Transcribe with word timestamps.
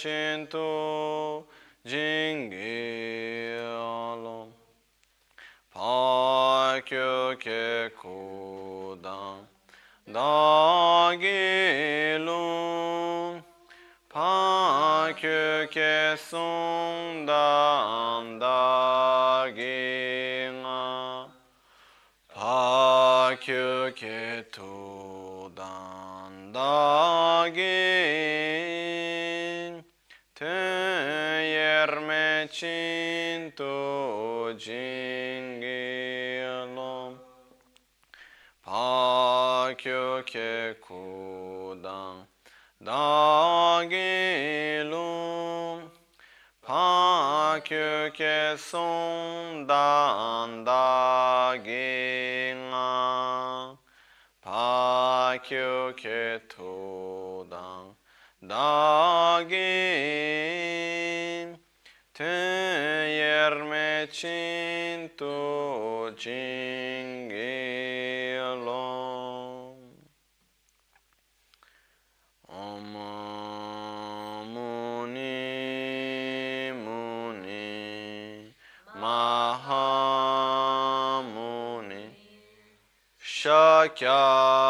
terme 0.00 0.08
cinto 0.48 1.44
jingi 1.84 3.60
alom 3.60 4.48
Pakyo 5.74 7.36
ke 7.38 7.90
kudan 8.00 9.44
dagilum 10.08 11.20
Pakyo 14.08 15.68
ke 15.68 16.16
sundan 16.16 18.40
daginga 18.40 19.68
Pakyo 22.32 23.92
ke 23.92 24.48
tudan 24.50 26.50
dagin 26.52 27.99
cinto 32.50 34.50
jingilom 34.58 35.54
Pakyo 38.66 40.26
ke 40.26 40.74
kudan 40.82 42.26
dagilum 42.82 43.86
Pakyo 46.58 48.10
ke 48.10 48.58
sundan 48.58 50.66
daginga 50.66 51.70
Pakyo 54.42 55.94
ke 55.94 56.42
tudan 56.50 57.94
dagin 58.42 60.10
Teyerme 62.20 64.04
cinto 64.12 66.12
jingilom 66.20 67.40
Om 72.46 72.92
Muni 74.52 75.48
Muni 76.76 78.52
Mahamuni 79.00 79.64
Shakyamuni 83.16 84.69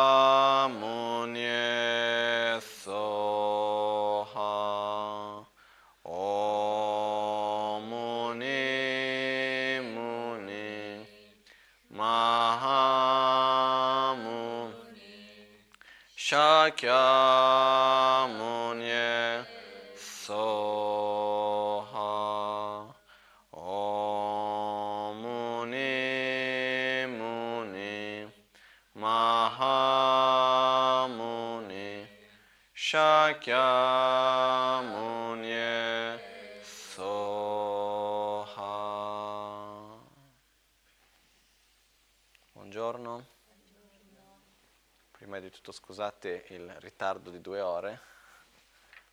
scusate 46.01 46.47
il 46.49 46.67
ritardo 46.81 47.29
di 47.29 47.43
due 47.43 47.61
ore, 47.61 48.01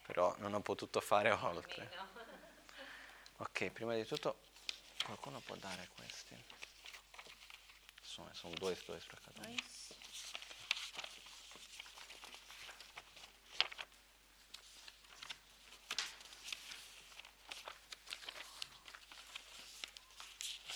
però 0.05 0.33
non 0.37 0.53
ho 0.53 0.61
potuto 0.61 1.01
fare 1.01 1.31
oltre. 1.31 1.91
Ok, 3.39 3.71
prima 3.71 3.93
di 3.93 4.05
tutto 4.05 4.37
qualcuno 5.03 5.41
può 5.41 5.57
dare 5.57 5.89
questi? 5.97 6.41
Sono, 7.99 8.29
sono 8.31 8.53
due, 8.53 8.77
due 8.85 9.01
sprecati. 9.01 9.63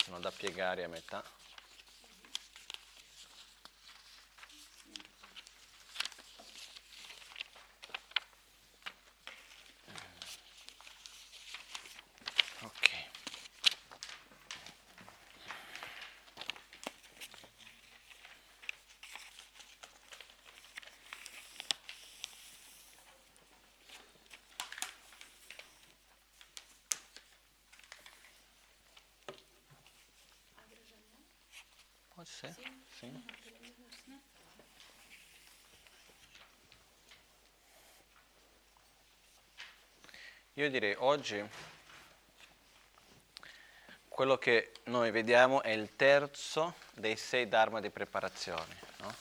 Sono 0.03 0.19
da 0.19 0.31
piegare 0.31 0.83
a 0.83 0.89
metà. 0.89 1.23
Ok. 12.63 12.89
Pode 32.21 32.29
ser, 32.29 32.53
sim. 32.99 33.23
Io 40.53 40.69
direi 40.69 40.95
oggi 40.99 41.43
quello 44.07 44.37
che 44.37 44.71
noi 44.83 45.09
vediamo 45.09 45.63
è 45.63 45.69
il 45.69 45.95
terzo 45.95 46.75
dei 46.93 47.17
sei 47.17 47.49
dharma 47.49 47.79
di 47.79 47.89
preparazione. 47.89 48.77
no? 48.97 49.15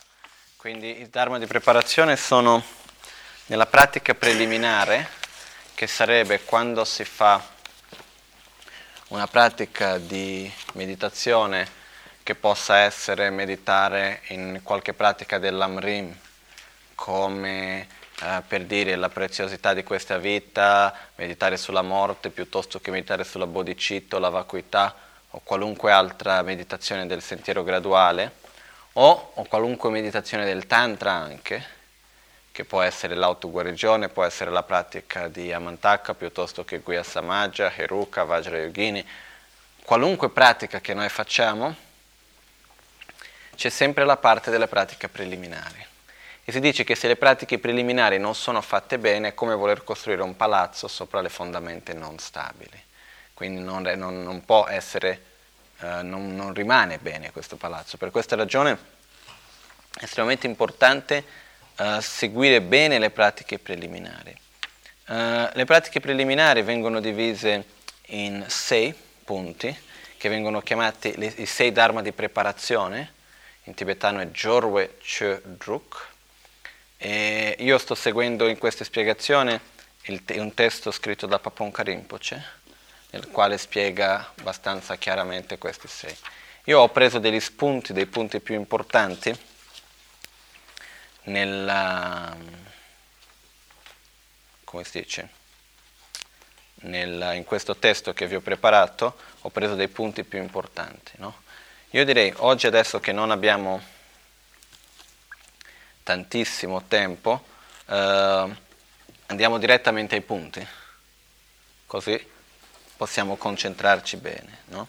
Quindi 0.56 1.00
i 1.00 1.08
dharma 1.08 1.38
di 1.38 1.46
preparazione 1.46 2.18
sono 2.18 2.62
nella 3.46 3.64
pratica 3.64 4.14
preliminare 4.14 5.08
che 5.74 5.86
sarebbe 5.86 6.44
quando 6.44 6.84
si 6.84 7.06
fa 7.06 7.42
una 9.08 9.26
pratica 9.26 9.96
di 9.96 10.52
meditazione 10.74 11.79
che 12.30 12.36
possa 12.36 12.76
essere 12.76 13.28
meditare 13.30 14.20
in 14.28 14.60
qualche 14.62 14.92
pratica 14.92 15.38
dell'Amrim, 15.38 16.16
come 16.94 17.88
eh, 18.22 18.42
per 18.46 18.66
dire 18.66 18.94
la 18.94 19.08
preziosità 19.08 19.74
di 19.74 19.82
questa 19.82 20.16
vita, 20.16 20.94
meditare 21.16 21.56
sulla 21.56 21.82
morte 21.82 22.30
piuttosto 22.30 22.80
che 22.80 22.92
meditare 22.92 23.24
sulla 23.24 23.48
bodhicitta, 23.48 24.20
la 24.20 24.28
vacuità 24.28 24.94
o 25.30 25.40
qualunque 25.42 25.90
altra 25.90 26.40
meditazione 26.42 27.08
del 27.08 27.20
sentiero 27.20 27.64
graduale, 27.64 28.30
o, 28.92 29.32
o 29.34 29.44
qualunque 29.46 29.90
meditazione 29.90 30.44
del 30.44 30.68
Tantra 30.68 31.10
anche, 31.10 31.66
che 32.52 32.64
può 32.64 32.80
essere 32.80 33.16
l'autoguarigione, 33.16 34.08
può 34.08 34.22
essere 34.22 34.52
la 34.52 34.62
pratica 34.62 35.26
di 35.26 35.52
Amantaka 35.52 36.14
piuttosto 36.14 36.64
che 36.64 36.78
Guya 36.78 37.02
Samaja, 37.02 37.72
Heruka, 37.74 38.22
Vajra 38.22 38.58
Yogini, 38.58 39.04
qualunque 39.82 40.30
pratica 40.30 40.80
che 40.80 40.94
noi 40.94 41.08
facciamo, 41.08 41.88
c'è 43.60 43.68
sempre 43.68 44.06
la 44.06 44.16
parte 44.16 44.50
delle 44.50 44.68
pratiche 44.68 45.10
preliminari. 45.10 45.84
E 46.44 46.50
si 46.50 46.60
dice 46.60 46.82
che 46.82 46.94
se 46.94 47.08
le 47.08 47.16
pratiche 47.16 47.58
preliminari 47.58 48.18
non 48.18 48.34
sono 48.34 48.62
fatte 48.62 48.98
bene 48.98 49.28
è 49.28 49.34
come 49.34 49.54
voler 49.54 49.84
costruire 49.84 50.22
un 50.22 50.34
palazzo 50.34 50.88
sopra 50.88 51.20
le 51.20 51.28
fondamenta 51.28 51.92
non 51.92 52.18
stabili. 52.18 52.82
Quindi 53.34 53.60
non, 53.60 53.82
non, 53.82 54.22
non 54.22 54.46
può 54.46 54.66
essere, 54.66 55.22
eh, 55.80 56.00
non, 56.00 56.34
non 56.34 56.54
rimane 56.54 56.96
bene 57.00 57.32
questo 57.32 57.56
palazzo. 57.56 57.98
Per 57.98 58.10
questa 58.10 58.34
ragione 58.34 58.78
è 59.92 60.04
estremamente 60.04 60.46
importante 60.46 61.22
uh, 61.76 62.00
seguire 62.00 62.62
bene 62.62 62.98
le 62.98 63.10
pratiche 63.10 63.58
preliminari. 63.58 64.34
Uh, 65.06 65.50
le 65.52 65.64
pratiche 65.66 66.00
preliminari 66.00 66.62
vengono 66.62 66.98
divise 66.98 67.66
in 68.06 68.42
sei 68.48 68.94
punti, 69.22 69.78
che 70.16 70.28
vengono 70.30 70.62
chiamati 70.62 71.14
le, 71.18 71.26
i 71.26 71.44
sei 71.44 71.72
dharma 71.72 72.00
di 72.00 72.12
preparazione, 72.12 73.18
in 73.70 73.76
tibetano 73.76 74.18
è 74.18 74.26
Jorwe 74.26 74.96
Che 74.98 75.40
Druk. 75.44 76.08
E 76.96 77.56
io 77.60 77.78
sto 77.78 77.94
seguendo 77.94 78.48
in 78.48 78.58
questa 78.58 78.84
spiegazione 78.84 79.60
te- 80.24 80.40
un 80.40 80.52
testo 80.54 80.90
scritto 80.90 81.26
da 81.26 81.38
Papon 81.38 81.72
Rinpoche, 81.72 82.44
nel 83.10 83.28
quale 83.28 83.56
spiega 83.56 84.32
abbastanza 84.38 84.96
chiaramente 84.96 85.56
questi 85.56 85.86
sei. 85.86 86.14
Io 86.64 86.80
ho 86.80 86.88
preso 86.88 87.18
degli 87.18 87.40
spunti, 87.40 87.92
dei 87.92 88.06
punti 88.06 88.40
più 88.40 88.54
importanti, 88.54 89.34
nella, 91.22 92.36
come 94.64 94.84
si 94.84 95.00
dice, 95.00 95.28
nel, 96.82 97.34
in 97.34 97.44
questo 97.44 97.76
testo 97.76 98.12
che 98.12 98.26
vi 98.26 98.34
ho 98.34 98.40
preparato 98.40 99.16
ho 99.42 99.50
preso 99.50 99.74
dei 99.74 99.88
punti 99.88 100.24
più 100.24 100.40
importanti. 100.40 101.12
No? 101.16 101.48
Io 101.92 102.04
direi 102.04 102.32
oggi 102.36 102.68
adesso 102.68 103.00
che 103.00 103.10
non 103.10 103.32
abbiamo 103.32 103.82
tantissimo 106.04 106.84
tempo, 106.86 107.42
eh, 107.86 108.56
andiamo 109.26 109.58
direttamente 109.58 110.14
ai 110.14 110.20
punti, 110.20 110.64
così 111.86 112.24
possiamo 112.96 113.34
concentrarci 113.34 114.16
bene. 114.18 114.58
No? 114.66 114.86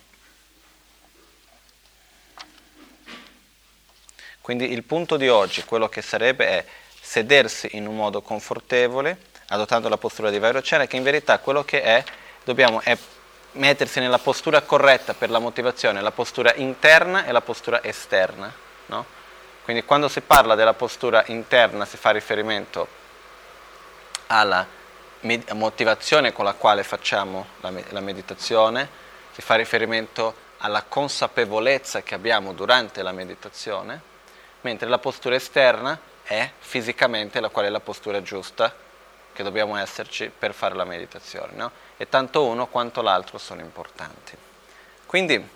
Quindi 4.42 4.71
il 4.71 4.83
punto 4.83 5.18
di 5.18 5.27
oggi, 5.27 5.63
quello 5.63 5.89
che 5.89 6.03
sarebbe 6.03 6.45
è 6.45 6.65
sedersi 7.01 7.69
in 7.77 7.88
un 7.88 7.95
modo 7.95 8.21
confortevole, 8.21 9.18
adottando 9.48 9.89
la 9.89 9.98
postura 9.98 10.30
di 10.30 10.38
Vairocena, 10.38 10.86
che 10.86 10.98
in 10.98 11.03
verità 11.03 11.39
quello 11.39 11.63
che 11.63 11.81
è, 11.81 12.03
dobbiamo 12.44 12.80
è 12.81 12.95
mettersi 13.53 14.00
nella 14.00 14.18
postura 14.18 14.62
corretta 14.62 15.13
per 15.13 15.30
la 15.30 15.39
motivazione, 15.39 16.01
la 16.01 16.12
postura 16.12 16.53
interna 16.56 17.25
e 17.25 17.31
la 17.31 17.42
postura 17.42 17.83
esterna. 17.83 18.51
No? 18.88 19.06
Quindi 19.63 19.83
quando 19.83 20.07
si 20.07 20.21
parla 20.21 20.56
della 20.56 20.74
postura 20.74 21.24
interna 21.27 21.86
si 21.86 21.98
fa 21.98 22.12
riferimento 22.12 22.88
alla 24.27 24.65
motivazione 25.53 26.33
con 26.33 26.45
la 26.45 26.53
quale 26.53 26.83
facciamo 26.83 27.48
la 27.59 28.00
meditazione, 28.00 28.89
si 29.31 29.42
fa 29.42 29.56
riferimento 29.56 30.50
alla 30.57 30.83
consapevolezza 30.88 32.01
che 32.01 32.15
abbiamo 32.15 32.53
durante 32.53 33.01
la 33.01 33.12
meditazione 33.12 34.09
mentre 34.62 34.88
la 34.88 35.00
postura 35.00 35.36
esterna 35.36 36.00
è 36.24 36.50
fisicamente 36.59 37.39
la 37.39 37.50
qual 37.50 37.65
è 37.65 37.69
la 37.69 37.80
postura 37.80 38.21
giusta 38.21 38.74
che 39.33 39.44
dobbiamo 39.44 39.75
esserci 39.77 40.31
per 40.36 40.53
fare 40.53 40.75
la 40.75 40.86
meditazione. 40.86 41.53
No? 41.56 41.71
E 42.01 42.09
tanto 42.09 42.45
uno 42.45 42.65
quanto 42.65 43.03
l'altro 43.03 43.38
sono 43.38 43.62
importanti. 43.62 44.36
Quindi 45.06 45.48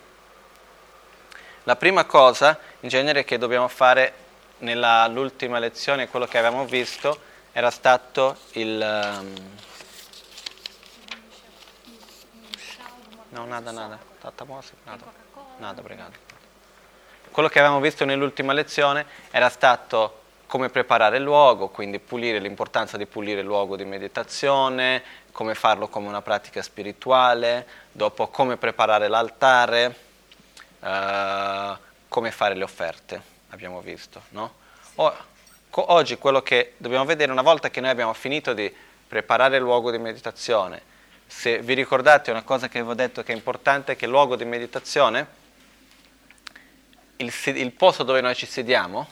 la 1.64 1.74
prima 1.74 2.04
cosa 2.04 2.56
in 2.78 2.88
genere 2.88 3.24
che 3.24 3.36
dobbiamo 3.36 3.66
fare 3.66 4.14
nell'ultima 4.58 5.58
lezione, 5.58 6.06
quello 6.06 6.26
che 6.26 6.38
avevamo 6.38 6.64
visto, 6.64 7.18
era 7.50 7.72
stato 7.72 8.36
il... 8.52 8.78
Um... 8.80 9.34
No, 13.30 13.44
nada, 13.46 13.72
nada. 13.72 13.98
Nada, 14.84 15.04
nada, 15.56 15.80
obrigado. 15.80 16.12
Quello 17.32 17.48
che 17.48 17.58
avevamo 17.58 17.80
visto 17.80 18.04
nell'ultima 18.04 18.52
lezione 18.52 19.04
era 19.32 19.48
stato 19.48 20.20
come 20.46 20.68
preparare 20.68 21.16
il 21.16 21.24
luogo, 21.24 21.68
quindi 21.68 21.98
pulire, 21.98 22.38
l'importanza 22.38 22.96
di 22.96 23.06
pulire 23.06 23.40
il 23.40 23.46
luogo 23.46 23.74
di 23.76 23.84
meditazione, 23.84 25.02
come 25.36 25.54
farlo 25.54 25.88
come 25.88 26.08
una 26.08 26.22
pratica 26.22 26.62
spirituale, 26.62 27.66
dopo 27.92 28.28
come 28.28 28.56
preparare 28.56 29.06
l'altare, 29.06 29.94
eh, 30.80 31.76
come 32.08 32.30
fare 32.30 32.54
le 32.54 32.64
offerte, 32.64 33.20
abbiamo 33.50 33.82
visto. 33.82 34.22
No? 34.30 34.54
O, 34.94 35.14
oggi 35.72 36.16
quello 36.16 36.40
che 36.40 36.72
dobbiamo 36.78 37.04
vedere, 37.04 37.32
una 37.32 37.42
volta 37.42 37.68
che 37.68 37.82
noi 37.82 37.90
abbiamo 37.90 38.14
finito 38.14 38.54
di 38.54 38.74
preparare 39.06 39.56
il 39.58 39.62
luogo 39.62 39.90
di 39.90 39.98
meditazione, 39.98 40.80
se 41.26 41.58
vi 41.58 41.74
ricordate 41.74 42.30
una 42.30 42.42
cosa 42.42 42.68
che 42.68 42.78
avevo 42.78 42.94
detto 42.94 43.22
che 43.22 43.34
è 43.34 43.36
importante, 43.36 43.92
è 43.92 43.96
che 43.96 44.06
il 44.06 44.12
luogo 44.12 44.36
di 44.36 44.46
meditazione 44.46 45.26
il, 47.16 47.30
il 47.44 47.72
posto 47.72 48.04
dove 48.04 48.22
noi 48.22 48.34
ci 48.34 48.46
sediamo 48.46 49.06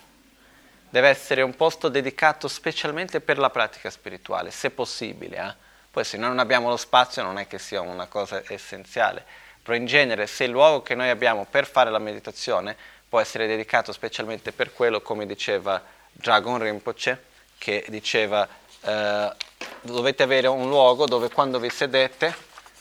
deve 0.89 1.11
essere 1.11 1.43
un 1.43 1.55
posto 1.55 1.91
dedicato 1.91 2.49
specialmente 2.49 3.21
per 3.21 3.37
la 3.37 3.51
pratica 3.51 3.91
spirituale, 3.91 4.51
se 4.51 4.71
possibile. 4.71 5.37
Eh? 5.37 5.64
Poi 5.95 6.03
se 6.03 6.17
noi 6.17 6.31
non 6.31 6.41
abbiamo 6.41 6.69
lo 6.69 6.77
spazio 6.77 7.23
non 7.23 7.39
è 7.39 7.47
che 7.47 7.61
sia 7.61 7.81
una 7.81 8.07
cosa 8.07 8.43
essenziale, 8.49 9.25
però 9.63 9.77
in 9.77 9.87
genere 9.87 10.27
se 10.27 10.43
il 10.43 10.51
luogo 10.51 10.83
che 10.83 10.97
noi 10.97 11.09
abbiamo 11.09 11.47
per 11.49 11.69
fare 11.69 11.89
la 11.89 12.01
meditazione 12.01 12.77
può 13.09 13.21
essere 13.21 13.47
dedicato 13.47 13.93
specialmente 13.93 14.51
per 14.51 14.73
quello, 14.73 15.03
come 15.03 15.25
diceva 15.25 15.81
Dragon 16.11 16.59
Rinpoche, 16.59 17.23
che 17.59 17.85
diceva 17.91 18.45
eh, 18.81 19.33
dovete 19.83 20.25
avere 20.25 20.49
un 20.49 20.69
luogo 20.69 21.07
dove 21.07 21.31
quando 21.31 21.61
vi 21.61 21.71
sedete 21.71 22.35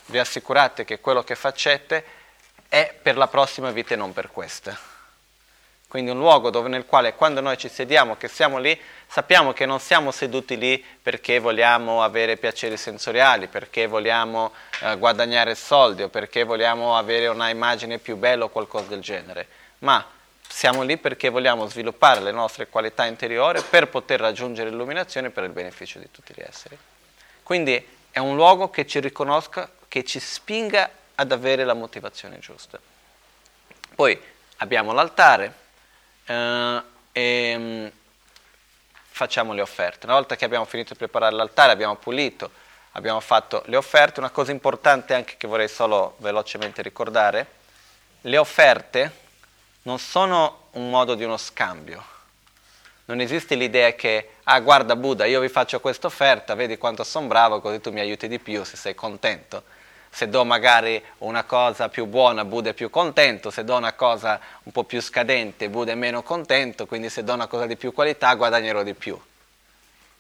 vi 0.08 0.18
assicurate 0.18 0.84
che 0.84 1.00
quello 1.00 1.24
che 1.24 1.36
facete 1.36 2.04
è 2.68 2.98
per 3.00 3.16
la 3.16 3.28
prossima 3.28 3.70
vita 3.70 3.94
e 3.94 3.98
non 3.98 4.12
per 4.12 4.32
questa 4.32 4.76
quindi 5.94 6.10
un 6.10 6.18
luogo 6.18 6.50
dove, 6.50 6.70
nel 6.70 6.88
quale 6.88 7.14
quando 7.14 7.40
noi 7.40 7.56
ci 7.56 7.70
sediamo, 7.70 8.18
che 8.18 8.28
siamo 8.28 8.58
lì, 8.58 8.76
sappiamo 9.06 9.54
che 9.54 9.68
non 9.68 9.80
siamo 9.80 10.10
seduti 10.10 10.58
lì 10.58 10.84
perché 10.84 11.38
vogliamo 11.38 12.02
avere 12.02 12.36
piaceri 12.36 12.78
sensoriali, 12.78 13.46
perché 13.46 13.86
vogliamo 13.86 14.54
eh, 14.82 14.98
guadagnare 14.98 15.54
soldi 15.54 16.02
o 16.02 16.10
perché 16.10 16.46
vogliamo 16.46 16.98
avere 16.98 17.28
una 17.28 17.50
immagine 17.50 18.00
più 18.00 18.16
bella 18.16 18.46
o 18.46 18.50
qualcosa 18.50 18.86
del 18.86 19.02
genere, 19.02 19.48
ma 19.82 20.04
siamo 20.50 20.82
lì 20.82 20.98
perché 20.98 21.30
vogliamo 21.30 21.68
sviluppare 21.68 22.22
le 22.22 22.32
nostre 22.32 22.68
qualità 22.70 23.06
interiori 23.06 23.62
per 23.62 23.88
poter 23.88 24.20
raggiungere 24.20 24.72
l'illuminazione 24.72 25.30
per 25.30 25.44
il 25.44 25.52
beneficio 25.52 26.00
di 26.00 26.10
tutti 26.10 26.34
gli 26.36 26.42
esseri. 26.44 26.76
Quindi 27.44 27.88
è 28.10 28.18
un 28.18 28.34
luogo 28.36 28.72
che 28.72 28.88
ci 28.88 29.00
riconosca, 29.00 29.70
che 29.88 30.04
ci 30.04 30.20
spinga 30.20 30.90
ad 31.14 31.32
avere 31.32 31.64
la 31.64 31.76
motivazione 31.76 32.40
giusta. 32.40 32.80
Poi 33.94 34.20
abbiamo 34.58 34.92
l'altare, 34.92 35.62
eh, 36.26 36.82
e 37.12 37.56
um, 37.56 37.92
facciamo 39.10 39.54
le 39.54 39.62
offerte. 39.62 40.06
Una 40.06 40.16
volta 40.16 40.36
che 40.36 40.46
abbiamo 40.46 40.66
finito 40.66 40.94
di 40.94 41.00
preparare 41.00 41.36
l'altare, 41.36 41.72
abbiamo 41.72 41.96
pulito, 41.96 42.52
abbiamo 42.92 43.20
fatto 43.20 43.64
le 43.68 43.78
offerte, 43.78 44.20
una 44.20 44.30
cosa 44.30 44.52
importante 44.52 45.14
anche 45.14 45.36
che 45.38 45.48
vorrei 45.48 45.68
solo 45.68 46.16
velocemente 46.18 46.82
ricordare, 46.82 47.48
le 48.22 48.38
offerte 48.38 49.12
non 49.84 50.00
sono 50.00 50.68
un 50.72 50.90
modo 50.90 51.16
di 51.16 51.24
uno 51.24 51.38
scambio. 51.38 52.12
Non 53.06 53.20
esiste 53.20 53.56
l'idea 53.56 53.94
che, 53.94 54.36
ah 54.44 54.60
guarda 54.62 54.96
Buddha, 54.96 55.26
io 55.26 55.42
vi 55.42 55.50
faccio 55.50 55.80
questa 55.82 56.08
offerta, 56.08 56.56
vedi 56.56 56.78
quanto 56.78 57.04
sono 57.04 57.28
bravo, 57.28 57.60
così 57.60 57.82
tu 57.82 57.92
mi 57.92 58.00
aiuti 58.00 58.28
di 58.30 58.40
più 58.40 58.64
se 58.64 58.78
sei 58.78 58.96
contento 58.96 59.82
se 60.14 60.30
do 60.30 60.46
magari 60.46 61.04
una 61.20 61.44
cosa 61.44 61.90
più 61.90 62.06
buona 62.06 62.46
Buddha 62.46 62.70
è 62.70 62.74
più 62.74 62.92
contento, 62.92 63.50
se 63.50 63.64
do 63.64 63.76
una 63.76 63.94
cosa 63.94 64.40
un 64.62 64.72
po' 64.72 64.84
più 64.84 65.02
scadente 65.02 65.70
Buddha 65.70 65.94
è 65.94 65.96
meno 65.96 66.22
contento, 66.22 66.86
quindi 66.86 67.10
se 67.10 67.24
do 67.24 67.34
una 67.34 67.48
cosa 67.48 67.66
di 67.66 67.76
più 67.76 67.92
qualità 67.94 68.32
guadagnerò 68.36 68.84
di 68.84 68.94
più. 68.94 69.20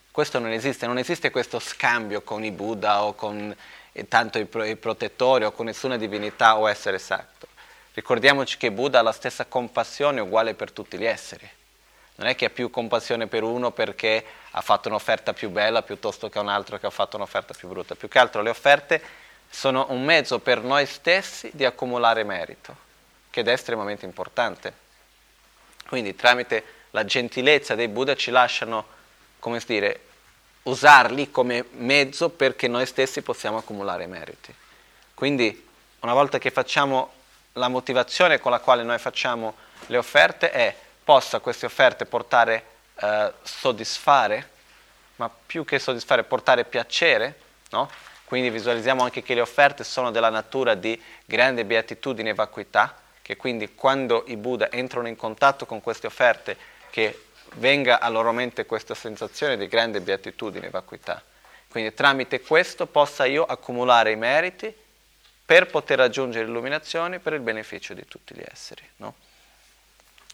Questo 0.10 0.40
non 0.40 0.50
esiste, 0.50 0.88
non 0.88 0.98
esiste 0.98 1.30
questo 1.30 1.60
scambio 1.60 2.24
con 2.24 2.44
i 2.44 2.50
Buddha 2.50 3.04
o 3.04 3.14
con 3.14 3.56
eh, 3.92 4.08
tanto 4.08 4.40
i, 4.40 4.46
pro- 4.46 4.64
i 4.64 4.76
protettori 4.78 5.44
o 5.44 5.52
con 5.52 5.68
nessuna 5.68 5.96
divinità 5.96 6.58
o 6.58 6.68
essere 6.68 6.98
sacro. 6.98 7.48
Ricordiamoci 7.94 8.58
che 8.58 8.72
Buddha 8.72 8.98
ha 8.98 9.04
la 9.04 9.12
stessa 9.12 9.46
compassione 9.46 10.22
uguale 10.22 10.56
per 10.56 10.72
tutti 10.72 10.98
gli 10.98 11.06
esseri. 11.06 11.48
Non 12.16 12.28
è 12.28 12.36
che 12.36 12.46
ha 12.46 12.50
più 12.50 12.72
compassione 12.72 13.28
per 13.28 13.44
uno 13.44 13.70
perché 13.70 14.26
ha 14.50 14.62
fatto 14.62 14.88
un'offerta 14.88 15.34
più 15.34 15.52
bella 15.52 15.84
piuttosto 15.84 16.30
che 16.30 16.40
un 16.40 16.50
altro 16.50 16.80
che 16.80 16.88
ha 16.88 16.92
fatto 16.92 17.16
un'offerta 17.16 17.54
più 17.54 17.68
brutta. 17.68 17.94
Più 17.94 18.08
che 18.08 18.18
altro 18.18 18.42
le 18.42 18.50
offerte 18.50 19.02
sono 19.53 19.86
un 19.89 20.03
mezzo 20.03 20.39
per 20.39 20.63
noi 20.63 20.88
stessi 20.88 21.51
di 21.53 21.63
accumulare 21.63 22.24
merito, 22.24 22.75
che 23.29 23.43
è 23.43 23.50
estremamente 23.50 24.03
importante. 24.03 24.74
Quindi 25.88 26.15
tramite 26.15 26.63
la 26.89 27.05
gentilezza 27.05 27.75
dei 27.75 27.88
Buddha 27.88 28.15
ci 28.15 28.31
lasciano, 28.31 28.83
come 29.38 29.62
dire, 29.63 30.01
usarli 30.63 31.29
come 31.29 31.65
mezzo 31.74 32.29
perché 32.29 32.67
noi 32.67 32.88
stessi 32.88 33.22
possiamo 33.22 33.57
accumulare 33.57 34.07
meriti. 34.07 34.53
Quindi 35.13 35.69
una 36.00 36.13
volta 36.13 36.39
che 36.39 36.50
facciamo 36.50 37.13
la 37.53 37.67
motivazione 37.67 38.39
con 38.39 38.50
la 38.50 38.60
quale 38.60 38.81
noi 38.81 38.98
facciamo 38.98 39.53
le 39.86 39.98
offerte 39.98 40.50
è 40.50 40.75
possa 41.03 41.39
queste 41.39 41.67
offerte 41.67 42.05
portare, 42.05 42.65
eh, 42.95 43.31
soddisfare, 43.43 44.50
ma 45.17 45.29
più 45.29 45.63
che 45.63 45.77
soddisfare, 45.77 46.24
portare 46.24 46.65
piacere, 46.65 47.39
no? 47.69 47.88
Quindi 48.25 48.50
visualizziamo 48.50 49.03
anche 49.03 49.22
che 49.22 49.34
le 49.34 49.42
offerte 49.42 49.84
sono 49.84 50.12
della 50.12 50.30
natura 50.30 50.75
di 50.75 51.00
grande 51.25 51.65
beatitudine 51.65 52.30
e 52.30 52.34
vacuità, 52.34 52.96
che 53.22 53.36
quindi 53.38 53.75
quando 53.75 54.24
i 54.27 54.38
Buddha 54.38 54.72
entrano 54.72 55.08
in 55.08 55.15
contatto 55.15 55.65
con 55.65 55.82
queste 55.82 56.08
offerte, 56.08 56.58
che 56.89 57.25
venga 57.56 58.00
a 58.00 58.10
loro 58.10 58.32
mente 58.32 58.65
questa 58.65 58.96
sensazione 58.96 59.58
di 59.58 59.68
grande 59.68 60.01
beatitudine 60.01 60.68
e 60.68 60.70
vacuità. 60.70 61.22
Quindi 61.68 61.94
tramite 61.94 62.42
questo 62.42 62.86
possa 62.86 63.25
io 63.25 63.44
accumulare 63.46 64.12
i 64.12 64.15
meriti 64.15 64.74
per 65.46 65.68
poter 65.68 65.98
raggiungere 65.98 66.46
l'illuminazione 66.46 67.20
per 67.20 67.34
il 67.34 67.39
beneficio 67.39 67.94
di 67.94 68.06
tutti 68.08 68.34
gli 68.36 68.44
esseri. 68.46 68.88
No? 68.98 69.15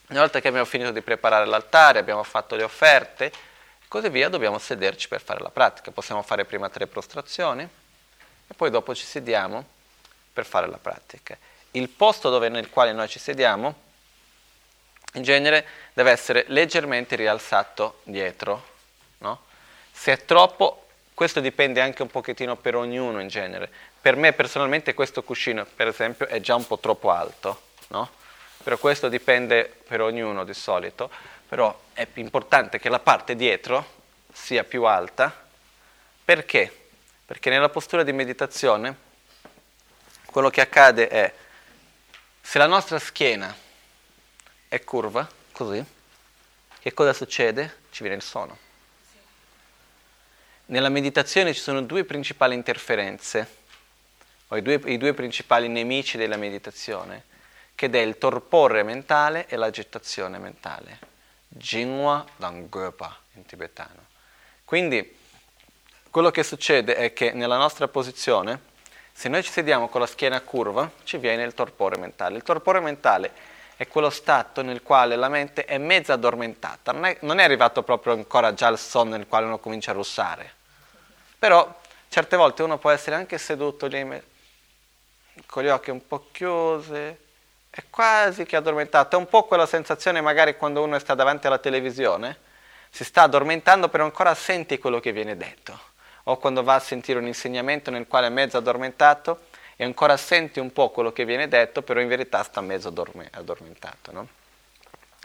Una 0.09 0.21
volta 0.21 0.39
che 0.39 0.47
abbiamo 0.47 0.65
finito 0.65 0.91
di 0.91 1.01
preparare 1.01 1.45
l'altare, 1.45 1.99
abbiamo 1.99 2.23
fatto 2.23 2.55
le 2.55 2.63
offerte, 2.63 3.31
così 3.89 4.07
via, 4.07 4.29
dobbiamo 4.29 4.57
sederci 4.57 5.09
per 5.09 5.21
fare 5.21 5.41
la 5.41 5.49
pratica. 5.49 5.91
Possiamo 5.91 6.21
fare 6.21 6.45
prima 6.45 6.69
tre 6.69 6.87
prostrazioni 6.87 7.63
e 7.63 8.53
poi 8.55 8.69
dopo 8.69 8.95
ci 8.95 9.03
sediamo 9.03 9.65
per 10.31 10.45
fare 10.45 10.67
la 10.67 10.77
pratica. 10.77 11.37
Il 11.71 11.89
posto 11.89 12.29
dove, 12.29 12.47
nel 12.47 12.69
quale 12.69 12.93
noi 12.93 13.09
ci 13.09 13.19
sediamo, 13.19 13.87
in 15.13 15.23
genere, 15.23 15.65
deve 15.93 16.11
essere 16.11 16.45
leggermente 16.47 17.17
rialzato 17.17 17.99
dietro. 18.03 18.67
No? 19.17 19.41
Se 19.91 20.13
è 20.13 20.23
troppo, 20.23 20.87
questo 21.13 21.41
dipende 21.41 21.81
anche 21.81 22.01
un 22.01 22.09
pochettino 22.09 22.55
per 22.55 22.75
ognuno 22.77 23.19
in 23.19 23.27
genere. 23.27 23.69
Per 23.99 24.15
me 24.15 24.31
personalmente 24.31 24.93
questo 24.93 25.23
cuscino, 25.23 25.65
per 25.75 25.87
esempio, 25.87 26.27
è 26.27 26.39
già 26.39 26.55
un 26.55 26.65
po' 26.65 26.79
troppo 26.79 27.11
alto. 27.11 27.63
No? 27.89 28.17
però 28.63 28.77
questo 28.77 29.07
dipende 29.07 29.73
per 29.87 30.01
ognuno 30.01 30.43
di 30.43 30.53
solito, 30.53 31.09
però 31.49 31.77
è 31.93 32.07
importante 32.13 32.77
che 32.77 32.89
la 32.89 32.99
parte 32.99 33.35
dietro 33.35 33.97
sia 34.31 34.63
più 34.63 34.83
alta, 34.83 35.47
perché? 36.23 36.89
Perché 37.25 37.49
nella 37.49 37.69
postura 37.69 38.03
di 38.03 38.13
meditazione 38.13 38.95
quello 40.25 40.51
che 40.51 40.61
accade 40.61 41.07
è, 41.07 41.33
se 42.39 42.59
la 42.59 42.67
nostra 42.67 42.99
schiena 42.99 43.53
è 44.67 44.83
curva, 44.83 45.27
così, 45.51 45.83
che 46.79 46.93
cosa 46.93 47.13
succede? 47.13 47.77
Ci 47.89 48.03
viene 48.03 48.17
il 48.17 48.21
sonno. 48.23 48.57
Nella 50.67 50.89
meditazione 50.89 51.55
ci 51.55 51.61
sono 51.61 51.81
due 51.81 52.03
principali 52.03 52.53
interferenze, 52.53 53.57
o 54.49 54.55
i 54.55 54.61
due, 54.61 54.79
i 54.85 54.97
due 54.99 55.15
principali 55.15 55.67
nemici 55.67 56.15
della 56.15 56.37
meditazione 56.37 57.25
che 57.73 57.89
è 57.89 57.97
il 57.97 58.19
torpore 58.19 58.83
mentale 58.83 59.47
e 59.47 59.55
l'agitazione 59.55 60.37
mentale. 60.37 61.17
Jinwa 61.49 62.25
Dangopa 62.35 63.17
in 63.33 63.45
tibetano. 63.45 64.05
Quindi 64.63 65.17
quello 66.11 66.31
che 66.31 66.43
succede 66.43 66.95
è 66.95 67.11
che 67.13 67.31
nella 67.31 67.57
nostra 67.57 67.87
posizione, 67.87 68.67
se 69.11 69.29
noi 69.29 69.43
ci 69.43 69.51
sediamo 69.51 69.89
con 69.89 70.01
la 70.01 70.07
schiena 70.07 70.39
curva, 70.41 70.89
ci 71.03 71.17
viene 71.17 71.43
il 71.43 71.53
torpore 71.53 71.97
mentale. 71.97 72.37
Il 72.37 72.43
torpore 72.43 72.79
mentale 72.79 73.31
è 73.75 73.87
quello 73.87 74.09
stato 74.09 74.61
nel 74.61 74.83
quale 74.83 75.15
la 75.15 75.29
mente 75.29 75.65
è 75.65 75.77
mezza 75.77 76.13
addormentata, 76.13 76.91
non 76.91 77.05
è, 77.05 77.17
non 77.21 77.39
è 77.39 77.43
arrivato 77.43 77.81
proprio 77.81 78.13
ancora 78.13 78.53
già 78.53 78.67
al 78.67 78.77
sonno 78.77 79.15
nel 79.15 79.27
quale 79.27 79.45
uno 79.45 79.57
comincia 79.57 79.91
a 79.91 79.95
russare. 79.95 80.53
Però 81.39 81.79
certe 82.09 82.35
volte 82.35 82.61
uno 82.63 82.77
può 82.77 82.89
essere 82.89 83.15
anche 83.15 83.37
seduto 83.37 83.87
lì 83.87 84.05
con 85.45 85.63
gli 85.63 85.67
occhi 85.69 85.89
un 85.89 86.05
po' 86.05 86.27
chiusi, 86.31 87.15
è 87.69 87.83
quasi 87.89 88.45
che 88.45 88.55
addormentato, 88.55 89.15
è 89.15 89.19
un 89.19 89.27
po' 89.27 89.43
quella 89.43 89.65
sensazione 89.65 90.21
magari 90.21 90.57
quando 90.57 90.81
uno 90.81 90.97
sta 90.99 91.13
davanti 91.13 91.47
alla 91.47 91.59
televisione, 91.59 92.37
si 92.89 93.03
sta 93.03 93.23
addormentando 93.23 93.89
però 93.89 94.03
ancora 94.03 94.33
senti 94.33 94.79
quello 94.79 94.99
che 94.99 95.11
viene 95.11 95.37
detto, 95.37 95.79
o 96.23 96.37
quando 96.37 96.63
va 96.63 96.75
a 96.75 96.79
sentire 96.79 97.19
un 97.19 97.27
insegnamento 97.27 97.91
nel 97.91 98.07
quale 98.07 98.27
è 98.27 98.29
mezzo 98.31 98.57
addormentato 98.57 99.47
e 99.75 99.83
ancora 99.83 100.17
senti 100.17 100.59
un 100.59 100.73
po' 100.73 100.89
quello 100.89 101.13
che 101.13 101.25
viene 101.25 101.47
detto, 101.47 101.81
però 101.83 101.99
in 101.99 102.07
verità 102.07 102.43
sta 102.43 102.59
mezzo 102.59 102.89
addormentato. 102.89 104.11
No? 104.11 104.27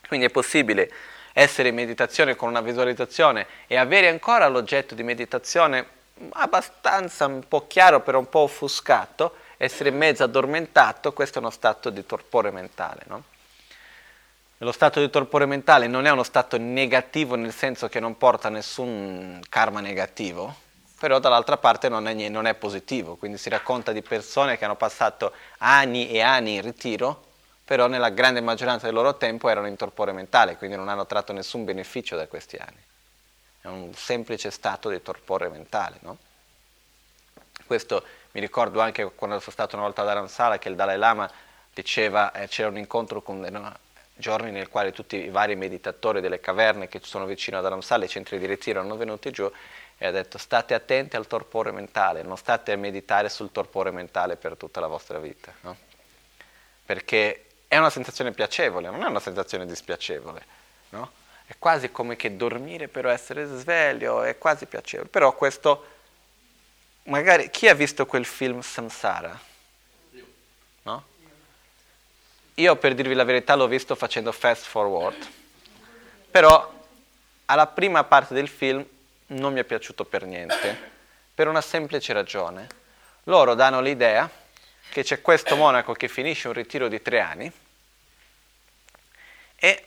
Quindi 0.07 0.27
è 0.27 0.31
possibile 0.31 0.91
essere 1.33 1.71
in 1.71 1.75
meditazione 1.75 2.37
con 2.37 2.49
una 2.51 2.61
visualizzazione 2.61 3.47
e 3.67 3.77
avere 3.77 4.09
ancora 4.09 4.47
l'oggetto 4.47 4.95
di 4.95 5.03
meditazione 5.03 5.85
abbastanza 6.35 7.27
un 7.27 7.43
po' 7.49 7.67
chiaro, 7.67 8.01
però 8.01 8.21
un 8.21 8.29
po' 8.29 8.41
offuscato, 8.41 9.35
essere 9.57 9.91
mezzo 9.91 10.25
addormentato, 10.25 11.13
questo 11.13 11.39
è 11.39 11.41
uno 11.41 11.51
stato 11.51 11.91
di 11.91 12.05
torpore 12.07 12.51
mentale. 12.51 13.03
No? 13.07 13.25
Lo 14.59 14.73
stato 14.73 15.01
di 15.01 15.11
torpore 15.11 15.47
mentale 15.47 15.87
non 15.87 16.07
è 16.07 16.11
uno 16.11 16.23
stato 16.23 16.57
negativo 16.59 17.35
nel 17.35 17.53
senso 17.53 17.89
che 17.89 18.01
non 18.01 18.17
porta 18.17 18.49
nessun 18.49 19.41
karma 19.49 19.81
negativo, 19.81 20.63
però 20.99 21.19
dall'altra 21.19 21.59
parte 21.59 21.89
non 21.89 22.07
è, 22.07 22.29
non 22.29 22.47
è 22.47 22.55
positivo, 22.55 23.17
quindi 23.17 23.37
si 23.37 23.49
racconta 23.49 23.93
di 23.93 24.01
persone 24.01 24.57
che 24.57 24.65
hanno 24.65 24.77
passato 24.77 25.33
anni 25.59 26.09
e 26.09 26.21
anni 26.21 26.55
in 26.55 26.63
ritiro, 26.63 27.25
però 27.65 27.89
nella 27.89 28.11
grande 28.11 28.41
maggioranza 28.41 28.87
del 28.87 28.95
loro 28.95 29.17
tempo 29.17 29.49
erano 29.49 29.67
in 29.67 29.77
torpore 29.77 30.13
mentale, 30.13 30.57
quindi 30.57 30.77
non 30.77 30.89
hanno 30.89 31.05
tratto 31.05 31.33
nessun 31.33 31.65
beneficio 31.65 32.17
da 32.17 32.27
questi 32.27 32.57
anni. 32.57 32.83
È 33.61 33.67
un 33.67 33.93
semplice 33.95 34.51
stato 34.51 34.89
di 34.89 35.03
torpore 35.03 35.49
mentale. 35.49 35.97
No? 36.01 36.17
Questo 37.67 38.05
mi 38.35 38.41
ricordo 38.41 38.81
anche 38.81 39.05
quando 39.15 39.39
sono 39.39 39.53
stato 39.53 39.77
una 39.77 39.85
volta 39.85 40.03
a 40.03 40.05
Dharamsala 40.07 40.59
che 40.59 40.69
il 40.69 40.75
Dalai 40.75 40.99
Lama 40.99 41.31
diceva, 41.73 42.33
eh, 42.33 42.49
c'era 42.49 42.69
un 42.69 42.77
incontro 42.77 43.23
con 43.23 43.39
no, 43.39 43.77
giorni 44.13 44.51
nel 44.51 44.69
quale 44.69 44.91
tutti 44.91 45.17
i 45.17 45.29
vari 45.29 45.55
meditatori 45.55 46.21
delle 46.21 46.41
caverne 46.41 46.89
che 46.89 47.01
sono 47.03 47.27
vicino 47.27 47.59
a 47.59 47.61
Dharamsala, 47.61 48.05
i 48.05 48.09
centri 48.09 48.41
di 48.41 48.47
ritiro, 48.47 48.81
erano 48.81 48.97
venuti 48.97 49.31
giù 49.31 49.51
e 49.97 50.07
ha 50.07 50.11
detto 50.11 50.39
state 50.39 50.75
attenti 50.75 51.15
al 51.15 51.29
torpore 51.29 51.71
mentale, 51.71 52.23
non 52.23 52.37
state 52.37 52.73
a 52.73 52.77
meditare 52.77 53.29
sul 53.29 53.53
torpore 53.53 53.93
mentale 53.93 54.35
per 54.35 54.57
tutta 54.57 54.81
la 54.81 54.89
vostra 54.89 55.21
vita, 55.21 55.53
no? 55.61 55.77
perché 56.85 57.47
è 57.69 57.79
una 57.79 57.91
sensazione 57.91 58.33
piacevole, 58.33 58.91
non 58.91 59.05
è 59.05 59.07
una 59.07 59.21
sensazione 59.21 59.65
dispiacevole, 59.65 60.45
no? 60.91 61.13
è 61.47 61.55
quasi 61.57 61.93
come 61.93 62.17
che 62.17 62.37
dormire 62.37 62.89
però 62.89 63.11
essere 63.11 63.47
sveglio, 63.47 64.25
è 64.25 64.39
quasi 64.39 64.67
piacevole, 64.67 65.09
però 65.09 65.37
questo 65.37 65.94
magari 67.05 67.51
chi 67.51 67.69
ha 67.69 67.75
visto 67.75 68.07
quel 68.07 68.25
film 68.25 68.61
Samsara? 68.61 69.41
No? 70.83 71.05
Io 72.55 72.77
per 72.77 72.95
dirvi 72.95 73.15
la 73.15 73.25
verità 73.25 73.55
l'ho 73.55 73.67
visto 73.67 73.95
facendo 73.95 74.31
fast 74.33 74.65
forward, 74.65 75.27
però 76.31 76.73
alla 77.47 77.67
prima 77.67 78.05
parte 78.05 78.35
del 78.35 78.49
film 78.49 78.85
non 79.29 79.53
mi 79.53 79.61
è 79.61 79.65
piaciuto 79.65 80.05
per 80.05 80.25
niente, 80.25 80.93
per 81.35 81.49
una 81.49 81.61
semplice 81.61 82.13
ragione. 82.13 82.83
Loro 83.25 83.55
danno 83.55 83.81
l'idea 83.81 84.31
che 84.91 85.03
c'è 85.03 85.21
questo 85.21 85.57
monaco 85.57 85.95
che 85.95 86.09
finisce 86.09 86.47
un 86.49 86.55
ritiro 86.55 86.89
di 86.89 87.01
tre 87.03 87.21
anni 87.21 87.53
e 89.57 89.87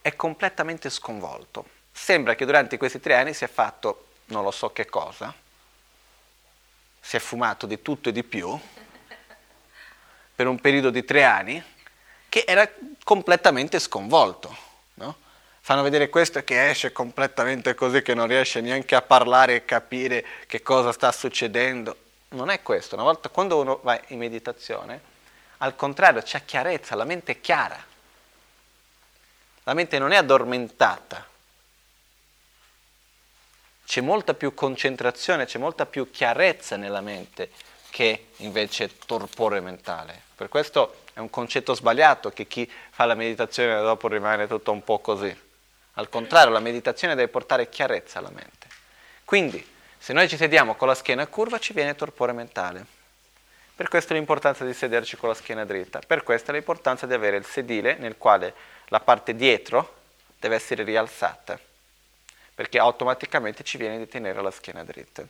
è 0.00 0.16
completamente 0.16 0.90
sconvolto. 0.90 1.66
Sembra 1.92 2.34
che 2.34 2.44
durante 2.44 2.76
questi 2.76 2.98
tre 2.98 3.14
anni 3.14 3.34
sia 3.34 3.46
fatto 3.46 4.03
non 4.26 4.42
lo 4.42 4.50
so 4.50 4.72
che 4.72 4.86
cosa, 4.86 5.32
si 7.00 7.16
è 7.16 7.18
fumato 7.18 7.66
di 7.66 7.82
tutto 7.82 8.08
e 8.08 8.12
di 8.12 8.24
più 8.24 8.58
per 10.34 10.46
un 10.46 10.60
periodo 10.60 10.90
di 10.90 11.04
tre 11.04 11.24
anni, 11.24 11.62
che 12.28 12.44
era 12.46 12.68
completamente 13.04 13.78
sconvolto. 13.78 14.56
No? 14.94 15.16
Fanno 15.60 15.82
vedere 15.82 16.08
questo 16.08 16.42
che 16.44 16.68
esce 16.68 16.92
completamente 16.92 17.74
così, 17.74 18.02
che 18.02 18.14
non 18.14 18.26
riesce 18.26 18.60
neanche 18.60 18.94
a 18.94 19.02
parlare 19.02 19.54
e 19.54 19.64
capire 19.64 20.24
che 20.46 20.62
cosa 20.62 20.92
sta 20.92 21.12
succedendo. 21.12 21.96
Non 22.30 22.50
è 22.50 22.62
questo. 22.62 22.96
Una 22.96 23.04
volta 23.04 23.28
quando 23.28 23.60
uno 23.60 23.80
va 23.82 24.00
in 24.08 24.18
meditazione, 24.18 25.00
al 25.58 25.76
contrario, 25.76 26.20
c'è 26.22 26.44
chiarezza, 26.44 26.94
la 26.94 27.04
mente 27.04 27.32
è 27.32 27.40
chiara. 27.40 27.82
La 29.62 29.72
mente 29.72 29.98
non 29.98 30.12
è 30.12 30.16
addormentata, 30.16 31.26
c'è 33.86 34.00
molta 34.00 34.34
più 34.34 34.54
concentrazione, 34.54 35.46
c'è 35.46 35.58
molta 35.58 35.86
più 35.86 36.10
chiarezza 36.10 36.76
nella 36.76 37.00
mente 37.00 37.50
che 37.90 38.26
invece 38.38 38.90
torpore 39.06 39.60
mentale. 39.60 40.20
Per 40.34 40.48
questo 40.48 41.02
è 41.12 41.20
un 41.20 41.30
concetto 41.30 41.74
sbagliato 41.74 42.30
che 42.30 42.46
chi 42.46 42.68
fa 42.90 43.04
la 43.04 43.14
meditazione 43.14 43.80
dopo 43.80 44.08
rimane 44.08 44.48
tutto 44.48 44.72
un 44.72 44.82
po' 44.82 44.98
così. 44.98 45.34
Al 45.94 46.08
contrario, 46.08 46.52
la 46.52 46.60
meditazione 46.60 47.14
deve 47.14 47.28
portare 47.28 47.68
chiarezza 47.68 48.18
alla 48.18 48.30
mente. 48.30 48.66
Quindi, 49.24 49.64
se 49.96 50.12
noi 50.12 50.28
ci 50.28 50.36
sediamo 50.36 50.74
con 50.74 50.88
la 50.88 50.94
schiena 50.94 51.26
curva, 51.28 51.58
ci 51.58 51.72
viene 51.72 51.94
torpore 51.94 52.32
mentale. 52.32 52.84
Per 53.76 53.88
questo 53.88 54.12
l'importanza 54.14 54.64
di 54.64 54.74
sederci 54.74 55.16
con 55.16 55.28
la 55.28 55.34
schiena 55.34 55.64
dritta. 55.64 56.00
Per 56.04 56.24
questo 56.24 56.50
l'importanza 56.50 57.06
di 57.06 57.14
avere 57.14 57.36
il 57.36 57.44
sedile 57.44 57.96
nel 57.96 58.16
quale 58.18 58.54
la 58.88 59.00
parte 59.00 59.36
dietro 59.36 59.94
deve 60.38 60.56
essere 60.56 60.82
rialzata, 60.82 61.58
perché 62.54 62.78
automaticamente 62.78 63.64
ci 63.64 63.76
viene 63.76 63.98
di 63.98 64.08
tenere 64.08 64.40
la 64.40 64.50
schiena 64.50 64.84
dritta. 64.84 65.26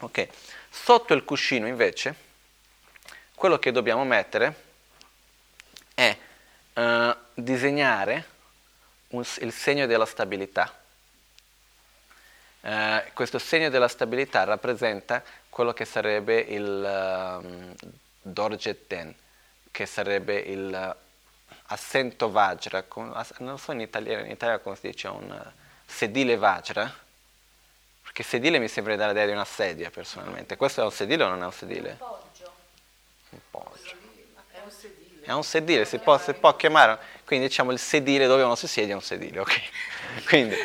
Ok, 0.00 0.28
sotto 0.70 1.14
il 1.14 1.24
cuscino 1.24 1.66
invece, 1.66 2.14
quello 3.34 3.58
che 3.58 3.72
dobbiamo 3.72 4.04
mettere 4.04 4.66
è 5.94 6.16
uh, 6.74 7.16
disegnare 7.34 8.24
un, 9.08 9.24
il 9.38 9.52
segno 9.52 9.86
della 9.86 10.06
stabilità. 10.06 10.76
Uh, 12.60 13.02
questo 13.12 13.38
segno 13.38 13.70
della 13.70 13.88
stabilità 13.88 14.44
rappresenta 14.44 15.22
quello 15.48 15.72
che 15.72 15.84
sarebbe 15.84 16.38
il 16.40 17.40
um, 17.42 17.74
Dorjet 18.22 18.86
Den, 18.88 19.14
che 19.70 19.86
sarebbe 19.86 20.38
il 20.38 20.94
uh, 20.94 21.54
assento 21.66 22.30
Vajra, 22.30 22.82
con, 22.82 23.12
non 23.38 23.58
so 23.58 23.72
in 23.72 23.80
italiano, 23.80 24.24
in 24.24 24.32
italiano 24.32 24.60
come 24.60 24.76
si 24.76 24.88
dice, 24.88 25.08
un 25.08 25.52
sedile 25.88 26.36
Vajra, 26.36 26.94
perché 28.02 28.22
sedile 28.22 28.58
mi 28.58 28.68
sembra 28.68 28.94
dare 28.94 29.12
l'idea 29.12 29.26
di 29.26 29.32
una 29.32 29.44
sedia 29.44 29.90
personalmente. 29.90 30.56
Questo 30.56 30.82
è 30.82 30.84
un 30.84 30.92
sedile 30.92 31.24
o 31.24 31.28
non 31.28 31.42
è 31.42 31.46
un 31.46 31.52
sedile? 31.52 31.90
Un 31.90 31.96
poggio. 31.98 32.52
Un 33.30 33.38
poggio. 33.50 33.96
È 34.50 34.60
un 34.62 34.70
sedile. 34.70 35.24
È 35.24 35.32
un 35.32 35.42
sedile, 35.42 35.84
si 35.84 35.98
può, 35.98 36.18
si 36.18 36.32
può 36.34 36.54
chiamare, 36.54 36.98
quindi 37.24 37.48
diciamo 37.48 37.72
il 37.72 37.78
sedile 37.78 38.26
dove 38.26 38.42
uno 38.42 38.54
si 38.54 38.68
siede 38.68 38.92
è 38.92 38.94
un 38.94 39.02
sedile, 39.02 39.40
ok? 39.40 39.60
Quindi 40.26 40.56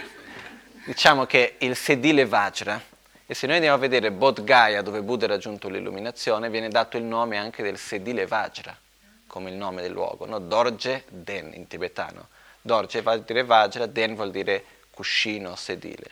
diciamo 0.85 1.25
che 1.25 1.55
il 1.59 1.75
sedile 1.75 2.25
Vajra, 2.25 2.81
e 3.25 3.33
se 3.33 3.45
noi 3.45 3.55
andiamo 3.55 3.77
a 3.77 3.79
vedere 3.79 4.11
Bodh 4.11 4.43
Gaya 4.43 4.81
dove 4.81 5.01
Buddha 5.01 5.25
ha 5.25 5.29
raggiunto 5.29 5.67
l'illuminazione, 5.67 6.49
viene 6.49 6.69
dato 6.69 6.97
il 6.97 7.03
nome 7.03 7.37
anche 7.37 7.63
del 7.63 7.77
sedile 7.77 8.25
Vajra, 8.25 8.77
come 9.27 9.49
il 9.49 9.55
nome 9.55 9.81
del 9.81 9.91
luogo, 9.91 10.25
no? 10.25 10.39
Dorje 10.39 11.03
Den 11.09 11.51
in 11.53 11.67
tibetano. 11.67 12.27
Dorje 12.61 13.01
vuol 13.01 13.23
dire 13.23 13.43
Vajra, 13.43 13.85
Den 13.85 14.15
vuol 14.15 14.31
dire 14.31 14.63
cuscino, 14.93 15.55
sedile. 15.55 16.11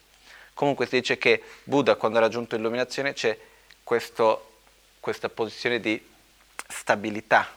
Comunque 0.54 0.86
si 0.86 1.00
dice 1.00 1.18
che 1.18 1.42
Buddha 1.64 1.96
quando 1.96 2.18
ha 2.18 2.22
raggiunto 2.22 2.56
l'illuminazione 2.56 3.14
c'è 3.14 3.38
questo, 3.84 4.60
questa 5.00 5.30
posizione 5.30 5.80
di 5.80 6.10
stabilità, 6.68 7.48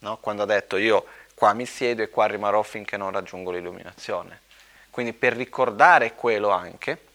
no? 0.00 0.18
quando 0.18 0.42
ha 0.42 0.46
detto 0.46 0.76
io 0.76 1.04
qua 1.34 1.52
mi 1.52 1.66
siedo 1.66 2.02
e 2.02 2.08
qua 2.08 2.26
rimarrò 2.26 2.62
finché 2.62 2.96
non 2.96 3.10
raggiungo 3.10 3.50
l'illuminazione. 3.50 4.40
Quindi 4.90 5.12
per 5.12 5.34
ricordare 5.34 6.14
quello 6.14 6.50
anche 6.50 7.06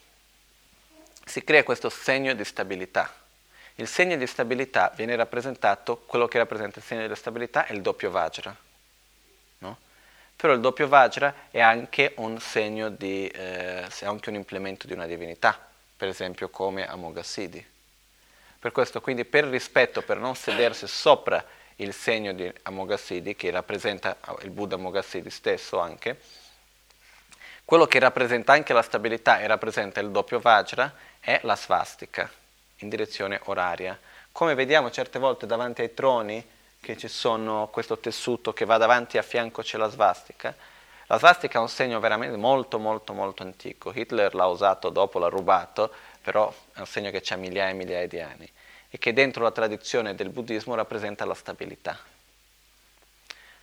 si 1.25 1.43
crea 1.43 1.63
questo 1.63 1.89
segno 1.89 2.33
di 2.33 2.43
stabilità. 2.43 3.11
Il 3.75 3.87
segno 3.87 4.15
di 4.15 4.27
stabilità 4.27 4.91
viene 4.95 5.15
rappresentato, 5.15 6.03
quello 6.05 6.27
che 6.27 6.37
rappresenta 6.37 6.79
il 6.79 6.85
segno 6.85 7.07
di 7.07 7.15
stabilità 7.15 7.65
è 7.65 7.73
il 7.73 7.81
doppio 7.81 8.11
Vajra. 8.11 8.55
Però 10.43 10.55
il 10.55 10.59
doppio 10.59 10.89
Vajra 10.89 11.33
è 11.51 11.61
anche 11.61 12.15
un 12.17 12.37
segno 12.37 12.89
di, 12.89 13.29
eh, 13.29 13.87
è 13.87 14.05
anche 14.05 14.27
un 14.27 14.35
implemento 14.35 14.87
di 14.87 14.91
una 14.91 15.05
divinità, 15.05 15.57
per 15.95 16.09
esempio 16.09 16.49
come 16.49 16.85
Amoghasiddhi. 16.85 17.65
Per 18.59 18.73
questo 18.73 18.99
quindi 18.99 19.23
per 19.23 19.45
rispetto, 19.45 20.01
per 20.01 20.17
non 20.17 20.35
sedersi 20.35 20.85
sopra 20.85 21.41
il 21.77 21.93
segno 21.93 22.33
di 22.33 22.51
Amoghasiddhi, 22.63 23.37
che 23.37 23.51
rappresenta 23.51 24.17
il 24.41 24.49
Buddha 24.49 24.75
Amoghasiddhi 24.75 25.29
stesso 25.29 25.79
anche, 25.79 26.19
quello 27.63 27.85
che 27.85 27.99
rappresenta 27.99 28.51
anche 28.51 28.73
la 28.73 28.81
stabilità 28.81 29.39
e 29.39 29.47
rappresenta 29.47 30.01
il 30.01 30.11
doppio 30.11 30.41
Vajra 30.41 30.93
è 31.21 31.39
la 31.43 31.55
svastica 31.55 32.29
in 32.79 32.89
direzione 32.89 33.39
oraria. 33.45 33.97
Come 34.33 34.55
vediamo 34.55 34.91
certe 34.91 35.19
volte 35.19 35.45
davanti 35.45 35.79
ai 35.79 35.93
troni 35.93 36.45
che 36.83 36.97
ci 36.97 37.07
sono 37.07 37.69
questo 37.71 37.97
tessuto 37.97 38.51
che 38.51 38.65
va 38.65 38.75
davanti 38.75 39.17
a 39.17 39.21
fianco 39.21 39.61
c'è 39.61 39.77
la 39.77 39.87
svastica. 39.87 40.53
La 41.07 41.17
svastica 41.17 41.57
è 41.57 41.61
un 41.61 41.69
segno 41.69 42.01
veramente 42.01 42.35
molto 42.35 42.77
molto 42.77 43.13
molto 43.13 43.41
antico. 43.41 43.93
Hitler 43.95 44.35
l'ha 44.35 44.47
usato 44.47 44.89
dopo, 44.89 45.17
l'ha 45.17 45.29
rubato, 45.29 45.93
però 46.21 46.53
è 46.73 46.79
un 46.79 46.85
segno 46.85 47.09
che 47.09 47.23
ha 47.25 47.35
migliaia 47.37 47.69
e 47.69 47.73
migliaia 47.73 48.07
di 48.07 48.19
anni 48.19 48.51
e 48.89 48.97
che 48.97 49.13
dentro 49.13 49.43
la 49.43 49.51
tradizione 49.51 50.13
del 50.13 50.29
buddismo 50.29 50.75
rappresenta 50.75 51.23
la 51.23 51.33
stabilità. 51.33 51.97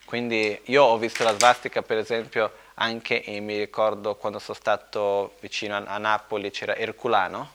Quindi 0.06 0.59
io 0.64 0.83
ho 0.83 0.96
visto 0.96 1.22
la 1.22 1.35
svastica 1.35 1.83
per 1.83 1.98
esempio 1.98 2.52
anche 2.74 3.22
e 3.22 3.38
mi 3.40 3.59
ricordo 3.59 4.16
quando 4.16 4.38
sono 4.38 4.56
stato 4.56 5.37
vicino 5.40 5.76
a, 5.76 5.83
a 5.85 5.98
Napoli 5.98 6.50
c'era 6.50 6.74
Erculano, 6.74 7.52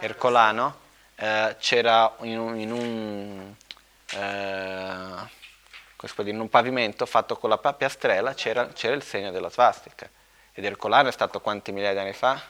Ercolano, 0.00 0.78
eh, 1.14 1.54
c'era 1.60 2.16
in 2.22 2.38
un, 2.38 2.58
in 2.58 2.72
un 2.72 3.54
eh, 4.14 5.38
in 6.28 6.40
un 6.40 6.48
pavimento 6.48 7.06
fatto 7.06 7.36
con 7.36 7.50
la 7.50 7.58
piastrella 7.58 8.34
c'era, 8.34 8.68
c'era, 8.68 8.94
il 8.94 9.02
segno 9.02 9.30
della 9.30 9.50
svastica. 9.50 10.08
Ed 10.52 10.64
Ercolano 10.64 11.08
è 11.08 11.12
stato 11.12 11.40
quanti 11.40 11.72
migliaia 11.72 11.92
di 11.92 11.98
anni 12.00 12.12
fa? 12.12 12.40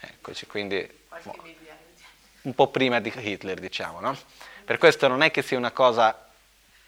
Eccoci, 0.00 0.46
quindi 0.46 1.02
un 2.42 2.54
po' 2.54 2.68
prima 2.68 3.00
di 3.00 3.12
Hitler, 3.14 3.58
diciamo, 3.58 4.00
no? 4.00 4.16
Per 4.64 4.78
questo 4.78 5.08
non 5.08 5.22
è 5.22 5.30
che 5.30 5.42
sia 5.42 5.58
una 5.58 5.72
cosa 5.72 6.24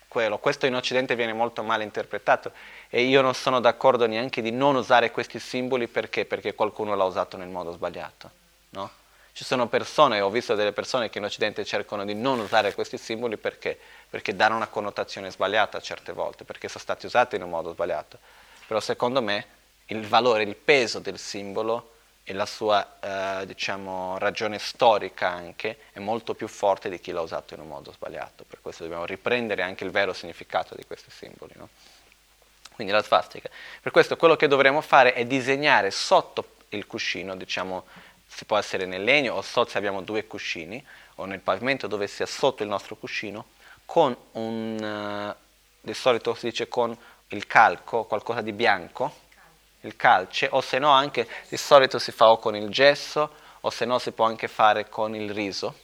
quello, 0.08 0.38
questo 0.38 0.64
in 0.66 0.74
Occidente 0.74 1.14
viene 1.14 1.34
molto 1.34 1.62
male 1.62 1.84
interpretato 1.84 2.52
e 2.88 3.02
io 3.02 3.20
non 3.20 3.34
sono 3.34 3.60
d'accordo 3.60 4.06
neanche 4.06 4.40
di 4.40 4.50
non 4.50 4.76
usare 4.76 5.10
questi 5.10 5.38
simboli 5.38 5.88
perché? 5.88 6.24
Perché 6.24 6.54
qualcuno 6.54 6.94
l'ha 6.94 7.04
usato 7.04 7.36
nel 7.36 7.48
modo 7.48 7.72
sbagliato? 7.72 8.35
Ci 9.36 9.44
sono 9.44 9.68
persone, 9.68 10.22
ho 10.22 10.30
visto 10.30 10.54
delle 10.54 10.72
persone 10.72 11.10
che 11.10 11.18
in 11.18 11.24
Occidente 11.24 11.62
cercano 11.62 12.06
di 12.06 12.14
non 12.14 12.38
usare 12.38 12.72
questi 12.72 12.96
simboli 12.96 13.36
perché? 13.36 13.78
Perché 14.08 14.34
danno 14.34 14.56
una 14.56 14.66
connotazione 14.66 15.30
sbagliata 15.30 15.78
certe 15.78 16.12
volte, 16.12 16.44
perché 16.44 16.68
sono 16.68 16.80
stati 16.80 17.04
usati 17.04 17.36
in 17.36 17.42
un 17.42 17.50
modo 17.50 17.74
sbagliato. 17.74 18.18
Però 18.66 18.80
secondo 18.80 19.20
me 19.20 19.46
il 19.88 20.08
valore, 20.08 20.42
il 20.44 20.56
peso 20.56 21.00
del 21.00 21.18
simbolo 21.18 21.96
e 22.24 22.32
la 22.32 22.46
sua 22.46 23.40
eh, 23.40 23.44
diciamo, 23.44 24.16
ragione 24.16 24.58
storica 24.58 25.28
anche 25.28 25.80
è 25.92 25.98
molto 25.98 26.32
più 26.32 26.48
forte 26.48 26.88
di 26.88 26.98
chi 26.98 27.12
l'ha 27.12 27.20
usato 27.20 27.52
in 27.52 27.60
un 27.60 27.68
modo 27.68 27.92
sbagliato. 27.92 28.44
Per 28.48 28.62
questo 28.62 28.84
dobbiamo 28.84 29.04
riprendere 29.04 29.60
anche 29.60 29.84
il 29.84 29.90
vero 29.90 30.14
significato 30.14 30.74
di 30.74 30.86
questi 30.86 31.10
simboli. 31.10 31.52
No? 31.56 31.68
Quindi 32.72 32.90
la 32.90 33.02
svastica. 33.02 33.50
Per 33.82 33.92
questo 33.92 34.16
quello 34.16 34.34
che 34.34 34.48
dovremmo 34.48 34.80
fare 34.80 35.12
è 35.12 35.26
disegnare 35.26 35.90
sotto 35.90 36.54
il 36.70 36.86
cuscino, 36.86 37.36
diciamo, 37.36 37.84
si 38.36 38.44
può 38.44 38.58
essere 38.58 38.84
nel 38.84 39.02
legno 39.02 39.32
o 39.32 39.40
sotto 39.40 39.70
se 39.70 39.78
abbiamo 39.78 40.02
due 40.02 40.26
cuscini 40.26 40.84
o 41.14 41.24
nel 41.24 41.40
pavimento 41.40 41.86
dove 41.86 42.06
sia 42.06 42.26
sotto 42.26 42.62
il 42.62 42.68
nostro 42.68 42.94
cuscino 42.94 43.46
con 43.86 44.14
un, 44.32 45.34
uh, 45.34 45.34
di 45.80 45.94
solito 45.94 46.34
si 46.34 46.50
dice 46.50 46.68
con 46.68 46.94
il 47.28 47.46
calco, 47.46 48.04
qualcosa 48.04 48.42
di 48.42 48.52
bianco, 48.52 49.20
il 49.80 49.96
calce, 49.96 50.48
o 50.50 50.60
se 50.60 50.78
no 50.78 50.90
anche 50.90 51.26
di 51.48 51.56
solito 51.56 51.98
si 51.98 52.12
fa 52.12 52.28
o 52.28 52.38
con 52.38 52.54
il 52.54 52.68
gesso 52.68 53.32
o 53.62 53.70
se 53.70 53.86
no 53.86 53.98
si 53.98 54.12
può 54.12 54.26
anche 54.26 54.48
fare 54.48 54.90
con 54.90 55.14
il 55.14 55.32
riso, 55.32 55.74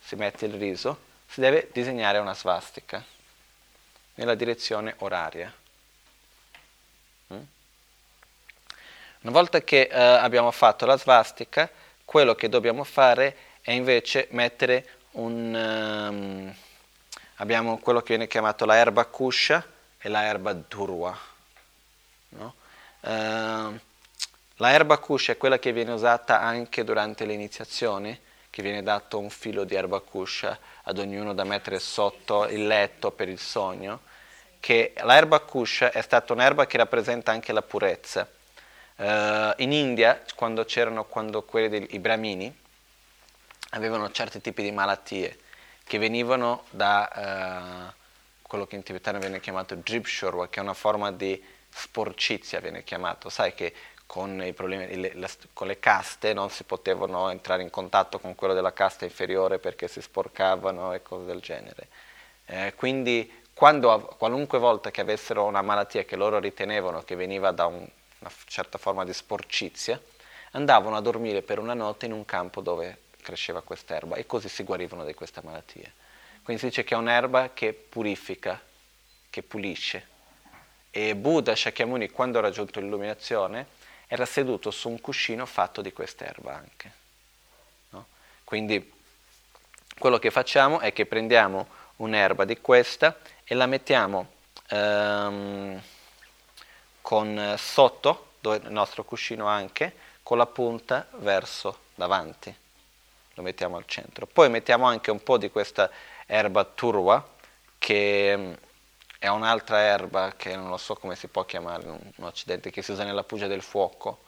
si 0.00 0.16
mette 0.16 0.46
il 0.46 0.54
riso, 0.54 0.98
si 1.26 1.40
deve 1.40 1.68
disegnare 1.70 2.16
una 2.16 2.34
svastica 2.34 3.04
nella 4.14 4.34
direzione 4.34 4.94
oraria. 5.00 5.52
Una 9.26 9.34
volta 9.34 9.60
che 9.60 9.88
eh, 9.90 10.00
abbiamo 10.00 10.52
fatto 10.52 10.86
la 10.86 10.96
svastica, 10.96 11.68
quello 12.04 12.36
che 12.36 12.48
dobbiamo 12.48 12.84
fare 12.84 13.36
è 13.60 13.72
invece 13.72 14.28
mettere 14.30 14.86
un... 15.12 15.52
Um, 15.52 16.54
abbiamo 17.38 17.78
quello 17.78 18.02
che 18.02 18.10
viene 18.10 18.28
chiamato 18.28 18.64
la 18.64 18.76
erba 18.76 19.04
kusha 19.06 19.66
e 19.98 20.08
la 20.08 20.26
erba 20.26 20.52
durwa. 20.52 21.18
No? 22.28 22.54
Uh, 23.00 23.76
la 24.58 24.70
erba 24.70 24.98
kusha 24.98 25.32
è 25.32 25.36
quella 25.36 25.58
che 25.58 25.72
viene 25.72 25.90
usata 25.90 26.40
anche 26.40 26.84
durante 26.84 27.24
le 27.24 27.32
iniziazioni, 27.32 28.16
che 28.48 28.62
viene 28.62 28.84
dato 28.84 29.18
un 29.18 29.30
filo 29.30 29.64
di 29.64 29.74
erba 29.74 29.98
kusha 29.98 30.56
ad 30.84 30.98
ognuno 30.98 31.34
da 31.34 31.42
mettere 31.42 31.80
sotto 31.80 32.46
il 32.46 32.64
letto 32.64 33.10
per 33.10 33.28
il 33.28 33.40
sogno, 33.40 34.02
che 34.60 34.92
la 34.98 35.16
erba 35.16 35.40
kusha 35.40 35.90
è 35.90 36.00
stata 36.00 36.32
un'erba 36.32 36.66
che 36.66 36.76
rappresenta 36.76 37.32
anche 37.32 37.52
la 37.52 37.62
purezza 37.62 38.28
Uh, 38.96 39.52
in 39.58 39.72
India, 39.72 40.22
quando 40.34 40.64
c'erano 40.64 41.04
quando 41.04 41.42
quelli 41.42 41.68
dei 41.68 41.98
Brahmini, 41.98 42.54
avevano 43.70 44.10
certi 44.10 44.40
tipi 44.40 44.62
di 44.62 44.70
malattie 44.70 45.38
che 45.84 45.98
venivano 45.98 46.64
da 46.70 47.92
uh, 47.92 48.02
quello 48.42 48.66
che 48.66 48.76
in 48.76 48.82
tibetano 48.82 49.18
viene 49.18 49.40
chiamato 49.40 49.74
dripshorwa, 49.74 50.48
che 50.48 50.60
è 50.60 50.62
una 50.62 50.74
forma 50.74 51.12
di 51.12 51.42
sporcizia, 51.68 52.60
viene 52.60 52.84
chiamato. 52.84 53.28
Sai 53.28 53.54
che 53.54 53.74
con, 54.06 54.50
problemi, 54.54 54.96
le, 54.96 55.12
le, 55.14 55.28
con 55.52 55.66
le 55.66 55.78
caste 55.78 56.32
non 56.32 56.48
si 56.50 56.64
potevano 56.64 57.28
entrare 57.28 57.62
in 57.62 57.70
contatto 57.70 58.18
con 58.18 58.34
quello 58.34 58.54
della 58.54 58.72
casta 58.72 59.04
inferiore 59.04 59.58
perché 59.58 59.88
si 59.88 60.00
sporcavano 60.00 60.92
e 60.94 61.02
cose 61.02 61.26
del 61.26 61.40
genere. 61.40 61.88
Eh, 62.46 62.72
quindi 62.76 63.42
quando, 63.52 64.14
qualunque 64.16 64.58
volta 64.58 64.90
che 64.90 65.00
avessero 65.00 65.44
una 65.44 65.62
malattia 65.62 66.04
che 66.04 66.16
loro 66.16 66.38
ritenevano 66.38 67.02
che 67.02 67.16
veniva 67.16 67.50
da 67.50 67.66
un, 67.66 67.86
una 68.26 68.34
certa 68.46 68.78
forma 68.78 69.04
di 69.04 69.12
sporcizia, 69.12 70.00
andavano 70.52 70.96
a 70.96 71.00
dormire 71.00 71.42
per 71.42 71.58
una 71.58 71.74
notte 71.74 72.06
in 72.06 72.12
un 72.12 72.24
campo 72.24 72.60
dove 72.60 73.04
cresceva 73.22 73.62
quest'erba 73.62 74.16
e 74.16 74.26
così 74.26 74.48
si 74.48 74.62
guarivano 74.62 75.04
di 75.04 75.14
questa 75.14 75.40
malattia. 75.42 75.90
Quindi 76.42 76.62
si 76.62 76.68
dice 76.68 76.84
che 76.84 76.94
è 76.94 76.98
un'erba 76.98 77.50
che 77.52 77.72
purifica, 77.72 78.60
che 79.28 79.42
pulisce. 79.42 80.14
E 80.90 81.14
Buddha 81.16 81.54
Shakyamuni, 81.54 82.10
quando 82.10 82.38
ha 82.38 82.42
raggiunto 82.42 82.80
l'illuminazione, 82.80 83.66
era 84.06 84.24
seduto 84.24 84.70
su 84.70 84.88
un 84.88 85.00
cuscino 85.00 85.44
fatto 85.44 85.82
di 85.82 85.92
quest'erba 85.92 86.54
anche. 86.54 86.92
No? 87.90 88.06
Quindi 88.44 88.92
quello 89.98 90.18
che 90.18 90.30
facciamo 90.30 90.78
è 90.80 90.92
che 90.92 91.06
prendiamo 91.06 91.66
un'erba 91.96 92.44
di 92.44 92.60
questa 92.60 93.18
e 93.44 93.54
la 93.54 93.66
mettiamo 93.66 94.30
ehm, 94.68 95.82
con, 97.06 97.54
sotto, 97.56 98.30
dove 98.40 98.56
il 98.56 98.72
nostro 98.72 99.04
cuscino 99.04 99.46
anche, 99.46 99.94
con 100.24 100.38
la 100.38 100.46
punta 100.46 101.06
verso 101.18 101.78
davanti. 101.94 102.52
Lo 103.34 103.42
mettiamo 103.44 103.76
al 103.76 103.84
centro. 103.86 104.26
Poi 104.26 104.50
mettiamo 104.50 104.86
anche 104.86 105.12
un 105.12 105.22
po' 105.22 105.38
di 105.38 105.48
questa 105.48 105.88
erba 106.26 106.64
turwa, 106.64 107.24
che 107.78 108.36
mm, 108.36 108.52
è 109.20 109.28
un'altra 109.28 109.78
erba 109.82 110.34
che 110.36 110.56
non 110.56 110.68
lo 110.68 110.78
so 110.78 110.96
come 110.96 111.14
si 111.14 111.28
può 111.28 111.44
chiamare 111.44 111.84
in 111.84 112.24
Occidente, 112.24 112.72
che 112.72 112.82
si 112.82 112.90
usa 112.90 113.04
nella 113.04 113.22
pugia 113.22 113.46
del 113.46 113.62
fuoco. 113.62 114.24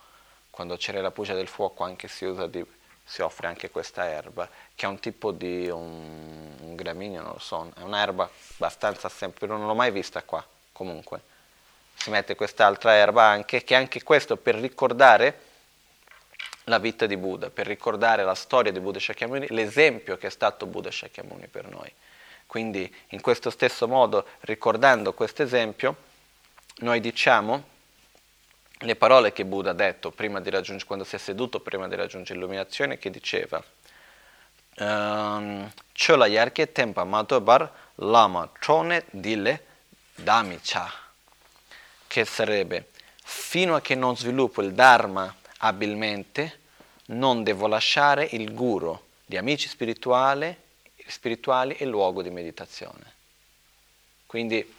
Quando 0.48 0.76
c'è 0.76 0.92
la 1.00 1.10
pugia 1.10 1.34
del 1.34 1.48
fuoco 1.48 1.82
anche 1.82 2.06
si, 2.06 2.32
di, 2.48 2.64
si 3.02 3.22
offre 3.22 3.48
anche 3.48 3.70
questa 3.70 4.06
erba, 4.08 4.48
che 4.76 4.86
è 4.86 4.88
un 4.88 5.00
tipo 5.00 5.32
di 5.32 5.68
un, 5.68 6.54
un 6.60 6.76
gramineo, 6.76 7.22
non 7.22 7.32
lo 7.32 7.40
so, 7.40 7.72
è 7.74 7.80
un'erba 7.80 8.30
abbastanza 8.54 9.08
semplice, 9.08 9.52
non 9.52 9.66
l'ho 9.66 9.74
mai 9.74 9.90
vista 9.90 10.22
qua 10.22 10.46
comunque. 10.70 11.37
Si 11.98 12.10
mette 12.10 12.34
quest'altra 12.34 12.94
erba 12.94 13.24
anche, 13.24 13.64
che 13.64 13.74
anche 13.74 14.02
questo 14.02 14.36
per 14.36 14.54
ricordare 14.54 15.40
la 16.64 16.78
vita 16.78 17.06
di 17.06 17.16
Buddha, 17.16 17.50
per 17.50 17.66
ricordare 17.66 18.24
la 18.24 18.34
storia 18.34 18.70
di 18.70 18.80
Buddha 18.80 19.00
Shakyamuni, 19.00 19.46
l'esempio 19.50 20.16
che 20.16 20.28
è 20.28 20.30
stato 20.30 20.66
Buddha 20.66 20.90
Shakyamuni 20.90 21.48
per 21.48 21.68
noi. 21.68 21.92
Quindi 22.46 22.92
in 23.08 23.20
questo 23.20 23.50
stesso 23.50 23.88
modo, 23.88 24.26
ricordando 24.40 25.12
questo 25.12 25.42
esempio, 25.42 25.96
noi 26.78 27.00
diciamo 27.00 27.76
le 28.82 28.96
parole 28.96 29.32
che 29.32 29.44
Buddha 29.44 29.70
ha 29.70 29.74
detto 29.74 30.12
raggiungere, 30.16 30.84
quando 30.86 31.04
si 31.04 31.16
è 31.16 31.18
seduto 31.18 31.60
prima 31.60 31.88
di 31.88 31.96
raggiungere 31.96 32.38
l'illuminazione, 32.38 32.96
che 32.96 33.10
diceva 33.10 33.62
ehm, 34.76 35.72
Chola 35.92 36.26
yarke 36.26 36.70
tempa 36.70 37.02
matobar 37.02 37.70
lama 37.96 38.50
chone 38.64 39.04
dile 39.10 39.64
damicha, 40.14 40.90
che 42.08 42.24
sarebbe 42.24 42.88
fino 43.22 43.76
a 43.76 43.80
che 43.80 43.94
non 43.94 44.16
sviluppo 44.16 44.62
il 44.62 44.72
Dharma 44.72 45.32
abilmente, 45.58 46.60
non 47.06 47.42
devo 47.42 47.66
lasciare 47.66 48.26
il 48.32 48.52
guru 48.54 48.98
di 49.24 49.36
amici 49.36 49.68
spirituali, 49.68 50.56
e 51.76 51.84
luogo 51.84 52.22
di 52.22 52.30
meditazione. 52.30 53.12
Quindi 54.26 54.74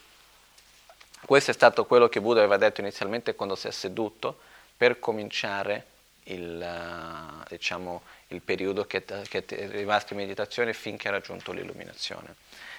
questo 1.25 1.51
è 1.51 1.53
stato 1.53 1.85
quello 1.85 2.09
che 2.09 2.21
Buddha 2.21 2.39
aveva 2.39 2.57
detto 2.57 2.81
inizialmente 2.81 3.35
quando 3.35 3.55
si 3.55 3.67
è 3.67 3.71
seduto 3.71 4.39
per 4.75 4.99
cominciare 4.99 5.85
il, 6.23 6.59
uh, 6.59 7.43
diciamo, 7.49 8.01
il 8.27 8.41
periodo 8.41 8.85
che, 8.85 9.03
che 9.03 9.45
è 9.45 9.67
rimasto 9.69 10.13
in 10.13 10.19
meditazione 10.19 10.73
finché 10.73 11.07
ha 11.07 11.11
raggiunto 11.11 11.51
l'illuminazione. 11.51 12.33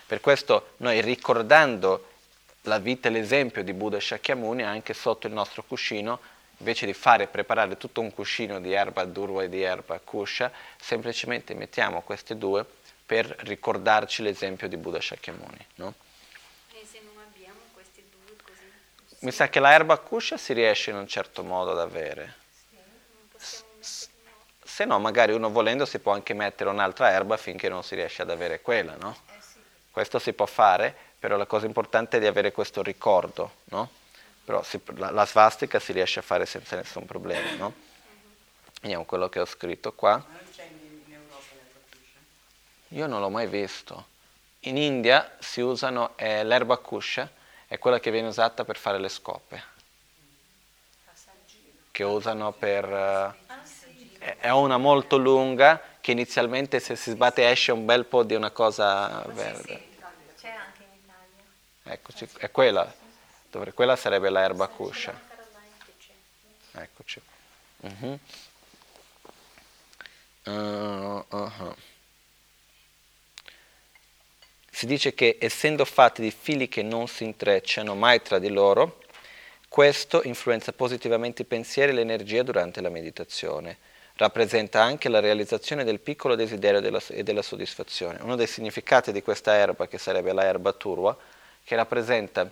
Per 0.06 0.20
questo 0.20 0.72
noi 0.78 1.00
ricordando 1.00 2.08
la 2.62 2.78
vita 2.78 3.08
e 3.08 3.10
l'esempio 3.10 3.64
di 3.64 3.72
Buddha 3.72 4.00
Shakyamuni 4.00 4.62
anche 4.62 4.94
sotto 4.94 5.26
il 5.26 5.32
nostro 5.32 5.62
cuscino 5.62 6.20
invece 6.60 6.86
di 6.86 6.92
fare 6.92 7.26
preparare 7.26 7.76
tutto 7.76 8.00
un 8.00 8.12
cuscino 8.12 8.60
di 8.60 8.72
erba 8.72 9.04
durva 9.04 9.42
e 9.42 9.48
di 9.48 9.62
erba 9.62 9.98
kusha, 9.98 10.52
semplicemente 10.78 11.54
mettiamo 11.54 12.02
queste 12.02 12.36
due 12.36 12.64
per 13.04 13.26
ricordarci 13.40 14.22
l'esempio 14.22 14.68
di 14.68 14.76
Buddha 14.76 15.00
Shakyamuni. 15.00 15.66
No? 15.76 15.94
E 16.72 16.86
se 16.86 17.00
non 17.02 17.14
abbiamo 17.24 17.60
queste 17.72 18.04
due 18.10 18.36
così? 18.44 18.70
Mi 19.20 19.32
sa 19.32 19.48
che 19.48 19.58
la 19.58 19.72
erba 19.72 19.96
kusha 19.98 20.36
si 20.36 20.52
riesce 20.52 20.90
in 20.90 20.96
un 20.96 21.08
certo 21.08 21.42
modo 21.42 21.72
ad 21.72 21.80
avere. 21.80 22.36
Se 24.62 24.84
no, 24.84 24.98
magari 25.00 25.32
uno 25.32 25.50
volendo 25.50 25.84
si 25.84 25.98
può 25.98 26.12
anche 26.12 26.32
mettere 26.32 26.70
un'altra 26.70 27.10
erba 27.10 27.36
finché 27.36 27.68
non 27.68 27.82
si 27.82 27.96
riesce 27.96 28.22
ad 28.22 28.30
avere 28.30 28.60
quella, 28.60 28.94
no? 28.96 29.16
Eh 29.26 29.40
sì. 29.40 29.58
Questo 29.90 30.18
si 30.18 30.32
può 30.32 30.46
fare, 30.46 31.09
però 31.20 31.36
la 31.36 31.46
cosa 31.46 31.66
importante 31.66 32.16
è 32.16 32.20
di 32.20 32.26
avere 32.26 32.50
questo 32.50 32.82
ricordo, 32.82 33.52
no? 33.66 33.88
però 34.44 34.64
si, 34.64 34.80
la, 34.96 35.10
la, 35.10 35.24
svastica 35.24 35.78
si 35.78 35.92
riesce 35.92 36.18
a 36.18 36.22
fare 36.22 36.46
senza 36.46 36.74
nessun 36.74 37.06
problema, 37.06 37.52
no? 37.56 37.72
Vediamo 38.80 39.04
quello 39.04 39.28
che 39.28 39.38
ho 39.38 39.44
scritto 39.44 39.92
qua. 39.92 40.16
Ma 40.16 40.24
non 40.32 40.40
c'è 40.52 40.64
in, 40.64 41.02
in 41.06 41.12
Europa 41.12 41.44
l'erba 41.52 41.78
kusha? 41.88 42.16
Io 42.88 43.06
non 43.06 43.20
l'ho 43.20 43.28
mai 43.28 43.46
visto. 43.46 44.06
In 44.60 44.76
India 44.76 45.36
si 45.38 45.60
usano, 45.60 46.16
eh, 46.16 46.42
l'erba 46.42 46.78
kusha 46.78 47.30
è 47.68 47.78
quella 47.78 48.00
che 48.00 48.10
viene 48.10 48.26
usata 48.26 48.64
per 48.64 48.76
fare 48.76 48.98
le 48.98 49.08
scope, 49.08 49.62
che 51.92 52.02
usano 52.02 52.52
per... 52.52 53.36
Eh, 54.18 54.36
è 54.38 54.50
una 54.50 54.76
molto 54.78 55.16
lunga 55.16 55.80
che 56.00 56.10
inizialmente 56.10 56.80
se 56.80 56.96
si 56.96 57.10
sbatte 57.10 57.48
esce 57.48 57.72
un 57.72 57.84
bel 57.84 58.04
po' 58.04 58.22
di 58.22 58.34
una 58.34 58.50
cosa 58.50 59.22
verde. 59.28 59.88
C'è 60.38 60.48
anche 60.48 60.82
in 60.82 60.98
Italia. 61.02 61.44
Eccoci, 61.92 62.28
è 62.38 62.52
quella. 62.52 62.94
Dovre, 63.50 63.72
quella 63.72 63.96
sarebbe 63.96 64.30
la 64.30 64.42
erba 64.42 64.68
cuscia. 64.68 65.20
Eccoci. 66.70 67.20
Uh-huh. 67.80 68.18
Uh, 70.44 71.24
uh-huh. 71.28 71.74
Si 74.70 74.86
dice 74.86 75.14
che 75.14 75.36
essendo 75.40 75.84
fatti 75.84 76.22
di 76.22 76.30
fili 76.30 76.68
che 76.68 76.82
non 76.82 77.08
si 77.08 77.24
intrecciano 77.24 77.96
mai 77.96 78.22
tra 78.22 78.38
di 78.38 78.50
loro, 78.50 79.02
questo 79.68 80.22
influenza 80.22 80.72
positivamente 80.72 81.42
i 81.42 81.44
pensieri 81.44 81.90
e 81.90 81.94
l'energia 81.96 82.44
durante 82.44 82.80
la 82.80 82.88
meditazione. 82.88 83.78
Rappresenta 84.14 84.80
anche 84.80 85.08
la 85.08 85.18
realizzazione 85.18 85.82
del 85.82 85.98
piccolo 85.98 86.36
desiderio 86.36 86.78
della, 86.78 87.02
e 87.08 87.24
della 87.24 87.42
soddisfazione. 87.42 88.22
Uno 88.22 88.36
dei 88.36 88.46
significati 88.46 89.10
di 89.10 89.22
questa 89.22 89.54
erba, 89.54 89.88
che 89.88 89.98
sarebbe 89.98 90.32
la 90.32 90.44
erba 90.44 90.72
turwa, 90.72 91.16
che 91.70 91.76
rappresenta 91.76 92.50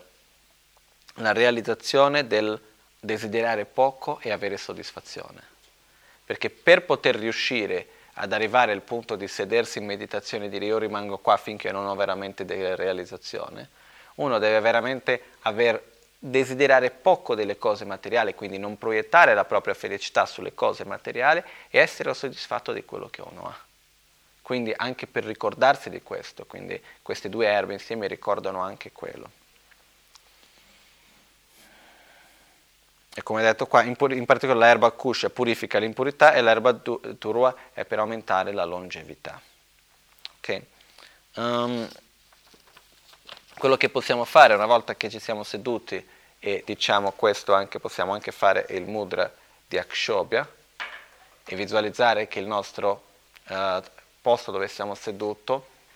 la 1.14 1.33
realizzazione 1.33 2.28
del 2.28 2.57
desiderare 3.00 3.64
poco 3.64 4.20
e 4.22 4.31
avere 4.31 4.57
soddisfazione. 4.57 5.42
Perché 6.24 6.50
per 6.50 6.85
poter 6.85 7.16
riuscire 7.16 7.88
ad 8.12 8.33
arrivare 8.33 8.70
al 8.70 8.83
punto 8.83 9.16
di 9.16 9.26
sedersi 9.26 9.78
in 9.78 9.87
meditazione 9.87 10.44
e 10.44 10.48
dire 10.48 10.66
io 10.66 10.78
rimango 10.78 11.18
qua 11.18 11.37
finché 11.37 11.72
non 11.72 11.88
ho 11.88 11.96
veramente 11.96 12.44
della 12.44 12.76
realizzazione, 12.76 13.68
uno 14.16 14.38
deve 14.38 14.61
veramente 14.61 15.20
aver, 15.40 15.83
desiderare 16.16 16.92
poco 16.92 17.35
delle 17.35 17.59
cose 17.59 17.85
materiali, 17.85 18.37
quindi 18.37 18.57
non 18.59 18.78
proiettare 18.78 19.35
la 19.35 19.44
propria 19.44 19.74
felicità 19.74 20.26
sulle 20.26 20.54
cose 20.54 20.85
materiali 20.85 21.42
e 21.70 21.81
essere 21.81 22.14
soddisfatto 22.14 22.72
di 22.72 22.85
quello 22.85 23.09
che 23.09 23.22
uno 23.22 23.48
ha. 23.48 23.67
Quindi 24.48 24.72
anche 24.74 25.06
per 25.06 25.24
ricordarsi 25.24 25.90
di 25.90 26.00
questo, 26.00 26.46
quindi 26.46 26.82
queste 27.02 27.28
due 27.28 27.48
erbe 27.48 27.74
insieme 27.74 28.06
ricordano 28.06 28.62
anche 28.62 28.92
quello. 28.92 29.30
E 33.14 33.22
come 33.22 33.42
detto 33.42 33.66
qua, 33.66 33.82
in, 33.82 33.94
in 33.98 34.24
particolare 34.24 34.61
l'erba 34.61 34.90
kusha 34.92 35.28
purifica 35.28 35.78
l'impurità 35.78 36.32
e 36.32 36.40
l'erba 36.40 36.72
turua 36.72 37.54
è 37.74 37.84
per 37.84 37.98
aumentare 37.98 38.52
la 38.52 38.64
longevità. 38.64 39.38
Okay. 40.38 40.66
Um, 41.34 41.87
quello 43.58 43.76
che 43.76 43.90
possiamo 43.90 44.24
fare 44.24 44.54
una 44.54 44.64
volta 44.64 44.94
che 44.94 45.11
ci 45.11 45.18
siamo 45.18 45.42
seduti 45.42 46.02
e 46.38 46.62
diciamo 46.64 47.11
questo 47.11 47.52
anche, 47.52 47.78
possiamo 47.78 48.14
anche 48.14 48.32
fare 48.32 48.64
il 48.70 48.87
mudra 48.87 49.30
di 49.66 49.76
Akshobhya 49.76 50.50
e 51.44 51.54
visualizzare 51.54 52.28
che 52.28 52.38
il 52.38 52.46
nostro 52.46 53.02
uh, 53.48 53.82
posto 54.28 54.50
dove 54.50 54.68
siamo 54.68 54.94
seduti 54.94 55.54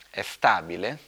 è 0.08 0.22
stabile, 0.22 0.98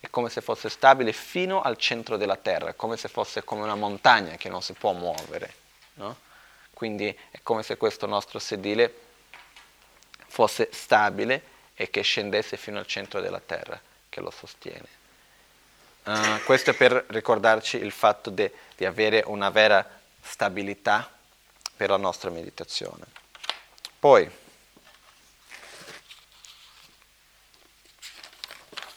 è 0.00 0.08
come 0.08 0.30
se 0.30 0.40
fosse 0.40 0.70
stabile 0.70 1.12
fino 1.12 1.60
al 1.60 1.76
centro 1.76 2.16
della 2.16 2.36
terra, 2.36 2.72
come 2.72 2.96
se 2.96 3.08
fosse 3.08 3.44
come 3.44 3.64
una 3.64 3.74
montagna 3.74 4.36
che 4.36 4.48
non 4.48 4.62
si 4.62 4.72
può 4.72 4.92
muovere. 4.92 5.52
No? 5.94 6.16
Quindi 6.72 7.14
è 7.30 7.40
come 7.42 7.62
se 7.62 7.76
questo 7.76 8.06
nostro 8.06 8.38
sedile 8.38 8.94
fosse 10.26 10.70
stabile 10.72 11.42
e 11.74 11.90
che 11.90 12.00
scendesse 12.00 12.56
fino 12.56 12.78
al 12.78 12.86
centro 12.86 13.20
della 13.20 13.40
terra 13.40 13.78
che 14.08 14.20
lo 14.22 14.30
sostiene. 14.30 14.88
Uh, 16.04 16.42
questo 16.46 16.70
è 16.70 16.74
per 16.74 17.04
ricordarci 17.08 17.76
il 17.76 17.92
fatto 17.92 18.30
de, 18.30 18.54
di 18.74 18.86
avere 18.86 19.22
una 19.26 19.50
vera 19.50 19.86
stabilità 20.22 21.12
per 21.76 21.90
la 21.90 21.98
nostra 21.98 22.30
meditazione. 22.30 23.04
Poi, 23.98 24.30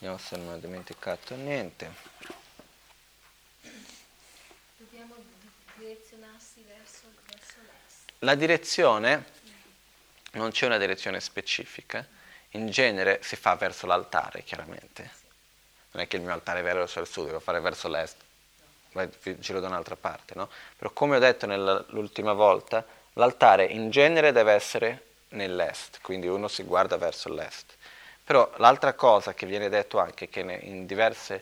vediamo 0.04 0.18
se 0.18 0.36
non 0.36 0.54
ho 0.54 0.58
dimenticato 0.58 1.34
niente. 1.36 1.90
Dobbiamo 4.76 5.16
direzionarsi 5.78 6.66
verso, 6.68 7.04
verso 7.26 7.54
l'est. 7.62 8.12
La 8.20 8.36
direzione, 8.36 9.26
non 10.32 10.52
c'è 10.52 10.66
una 10.66 10.78
direzione 10.78 11.22
specifica, 11.22 12.06
in 12.50 12.70
genere 12.70 13.22
si 13.24 13.38
fa 13.38 13.56
verso 13.56 13.86
l'altare, 13.86 14.44
chiaramente. 14.44 15.10
Non 15.92 16.04
è 16.04 16.08
che 16.10 16.18
il 16.18 16.24
mio 16.24 16.34
altare 16.34 16.60
è 16.60 16.64
verso 16.64 17.00
il 17.00 17.08
sud, 17.08 17.28
devo 17.28 17.40
fare 17.40 17.62
verso 17.62 17.88
l'est, 17.88 18.18
vai, 18.92 19.10
giro 19.40 19.62
da 19.62 19.68
un'altra 19.68 19.96
parte, 19.96 20.34
no? 20.36 20.50
Però 20.76 20.92
come 20.92 21.16
ho 21.16 21.20
detto 21.20 21.48
l'ultima 21.92 22.34
volta, 22.34 22.86
l'altare 23.14 23.64
in 23.68 23.90
genere 23.90 24.34
deve 24.34 24.52
essere 24.52 25.12
nell'est, 25.30 26.02
quindi 26.02 26.28
uno 26.28 26.50
si 26.50 26.64
guarda 26.64 26.98
verso 26.98 27.34
l'est. 27.34 27.78
Però 28.24 28.50
l'altra 28.58 28.94
cosa 28.94 29.34
che 29.34 29.46
viene 29.46 29.68
detto 29.68 30.00
anche 30.00 30.30
che 30.30 30.40
in 30.40 30.86
diversi 30.86 31.42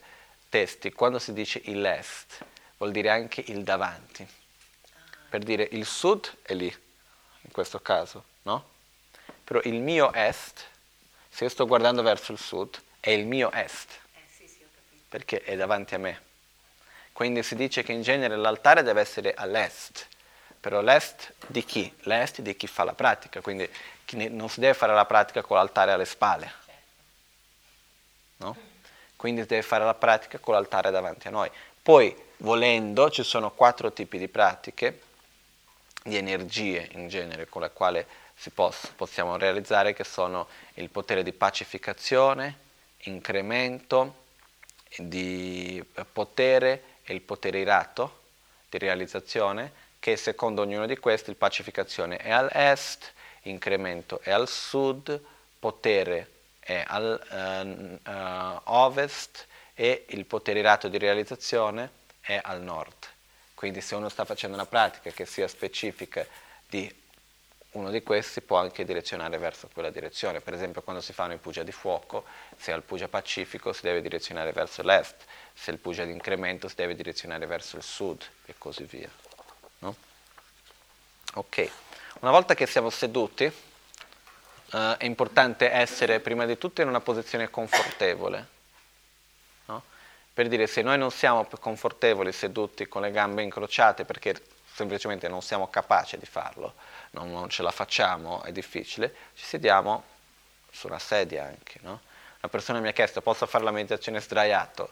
testi, 0.49 0.91
quando 0.91 1.19
si 1.19 1.31
dice 1.31 1.61
il 1.65 1.85
est, 1.85 2.43
vuol 2.77 2.91
dire 2.91 3.09
anche 3.09 3.43
il 3.47 3.63
davanti. 3.63 4.27
Per 5.29 5.43
dire 5.43 5.67
il 5.71 5.85
sud 5.85 6.29
è 6.41 6.53
lì, 6.53 6.65
in 6.65 7.51
questo 7.51 7.79
caso, 7.81 8.23
no? 8.43 8.69
Però 9.43 9.61
il 9.63 9.79
mio 9.79 10.11
est, 10.11 10.65
se 11.29 11.43
io 11.43 11.49
sto 11.49 11.67
guardando 11.67 12.01
verso 12.01 12.31
il 12.31 12.39
sud, 12.39 12.81
è 12.99 13.11
il 13.11 13.25
mio 13.25 13.51
est, 13.51 13.99
perché 15.07 15.43
è 15.43 15.55
davanti 15.55 15.93
a 15.95 15.99
me. 15.99 16.21
Quindi 17.13 17.43
si 17.43 17.55
dice 17.55 17.83
che 17.83 17.91
in 17.91 18.01
genere 18.01 18.35
l'altare 18.35 18.81
deve 18.81 19.01
essere 19.01 19.33
all'est, 19.35 20.07
però 20.59 20.81
l'est 20.81 21.33
di 21.45 21.63
chi? 21.63 21.93
L'est 22.01 22.41
di 22.41 22.55
chi 22.57 22.67
fa 22.67 22.83
la 22.83 22.93
pratica, 22.93 23.39
quindi 23.41 23.69
non 24.29 24.49
si 24.49 24.59
deve 24.59 24.73
fare 24.73 24.93
la 24.93 25.05
pratica 25.05 25.41
con 25.41 25.57
l'altare 25.57 25.91
alle 25.93 26.05
spalle 26.05 26.60
no? 28.41 28.55
Quindi 29.15 29.45
deve 29.45 29.61
fare 29.61 29.85
la 29.85 29.93
pratica 29.93 30.39
con 30.39 30.55
l'altare 30.55 30.89
davanti 30.89 31.27
a 31.27 31.31
noi. 31.31 31.49
Poi, 31.81 32.15
volendo, 32.37 33.09
ci 33.11 33.23
sono 33.23 33.51
quattro 33.51 33.93
tipi 33.93 34.17
di 34.17 34.27
pratiche, 34.27 35.01
di 36.03 36.17
energie 36.17 36.89
in 36.93 37.07
genere, 37.07 37.47
con 37.47 37.61
le 37.61 37.71
quali 37.71 38.03
poss- 38.53 38.89
possiamo 38.95 39.37
realizzare, 39.37 39.93
che 39.93 40.03
sono 40.03 40.47
il 40.75 40.89
potere 40.89 41.21
di 41.21 41.33
pacificazione, 41.33 42.57
incremento 43.03 44.15
di 44.97 45.83
potere 46.11 46.83
e 47.03 47.13
il 47.13 47.21
potere 47.21 47.59
irato 47.59 48.19
di 48.69 48.79
realizzazione, 48.79 49.71
che 49.99 50.17
secondo 50.17 50.63
ognuno 50.63 50.87
di 50.87 50.97
questi 50.97 51.29
il 51.29 51.35
pacificazione 51.35 52.17
è 52.17 52.31
all'est, 52.31 53.13
incremento 53.43 54.19
è 54.23 54.31
al 54.31 54.47
sud, 54.47 55.19
potere 55.59 56.29
è 56.71 56.83
al 56.87 57.99
uh, 58.05 58.09
uh, 58.09 58.61
ovest 58.65 59.47
e 59.73 60.05
il 60.09 60.25
potere 60.25 60.59
irato 60.59 60.87
di 60.87 60.97
realizzazione 60.97 61.91
è 62.21 62.39
al 62.41 62.61
nord. 62.61 63.07
Quindi 63.53 63.81
se 63.81 63.95
uno 63.95 64.09
sta 64.09 64.25
facendo 64.25 64.55
una 64.55 64.65
pratica 64.65 65.11
che 65.11 65.25
sia 65.25 65.47
specifica 65.47 66.25
di 66.67 66.99
uno 67.71 67.89
di 67.89 68.03
questi 68.03 68.41
può 68.41 68.57
anche 68.57 68.83
direzionare 68.83 69.37
verso 69.37 69.69
quella 69.71 69.89
direzione. 69.89 70.41
Per 70.41 70.53
esempio 70.53 70.81
quando 70.81 71.01
si 71.01 71.13
fanno 71.13 71.33
i 71.33 71.37
puja 71.37 71.63
di 71.63 71.71
fuoco, 71.71 72.25
se 72.57 72.71
al 72.71 72.83
puja 72.83 73.07
pacifico 73.07 73.71
si 73.71 73.81
deve 73.83 74.01
direzionare 74.01 74.51
verso 74.51 74.81
l'est, 74.81 75.15
se 75.53 75.71
il 75.71 75.77
puja 75.77 76.03
di 76.03 76.11
incremento 76.11 76.67
si 76.67 76.75
deve 76.75 76.95
direzionare 76.95 77.45
verso 77.45 77.77
il 77.77 77.83
sud 77.83 78.23
e 78.45 78.55
così 78.57 78.83
via. 78.83 79.09
No? 79.79 79.95
Ok, 81.35 81.69
una 82.19 82.31
volta 82.31 82.55
che 82.55 82.65
siamo 82.65 82.89
seduti, 82.89 83.49
uh, 84.71 84.97
è 84.97 85.05
importante 85.05 85.69
essere 85.69 86.19
prima 86.19 86.45
di 86.45 86.57
tutto 86.57 86.81
in 86.81 86.87
una 86.87 87.01
posizione 87.01 87.49
confortevole. 87.49 88.47
No? 89.65 89.83
Per 90.33 90.47
dire, 90.47 90.67
se 90.67 90.81
noi 90.81 90.97
non 90.97 91.11
siamo 91.11 91.47
confortevoli 91.59 92.31
seduti 92.31 92.87
con 92.87 93.01
le 93.01 93.11
gambe 93.11 93.41
incrociate 93.43 94.05
perché 94.05 94.41
semplicemente 94.73 95.27
non 95.27 95.41
siamo 95.41 95.69
capaci 95.69 96.17
di 96.17 96.25
farlo, 96.25 96.75
non, 97.11 97.31
non 97.31 97.49
ce 97.49 97.61
la 97.61 97.71
facciamo, 97.71 98.41
è 98.43 98.51
difficile, 98.51 99.13
ci 99.35 99.45
sediamo 99.45 100.03
su 100.71 100.87
una 100.87 100.99
sedia 100.99 101.45
anche. 101.45 101.79
No? 101.81 102.01
Una 102.39 102.49
persona 102.49 102.79
mi 102.79 102.87
ha 102.87 102.93
chiesto, 102.93 103.21
posso 103.21 103.45
fare 103.45 103.63
la 103.63 103.71
meditazione 103.71 104.19
sdraiato? 104.19 104.91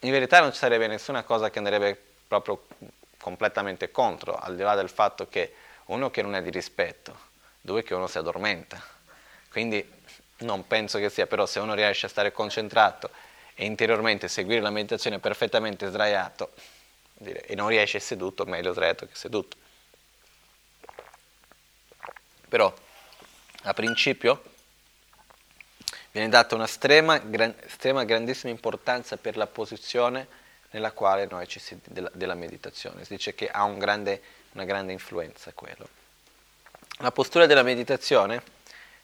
In 0.00 0.10
verità 0.10 0.40
non 0.40 0.52
ci 0.52 0.58
sarebbe 0.58 0.86
nessuna 0.86 1.24
cosa 1.24 1.50
che 1.50 1.58
andrebbe 1.58 2.00
proprio 2.26 2.66
completamente 3.18 3.90
contro, 3.90 4.36
al 4.36 4.56
di 4.56 4.62
là 4.62 4.74
del 4.74 4.88
fatto 4.88 5.28
che 5.28 5.54
uno 5.86 6.10
che 6.10 6.22
non 6.22 6.34
è 6.34 6.42
di 6.42 6.50
rispetto, 6.50 7.28
dove 7.60 7.82
che 7.82 7.94
uno 7.94 8.06
si 8.06 8.18
addormenta. 8.18 8.82
Quindi 9.50 9.98
non 10.38 10.66
penso 10.66 10.98
che 10.98 11.10
sia, 11.10 11.26
però 11.26 11.46
se 11.46 11.58
uno 11.58 11.74
riesce 11.74 12.06
a 12.06 12.08
stare 12.08 12.32
concentrato 12.32 13.10
e 13.54 13.64
interiormente 13.64 14.28
seguire 14.28 14.60
la 14.60 14.70
meditazione 14.70 15.18
perfettamente 15.18 15.88
sdraiato 15.88 16.52
dire, 17.14 17.44
e 17.44 17.54
non 17.54 17.68
riesce 17.68 18.00
seduto, 18.00 18.44
meglio 18.44 18.72
sdraiato 18.72 19.06
che 19.06 19.14
seduto. 19.14 19.56
Però 22.48 22.72
a 23.62 23.74
principio 23.74 24.42
viene 26.10 26.28
data 26.28 26.54
una 26.54 26.64
estrema, 26.64 27.18
gran, 27.18 27.54
estrema 27.64 28.04
grandissima 28.04 28.50
importanza 28.50 29.16
per 29.16 29.36
la 29.36 29.46
posizione 29.46 30.26
nella 30.70 30.92
quale 30.92 31.26
noi 31.26 31.46
ci 31.46 31.60
si, 31.60 31.78
della, 31.84 32.10
della 32.12 32.34
meditazione. 32.34 33.04
Si 33.04 33.14
dice 33.14 33.34
che 33.34 33.48
ha 33.48 33.64
un 33.64 33.78
grande, 33.78 34.22
una 34.52 34.64
grande 34.64 34.92
influenza 34.92 35.52
quello. 35.52 35.99
La 37.02 37.12
postura 37.12 37.46
della 37.46 37.62
meditazione 37.62 38.42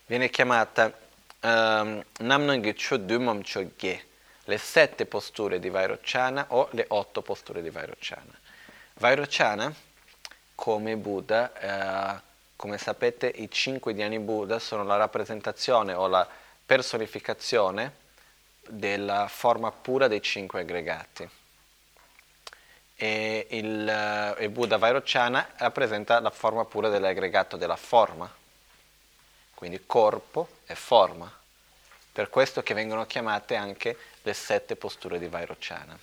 viene 0.04 0.28
chiamata 0.28 0.92
um, 1.40 2.04
Namnang 2.18 2.74
Chodumam 2.74 3.40
Chogye, 3.40 4.04
le 4.44 4.58
sette 4.58 5.06
posture 5.06 5.58
di 5.58 5.70
Vairochana 5.70 6.44
o 6.48 6.68
le 6.72 6.84
otto 6.88 7.22
posture 7.22 7.62
di 7.62 7.70
Vairochana. 7.70 8.38
Vairochana, 8.96 9.72
come 10.54 10.96
Buddha, 10.96 12.18
eh, 12.18 12.20
come 12.54 12.76
sapete, 12.76 13.28
i 13.28 13.50
cinque 13.50 13.94
diani 13.94 14.18
Buddha 14.18 14.58
sono 14.58 14.84
la 14.84 14.96
rappresentazione 14.96 15.94
o 15.94 16.06
la 16.06 16.28
personificazione 16.66 17.94
della 18.68 19.26
forma 19.26 19.72
pura 19.72 20.06
dei 20.06 20.20
cinque 20.20 20.60
aggregati 20.60 21.26
e 22.96 23.46
il, 23.50 23.88
eh, 23.88 24.44
il 24.44 24.50
Buddha 24.50 24.78
Vairochana 24.78 25.46
rappresenta 25.56 26.18
la 26.20 26.30
forma 26.30 26.64
pura 26.64 26.88
dell'aggregato 26.88 27.56
della 27.56 27.76
forma, 27.76 28.32
quindi 29.54 29.82
corpo 29.86 30.48
e 30.66 30.74
forma. 30.74 31.30
Per 32.10 32.30
questo 32.30 32.62
che 32.62 32.72
vengono 32.72 33.04
chiamate 33.04 33.54
anche 33.54 33.96
le 34.22 34.32
sette 34.32 34.74
posture 34.74 35.18
di 35.18 35.28
Vairochana. 35.28 35.98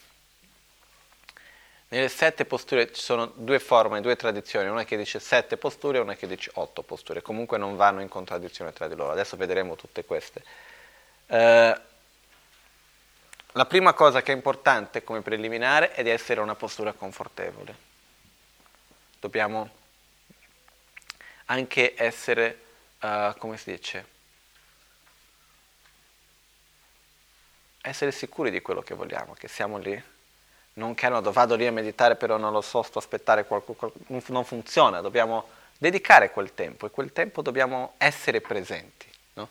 Nelle 1.87 2.09
sette 2.09 2.45
posture 2.45 2.91
ci 2.91 3.01
sono 3.01 3.31
due 3.35 3.59
forme, 3.59 4.01
due 4.01 4.15
tradizioni, 4.15 4.67
una 4.67 4.83
che 4.83 4.97
dice 4.97 5.19
sette 5.19 5.57
posture 5.57 5.97
e 5.97 6.01
una 6.01 6.15
che 6.15 6.27
dice 6.27 6.51
otto 6.55 6.81
posture, 6.81 7.21
comunque 7.21 7.57
non 7.57 7.75
vanno 7.75 8.01
in 8.01 8.09
contraddizione 8.09 8.73
tra 8.73 8.87
di 8.87 8.95
loro, 8.95 9.11
adesso 9.11 9.37
vedremo 9.37 9.75
tutte 9.75 10.03
queste. 10.03 10.43
Uh, 11.27 11.73
la 13.53 13.65
prima 13.65 13.93
cosa 13.93 14.21
che 14.21 14.31
è 14.31 14.35
importante 14.35 15.03
come 15.03 15.21
preliminare 15.21 15.91
è 15.93 16.03
di 16.03 16.09
essere 16.09 16.39
una 16.39 16.55
postura 16.55 16.93
confortevole. 16.93 17.75
Dobbiamo 19.19 19.69
anche 21.45 21.93
essere, 21.95 22.59
uh, 23.01 23.35
come 23.37 23.57
si 23.57 23.71
dice, 23.71 24.05
essere 27.81 28.11
sicuri 28.11 28.49
di 28.49 28.61
quello 28.61 28.81
che 28.81 28.95
vogliamo, 28.95 29.33
che 29.33 29.47
siamo 29.47 29.77
lì. 29.77 30.01
Non 30.75 30.95
che 30.95 31.07
no, 31.07 31.21
vado 31.21 31.55
lì 31.55 31.67
a 31.67 31.71
meditare 31.71 32.15
però 32.15 32.37
non 32.37 32.51
lo 32.51 32.61
so, 32.61 32.81
sto 32.81 32.97
aspettare 32.97 33.45
qualcosa, 33.45 33.93
non 34.07 34.43
funziona, 34.43 35.01
dobbiamo 35.01 35.47
dedicare 35.77 36.31
quel 36.31 36.55
tempo 36.55 36.87
e 36.87 36.89
quel 36.89 37.13
tempo 37.13 37.43
dobbiamo 37.43 37.93
essere 37.97 38.41
presenti. 38.41 39.07
No? 39.33 39.49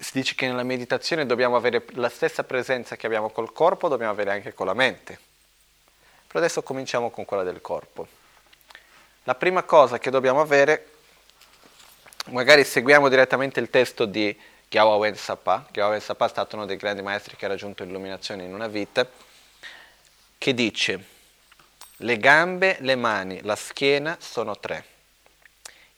Si 0.00 0.12
dice 0.14 0.34
che 0.34 0.46
nella 0.46 0.62
meditazione 0.62 1.26
dobbiamo 1.26 1.56
avere 1.56 1.84
la 1.92 2.08
stessa 2.08 2.42
presenza 2.42 2.96
che 2.96 3.04
abbiamo 3.04 3.28
col 3.28 3.52
corpo, 3.52 3.86
dobbiamo 3.86 4.12
avere 4.12 4.30
anche 4.30 4.54
con 4.54 4.64
la 4.64 4.72
mente. 4.72 5.18
Però 6.26 6.38
adesso 6.38 6.62
cominciamo 6.62 7.10
con 7.10 7.26
quella 7.26 7.42
del 7.42 7.60
corpo. 7.60 8.08
La 9.24 9.34
prima 9.34 9.62
cosa 9.62 9.98
che 9.98 10.08
dobbiamo 10.08 10.40
avere, 10.40 10.88
magari 12.30 12.64
seguiamo 12.64 13.10
direttamente 13.10 13.60
il 13.60 13.68
testo 13.68 14.06
di 14.06 14.34
Gyawa 14.68 14.96
Wen 14.96 15.16
Sapa. 15.16 15.66
Gyawa 15.70 15.90
Wen 15.90 16.00
Sapa 16.00 16.24
è 16.24 16.28
stato 16.30 16.56
uno 16.56 16.64
dei 16.64 16.76
grandi 16.76 17.02
maestri 17.02 17.36
che 17.36 17.44
ha 17.44 17.48
raggiunto 17.48 17.84
l'illuminazione 17.84 18.44
in 18.44 18.54
una 18.54 18.68
vita, 18.68 19.06
che 20.38 20.54
dice, 20.54 21.04
le 21.96 22.16
gambe, 22.16 22.78
le 22.80 22.96
mani, 22.96 23.42
la 23.42 23.56
schiena 23.56 24.16
sono 24.18 24.58
tre. 24.58 24.82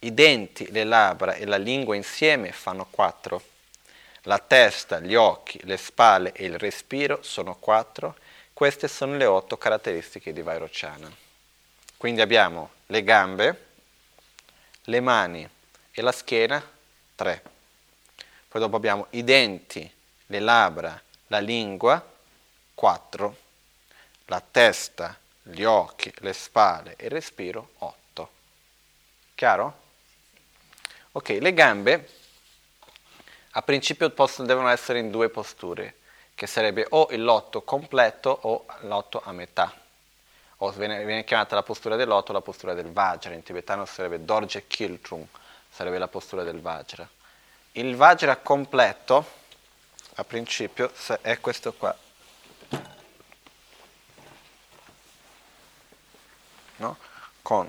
I 0.00 0.12
denti, 0.12 0.72
le 0.72 0.82
labbra 0.82 1.34
e 1.34 1.46
la 1.46 1.56
lingua 1.56 1.94
insieme 1.94 2.50
fanno 2.50 2.88
quattro 2.90 3.50
la 4.22 4.38
testa, 4.38 5.00
gli 5.00 5.14
occhi, 5.14 5.60
le 5.64 5.76
spalle 5.76 6.32
e 6.32 6.44
il 6.44 6.58
respiro 6.58 7.22
sono 7.22 7.56
quattro. 7.56 8.16
Queste 8.52 8.86
sono 8.86 9.16
le 9.16 9.24
otto 9.24 9.56
caratteristiche 9.56 10.32
di 10.32 10.42
Vairochana. 10.42 11.10
Quindi 11.96 12.20
abbiamo 12.20 12.70
le 12.86 13.02
gambe, 13.02 13.66
le 14.84 15.00
mani 15.00 15.48
e 15.90 16.02
la 16.02 16.12
schiena, 16.12 16.62
3. 17.16 17.42
Poi 18.48 18.60
dopo 18.60 18.76
abbiamo 18.76 19.06
i 19.10 19.24
denti, 19.24 19.90
le 20.26 20.40
labbra, 20.40 21.00
la 21.28 21.38
lingua, 21.40 22.04
4. 22.74 23.36
La 24.26 24.40
testa, 24.40 25.18
gli 25.42 25.64
occhi, 25.64 26.12
le 26.18 26.32
spalle 26.32 26.94
e 26.96 27.06
il 27.06 27.10
respiro, 27.10 27.70
8. 27.78 28.30
Chiaro? 29.34 29.80
Ok, 31.12 31.28
le 31.40 31.52
gambe 31.52 32.08
a 33.54 33.62
principio 33.62 34.08
possono, 34.10 34.46
devono 34.46 34.68
essere 34.68 34.98
in 34.98 35.10
due 35.10 35.28
posture, 35.28 35.96
che 36.34 36.46
sarebbe 36.46 36.86
o 36.90 37.08
il 37.10 37.22
lotto 37.22 37.62
completo 37.62 38.36
o 38.42 38.64
lotto 38.80 39.20
a 39.22 39.32
metà. 39.32 39.72
O 40.58 40.70
viene, 40.70 41.04
viene 41.04 41.24
chiamata 41.24 41.54
la 41.54 41.62
postura 41.62 41.96
del 41.96 42.08
lotto 42.08 42.32
la 42.32 42.40
postura 42.40 42.72
del 42.72 42.90
Vajra, 42.90 43.34
in 43.34 43.42
tibetano 43.42 43.84
sarebbe 43.84 44.24
Dorje 44.24 44.66
Kiltrung, 44.66 45.26
sarebbe 45.68 45.98
la 45.98 46.08
postura 46.08 46.42
del 46.44 46.60
Vajra. 46.60 47.06
Il 47.72 47.96
Vajra 47.96 48.36
completo, 48.36 49.24
a 50.14 50.24
principio, 50.24 50.90
è 51.20 51.38
questo 51.40 51.72
qua. 51.74 51.94
No? 56.76 56.96
Con 57.42 57.68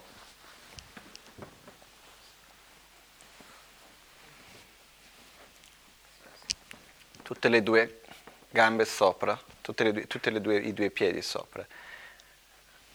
tutte 7.23 7.49
le 7.49 7.63
due 7.63 8.01
gambe 8.49 8.85
sopra, 8.85 9.39
tutti 9.61 9.83
i 9.83 10.73
due 10.73 10.89
piedi 10.91 11.21
sopra. 11.23 11.65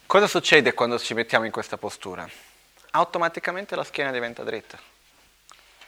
Cosa 0.06 0.28
succede 0.28 0.72
quando 0.72 0.98
ci 0.98 1.14
mettiamo 1.14 1.44
in 1.44 1.50
questa 1.50 1.76
postura? 1.76 2.28
Automaticamente 2.92 3.74
la 3.74 3.84
schiena 3.84 4.12
diventa 4.12 4.44
dritta. 4.44 4.78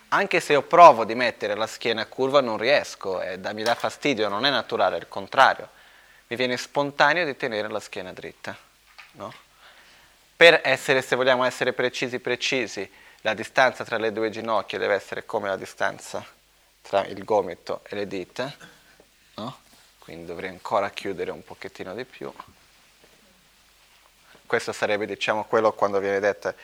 Anche 0.09 0.40
se 0.40 0.55
io 0.55 0.62
provo 0.62 1.05
di 1.05 1.14
mettere 1.14 1.55
la 1.55 1.68
schiena 1.68 2.05
curva 2.07 2.40
non 2.40 2.59
riesco, 2.59 3.22
da, 3.38 3.53
mi 3.53 3.62
dà 3.62 3.76
fastidio, 3.76 4.29
non 4.29 4.44
è 4.44 4.50
naturale, 4.50 4.96
è 4.96 4.98
il 4.98 5.09
contrario. 5.09 5.68
Mi 6.26 6.37
viene 6.37 6.57
spontaneo 6.57 7.24
di 7.24 7.37
tenere 7.37 7.68
la 7.68 7.81
schiena 7.81 8.12
dritta. 8.12 8.57
No? 9.12 9.33
Per 10.37 10.61
essere, 10.64 11.00
se 11.03 11.14
vogliamo 11.14 11.44
essere 11.44 11.72
precisi, 11.72 12.18
precisi, 12.18 12.90
la 13.20 13.35
distanza 13.35 13.85
tra 13.85 13.98
le 13.98 14.12
due 14.12 14.31
ginocchia 14.31 14.79
deve 14.79 14.94
essere 14.94 15.24
come 15.24 15.48
la 15.48 15.57
distanza 15.57 16.38
tra 16.83 17.05
il 17.07 17.25
gomito 17.25 17.83
e 17.85 17.95
le 17.97 18.07
dita, 18.07 18.53
no? 19.35 19.59
quindi 19.99 20.27
dovrei 20.27 20.51
ancora 20.51 20.90
chiudere 20.90 21.31
un 21.31 21.45
pochettino 21.45 21.95
di 21.95 22.05
più. 22.05 22.33
Questo 24.47 24.73
sarebbe 24.73 25.07
diciamo 25.07 25.45
quello 25.45 25.73
quando 25.73 26.01
viene 26.01 26.19
detta 26.19 26.55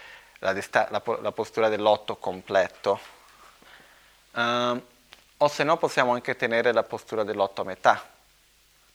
la, 0.41 0.53
dista- 0.53 0.89
la, 0.91 1.03
la 1.21 1.33
postura 1.33 1.69
dell'otto 1.69 2.17
completo. 2.17 2.99
Um, 4.33 4.83
o 5.39 5.49
se 5.49 5.65
no 5.65 5.77
possiamo 5.77 6.13
anche 6.13 6.37
tenere 6.37 6.73
la 6.73 6.83
postura 6.83 7.23
dell'otto 7.23 7.61
a 7.61 7.65
metà, 7.65 8.11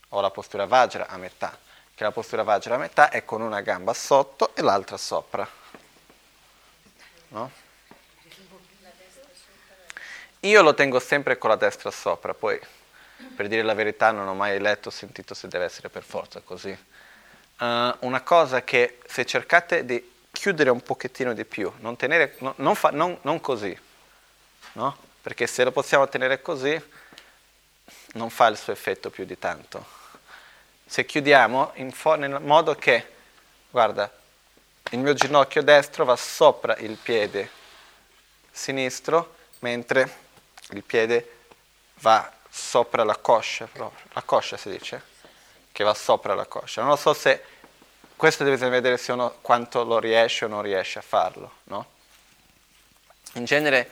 o 0.09 0.21
la 0.21 0.31
postura 0.31 0.65
Vajra 0.65 1.07
a 1.07 1.17
metà, 1.17 1.57
che 1.95 2.03
la 2.03 2.11
postura 2.11 2.43
Vajra 2.43 2.75
a 2.75 2.79
metà 2.79 3.09
è 3.09 3.23
con 3.23 3.41
una 3.41 3.61
gamba 3.61 3.93
sotto 3.93 4.55
e 4.55 4.61
l'altra 4.61 4.97
sopra. 4.97 5.47
No? 7.29 7.51
Io 10.43 10.63
lo 10.63 10.73
tengo 10.73 10.99
sempre 10.99 11.37
con 11.37 11.51
la 11.51 11.55
destra 11.55 11.91
sopra, 11.91 12.33
poi 12.33 12.59
per 13.35 13.47
dire 13.47 13.61
la 13.61 13.75
verità 13.75 14.09
non 14.09 14.27
ho 14.27 14.33
mai 14.33 14.59
letto 14.59 14.87
o 14.87 14.91
sentito 14.91 15.35
se 15.35 15.47
deve 15.47 15.65
essere 15.65 15.89
per 15.89 16.01
forza 16.01 16.39
così. 16.39 16.75
Uh, 17.59 17.93
una 17.99 18.21
cosa 18.23 18.63
che 18.63 18.97
se 19.05 19.23
cercate 19.23 19.85
di 19.85 20.11
chiudere 20.31 20.71
un 20.71 20.81
pochettino 20.81 21.33
di 21.33 21.45
più, 21.45 21.71
non, 21.81 21.95
tenere, 21.95 22.35
no, 22.39 22.55
non, 22.57 22.73
fa, 22.73 22.89
non, 22.89 23.19
non 23.21 23.39
così, 23.39 23.77
no? 24.73 24.97
perché 25.21 25.45
se 25.45 25.63
lo 25.63 25.71
possiamo 25.71 26.07
tenere 26.09 26.41
così 26.41 26.81
non 28.13 28.31
fa 28.31 28.47
il 28.47 28.57
suo 28.57 28.73
effetto 28.73 29.11
più 29.11 29.25
di 29.25 29.37
tanto. 29.37 29.85
Se 30.83 31.05
chiudiamo 31.05 31.73
in 31.75 31.91
fo- 31.91 32.15
nel 32.15 32.41
modo 32.41 32.73
che, 32.73 33.05
guarda, 33.69 34.11
il 34.89 34.97
mio 34.97 35.13
ginocchio 35.13 35.61
destro 35.61 36.03
va 36.03 36.15
sopra 36.15 36.75
il 36.77 36.97
piede 36.97 37.47
sinistro, 38.49 39.35
mentre 39.59 40.29
il 40.71 40.83
piede 40.83 41.37
va 41.95 42.31
sopra 42.49 43.03
la 43.03 43.15
coscia, 43.15 43.67
proprio. 43.71 44.05
la 44.13 44.21
coscia 44.23 44.57
si 44.57 44.69
dice, 44.69 45.01
che 45.71 45.83
va 45.83 45.93
sopra 45.93 46.33
la 46.35 46.45
coscia. 46.45 46.83
Non 46.83 46.97
so 46.97 47.13
se, 47.13 47.41
questo 48.15 48.43
deve 48.43 48.69
vedere 48.69 48.97
se 48.97 49.11
uno 49.11 49.37
quanto 49.41 49.83
lo 49.83 49.99
riesce 49.99 50.45
o 50.45 50.47
non 50.47 50.61
riesce 50.61 50.99
a 50.99 51.01
farlo, 51.01 51.51
no? 51.65 51.85
In 53.33 53.45
genere 53.45 53.89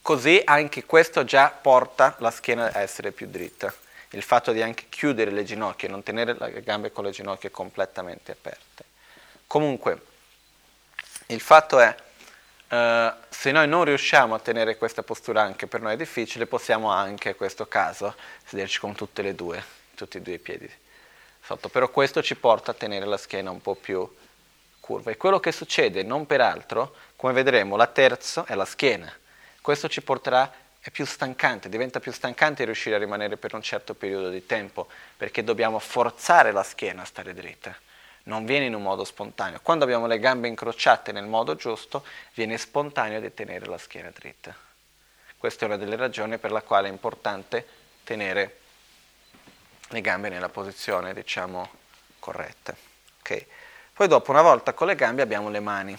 così 0.00 0.40
anche 0.42 0.84
questo 0.84 1.24
già 1.24 1.50
porta 1.50 2.16
la 2.20 2.30
schiena 2.30 2.72
a 2.72 2.80
essere 2.80 3.12
più 3.12 3.26
dritta. 3.28 3.72
Il 4.10 4.22
fatto 4.22 4.52
di 4.52 4.62
anche 4.62 4.86
chiudere 4.88 5.30
le 5.30 5.44
ginocchia, 5.44 5.90
non 5.90 6.02
tenere 6.02 6.34
le 6.38 6.62
gambe 6.62 6.90
con 6.90 7.04
le 7.04 7.10
ginocchia 7.10 7.50
completamente 7.50 8.32
aperte. 8.32 8.84
Comunque, 9.46 10.00
il 11.26 11.40
fatto 11.40 11.78
è 11.78 11.94
Uh, 12.68 13.14
se 13.30 13.50
noi 13.50 13.66
non 13.66 13.84
riusciamo 13.84 14.34
a 14.34 14.38
tenere 14.38 14.76
questa 14.76 15.02
postura 15.02 15.40
anche 15.40 15.66
per 15.66 15.80
noi 15.80 15.94
è 15.94 15.96
difficile, 15.96 16.46
possiamo 16.46 16.90
anche 16.90 17.30
in 17.30 17.36
questo 17.36 17.66
caso 17.66 18.14
sederci 18.44 18.78
con 18.78 18.94
tutte 18.94 19.22
le 19.22 19.34
due, 19.34 19.64
tutti 19.94 20.18
e 20.18 20.20
due 20.20 20.34
i 20.34 20.38
piedi 20.38 20.70
sotto, 21.42 21.70
però 21.70 21.88
questo 21.88 22.22
ci 22.22 22.36
porta 22.36 22.72
a 22.72 22.74
tenere 22.74 23.06
la 23.06 23.16
schiena 23.16 23.50
un 23.50 23.62
po' 23.62 23.74
più 23.74 24.06
curva. 24.80 25.10
E 25.10 25.16
quello 25.16 25.40
che 25.40 25.50
succede, 25.50 26.02
non 26.02 26.26
per 26.26 26.42
altro, 26.42 26.94
come 27.16 27.32
vedremo, 27.32 27.76
la 27.76 27.86
terza 27.86 28.44
è 28.44 28.54
la 28.54 28.66
schiena. 28.66 29.10
Questo 29.62 29.88
ci 29.88 30.02
porterà, 30.02 30.52
è 30.78 30.90
più 30.90 31.06
stancante, 31.06 31.70
diventa 31.70 32.00
più 32.00 32.12
stancante 32.12 32.66
riuscire 32.66 32.96
a 32.96 32.98
rimanere 32.98 33.38
per 33.38 33.54
un 33.54 33.62
certo 33.62 33.94
periodo 33.94 34.28
di 34.28 34.44
tempo, 34.44 34.88
perché 35.16 35.42
dobbiamo 35.42 35.78
forzare 35.78 36.52
la 36.52 36.62
schiena 36.62 37.00
a 37.00 37.06
stare 37.06 37.32
dritta 37.32 37.74
non 38.28 38.44
viene 38.44 38.66
in 38.66 38.74
un 38.74 38.82
modo 38.82 39.04
spontaneo. 39.04 39.58
Quando 39.62 39.84
abbiamo 39.84 40.06
le 40.06 40.18
gambe 40.18 40.48
incrociate 40.48 41.12
nel 41.12 41.26
modo 41.26 41.56
giusto, 41.56 42.04
viene 42.34 42.56
spontaneo 42.58 43.20
di 43.20 43.32
tenere 43.34 43.66
la 43.66 43.78
schiena 43.78 44.10
dritta. 44.10 44.54
Questa 45.36 45.64
è 45.64 45.68
una 45.68 45.76
delle 45.76 45.96
ragioni 45.96 46.38
per 46.38 46.52
la 46.52 46.62
quale 46.62 46.88
è 46.88 46.90
importante 46.90 47.66
tenere 48.04 48.58
le 49.88 50.00
gambe 50.00 50.28
nella 50.28 50.50
posizione, 50.50 51.14
diciamo, 51.14 51.70
corretta. 52.18 52.76
Okay. 53.20 53.46
Poi 53.94 54.08
dopo, 54.08 54.30
una 54.30 54.42
volta 54.42 54.74
con 54.74 54.86
le 54.86 54.94
gambe, 54.94 55.22
abbiamo 55.22 55.48
le 55.48 55.60
mani. 55.60 55.98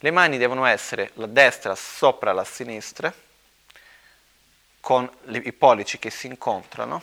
Le 0.00 0.10
mani 0.10 0.36
devono 0.36 0.66
essere 0.66 1.12
la 1.14 1.26
destra 1.26 1.74
sopra 1.74 2.32
la 2.32 2.44
sinistra, 2.44 3.12
con 4.80 5.10
i 5.30 5.52
pollici 5.52 5.98
che 5.98 6.10
si 6.10 6.26
incontrano. 6.26 7.02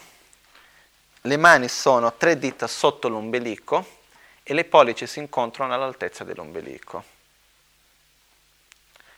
Le 1.22 1.38
mani 1.38 1.68
sono 1.68 2.14
tre 2.14 2.38
dita 2.38 2.68
sotto 2.68 3.10
l'ombelico, 3.10 4.04
e 4.48 4.54
le 4.54 4.64
pollici 4.64 5.08
si 5.08 5.18
incontrano 5.18 5.74
all'altezza 5.74 6.24
dell'ombelico. 6.24 7.04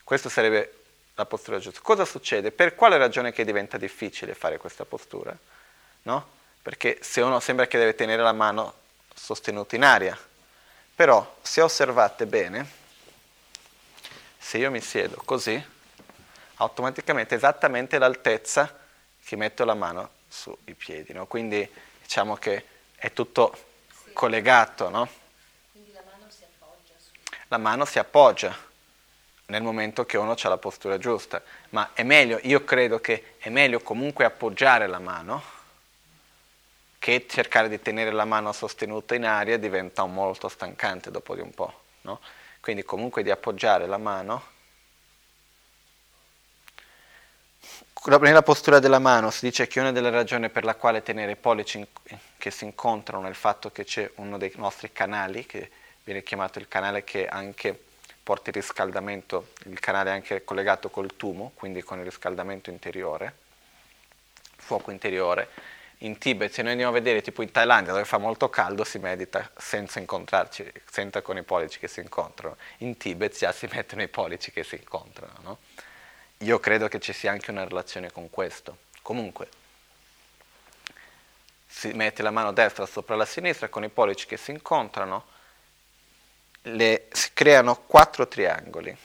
Questa 0.02 0.30
sarebbe 0.30 0.84
la 1.16 1.26
postura 1.26 1.60
giusta. 1.60 1.82
Cosa 1.82 2.06
succede? 2.06 2.52
Per 2.52 2.76
quale 2.76 2.98
ragione 2.98 3.34
che 3.34 3.44
diventa 3.44 3.78
difficile 3.78 4.34
fare 4.34 4.58
questa 4.58 4.86
postura? 4.86 5.38
No? 6.04 6.28
Perché 6.62 7.00
se 7.02 7.20
uno 7.20 7.42
sembra 7.42 7.68
che 7.68 7.78
deve 7.78 7.94
tenere 7.94 8.22
la 8.22 8.32
mano 8.32 8.74
sostenuta 9.14 9.76
in 9.76 9.84
aria, 9.84 10.18
però 10.96 11.38
se 11.42 11.60
osservate 11.60 12.26
bene, 12.26 12.70
se 14.38 14.60
io 14.60 14.72
mi 14.72 14.80
siedo 14.80 15.22
così, 15.26 15.62
automaticamente 16.56 17.36
esattamente 17.36 17.98
l'altezza 17.98 18.80
che 19.22 19.36
metto 19.36 19.66
la 19.66 19.74
mano 19.74 20.12
sui 20.30 20.74
piedi, 20.78 21.12
no? 21.12 21.28
quindi 21.28 21.70
diciamo 22.02 22.38
che 22.38 22.64
è 22.96 23.12
tutto 23.12 23.67
collegato, 24.18 24.90
no? 24.90 25.08
Quindi 25.72 25.92
la 25.94 26.02
mano 26.04 26.26
si 26.32 26.44
appoggia. 26.44 26.94
La 27.50 27.58
mano 27.60 27.86
si 27.86 28.00
appoggia 28.00 28.58
nel 29.46 29.62
momento 29.62 30.08
che 30.08 30.18
uno 30.18 30.32
ha 30.32 30.50
la 30.50 30.58
postura 30.58 30.98
giusta, 30.98 31.40
ma 31.70 31.92
è 31.94 32.02
meglio, 32.02 32.40
io 32.42 32.64
credo 32.64 33.00
che 33.00 33.36
è 33.38 33.50
meglio 33.50 33.80
comunque 33.80 34.26
appoggiare 34.26 34.88
la 34.88 34.98
mano 34.98 35.56
che 36.98 37.28
cercare 37.30 37.70
di 37.70 37.80
tenere 37.80 38.10
la 38.10 38.26
mano 38.26 38.52
sostenuta 38.54 39.14
in 39.14 39.24
aria 39.24 39.60
diventa 39.60 40.04
molto 40.06 40.50
stancante 40.50 41.12
dopo 41.12 41.36
di 41.36 41.42
un 41.42 41.52
po', 41.52 41.82
no? 42.02 42.20
Quindi 42.60 42.84
comunque 42.84 43.22
di 43.22 43.30
appoggiare 43.30 43.86
la 43.86 44.00
mano 44.00 44.56
nella 48.08 48.42
postura 48.42 48.80
della 48.80 49.00
mano 49.00 49.32
si 49.32 49.46
dice 49.46 49.68
che 49.68 49.82
una 49.82 49.92
delle 49.92 50.10
ragioni 50.10 50.50
per 50.50 50.64
la 50.64 50.76
quale 50.76 51.04
tenere 51.04 51.34
i 51.34 51.36
pollici 51.36 51.86
che 52.38 52.52
si 52.52 52.64
incontrano 52.64 53.26
è 53.26 53.30
il 53.30 53.36
fatto 53.36 53.70
che 53.70 53.84
c'è 53.84 54.10
uno 54.16 54.38
dei 54.38 54.52
nostri 54.56 54.94
canali, 54.94 55.46
che 55.46 55.70
viene 56.06 56.24
chiamato 56.24 56.58
il 56.58 56.70
canale 56.70 57.04
che 57.04 57.28
anche 57.28 57.78
porta 58.24 58.50
il 58.50 58.56
riscaldamento, 58.56 59.50
il 59.66 59.80
canale 59.82 60.12
anche 60.12 60.46
collegato 60.46 60.90
col 60.90 61.18
tumo, 61.18 61.52
quindi 61.56 61.84
con 61.84 62.00
il 62.00 62.06
riscaldamento 62.06 62.70
interiore, 62.70 63.34
fuoco 64.56 64.92
interiore, 64.92 65.50
in 66.02 66.18
Tibet, 66.18 66.52
se 66.52 66.62
noi 66.62 66.72
andiamo 66.72 66.92
a 66.92 66.96
vedere 66.96 67.22
tipo 67.22 67.42
in 67.42 67.52
Thailandia 67.52 67.92
dove 67.92 68.06
fa 68.06 68.20
molto 68.20 68.50
caldo 68.50 68.86
si 68.86 69.00
medita 69.00 69.52
senza 69.58 70.00
incontrarci, 70.00 70.72
senza 70.90 71.22
con 71.22 71.36
i 71.38 71.44
pollici 71.44 71.80
che 71.80 71.90
si 71.90 72.00
incontrano. 72.00 72.56
In 72.78 72.96
Tibet 72.96 73.36
già 73.36 73.52
si 73.52 73.68
mettono 73.74 74.02
i 74.02 74.08
pollici 74.08 74.52
che 74.52 74.64
si 74.64 74.76
incontrano. 74.76 75.34
No? 75.42 75.58
Io 76.40 76.60
credo 76.60 76.88
che 76.88 77.00
ci 77.00 77.14
sia 77.14 77.32
anche 77.32 77.52
una 77.52 77.64
relazione 77.64 78.12
con 78.12 78.30
questo. 78.30 78.78
Comunque, 79.02 79.50
si 81.66 81.90
mette 81.94 82.22
la 82.22 82.32
mano 82.32 82.54
destra 82.54 82.86
sopra 82.86 83.16
la 83.16 83.26
sinistra 83.26 83.70
con 83.70 83.84
i 83.84 83.90
pollici 83.90 84.26
che 84.26 84.38
si 84.38 84.52
incontrano, 84.52 85.26
le, 86.64 87.08
si 87.12 87.32
creano 87.34 87.82
quattro 87.82 88.28
triangoli. 88.28 88.96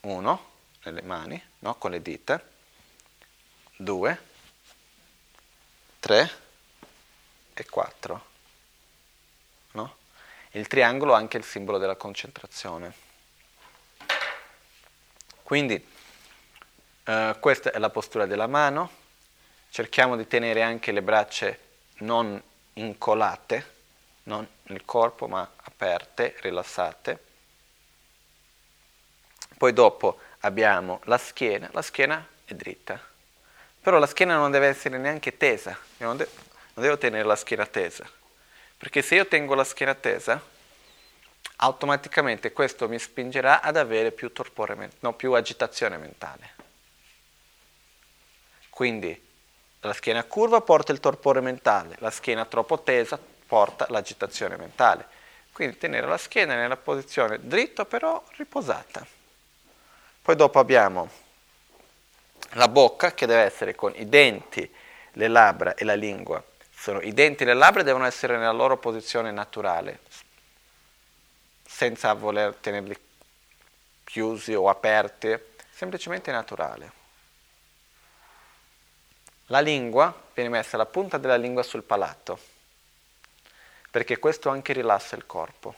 Uno 0.00 0.50
nelle 0.84 1.02
mani, 1.02 1.42
no? 1.60 1.74
con 1.76 1.90
le 1.90 2.00
dita, 2.00 2.40
due, 3.76 4.20
3 6.00 6.30
e 7.54 7.64
4. 7.64 8.24
No? 9.72 9.96
Il 10.52 10.66
triangolo 10.68 11.12
è 11.14 11.16
anche 11.16 11.36
il 11.36 11.44
simbolo 11.44 11.78
della 11.78 11.96
concentrazione. 11.96 13.05
Quindi 15.46 15.80
eh, 17.04 17.36
questa 17.38 17.70
è 17.70 17.78
la 17.78 17.88
postura 17.88 18.26
della 18.26 18.48
mano, 18.48 18.90
cerchiamo 19.70 20.16
di 20.16 20.26
tenere 20.26 20.60
anche 20.60 20.90
le 20.90 21.02
braccia 21.02 21.54
non 21.98 22.42
incolate, 22.72 23.74
non 24.24 24.44
nel 24.64 24.84
corpo 24.84 25.28
ma 25.28 25.48
aperte, 25.54 26.34
rilassate. 26.40 27.22
Poi 29.56 29.72
dopo 29.72 30.18
abbiamo 30.40 31.00
la 31.04 31.16
schiena, 31.16 31.68
la 31.70 31.82
schiena 31.82 32.26
è 32.44 32.52
dritta. 32.52 33.00
Però 33.80 34.00
la 34.00 34.08
schiena 34.08 34.34
non 34.34 34.50
deve 34.50 34.66
essere 34.66 34.98
neanche 34.98 35.36
tesa, 35.36 35.78
io 35.98 36.06
non, 36.06 36.16
de- 36.16 36.28
non 36.74 36.84
devo 36.84 36.98
tenere 36.98 37.22
la 37.22 37.36
schiena 37.36 37.66
tesa, 37.66 38.04
perché 38.76 39.00
se 39.00 39.14
io 39.14 39.28
tengo 39.28 39.54
la 39.54 39.62
schiena 39.62 39.94
tesa, 39.94 40.42
automaticamente 41.56 42.52
questo 42.52 42.88
mi 42.88 42.98
spingerà 42.98 43.62
ad 43.62 43.76
avere 43.76 44.12
più 44.12 44.32
torpore, 44.32 44.90
no, 45.00 45.14
più 45.14 45.32
agitazione 45.32 45.96
mentale. 45.96 46.54
Quindi 48.68 49.24
la 49.80 49.92
schiena 49.92 50.24
curva 50.24 50.60
porta 50.60 50.92
il 50.92 51.00
torpore 51.00 51.40
mentale, 51.40 51.96
la 52.00 52.10
schiena 52.10 52.44
troppo 52.44 52.80
tesa 52.80 53.18
porta 53.46 53.86
l'agitazione 53.88 54.56
mentale. 54.56 55.06
Quindi 55.52 55.78
tenere 55.78 56.06
la 56.06 56.18
schiena 56.18 56.54
nella 56.54 56.76
posizione 56.76 57.38
dritta 57.40 57.86
però 57.86 58.22
riposata. 58.36 59.06
Poi 60.20 60.36
dopo 60.36 60.58
abbiamo 60.58 61.08
la 62.50 62.68
bocca 62.68 63.14
che 63.14 63.26
deve 63.26 63.42
essere 63.42 63.74
con 63.74 63.92
i 63.96 64.08
denti, 64.08 64.70
le 65.12 65.28
labbra 65.28 65.74
e 65.74 65.84
la 65.84 65.94
lingua. 65.94 66.42
Sono, 66.70 67.00
I 67.00 67.14
denti 67.14 67.44
e 67.44 67.46
le 67.46 67.54
labbra 67.54 67.82
devono 67.82 68.04
essere 68.04 68.36
nella 68.36 68.52
loro 68.52 68.76
posizione 68.76 69.30
naturale, 69.30 70.00
senza 71.66 72.12
voler 72.14 72.54
tenerli 72.54 72.96
chiusi 74.04 74.54
o 74.54 74.68
aperti, 74.68 75.36
semplicemente 75.70 76.30
naturale. 76.30 76.92
La 79.46 79.60
lingua 79.60 80.14
viene 80.32 80.50
messa 80.50 80.76
la 80.76 80.86
punta 80.86 81.18
della 81.18 81.36
lingua 81.36 81.62
sul 81.62 81.82
palato, 81.82 82.38
perché 83.90 84.18
questo 84.18 84.48
anche 84.48 84.72
rilassa 84.72 85.16
il 85.16 85.26
corpo. 85.26 85.74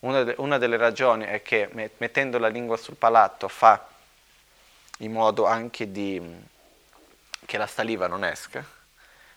Una, 0.00 0.22
de- 0.22 0.34
una 0.38 0.58
delle 0.58 0.76
ragioni 0.76 1.24
è 1.24 1.42
che 1.42 1.68
mettendo 1.96 2.38
la 2.38 2.48
lingua 2.48 2.76
sul 2.76 2.96
palato 2.96 3.48
fa 3.48 3.88
in 4.98 5.12
modo 5.12 5.46
anche 5.46 5.90
di, 5.90 6.20
che 7.44 7.58
la 7.58 7.66
saliva 7.66 8.06
non 8.06 8.24
esca, 8.24 8.64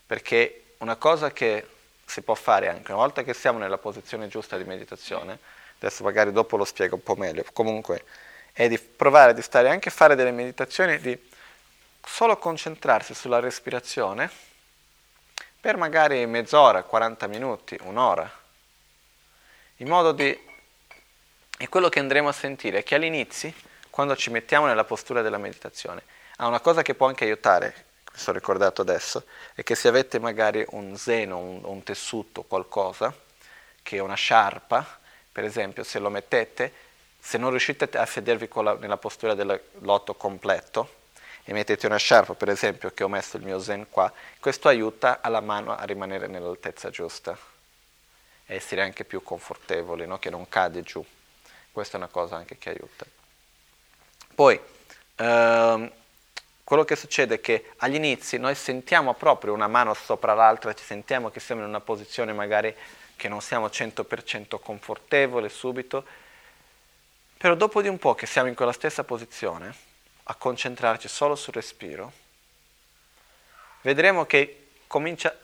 perché 0.06 0.76
una 0.80 0.96
cosa 0.96 1.32
che 1.32 1.68
si 2.06 2.22
può 2.22 2.36
fare 2.36 2.70
anche 2.70 2.92
una 2.92 3.02
volta 3.02 3.24
che 3.24 3.34
siamo 3.34 3.60
nella 3.60 3.78
posizione 3.78 4.28
giusta 4.28 4.58
di 4.58 4.64
meditazione, 4.64 5.40
adesso 5.80 6.04
magari 6.04 6.32
dopo 6.32 6.58
lo 6.58 6.66
spiego 6.66 6.96
un 6.96 7.04
po' 7.04 7.16
meglio, 7.16 7.44
comunque 7.54 8.04
è 8.54 8.68
di 8.68 8.78
provare 8.80 9.34
di 9.34 9.42
stare 9.42 9.70
anche 9.70 9.90
a 9.90 9.92
fare 9.92 10.16
delle 10.16 10.32
meditazioni, 10.32 11.00
di 11.00 11.18
solo 12.06 12.38
concentrarsi 12.38 13.14
sulla 13.14 13.40
respirazione 13.40 14.30
per 15.60 15.78
magari 15.78 16.26
mezz'ora, 16.26 16.84
40 16.84 17.28
minuti, 17.28 17.78
un'ora, 17.82 18.30
in 19.78 19.88
modo 19.88 20.12
di... 20.12 20.48
E 21.62 21.68
quello 21.68 21.90
che 21.90 22.00
andremo 22.00 22.30
a 22.30 22.34
sentire 22.34 22.80
è 22.80 22.84
che 22.84 22.96
all'inizio 22.96 23.54
quando 23.90 24.16
ci 24.16 24.30
mettiamo 24.30 24.66
nella 24.66 24.86
postura 24.86 25.22
della 25.22 25.38
meditazione, 25.38 26.04
ha 26.38 26.48
una 26.48 26.62
cosa 26.62 26.82
che 26.82 26.96
può 26.96 27.08
anche 27.08 27.26
aiutare, 27.26 27.86
mi 28.14 28.18
sono 28.18 28.38
ricordato 28.38 28.82
adesso, 28.82 29.26
è 29.54 29.64
che 29.64 29.76
se 29.76 29.90
avete 29.90 30.20
magari 30.20 30.66
un 30.70 30.96
seno, 30.96 31.38
un, 31.38 31.60
un 31.66 31.84
tessuto, 31.84 32.44
qualcosa, 32.44 33.14
che 33.84 33.98
è 33.98 34.00
una 34.00 34.16
sciarpa, 34.16 34.99
per 35.40 35.48
esempio, 35.48 35.86
se 35.86 36.00
lo 36.00 36.10
mettete, 36.10 36.74
se 37.18 37.38
non 37.38 37.52
riuscite 37.52 37.98
a 37.98 38.06
sedervi 38.06 38.50
la, 38.56 38.74
nella 38.74 38.98
postura 38.98 39.36
del 39.36 39.62
lotto 39.80 40.14
completo, 40.16 40.96
e 41.46 41.54
mettete 41.54 41.86
una 41.86 41.96
sciarpa, 41.96 42.34
per 42.34 42.50
esempio, 42.50 42.92
che 42.94 43.06
ho 43.06 43.08
messo 43.08 43.38
il 43.38 43.44
mio 43.44 43.58
zen 43.62 43.90
qua, 43.90 44.12
questo 44.38 44.68
aiuta 44.68 45.22
alla 45.22 45.40
mano 45.40 45.74
a 45.74 45.82
rimanere 45.86 46.28
nell'altezza 46.28 46.90
giusta 46.90 47.38
e 48.46 48.54
essere 48.54 48.82
anche 48.82 49.06
più 49.06 49.24
confortevoli, 49.24 50.06
no? 50.06 50.20
che 50.20 50.30
non 50.30 50.50
cade 50.50 50.82
giù. 50.82 51.02
Questa 51.72 51.96
è 51.96 52.02
una 52.02 52.10
cosa 52.10 52.36
anche 52.36 52.58
che 52.58 52.72
aiuta. 52.72 53.06
Poi, 54.36 54.60
ehm, 55.16 55.92
quello 56.66 56.84
che 56.84 56.98
succede 56.98 57.36
è 57.36 57.40
che 57.40 57.72
agli 57.78 57.96
inizi 57.96 58.38
noi 58.38 58.56
sentiamo 58.56 59.14
proprio 59.14 59.54
una 59.54 59.68
mano 59.70 59.94
sopra 59.94 60.34
l'altra, 60.34 60.74
ci 60.74 60.84
sentiamo 60.84 61.30
che 61.30 61.40
siamo 61.40 61.62
in 61.62 61.68
una 61.70 61.80
posizione 61.80 62.34
magari 62.34 62.76
che 63.20 63.28
non 63.28 63.42
siamo 63.42 63.68
100% 63.68 64.62
confortevole 64.62 65.50
subito, 65.50 66.06
però 67.38 67.54
dopo 67.54 67.82
di 67.82 67.90
un 67.90 68.00
po' 68.00 68.16
che 68.16 68.26
siamo 68.26 68.48
in 68.48 68.56
quella 68.56 68.72
stessa 68.72 69.04
posizione, 69.04 69.76
a 70.24 70.36
concentrarci 70.36 71.10
solo 71.10 71.36
sul 71.36 71.54
respiro, 71.54 72.14
vedremo 73.82 74.26
che 74.26 74.68
comincia 74.88 75.38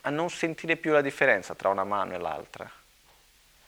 a 0.00 0.10
non 0.10 0.30
sentire 0.30 0.74
più 0.74 0.90
la 0.90 1.00
differenza 1.00 1.54
tra 1.54 1.68
una 1.68 1.84
mano 1.84 2.14
e 2.14 2.18
l'altra, 2.18 2.68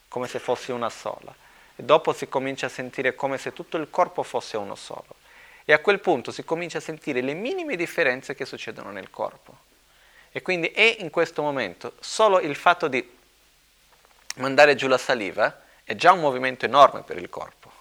come 0.09 0.27
se 0.27 0.41
fosse 0.41 0.73
una 0.73 0.91
sola 0.91 1.33
e 1.77 1.83
dopo 1.83 2.13
si 2.13 2.29
comincia 2.29 2.67
a 2.67 2.71
sentire 2.71 3.15
come 3.15 3.39
se 3.39 3.53
tutto 3.53 3.77
il 3.77 3.89
corpo 3.89 4.25
fosse 4.25 4.57
uno 4.57 4.75
solo. 4.75 5.23
E 5.65 5.73
a 5.73 5.79
quel 5.79 6.01
punto 6.01 6.33
si 6.33 6.45
comincia 6.45 6.79
a 6.79 6.81
sentire 6.81 7.21
le 7.21 7.35
minime 7.35 7.77
differenze 7.77 8.35
che 8.35 8.45
succedono 8.45 8.91
nel 8.91 9.11
corpo. 9.11 9.57
E 10.31 10.43
quindi 10.43 10.69
è 10.69 10.97
in 10.99 11.11
questo 11.11 11.43
momento 11.43 11.95
solo 12.01 12.41
il 12.41 12.57
fatto 12.57 12.89
di 12.89 13.23
mandare 14.35 14.75
giù 14.75 14.89
la 14.89 14.99
saliva 14.99 15.63
è 15.85 15.95
già 15.95 16.13
un 16.13 16.21
movimento 16.21 16.65
enorme 16.65 17.03
per 17.03 17.19
il 17.19 17.29
corpo. 17.29 17.73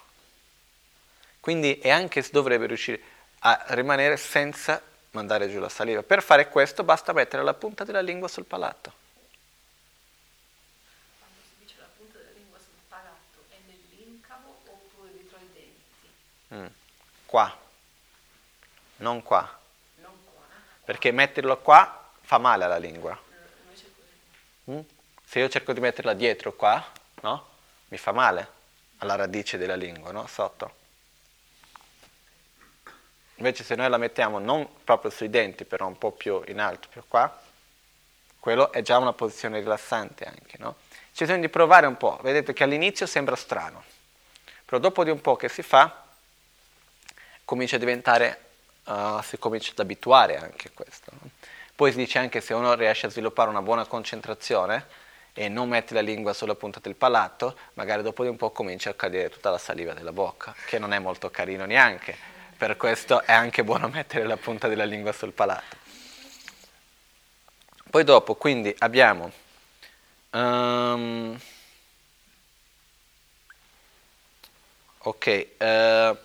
Quindi 1.40 1.78
e 1.78 1.90
anche 1.90 2.22
si 2.22 2.30
dovrebbe 2.32 2.66
riuscire 2.66 3.00
a 3.40 3.64
rimanere 3.68 4.16
senza 4.16 4.80
mandare 5.10 5.50
giù 5.50 5.58
la 5.58 5.68
saliva. 5.68 6.02
Per 6.02 6.22
fare 6.22 6.48
questo 6.48 6.84
basta 6.84 7.12
mettere 7.12 7.42
la 7.42 7.54
punta 7.54 7.84
della 7.84 8.00
lingua 8.00 8.28
sul 8.28 8.44
palato. 8.44 9.02
Mm. 16.52 16.66
Qua, 17.26 17.58
non 18.96 19.22
qua. 19.22 19.60
Perché 20.84 21.10
metterlo 21.10 21.58
qua 21.58 22.10
fa 22.20 22.38
male 22.38 22.64
alla 22.64 22.78
lingua. 22.78 23.18
Mm? 24.70 24.80
Se 25.34 25.40
io 25.40 25.48
cerco 25.48 25.72
di 25.72 25.80
metterla 25.80 26.12
dietro 26.12 26.52
qua, 26.52 26.92
no? 27.22 27.46
Mi 27.88 27.96
fa 27.96 28.12
male 28.12 28.48
alla 28.98 29.16
radice 29.16 29.58
della 29.58 29.74
lingua, 29.74 30.12
no? 30.12 30.28
Sotto. 30.28 30.74
Invece 33.38 33.64
se 33.64 33.74
noi 33.74 33.88
la 33.88 33.96
mettiamo 33.96 34.38
non 34.38 34.64
proprio 34.84 35.10
sui 35.10 35.30
denti, 35.30 35.64
però 35.64 35.88
un 35.88 35.98
po' 35.98 36.12
più 36.12 36.40
in 36.46 36.60
alto, 36.60 36.86
più 36.88 37.02
qua, 37.08 37.36
quello 38.38 38.70
è 38.70 38.80
già 38.82 38.96
una 38.98 39.12
posizione 39.12 39.58
rilassante 39.58 40.24
anche, 40.24 40.56
no? 40.60 40.76
C'è 41.12 41.24
bisogno 41.24 41.40
di 41.40 41.48
provare 41.48 41.88
un 41.88 41.96
po', 41.96 42.16
vedete 42.22 42.52
che 42.52 42.62
all'inizio 42.62 43.04
sembra 43.04 43.34
strano, 43.34 43.82
però 44.64 44.78
dopo 44.78 45.02
di 45.02 45.10
un 45.10 45.20
po' 45.20 45.34
che 45.34 45.48
si 45.48 45.62
fa, 45.62 46.04
comincia 47.44 47.74
a 47.74 47.80
diventare, 47.80 48.40
uh, 48.84 49.20
si 49.20 49.36
comincia 49.36 49.72
ad 49.72 49.80
abituare 49.80 50.38
anche 50.38 50.68
a 50.68 50.70
questo. 50.72 51.10
No? 51.10 51.28
Poi 51.74 51.90
si 51.90 51.96
dice 51.96 52.20
anche 52.20 52.40
se 52.40 52.54
uno 52.54 52.74
riesce 52.74 53.06
a 53.06 53.10
sviluppare 53.10 53.50
una 53.50 53.62
buona 53.62 53.84
concentrazione 53.84 55.02
e 55.36 55.48
non 55.48 55.68
mette 55.68 55.94
la 55.94 56.00
lingua 56.00 56.32
sulla 56.32 56.54
punta 56.54 56.78
del 56.80 56.94
palato, 56.94 57.58
magari 57.74 58.02
dopo 58.02 58.22
di 58.22 58.28
un 58.28 58.36
po' 58.36 58.52
comincia 58.52 58.90
a 58.90 58.94
cadere 58.94 59.28
tutta 59.28 59.50
la 59.50 59.58
saliva 59.58 59.92
della 59.92 60.12
bocca, 60.12 60.54
che 60.66 60.78
non 60.78 60.92
è 60.92 61.00
molto 61.00 61.28
carino 61.28 61.66
neanche. 61.66 62.16
Per 62.56 62.76
questo 62.76 63.20
è 63.22 63.32
anche 63.32 63.64
buono 63.64 63.88
mettere 63.92 64.24
la 64.24 64.36
punta 64.36 64.68
della 64.68 64.84
lingua 64.84 65.12
sul 65.12 65.32
palato. 65.32 65.76
Poi 67.90 68.04
dopo, 68.04 68.36
quindi, 68.36 68.74
abbiamo... 68.78 69.32
Um, 70.30 71.38
ok, 74.98 75.46
uh, 75.58 76.16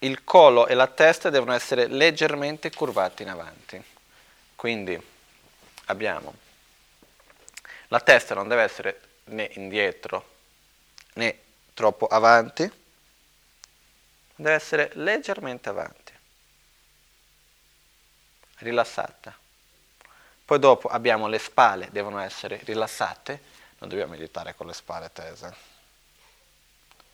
il 0.00 0.24
collo 0.24 0.66
e 0.66 0.74
la 0.74 0.86
testa 0.86 1.30
devono 1.30 1.52
essere 1.52 1.86
leggermente 1.86 2.70
curvati 2.70 3.22
in 3.22 3.30
avanti. 3.30 3.82
Quindi 4.54 4.98
abbiamo 5.86 6.48
la 7.90 8.00
testa 8.00 8.34
non 8.34 8.46
deve 8.46 8.62
essere 8.62 9.00
né 9.24 9.50
indietro 9.54 10.28
né 11.14 11.38
troppo 11.74 12.06
avanti, 12.06 12.70
deve 14.36 14.54
essere 14.54 14.90
leggermente 14.94 15.68
avanti, 15.68 16.12
rilassata. 18.58 19.36
Poi 20.44 20.58
dopo 20.58 20.88
abbiamo 20.88 21.26
le 21.26 21.38
spalle, 21.38 21.88
devono 21.90 22.20
essere 22.20 22.60
rilassate, 22.64 23.42
non 23.78 23.88
dobbiamo 23.88 24.12
meditare 24.12 24.54
con 24.54 24.66
le 24.66 24.72
spalle 24.72 25.10
tese, 25.12 25.54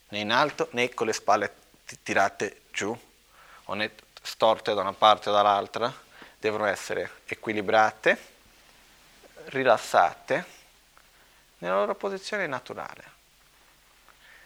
né 0.09 0.19
in 0.19 0.31
alto 0.31 0.69
né 0.73 0.93
con 0.93 1.07
le 1.07 1.13
spalle 1.15 1.55
tirate 2.03 2.63
giù 2.71 2.99
o 3.65 3.75
né 3.75 3.95
storte 4.21 4.75
da 4.75 4.83
una 4.83 4.93
parte 4.93 5.31
o 5.31 5.33
dall'altra, 5.33 5.93
devono 6.39 6.67
essere 6.67 7.23
equilibrate, 7.25 8.35
rilassate 9.47 10.56
nella 11.59 11.77
loro 11.77 11.95
posizione 11.95 12.47
naturale. 12.47 13.15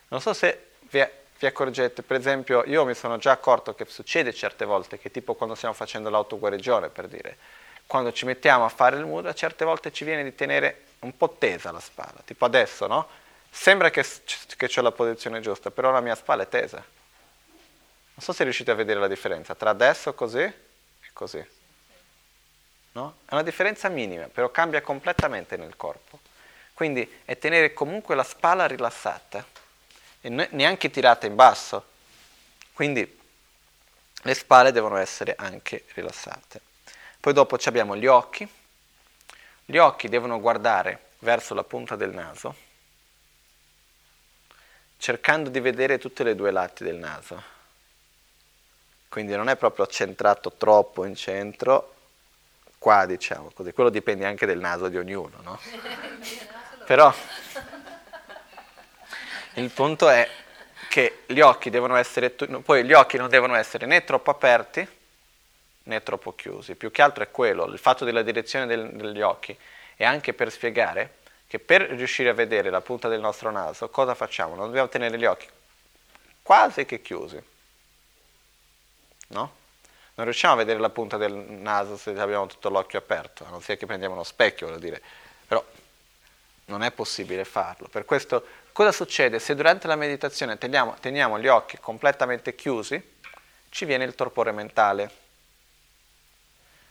Non 0.08 0.20
so 0.20 0.32
se 0.32 0.72
vi, 0.90 1.06
vi 1.38 1.46
accorgete, 1.46 2.02
per 2.02 2.16
esempio, 2.16 2.64
io 2.66 2.84
mi 2.84 2.94
sono 2.94 3.16
già 3.16 3.32
accorto 3.32 3.74
che 3.74 3.86
succede 3.86 4.34
certe 4.34 4.64
volte, 4.64 4.98
che 4.98 5.10
tipo 5.10 5.34
quando 5.34 5.54
stiamo 5.54 5.74
facendo 5.74 6.10
l'autoguarigione, 6.10 6.88
per 6.88 7.08
dire, 7.08 7.36
quando 7.86 8.12
ci 8.12 8.24
mettiamo 8.24 8.64
a 8.64 8.68
fare 8.68 8.96
il 8.96 9.04
mudra, 9.04 9.34
certe 9.34 9.64
volte 9.64 9.92
ci 9.92 10.04
viene 10.04 10.22
di 10.22 10.34
tenere 10.34 10.84
un 11.00 11.16
po' 11.16 11.30
tesa 11.30 11.72
la 11.72 11.80
spalla, 11.80 12.20
tipo 12.24 12.44
adesso, 12.44 12.86
no? 12.86 13.08
Sembra 13.50 13.90
che, 13.90 14.04
che 14.56 14.70
ho 14.76 14.82
la 14.82 14.92
posizione 14.92 15.40
giusta, 15.40 15.70
però 15.70 15.90
la 15.90 16.00
mia 16.00 16.14
spalla 16.14 16.44
è 16.44 16.48
tesa. 16.48 16.76
Non 16.76 18.22
so 18.22 18.32
se 18.32 18.44
riuscite 18.44 18.70
a 18.70 18.74
vedere 18.74 19.00
la 19.00 19.08
differenza 19.08 19.54
tra 19.54 19.70
adesso 19.70 20.14
così 20.14 20.42
e 20.42 21.10
così. 21.12 21.44
No? 22.92 23.16
È 23.24 23.32
una 23.32 23.42
differenza 23.42 23.88
minima, 23.88 24.26
però 24.26 24.50
cambia 24.50 24.82
completamente 24.82 25.56
nel 25.56 25.74
corpo. 25.74 26.19
Quindi 26.80 27.06
è 27.26 27.36
tenere 27.36 27.74
comunque 27.74 28.14
la 28.14 28.22
spalla 28.22 28.66
rilassata 28.66 29.44
e 30.22 30.30
neanche 30.30 30.88
tirata 30.88 31.26
in 31.26 31.34
basso. 31.34 31.84
Quindi 32.72 33.20
le 34.22 34.34
spalle 34.34 34.72
devono 34.72 34.96
essere 34.96 35.34
anche 35.36 35.84
rilassate. 35.92 36.58
Poi 37.20 37.34
dopo 37.34 37.58
abbiamo 37.64 37.96
gli 37.96 38.06
occhi. 38.06 38.48
Gli 39.66 39.76
occhi 39.76 40.08
devono 40.08 40.40
guardare 40.40 41.08
verso 41.18 41.52
la 41.52 41.64
punta 41.64 41.96
del 41.96 42.14
naso, 42.14 42.56
cercando 44.96 45.50
di 45.50 45.60
vedere 45.60 45.98
tutte 45.98 46.24
le 46.24 46.34
due 46.34 46.50
lati 46.50 46.82
del 46.82 46.96
naso. 46.96 47.42
Quindi 49.10 49.36
non 49.36 49.50
è 49.50 49.56
proprio 49.56 49.86
centrato 49.86 50.50
troppo 50.52 51.04
in 51.04 51.14
centro, 51.14 51.94
qua 52.78 53.04
diciamo 53.04 53.50
così, 53.52 53.72
quello 53.72 53.90
dipende 53.90 54.24
anche 54.24 54.46
del 54.46 54.58
naso 54.58 54.88
di 54.88 54.96
ognuno, 54.96 55.40
no? 55.42 55.60
Però 56.90 57.14
il 59.54 59.70
punto 59.70 60.08
è 60.08 60.28
che 60.88 61.22
gli 61.26 61.38
occhi 61.38 61.70
devono 61.70 61.94
essere, 61.94 62.30
poi 62.30 62.84
gli 62.84 62.92
occhi 62.92 63.16
non 63.16 63.28
devono 63.28 63.54
essere 63.54 63.86
né 63.86 64.02
troppo 64.02 64.32
aperti 64.32 64.88
né 65.84 66.02
troppo 66.02 66.34
chiusi, 66.34 66.74
più 66.74 66.90
che 66.90 67.00
altro 67.00 67.22
è 67.22 67.30
quello, 67.30 67.66
il 67.66 67.78
fatto 67.78 68.04
della 68.04 68.22
direzione 68.22 68.66
del, 68.66 68.90
degli 68.90 69.20
occhi 69.20 69.56
è 69.94 70.02
anche 70.04 70.34
per 70.34 70.50
spiegare 70.50 71.18
che 71.46 71.60
per 71.60 71.82
riuscire 71.82 72.28
a 72.28 72.34
vedere 72.34 72.70
la 72.70 72.80
punta 72.80 73.06
del 73.06 73.20
nostro 73.20 73.52
naso 73.52 73.88
cosa 73.88 74.16
facciamo? 74.16 74.56
Non 74.56 74.66
dobbiamo 74.66 74.88
tenere 74.88 75.16
gli 75.16 75.26
occhi 75.26 75.46
quasi 76.42 76.86
che 76.86 77.00
chiusi, 77.00 77.40
no? 79.28 79.52
Non 80.14 80.24
riusciamo 80.26 80.54
a 80.54 80.56
vedere 80.56 80.80
la 80.80 80.90
punta 80.90 81.16
del 81.16 81.34
naso 81.34 81.96
se 81.96 82.10
abbiamo 82.18 82.48
tutto 82.48 82.68
l'occhio 82.68 82.98
aperto, 82.98 83.44
a 83.46 83.50
non 83.50 83.62
sia 83.62 83.76
che 83.76 83.86
prendiamo 83.86 84.14
uno 84.14 84.24
specchio, 84.24 84.66
voglio 84.66 84.80
dire, 84.80 85.00
però 85.46 85.64
non 86.70 86.82
è 86.82 86.92
possibile 86.92 87.44
farlo. 87.44 87.88
Per 87.88 88.06
questo 88.06 88.46
cosa 88.72 88.92
succede? 88.92 89.38
Se 89.38 89.54
durante 89.54 89.86
la 89.86 89.96
meditazione 89.96 90.56
teniamo, 90.56 90.96
teniamo 91.00 91.38
gli 91.38 91.48
occhi 91.48 91.76
completamente 91.78 92.54
chiusi, 92.54 93.18
ci 93.68 93.84
viene 93.84 94.04
il 94.04 94.14
torpore 94.14 94.52
mentale. 94.52 95.10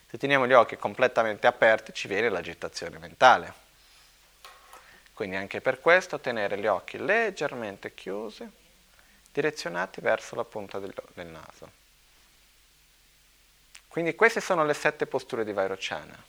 Se 0.10 0.18
teniamo 0.18 0.46
gli 0.46 0.54
occhi 0.54 0.78
completamente 0.78 1.48
aperti, 1.48 1.94
ci 1.94 2.08
viene 2.08 2.30
l'agitazione 2.30 2.98
mentale. 3.00 3.68
Quindi 5.14 5.36
anche 5.36 5.62
per 5.62 5.80
questo 5.80 6.20
tenere 6.20 6.58
gli 6.58 6.68
occhi 6.68 6.98
leggermente 6.98 7.94
chiusi, 7.94 8.48
direzionati 9.32 10.02
verso 10.02 10.36
la 10.36 10.46
punta 10.46 10.80
del, 10.80 10.94
del 11.14 11.28
naso. 11.28 11.72
Quindi 13.88 14.16
queste 14.16 14.40
sono 14.40 14.66
le 14.66 14.74
sette 14.74 15.08
posture 15.08 15.44
di 15.44 15.52
Vairocana. 15.52 16.24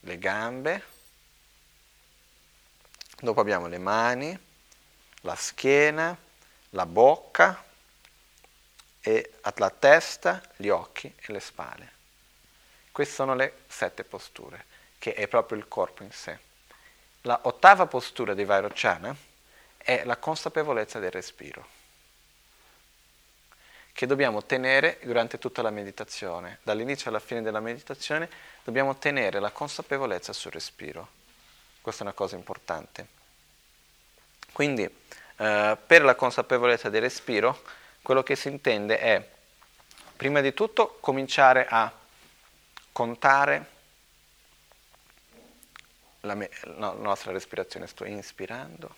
Le 0.00 0.18
gambe, 0.18 0.82
dopo 3.22 3.40
abbiamo 3.40 3.68
le 3.68 3.78
mani, 3.78 4.36
la 5.20 5.36
schiena, 5.36 6.16
la 6.70 6.86
bocca, 6.86 7.64
e 9.00 9.32
la 9.40 9.70
testa, 9.70 10.42
gli 10.56 10.68
occhi 10.68 11.06
e 11.06 11.32
le 11.32 11.40
spalle. 11.40 11.90
Queste 12.90 13.14
sono 13.14 13.34
le 13.34 13.62
sette 13.68 14.04
posture, 14.04 14.64
che 14.98 15.14
è 15.14 15.26
proprio 15.28 15.58
il 15.58 15.68
corpo 15.68 16.02
in 16.02 16.12
sé. 16.12 16.38
La 17.22 17.38
ottava 17.42 17.86
postura 17.86 18.34
di 18.34 18.44
Vairocana 18.44 19.14
è 19.76 20.02
la 20.04 20.16
consapevolezza 20.16 20.98
del 20.98 21.10
respiro 21.10 21.80
che 23.92 24.06
dobbiamo 24.06 24.42
tenere 24.44 24.98
durante 25.02 25.38
tutta 25.38 25.62
la 25.62 25.70
meditazione. 25.70 26.58
Dall'inizio 26.62 27.10
alla 27.10 27.20
fine 27.20 27.42
della 27.42 27.60
meditazione 27.60 28.28
dobbiamo 28.64 28.96
tenere 28.96 29.38
la 29.38 29.50
consapevolezza 29.50 30.32
sul 30.32 30.52
respiro. 30.52 31.20
Questa 31.82 32.02
è 32.02 32.06
una 32.06 32.14
cosa 32.14 32.36
importante. 32.36 33.06
Quindi, 34.52 34.84
eh, 34.84 35.78
per 35.84 36.02
la 36.02 36.14
consapevolezza 36.14 36.88
del 36.88 37.02
respiro, 37.02 37.60
quello 38.00 38.22
che 38.22 38.36
si 38.36 38.48
intende 38.48 38.98
è, 38.98 39.28
prima 40.16 40.40
di 40.40 40.54
tutto, 40.54 40.98
cominciare 41.00 41.66
a 41.68 41.92
contare 42.92 43.70
la, 46.20 46.34
me- 46.34 46.50
la 46.76 46.92
nostra 46.92 47.32
respirazione. 47.32 47.86
Sto 47.88 48.04
inspirando, 48.04 48.94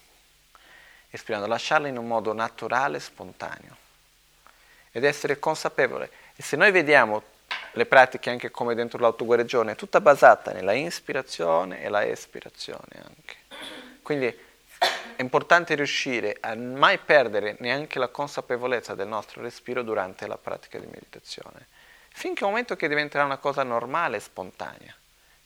espirando, 1.11 1.47
lasciarla 1.47 1.89
in 1.89 1.97
un 1.97 2.07
modo 2.07 2.33
naturale, 2.33 3.01
spontaneo 3.01 3.77
ed 4.91 5.05
essere 5.05 5.39
consapevole. 5.39 6.11
E 6.37 6.43
se 6.43 6.57
noi 6.57 6.71
vediamo 6.71 7.23
le 7.75 7.87
pratiche 7.87 8.31
anche 8.31 8.51
come 8.51 8.75
dentro 8.75 8.99
l'autoguarigione, 8.99 9.73
è 9.73 9.77
tutta 9.77 10.01
basata 10.01 10.53
nella 10.53 10.73
ispirazione 10.73 11.83
e 11.83 11.89
la 11.89 12.05
espirazione 12.05 13.03
anche. 13.05 13.37
Quindi 14.03 14.27
è 14.27 15.23
importante 15.23 15.75
riuscire 15.75 16.37
a 16.41 16.55
mai 16.57 16.99
perdere 16.99 17.57
neanche 17.61 17.99
la 17.99 18.09
consapevolezza 18.09 18.95
del 18.95 19.07
nostro 19.07 19.43
respiro 19.43 19.83
durante 19.83 20.27
la 20.27 20.37
pratica 20.37 20.79
di 20.79 20.87
meditazione, 20.87 21.69
finché 22.09 22.45
un 22.45 22.51
momento 22.51 22.77
che 22.77 22.89
diventerà 22.89 23.25
una 23.25 23.39
cosa 23.39 23.63
normale 23.63 24.17
e 24.17 24.21
spontanea. 24.21 24.95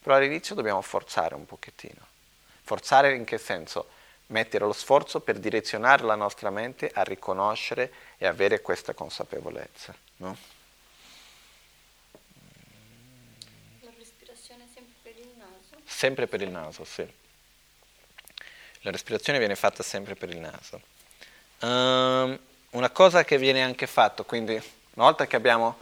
Però 0.01 0.15
all'inizio 0.15 0.55
dobbiamo 0.55 0.81
forzare 0.81 1.35
un 1.35 1.45
pochettino. 1.45 2.07
Forzare 2.63 3.15
in 3.15 3.25
che 3.25 3.39
senso? 3.39 3.89
Mettere 4.29 4.65
lo 4.65 4.73
sforzo 4.73 5.21
per 5.21 5.39
direzionare 5.39 6.05
la 6.05 6.15
nostra 6.15 6.51
mente 6.51 6.91
a 6.93 7.03
riconoscere 7.03 7.93
e 8.17 8.27
avere 8.27 8.61
questa 8.61 8.95
consapevolezza. 8.95 9.95
No? 10.17 10.37
La 13.81 13.91
respirazione 13.97 14.65
è 14.65 14.67
sempre 14.73 14.95
per 15.03 15.17
il 15.17 15.31
naso? 15.37 15.77
Sempre 15.99 16.29
per 16.29 16.41
il 16.43 16.51
naso, 16.51 16.85
sì. 16.85 17.05
La 18.83 18.93
respirazione 18.93 19.41
viene 19.41 19.57
fatta 19.57 19.83
sempre 19.83 20.15
per 20.15 20.29
il 20.29 20.39
naso. 20.39 20.81
Um, 21.59 22.39
una 22.71 22.91
cosa 22.91 23.25
che 23.25 23.37
viene 23.37 23.65
anche 23.65 23.89
fatta, 23.89 24.23
quindi 24.23 24.53
una 24.53 25.07
volta 25.07 25.27
che 25.27 25.35
abbiamo, 25.35 25.77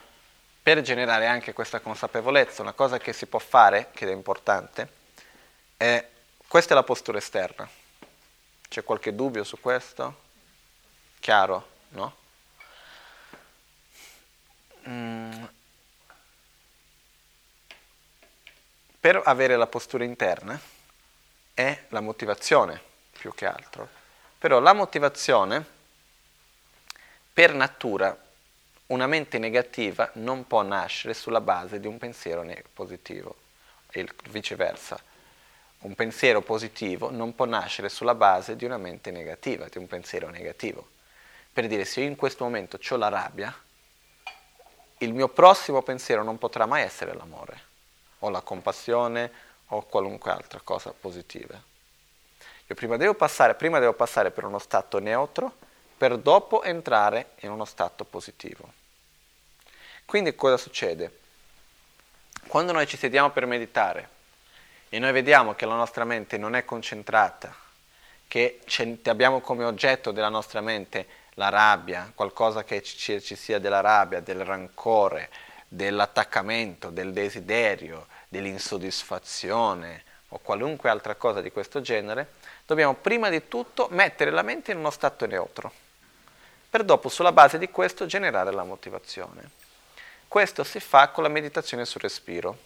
per 0.62 0.80
generare 0.80 1.26
anche 1.26 1.52
questa 1.52 1.80
consapevolezza, 1.80 2.62
una 2.62 2.72
cosa 2.72 2.96
che 2.96 3.12
si 3.12 3.26
può 3.26 3.38
fare, 3.38 3.90
che 3.92 4.08
è 4.08 4.10
importante, 4.10 4.88
è 5.76 6.08
questa 6.48 6.72
è 6.72 6.76
la 6.76 6.82
postura 6.82 7.18
esterna. 7.18 7.68
C'è 8.70 8.84
qualche 8.84 9.14
dubbio 9.14 9.44
su 9.44 9.60
questo? 9.60 10.20
Chiaro? 11.20 11.68
No? 11.90 12.16
Mm. 14.88 15.15
Per 19.06 19.22
avere 19.24 19.54
la 19.54 19.68
postura 19.68 20.02
interna 20.02 20.60
è 21.54 21.84
la 21.90 22.00
motivazione 22.00 22.80
più 23.12 23.32
che 23.36 23.46
altro. 23.46 23.88
Però 24.36 24.58
la 24.58 24.72
motivazione, 24.72 25.64
per 27.32 27.54
natura, 27.54 28.18
una 28.86 29.06
mente 29.06 29.38
negativa 29.38 30.10
non 30.14 30.48
può 30.48 30.62
nascere 30.62 31.14
sulla 31.14 31.40
base 31.40 31.78
di 31.78 31.86
un 31.86 31.98
pensiero 31.98 32.44
positivo 32.74 33.36
e 33.92 34.08
viceversa. 34.30 35.00
Un 35.82 35.94
pensiero 35.94 36.42
positivo 36.42 37.08
non 37.08 37.32
può 37.36 37.44
nascere 37.44 37.88
sulla 37.88 38.16
base 38.16 38.56
di 38.56 38.64
una 38.64 38.76
mente 38.76 39.12
negativa, 39.12 39.68
di 39.68 39.78
un 39.78 39.86
pensiero 39.86 40.30
negativo. 40.30 40.84
Per 41.52 41.68
dire, 41.68 41.84
se 41.84 42.00
io 42.00 42.08
in 42.08 42.16
questo 42.16 42.42
momento 42.42 42.76
ho 42.88 42.96
la 42.96 43.08
rabbia, 43.08 43.56
il 44.98 45.14
mio 45.14 45.28
prossimo 45.28 45.80
pensiero 45.82 46.24
non 46.24 46.38
potrà 46.38 46.66
mai 46.66 46.82
essere 46.82 47.14
l'amore, 47.14 47.65
o 48.26 48.30
la 48.30 48.40
compassione 48.40 49.30
o 49.68 49.82
qualunque 49.82 50.30
altra 50.30 50.60
cosa 50.62 50.92
positiva. 50.92 51.60
Io 52.68 52.74
prima 52.74 52.96
devo 52.96 53.14
passare, 53.14 53.54
prima 53.54 53.78
devo 53.78 53.92
passare 53.92 54.30
per 54.30 54.44
uno 54.44 54.58
stato 54.58 54.98
neutro 54.98 55.64
per 55.96 56.18
dopo 56.18 56.62
entrare 56.62 57.30
in 57.40 57.50
uno 57.50 57.64
stato 57.64 58.04
positivo. 58.04 58.72
Quindi 60.04 60.34
cosa 60.34 60.56
succede? 60.56 61.20
Quando 62.48 62.72
noi 62.72 62.86
ci 62.86 62.96
sediamo 62.96 63.30
per 63.30 63.46
meditare 63.46 64.08
e 64.88 64.98
noi 64.98 65.12
vediamo 65.12 65.54
che 65.54 65.66
la 65.66 65.74
nostra 65.74 66.04
mente 66.04 66.36
non 66.36 66.54
è 66.54 66.64
concentrata, 66.64 67.54
che 68.28 68.60
abbiamo 69.04 69.40
come 69.40 69.64
oggetto 69.64 70.12
della 70.12 70.28
nostra 70.28 70.60
mente 70.60 71.06
la 71.34 71.48
rabbia, 71.48 72.12
qualcosa 72.14 72.62
che 72.64 72.82
ci, 72.82 73.20
ci 73.20 73.36
sia 73.36 73.58
della 73.58 73.80
rabbia, 73.80 74.20
del 74.20 74.44
rancore, 74.44 75.30
dell'attaccamento, 75.68 76.90
del 76.90 77.12
desiderio, 77.12 78.06
dell'insoddisfazione 78.28 80.04
o 80.28 80.38
qualunque 80.38 80.90
altra 80.90 81.14
cosa 81.14 81.40
di 81.40 81.50
questo 81.50 81.80
genere, 81.80 82.34
dobbiamo 82.66 82.94
prima 82.94 83.28
di 83.28 83.48
tutto 83.48 83.88
mettere 83.90 84.30
la 84.30 84.42
mente 84.42 84.72
in 84.72 84.78
uno 84.78 84.90
stato 84.90 85.26
neutro, 85.26 85.72
per 86.68 86.82
dopo 86.82 87.08
sulla 87.08 87.32
base 87.32 87.58
di 87.58 87.70
questo 87.70 88.06
generare 88.06 88.52
la 88.52 88.64
motivazione. 88.64 89.50
Questo 90.28 90.64
si 90.64 90.80
fa 90.80 91.08
con 91.08 91.22
la 91.22 91.28
meditazione 91.28 91.84
sul 91.84 92.00
respiro. 92.00 92.58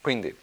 Quindi, 0.00 0.34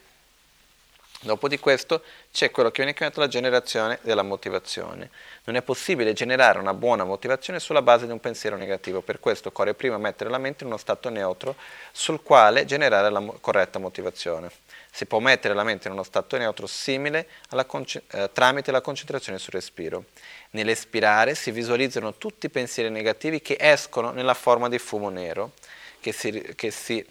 dopo 1.24 1.48
di 1.48 1.60
questo 1.60 2.04
c'è 2.32 2.52
quello 2.52 2.70
che 2.70 2.84
viene 2.84 2.96
chiamato 2.96 3.20
la 3.20 3.28
generazione 3.28 4.00
della 4.02 4.24
motivazione. 4.24 5.10
Non 5.46 5.56
è 5.56 5.62
possibile 5.62 6.14
generare 6.14 6.60
una 6.60 6.74
buona 6.74 7.04
motivazione 7.04 7.60
sulla 7.60 7.82
base 7.82 8.06
di 8.06 8.12
un 8.12 8.20
pensiero 8.20 8.56
negativo, 8.56 9.02
per 9.02 9.20
questo 9.20 9.50
occorre 9.50 9.74
prima 9.74 9.98
mettere 9.98 10.30
la 10.30 10.38
mente 10.38 10.64
in 10.64 10.70
uno 10.70 10.78
stato 10.78 11.10
neutro 11.10 11.56
sul 11.92 12.22
quale 12.24 12.66
generare 12.66 13.10
la 13.10 13.24
corretta 13.42 13.80
motivazione. 13.80 14.52
Si 14.92 15.06
può 15.06 15.20
mettere 15.20 15.56
la 15.56 15.64
mente 15.64 15.88
in 15.88 15.94
uno 15.94 16.04
stato 16.04 16.38
neutro 16.38 16.68
simile 16.68 17.28
conce- 17.66 18.04
eh, 18.12 18.30
tramite 18.32 18.72
la 18.72 18.82
concentrazione 18.82 19.40
sul 19.40 19.54
respiro. 19.54 20.06
Nell'espirare 20.52 21.34
si 21.34 21.50
visualizzano 21.50 22.14
tutti 22.14 22.46
i 22.46 22.50
pensieri 22.50 22.92
negativi 22.92 23.42
che 23.42 23.58
escono 23.60 24.12
nella 24.12 24.36
forma 24.36 24.70
di 24.70 24.78
fumo 24.78 25.10
nero, 25.10 25.54
che 26.00 26.12
si, 26.12 26.54
che 26.56 26.70
si 26.70 27.04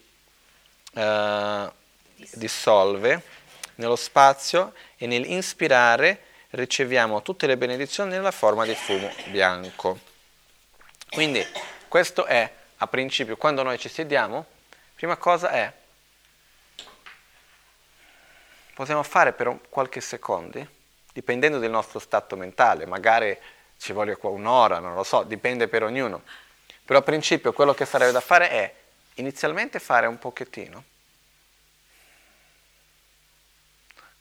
uh, 0.93 1.71
dissolve 2.35 3.23
nello 3.83 3.97
spazio 3.97 4.73
e 4.97 5.07
nell'inspirare 5.07 6.25
riceviamo 6.51 7.23
tutte 7.23 7.47
le 7.47 7.57
benedizioni 7.57 8.11
nella 8.11 8.31
forma 8.31 8.65
di 8.65 8.75
fumo 8.75 9.11
bianco. 9.27 9.99
Quindi 11.11 11.45
questo 11.89 12.25
è 12.25 12.51
a 12.77 12.87
principio, 12.87 13.37
quando 13.37 13.63
noi 13.63 13.79
ci 13.79 13.89
sediamo, 13.89 14.47
prima 14.95 15.17
cosa 15.17 15.51
è, 15.51 15.73
possiamo 18.75 19.03
fare 19.03 19.33
per 19.33 19.59
qualche 19.69 20.01
secondo, 20.01 20.67
dipendendo 21.13 21.59
dal 21.59 21.71
nostro 21.71 21.99
stato 21.99 22.37
mentale, 22.37 22.87
magari 22.87 23.37
ci 23.79 23.93
vuole 23.93 24.17
un'ora, 24.21 24.79
non 24.79 24.95
lo 24.95 25.05
so, 25.05 25.23
dipende 25.23 25.69
per 25.69 25.83
ognuno, 25.83 26.23
però 26.85 27.01
a 27.01 27.03
principio 27.03 27.53
quello 27.53 27.75
che 27.75 27.85
sarebbe 27.85 28.13
da 28.13 28.21
fare 28.21 28.51
è 28.51 28.75
inizialmente 29.15 29.79
fare 29.79 30.07
un 30.07 30.19
pochettino, 30.19 30.85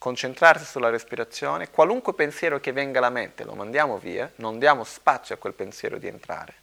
concentrarsi 0.01 0.65
sulla 0.65 0.89
respirazione, 0.89 1.69
qualunque 1.69 2.15
pensiero 2.15 2.59
che 2.59 2.71
venga 2.71 2.97
alla 2.97 3.11
mente 3.11 3.43
lo 3.43 3.53
mandiamo 3.53 3.99
via, 3.99 4.31
non 4.37 4.57
diamo 4.57 4.83
spazio 4.83 5.35
a 5.35 5.37
quel 5.37 5.53
pensiero 5.53 5.99
di 5.99 6.07
entrare. 6.07 6.55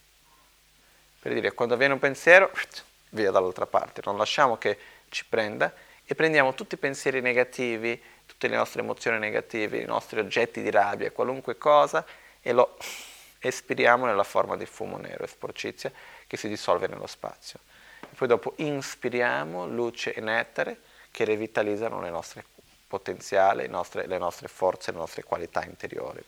Per 1.20 1.32
dire, 1.32 1.52
quando 1.52 1.76
viene 1.76 1.92
un 1.92 2.00
pensiero, 2.00 2.50
via 3.10 3.30
dall'altra 3.30 3.66
parte, 3.66 4.00
non 4.04 4.16
lasciamo 4.16 4.58
che 4.58 4.76
ci 5.10 5.24
prenda 5.24 5.72
e 6.04 6.16
prendiamo 6.16 6.52
tutti 6.54 6.74
i 6.74 6.78
pensieri 6.78 7.20
negativi, 7.20 8.02
tutte 8.26 8.48
le 8.48 8.56
nostre 8.56 8.82
emozioni 8.82 9.20
negative, 9.20 9.78
i 9.78 9.84
nostri 9.84 10.18
oggetti 10.18 10.60
di 10.60 10.72
rabbia, 10.72 11.12
qualunque 11.12 11.56
cosa, 11.58 12.04
e 12.40 12.52
lo 12.52 12.76
espiriamo 13.38 14.04
nella 14.04 14.24
forma 14.24 14.56
di 14.56 14.66
fumo 14.66 14.96
nero 14.96 15.22
e 15.22 15.28
sporcizia 15.28 15.92
che 16.26 16.36
si 16.36 16.48
dissolve 16.48 16.88
nello 16.88 17.06
spazio. 17.06 17.60
Poi 18.16 18.26
dopo 18.26 18.54
inspiriamo 18.56 19.64
luce 19.68 20.12
e 20.12 20.20
nettare 20.20 20.80
che 21.12 21.24
revitalizzano 21.24 22.00
le 22.00 22.10
nostre 22.10 22.44
potenziale, 22.88 23.62
le 23.62 23.68
nostre, 23.68 24.06
le 24.06 24.18
nostre 24.18 24.48
forze, 24.48 24.90
le 24.90 24.98
nostre 24.98 25.22
qualità 25.22 25.62
interiori. 25.64 26.24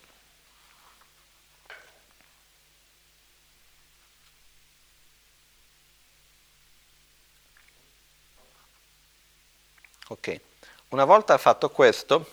Ok, 10.08 10.40
una 10.88 11.04
volta 11.04 11.38
fatto 11.38 11.70
questo, 11.70 12.26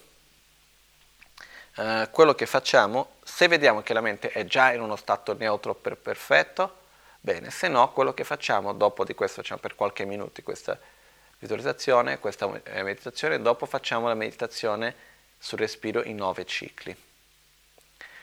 eh, 1.75 2.07
quello 2.11 2.33
che 2.33 2.47
facciamo, 2.47 3.17
se 3.23 3.47
vediamo 3.47 3.81
che 3.83 3.93
la 3.93 4.01
mente 4.01 4.29
è 4.31 4.45
già 4.45 4.73
in 4.73 4.81
uno 4.81 4.95
stato 4.95 5.33
neutro 5.33 5.75
per 5.75 5.95
perfetto, 5.95 6.85
bene, 7.19 7.51
se 7.51 7.67
no 7.67 7.91
quello 7.91 8.15
che 8.15 8.23
facciamo 8.23 8.73
dopo 8.73 9.03
di 9.05 9.13
questo, 9.13 9.41
facciamo 9.41 9.61
per 9.61 9.75
qualche 9.75 10.05
minuto 10.05 10.41
questa 10.41 10.77
visualizzazione, 11.39 12.19
questa 12.19 12.47
meditazione, 12.47 13.41
dopo 13.41 13.65
facciamo 13.65 14.07
la 14.07 14.15
meditazione 14.15 14.95
sul 15.37 15.59
respiro 15.59 16.03
in 16.03 16.17
nove 16.17 16.45
cicli. 16.45 16.95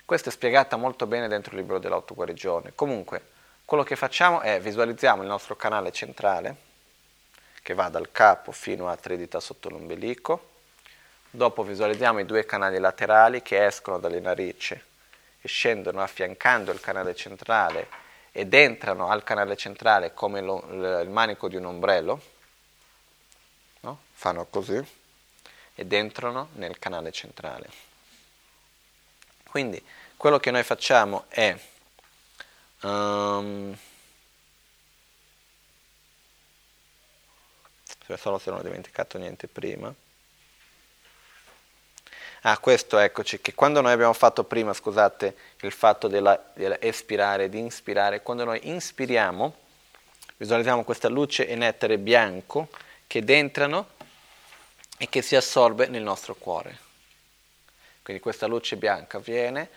Questa 0.05 0.29
è 0.29 0.33
spiegata 0.33 0.77
molto 0.77 1.07
bene 1.07 1.29
dentro 1.29 1.53
il 1.53 1.61
libro 1.61 1.79
dell'autoguarigione. 1.79 2.73
Comunque, 2.75 3.33
quello 3.65 3.83
che 3.83 3.97
facciamo 3.97 4.41
è 4.41 4.61
visualizziamo 4.61 5.23
il 5.23 5.29
nostro 5.29 5.57
canale 5.57 5.93
centrale, 5.93 6.57
che 7.62 7.73
va 7.73 7.89
dal 7.89 8.11
capo 8.12 8.53
fino 8.53 8.89
a 8.89 8.97
tre 8.97 9.17
dita 9.17 9.41
sotto 9.41 9.71
l'ombelico, 9.71 10.51
dopo 11.31 11.62
visualizziamo 11.62 12.21
i 12.21 12.27
due 12.27 12.45
canali 12.45 12.79
laterali 12.79 13.41
che 13.41 13.65
escono 13.65 13.99
dalle 13.99 14.21
narici 14.21 14.75
e 15.41 15.49
scendono 15.49 16.03
affiancando 16.03 16.71
il 16.73 16.81
canale 16.81 17.15
centrale 17.15 17.89
ed 18.33 18.53
entrano 18.53 19.09
al 19.09 19.25
canale 19.25 19.57
centrale 19.57 20.12
come 20.12 20.43
lo, 20.43 20.62
il 21.01 21.09
manico 21.09 21.49
di 21.49 21.57
un 21.57 21.65
ombrello? 21.65 22.21
Fanno 24.15 24.47
così 24.47 24.83
ed 25.75 25.93
entrano 25.93 26.49
nel 26.55 26.79
canale 26.79 27.12
centrale. 27.12 27.69
Quindi 29.45 29.83
quello 30.17 30.39
che 30.39 30.51
noi 30.51 30.62
facciamo 30.62 31.27
è 31.29 31.57
um, 32.83 33.77
solo 38.17 38.39
se 38.39 38.51
non 38.51 38.61
ho 38.61 38.62
dimenticato 38.62 39.19
niente 39.19 39.49
prima. 39.49 39.93
Ah, 42.47 42.59
questo 42.59 42.99
eccoci, 42.99 43.41
che 43.41 43.55
quando 43.55 43.81
noi 43.81 43.93
abbiamo 43.93 44.12
fatto 44.12 44.45
prima, 44.45 44.75
scusate, 44.75 45.35
il 45.61 45.73
fatto 45.73 46.09
della, 46.09 46.53
della 46.55 46.79
espirare, 46.79 47.49
di 47.49 47.59
inspirare, 47.59 48.23
quando 48.23 48.45
noi 48.45 48.69
inspiriamo, 48.69 49.57
visualizziamo 50.37 50.85
questa 50.85 51.09
luce 51.09 51.49
e 51.49 51.55
nettare 51.55 51.97
bianco 51.97 52.69
che 53.07 53.23
entrano 53.27 53.89
e 55.05 55.09
che 55.11 55.21
si 55.21 55.37
assorbe 55.37 55.87
nel 55.87 56.03
nostro 56.03 56.35
cuore. 56.35 56.79
Quindi 58.03 58.23
questa 58.23 58.47
luce 58.47 58.77
bianca 58.77 59.19
viene, 59.19 59.69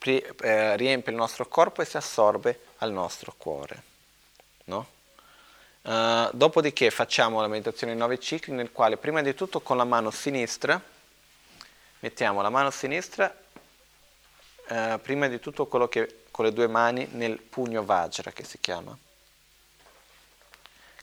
eh, 0.00 0.76
riempie 0.76 1.12
il 1.12 1.18
nostro 1.18 1.46
corpo 1.46 1.80
e 1.80 1.84
si 1.84 1.96
assorbe 1.96 2.62
al 2.78 2.90
nostro 2.90 3.32
cuore. 3.36 3.82
No? 4.64 4.96
Uh, 5.82 6.28
dopodiché 6.32 6.90
facciamo 6.90 7.40
la 7.40 7.46
meditazione 7.46 7.92
in 7.92 7.98
nove 7.98 8.18
cicli 8.18 8.52
nel 8.52 8.72
quale 8.72 8.96
prima 8.96 9.22
di 9.22 9.32
tutto 9.32 9.60
con 9.60 9.76
la 9.76 9.84
mano 9.84 10.10
sinistra 10.10 10.82
mettiamo 12.00 12.42
la 12.42 12.50
mano 12.50 12.70
sinistra 12.70 13.34
uh, 14.68 15.00
prima 15.00 15.28
di 15.28 15.38
tutto 15.38 15.66
che 15.88 16.24
con 16.30 16.44
le 16.44 16.52
due 16.52 16.66
mani 16.66 17.08
nel 17.12 17.38
pugno 17.38 17.84
Vajra 17.84 18.32
che 18.32 18.44
si 18.44 18.58
chiama 18.60 18.94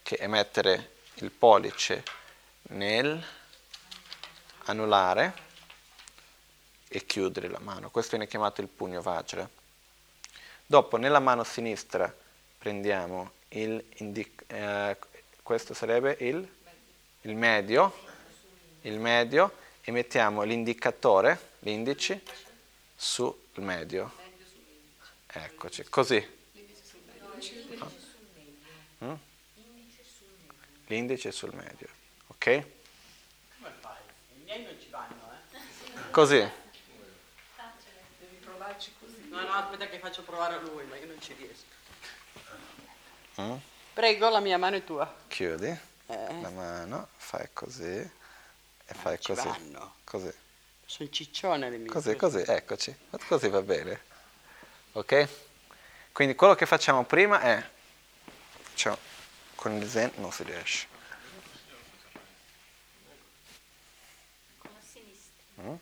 che 0.03 0.17
è 0.17 0.27
mettere 0.27 0.97
il 1.15 1.31
pollice 1.31 2.03
nel 2.63 3.23
anulare 4.65 5.33
e 6.87 7.05
chiudere 7.05 7.47
la 7.47 7.59
mano. 7.59 7.89
Questo 7.89 8.11
viene 8.11 8.27
chiamato 8.27 8.61
il 8.61 8.67
pugno 8.67 9.01
Vajra. 9.01 9.47
Dopo 10.65 10.97
nella 10.97 11.19
mano 11.19 11.43
sinistra 11.43 12.13
prendiamo 12.57 13.33
il 13.49 13.83
indic- 13.97 14.43
eh, 14.47 14.97
questo 15.43 15.73
sarebbe 15.73 16.17
il, 16.21 16.47
il, 17.21 17.35
medio, 17.35 17.93
il 18.81 18.99
medio 18.99 19.57
e 19.81 19.91
mettiamo 19.91 20.41
l'indicatore, 20.43 21.53
l'indice, 21.59 22.23
sul 22.95 23.35
medio. 23.55 24.11
Eccoci, 25.27 25.83
così. 25.83 26.33
L'indice 30.87 31.31
sul 31.31 31.53
medio, 31.53 31.87
ok? 32.27 32.74
Così. 36.11 36.37
Devi 38.19 38.35
provarci 38.43 38.93
così. 38.99 39.27
No, 39.29 39.41
no, 39.41 39.51
aspetta 39.53 39.87
che 39.87 39.99
faccio 39.99 40.23
provare 40.23 40.55
a 40.55 40.59
lui, 40.59 40.85
ma 40.85 40.95
io 40.95 41.07
non 41.07 41.19
ci 41.19 41.33
riesco. 41.33 41.73
Mm? 43.41 43.57
Prego, 43.93 44.29
la 44.29 44.39
mia 44.39 44.57
mano 44.57 44.77
è 44.77 44.83
tua. 44.83 45.13
Chiudi. 45.27 45.93
Eh. 46.07 46.41
la 46.41 46.49
mano, 46.49 47.07
fai 47.17 47.49
così 47.51 47.83
e 47.83 48.93
fai 48.93 49.17
così. 49.19 49.47
Vanno. 49.47 49.95
Così. 50.03 50.31
Sono 50.85 51.09
ciccione 51.09 51.69
le 51.69 51.77
mie. 51.77 51.89
Così, 51.89 52.15
così, 52.15 52.43
eccoci. 52.45 52.95
Così 53.27 53.49
va 53.49 53.61
bene. 53.61 54.01
Ok? 54.93 55.27
Quindi 56.11 56.35
quello 56.35 56.55
che 56.55 56.65
facciamo 56.65 57.03
prima 57.03 57.41
è, 57.41 57.69
cioè, 58.75 58.95
con 59.55 59.73
il 59.73 59.89
zen 59.89 60.11
non 60.15 60.31
si 60.31 60.43
riesce. 60.43 60.87
Con 64.59 64.69
la 64.73 64.79
sinistra. 64.79 65.63
Mm? 65.63 65.75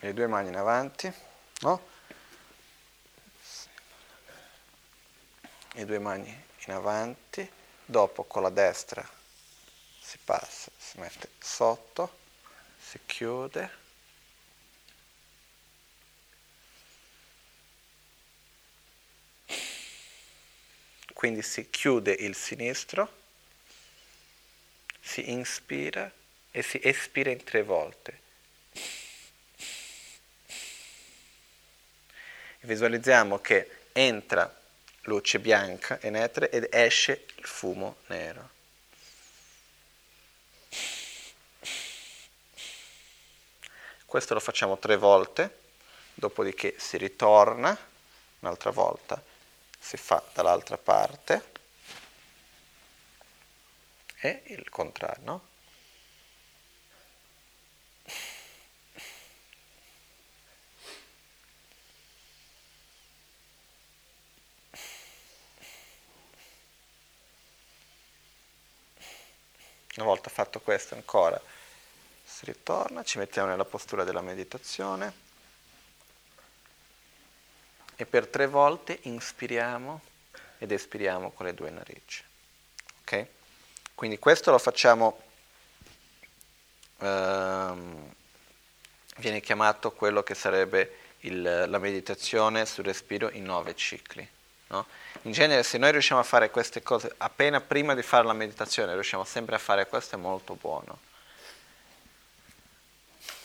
Le 0.00 0.12
due 0.12 0.26
mani 0.26 0.48
in 0.48 0.56
avanti, 0.56 1.12
no? 1.60 1.88
Le 5.72 5.84
due 5.84 5.98
mani 5.98 6.44
in 6.66 6.72
avanti, 6.72 7.50
dopo 7.84 8.24
con 8.24 8.42
la 8.42 8.50
destra 8.50 9.06
si 10.06 10.18
passa, 10.18 10.70
si 10.76 10.98
mette 11.00 11.30
sotto, 11.38 12.18
si 12.78 13.00
chiude. 13.04 13.84
Quindi 21.12 21.42
si 21.42 21.68
chiude 21.70 22.12
il 22.12 22.36
sinistro, 22.36 23.10
si 25.00 25.30
inspira 25.30 26.12
e 26.52 26.62
si 26.62 26.78
espira 26.80 27.30
in 27.30 27.42
tre 27.42 27.62
volte. 27.62 28.25
Visualizziamo 32.66 33.38
che 33.38 33.70
entra 33.92 34.52
luce 35.02 35.38
bianca 35.38 36.00
e 36.00 36.10
netre 36.10 36.50
ed 36.50 36.66
esce 36.72 37.26
il 37.36 37.44
fumo 37.44 37.98
nero. 38.06 38.50
Questo 44.04 44.34
lo 44.34 44.40
facciamo 44.40 44.78
tre 44.78 44.96
volte, 44.96 45.58
dopodiché 46.14 46.74
si 46.76 46.96
ritorna 46.96 47.78
un'altra 48.40 48.70
volta, 48.72 49.22
si 49.78 49.96
fa 49.96 50.20
dall'altra 50.34 50.76
parte 50.76 51.44
e 54.16 54.42
il 54.46 54.68
contrario, 54.70 55.24
no? 55.24 55.48
Una 69.96 70.06
volta 70.06 70.28
fatto 70.28 70.60
questo 70.60 70.94
ancora 70.94 71.40
si 72.22 72.44
ritorna, 72.44 73.02
ci 73.02 73.16
mettiamo 73.16 73.48
nella 73.48 73.64
postura 73.64 74.04
della 74.04 74.20
meditazione 74.20 75.24
e 77.96 78.04
per 78.04 78.26
tre 78.26 78.46
volte 78.46 78.98
inspiriamo 79.02 80.02
ed 80.58 80.70
espiriamo 80.70 81.30
con 81.30 81.46
le 81.46 81.54
due 81.54 81.70
narici. 81.70 82.22
Ok? 83.00 83.26
Quindi 83.94 84.18
questo 84.18 84.50
lo 84.50 84.58
facciamo, 84.58 85.18
ehm, 86.98 88.14
viene 89.16 89.40
chiamato 89.40 89.92
quello 89.92 90.22
che 90.22 90.34
sarebbe 90.34 90.98
il, 91.20 91.40
la 91.40 91.78
meditazione 91.78 92.66
sul 92.66 92.84
respiro 92.84 93.30
in 93.30 93.44
nove 93.44 93.74
cicli. 93.74 94.28
No? 94.68 94.86
In 95.22 95.32
genere 95.32 95.62
se 95.62 95.78
noi 95.78 95.92
riusciamo 95.92 96.20
a 96.20 96.24
fare 96.24 96.50
queste 96.50 96.82
cose 96.82 97.12
appena 97.18 97.60
prima 97.60 97.94
di 97.94 98.02
fare 98.02 98.24
la 98.24 98.32
meditazione, 98.32 98.94
riusciamo 98.94 99.24
sempre 99.24 99.56
a 99.56 99.58
fare 99.58 99.86
questo, 99.86 100.16
è 100.16 100.18
molto 100.18 100.54
buono. 100.54 100.98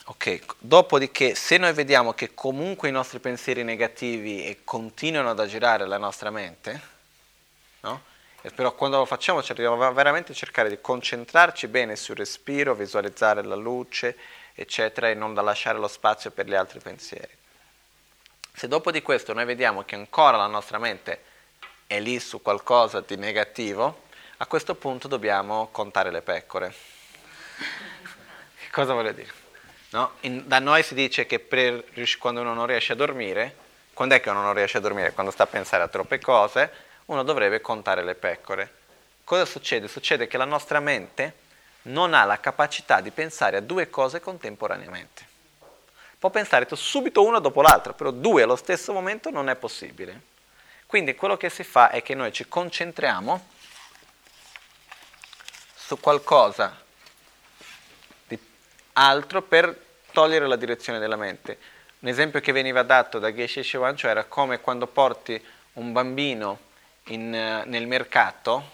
Ok, 0.05 0.39
dopodiché 0.59 1.35
se 1.35 1.57
noi 1.57 1.73
vediamo 1.73 2.13
che 2.13 2.33
comunque 2.33 2.89
i 2.89 2.91
nostri 2.91 3.19
pensieri 3.19 3.63
negativi 3.63 4.59
continuano 4.63 5.29
ad 5.29 5.39
aggirare 5.39 5.85
la 5.87 5.97
nostra 5.97 6.31
mente, 6.31 6.81
no? 7.81 8.03
però 8.55 8.73
quando 8.73 8.97
lo 8.97 9.05
facciamo 9.05 9.41
dobbiamo 9.41 9.93
veramente 9.93 10.33
cercare 10.33 10.69
di 10.69 10.81
concentrarci 10.81 11.67
bene 11.67 11.95
sul 11.95 12.15
respiro, 12.15 12.73
visualizzare 12.73 13.43
la 13.43 13.55
luce, 13.55 14.17
eccetera, 14.53 15.09
e 15.09 15.13
non 15.13 15.33
lasciare 15.35 15.77
lo 15.77 15.87
spazio 15.87 16.31
per 16.31 16.47
gli 16.47 16.55
altri 16.55 16.79
pensieri. 16.79 17.39
Se 18.53 18.67
dopo 18.67 18.91
di 18.91 19.01
questo 19.01 19.33
noi 19.33 19.45
vediamo 19.45 19.83
che 19.83 19.95
ancora 19.95 20.37
la 20.37 20.47
nostra 20.47 20.77
mente 20.77 21.23
è 21.87 21.99
lì 21.99 22.19
su 22.19 22.41
qualcosa 22.41 23.01
di 23.01 23.15
negativo, 23.15 24.03
a 24.37 24.45
questo 24.45 24.75
punto 24.75 25.07
dobbiamo 25.07 25.69
contare 25.71 26.11
le 26.11 26.21
pecore. 26.21 26.73
cosa 28.71 28.93
voglio 28.93 29.11
dire? 29.11 29.31
No? 29.89 30.13
In, 30.21 30.47
da 30.47 30.59
noi 30.59 30.83
si 30.83 30.93
dice 30.93 31.25
che 31.25 31.39
per, 31.39 31.83
quando 32.17 32.41
uno 32.41 32.53
non 32.53 32.65
riesce 32.65 32.93
a 32.93 32.95
dormire, 32.95 33.55
quando 33.93 34.15
è 34.15 34.21
che 34.21 34.29
uno 34.29 34.41
non 34.41 34.53
riesce 34.53 34.77
a 34.77 34.81
dormire? 34.81 35.11
Quando 35.11 35.31
sta 35.31 35.43
a 35.43 35.47
pensare 35.47 35.83
a 35.83 35.87
troppe 35.87 36.19
cose, 36.19 36.71
uno 37.05 37.23
dovrebbe 37.23 37.61
contare 37.61 38.03
le 38.03 38.15
pecore. 38.15 38.73
Cosa 39.23 39.45
succede? 39.45 39.87
Succede 39.87 40.27
che 40.27 40.37
la 40.37 40.45
nostra 40.45 40.79
mente 40.79 41.35
non 41.83 42.13
ha 42.13 42.23
la 42.25 42.39
capacità 42.39 43.01
di 43.01 43.11
pensare 43.11 43.57
a 43.57 43.61
due 43.61 43.89
cose 43.89 44.19
contemporaneamente. 44.19 45.30
Può 46.21 46.29
pensare 46.29 46.67
subito 46.75 47.25
una 47.25 47.39
dopo 47.39 47.63
l'altra, 47.63 47.93
però 47.93 48.11
due 48.11 48.43
allo 48.43 48.55
stesso 48.55 48.93
momento 48.93 49.31
non 49.31 49.49
è 49.49 49.55
possibile. 49.55 50.21
Quindi 50.85 51.15
quello 51.15 51.35
che 51.35 51.49
si 51.49 51.63
fa 51.63 51.89
è 51.89 52.03
che 52.03 52.13
noi 52.13 52.31
ci 52.31 52.47
concentriamo 52.47 53.47
su 55.73 55.99
qualcosa 55.99 56.79
di 58.27 58.37
altro 58.93 59.41
per 59.41 59.75
togliere 60.11 60.45
la 60.45 60.57
direzione 60.57 60.99
della 60.99 61.15
mente. 61.15 61.57
Un 62.01 62.09
esempio 62.09 62.39
che 62.39 62.51
veniva 62.51 62.83
dato 62.83 63.17
da 63.17 63.33
Geshe 63.33 63.63
Shivancho 63.63 64.07
era 64.07 64.25
come 64.25 64.61
quando 64.61 64.85
porti 64.85 65.43
un 65.73 65.91
bambino 65.91 66.59
in, 67.05 67.31
nel 67.31 67.87
mercato, 67.87 68.69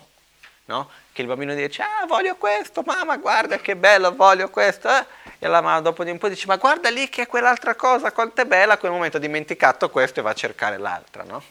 no? 0.66 0.90
Che 1.18 1.24
il 1.24 1.28
bambino 1.28 1.56
dice, 1.56 1.82
ah 1.82 2.06
voglio 2.06 2.36
questo, 2.36 2.84
mamma 2.86 3.18
guarda 3.18 3.58
che 3.58 3.76
bello, 3.76 4.14
voglio 4.14 4.52
questo, 4.52 4.88
eh? 4.88 5.04
e 5.40 5.48
la 5.48 5.62
mamma 5.62 5.82
dopo 5.82 6.04
di 6.04 6.12
un 6.12 6.20
po' 6.20 6.30
dice, 6.30 6.46
ma 6.46 6.58
guarda 6.58 6.92
lì 6.92 7.10
che 7.10 7.24
è 7.24 7.28
quell'altra 7.28 7.74
cosa, 7.74 8.12
quanto 8.12 8.42
è 8.42 8.46
bella, 8.46 8.74
a 8.74 8.78
quel 8.78 8.92
momento 8.92 9.18
ha 9.18 9.20
dimenticato 9.20 9.90
questo 9.90 10.20
e 10.20 10.24
va 10.24 10.30
a 10.30 10.36
cercare 10.36 10.78
l'altra, 10.78 11.24
no? 11.24 11.42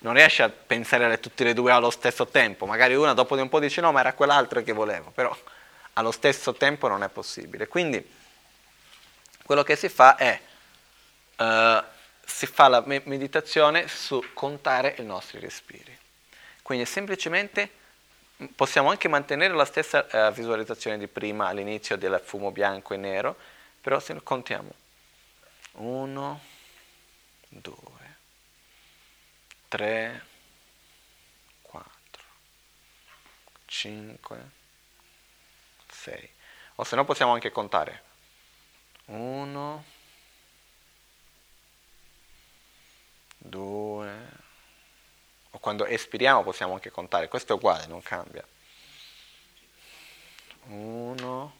Non 0.00 0.14
riesce 0.14 0.42
a 0.42 0.48
pensare 0.48 1.04
a 1.04 1.16
tutte 1.16 1.48
e 1.48 1.54
due 1.54 1.70
allo 1.70 1.90
stesso 1.90 2.26
tempo, 2.26 2.66
magari 2.66 2.96
una 2.96 3.14
dopo 3.14 3.36
di 3.36 3.42
un 3.42 3.48
po' 3.48 3.60
dice 3.60 3.80
no, 3.80 3.92
ma 3.92 4.00
era 4.00 4.14
quell'altra 4.14 4.62
che 4.62 4.72
volevo, 4.72 5.12
però 5.12 5.34
allo 5.92 6.10
stesso 6.10 6.52
tempo 6.54 6.88
non 6.88 7.04
è 7.04 7.08
possibile. 7.08 7.68
Quindi 7.68 8.04
quello 9.44 9.62
che 9.62 9.76
si 9.76 9.88
fa 9.88 10.16
è, 10.16 10.40
uh, 11.36 11.82
si 12.26 12.46
fa 12.46 12.66
la 12.66 12.82
meditazione 12.84 13.86
su 13.86 14.20
contare 14.34 14.96
i 14.98 15.04
nostri 15.04 15.38
respiri. 15.38 15.96
Quindi 16.62 16.84
semplicemente 16.84 17.82
Possiamo 18.56 18.90
anche 18.90 19.08
mantenere 19.08 19.54
la 19.54 19.64
stessa 19.64 20.08
eh, 20.08 20.32
visualizzazione 20.32 20.98
di 20.98 21.06
prima 21.06 21.46
all'inizio 21.46 21.96
del 21.96 22.20
fumo 22.22 22.50
bianco 22.50 22.92
e 22.92 22.96
nero, 22.96 23.36
però 23.80 24.00
se 24.00 24.20
contiamo 24.22 24.72
1, 25.72 26.40
2, 27.48 27.74
3, 29.68 30.26
4, 31.62 32.22
5, 33.66 34.50
6. 35.88 36.30
O 36.76 36.84
se 36.84 36.96
no 36.96 37.04
possiamo 37.04 37.32
anche 37.32 37.52
contare 37.52 38.02
1, 39.06 39.84
2, 43.38 44.08
o 44.08 44.43
quando 45.64 45.86
espiriamo 45.86 46.42
possiamo 46.42 46.74
anche 46.74 46.90
contare, 46.90 47.26
questo 47.26 47.54
è 47.54 47.56
uguale, 47.56 47.86
non 47.86 48.02
cambia. 48.02 48.44
Uno, 50.66 51.54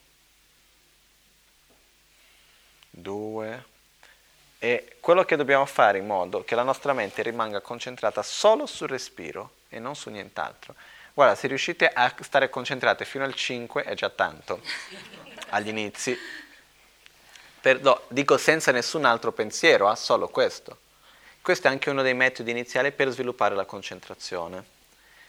due, 2.91 3.65
e 4.59 4.97
quello 5.01 5.25
che 5.25 5.37
dobbiamo 5.37 5.65
fare 5.65 5.97
in 5.97 6.05
modo 6.05 6.45
che 6.45 6.55
la 6.55 6.63
nostra 6.63 6.93
mente 6.93 7.23
rimanga 7.23 7.63
concentrata 7.63 8.23
solo 8.23 8.67
sul 8.67 8.89
respiro 8.89 9.53
e 9.71 9.79
non 9.79 9.97
su 9.97 10.11
nient'altro. 10.11 10.75
Guarda, 11.15 11.35
se 11.35 11.47
riuscite 11.47 11.89
a 11.89 12.15
stare 12.21 12.51
concentrate 12.51 13.07
fino 13.07 13.25
al 13.25 13.35
5 13.35 13.85
è 13.85 13.95
già 13.95 14.11
tanto, 14.11 14.61
agli 15.49 15.69
inizi. 15.69 16.15
Per, 17.59 17.81
no, 17.81 18.03
dico 18.09 18.37
senza 18.37 18.71
nessun 18.71 19.07
altro 19.07 19.33
pensiero, 19.33 19.89
ha 19.89 19.97
solo 19.97 20.29
questo. 20.29 20.83
Questo 21.45 21.69
è 21.69 21.71
anche 21.71 21.91
uno 21.91 22.01
dei 22.01 22.15
metodi 22.15 22.53
iniziali 22.53 22.91
per 22.91 23.11
sviluppare 23.11 23.55
la 23.55 23.67
concentrazione. 23.67 24.65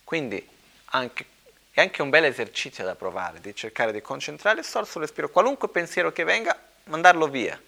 Quindi 0.06 0.48
anche, 0.92 1.26
è 1.72 1.82
anche 1.82 2.02
un 2.02 2.10
bel 2.10 2.24
esercizio 2.24 2.86
da 2.86 2.96
provare, 2.96 3.42
di 3.42 3.54
cercare 3.54 3.92
di 3.92 4.02
concentrare 4.02 4.64
solo 4.64 4.86
sul 4.86 5.02
respiro. 5.02 5.30
Qualunque 5.30 5.68
pensiero 5.68 6.14
che 6.14 6.24
venga, 6.24 6.58
mandarlo 6.86 7.28
via 7.28 7.62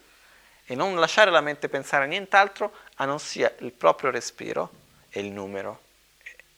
e 0.64 0.74
non 0.74 0.98
lasciare 0.98 1.30
la 1.30 1.42
mente 1.42 1.68
pensare 1.68 2.04
a 2.04 2.06
nient'altro 2.06 2.72
a 2.94 3.04
non 3.04 3.20
sia 3.20 3.54
il 3.58 3.70
proprio 3.72 4.08
respiro 4.10 4.70
e 5.10 5.20
il 5.20 5.30
numero, 5.30 5.82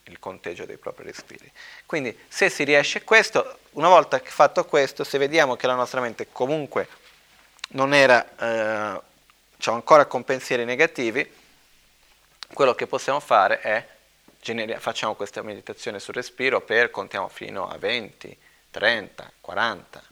il 0.05 0.21
conteggio 0.21 0.67
dei 0.67 0.77
propri 0.77 1.07
respiri. 1.07 1.51
Quindi 1.87 2.17
se 2.29 2.51
si 2.51 2.63
riesce 2.63 3.03
questo, 3.03 3.59
una 3.71 3.89
volta 3.89 4.21
fatto 4.23 4.65
questo, 4.65 5.03
se 5.03 5.19
vediamo 5.19 5.57
che 5.57 5.67
la 5.67 5.75
nostra 5.75 6.01
mente 6.01 6.29
comunque 6.31 6.87
non 7.71 7.93
era, 7.93 8.25
eh, 8.39 9.01
diciamo 9.57 9.77
ancora 9.77 10.05
con 10.05 10.23
pensieri 10.23 10.65
negativi, 10.65 11.39
quello 12.53 12.75
che 12.75 12.87
possiamo 12.87 13.21
fare 13.21 13.61
è, 13.61 13.87
generi- 14.41 14.77
facciamo 14.79 15.15
questa 15.15 15.43
meditazione 15.43 15.99
sul 15.99 16.15
respiro 16.15 16.61
per, 16.61 16.91
contiamo 16.91 17.29
fino 17.29 17.69
a 17.69 17.77
20, 17.77 18.37
30, 18.71 19.33
40, 19.41 20.03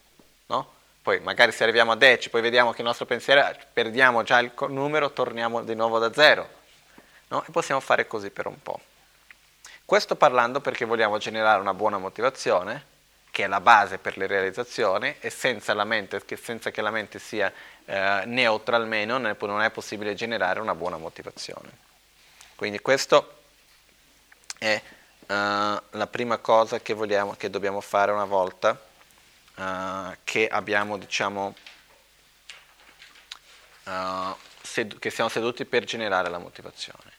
no? 0.46 0.72
Poi 1.02 1.20
magari 1.20 1.52
se 1.52 1.62
arriviamo 1.62 1.92
a 1.92 1.96
10, 1.96 2.30
poi 2.30 2.40
vediamo 2.40 2.72
che 2.72 2.80
il 2.80 2.86
nostro 2.86 3.06
pensiero, 3.06 3.56
perdiamo 3.72 4.22
già 4.22 4.38
il 4.38 4.52
numero, 4.68 5.12
torniamo 5.12 5.62
di 5.62 5.74
nuovo 5.74 5.98
da 5.98 6.12
zero, 6.12 6.48
no? 7.28 7.44
E 7.46 7.50
possiamo 7.50 7.80
fare 7.80 8.06
così 8.06 8.30
per 8.30 8.46
un 8.46 8.60
po'. 8.62 8.80
Questo 9.84 10.16
parlando 10.16 10.60
perché 10.60 10.84
vogliamo 10.84 11.16
generare 11.18 11.60
una 11.60 11.72
buona 11.72 11.96
motivazione, 11.96 12.96
che 13.30 13.44
è 13.44 13.46
la 13.46 13.60
base 13.60 13.98
per 13.98 14.18
le 14.18 14.26
realizzazioni, 14.26 15.14
e 15.20 15.30
senza, 15.30 15.72
mente, 15.84 16.22
senza 16.36 16.70
che 16.70 16.82
la 16.82 16.90
mente 16.90 17.18
sia 17.18 17.50
eh, 17.86 18.22
neutra 18.26 18.76
almeno 18.76 19.16
non 19.16 19.62
è 19.62 19.70
possibile 19.70 20.14
generare 20.14 20.60
una 20.60 20.74
buona 20.74 20.98
motivazione. 20.98 21.86
Quindi 22.58 22.80
questo 22.80 23.42
è 24.58 24.82
uh, 25.20 25.24
la 25.28 26.08
prima 26.10 26.38
cosa 26.38 26.80
che, 26.80 26.92
vogliamo, 26.92 27.36
che 27.36 27.50
dobbiamo 27.50 27.80
fare 27.80 28.10
una 28.10 28.24
volta 28.24 28.76
uh, 29.54 30.16
che 30.24 30.48
abbiamo, 30.48 30.98
diciamo, 30.98 31.54
uh, 33.84 34.36
sed- 34.60 34.98
che 34.98 35.08
siamo 35.10 35.30
seduti 35.30 35.66
per 35.66 35.84
generare 35.84 36.28
la 36.30 36.38
motivazione. 36.38 37.12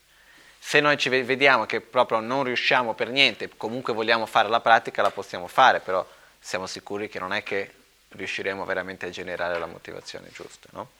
Se 0.59 0.81
noi 0.81 0.97
ci 0.97 1.07
vediamo 1.07 1.65
che 1.65 1.79
proprio 1.79 2.19
non 2.19 2.43
riusciamo 2.43 2.93
per 2.93 3.07
niente, 3.07 3.47
comunque 3.55 3.93
vogliamo 3.93 4.25
fare 4.25 4.49
la 4.49 4.59
pratica, 4.59 5.01
la 5.01 5.11
possiamo 5.11 5.47
fare, 5.47 5.79
però 5.79 6.05
siamo 6.37 6.67
sicuri 6.67 7.07
che 7.07 7.19
non 7.19 7.31
è 7.31 7.43
che 7.43 7.73
riusciremo 8.09 8.65
veramente 8.65 9.05
a 9.05 9.09
generare 9.09 9.57
la 9.57 9.67
motivazione 9.67 10.29
giusta. 10.33 10.67
No? 10.73 10.98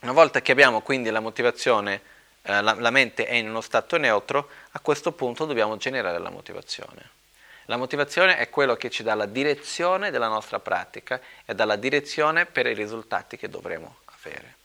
Una 0.00 0.12
volta 0.12 0.40
che 0.40 0.52
abbiamo 0.52 0.80
quindi 0.80 1.10
la 1.10 1.20
motivazione, 1.20 2.00
eh, 2.42 2.62
la, 2.62 2.74
la 2.74 2.90
mente 2.90 3.26
è 3.26 3.34
in 3.34 3.48
uno 3.48 3.60
stato 3.60 3.98
neutro, 3.98 4.48
a 4.72 4.80
questo 4.80 5.12
punto 5.12 5.44
dobbiamo 5.44 5.76
generare 5.76 6.18
la 6.18 6.30
motivazione. 6.30 7.18
La 7.66 7.76
motivazione 7.76 8.38
è 8.38 8.48
quello 8.48 8.76
che 8.76 8.90
ci 8.90 9.02
dà 9.02 9.14
la 9.14 9.26
direzione 9.26 10.10
della 10.10 10.26
nostra 10.26 10.58
pratica 10.58 11.20
e 11.44 11.54
dà 11.54 11.64
la 11.64 11.76
direzione 11.76 12.46
per 12.46 12.66
i 12.66 12.74
risultati 12.74 13.36
che 13.36 13.48
dovremo 13.48 13.98
avere. 14.06 14.56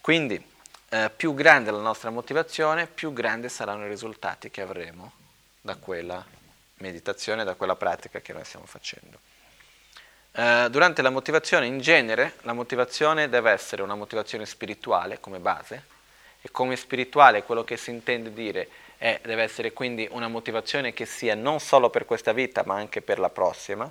Quindi 0.00 0.44
eh, 0.88 1.10
più 1.14 1.34
grande 1.34 1.70
la 1.70 1.78
nostra 1.78 2.10
motivazione, 2.10 2.86
più 2.86 3.12
grandi 3.12 3.48
saranno 3.48 3.84
i 3.84 3.88
risultati 3.88 4.50
che 4.50 4.62
avremo 4.62 5.12
da 5.60 5.76
quella 5.76 6.24
meditazione, 6.78 7.44
da 7.44 7.54
quella 7.54 7.76
pratica 7.76 8.20
che 8.20 8.32
noi 8.32 8.44
stiamo 8.44 8.66
facendo. 8.66 9.18
Eh, 10.34 10.68
durante 10.70 11.02
la 11.02 11.10
motivazione, 11.10 11.66
in 11.66 11.80
genere, 11.80 12.34
la 12.42 12.54
motivazione 12.54 13.28
deve 13.28 13.50
essere 13.50 13.82
una 13.82 13.94
motivazione 13.94 14.46
spirituale 14.46 15.20
come 15.20 15.38
base, 15.38 15.84
e 16.40 16.50
come 16.50 16.74
spirituale 16.76 17.44
quello 17.44 17.62
che 17.64 17.76
si 17.76 17.90
intende 17.90 18.32
dire 18.32 18.68
è, 18.96 19.20
deve 19.22 19.42
essere 19.42 19.72
quindi 19.72 20.08
una 20.10 20.28
motivazione 20.28 20.92
che 20.92 21.06
sia 21.06 21.34
non 21.34 21.60
solo 21.60 21.90
per 21.90 22.04
questa 22.04 22.32
vita, 22.32 22.62
ma 22.64 22.74
anche 22.74 23.02
per 23.02 23.18
la 23.18 23.28
prossima, 23.28 23.88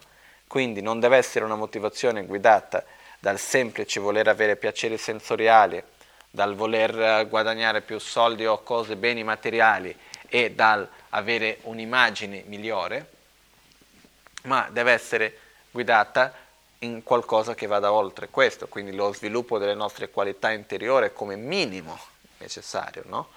quindi 0.48 0.82
non 0.82 1.00
deve 1.00 1.18
essere 1.18 1.46
una 1.46 1.56
motivazione 1.56 2.26
guidata 2.26 2.84
dal 3.20 3.40
semplice 3.40 4.00
voler 4.00 4.28
avere 4.28 4.56
piaceri 4.56 4.98
sensoriali 4.98 5.82
dal 6.32 6.56
voler 6.56 6.98
eh, 6.98 7.28
guadagnare 7.28 7.82
più 7.82 8.00
soldi 8.00 8.46
o 8.46 8.64
cose, 8.64 8.96
beni 8.96 9.24
materiali 9.24 9.96
e 10.28 10.52
dal 10.52 10.88
avere 11.10 11.58
un'immagine 11.64 12.44
migliore, 12.48 13.10
ma 14.44 14.70
deve 14.72 14.94
essere 14.94 15.38
guidata 15.72 16.34
in 16.80 17.04
qualcosa 17.04 17.56
che 17.56 17.68
vada 17.68 17.92
oltre 17.92 18.30
questo, 18.30 18.68
quindi 18.68 18.94
lo 18.94 19.14
sviluppo 19.14 19.58
delle 19.58 19.74
nostre 19.76 20.10
qualità 20.10 20.52
interiori 20.52 21.14
come 21.14 21.36
minimo 21.36 21.98
necessario, 22.38 23.04
no? 23.06 23.30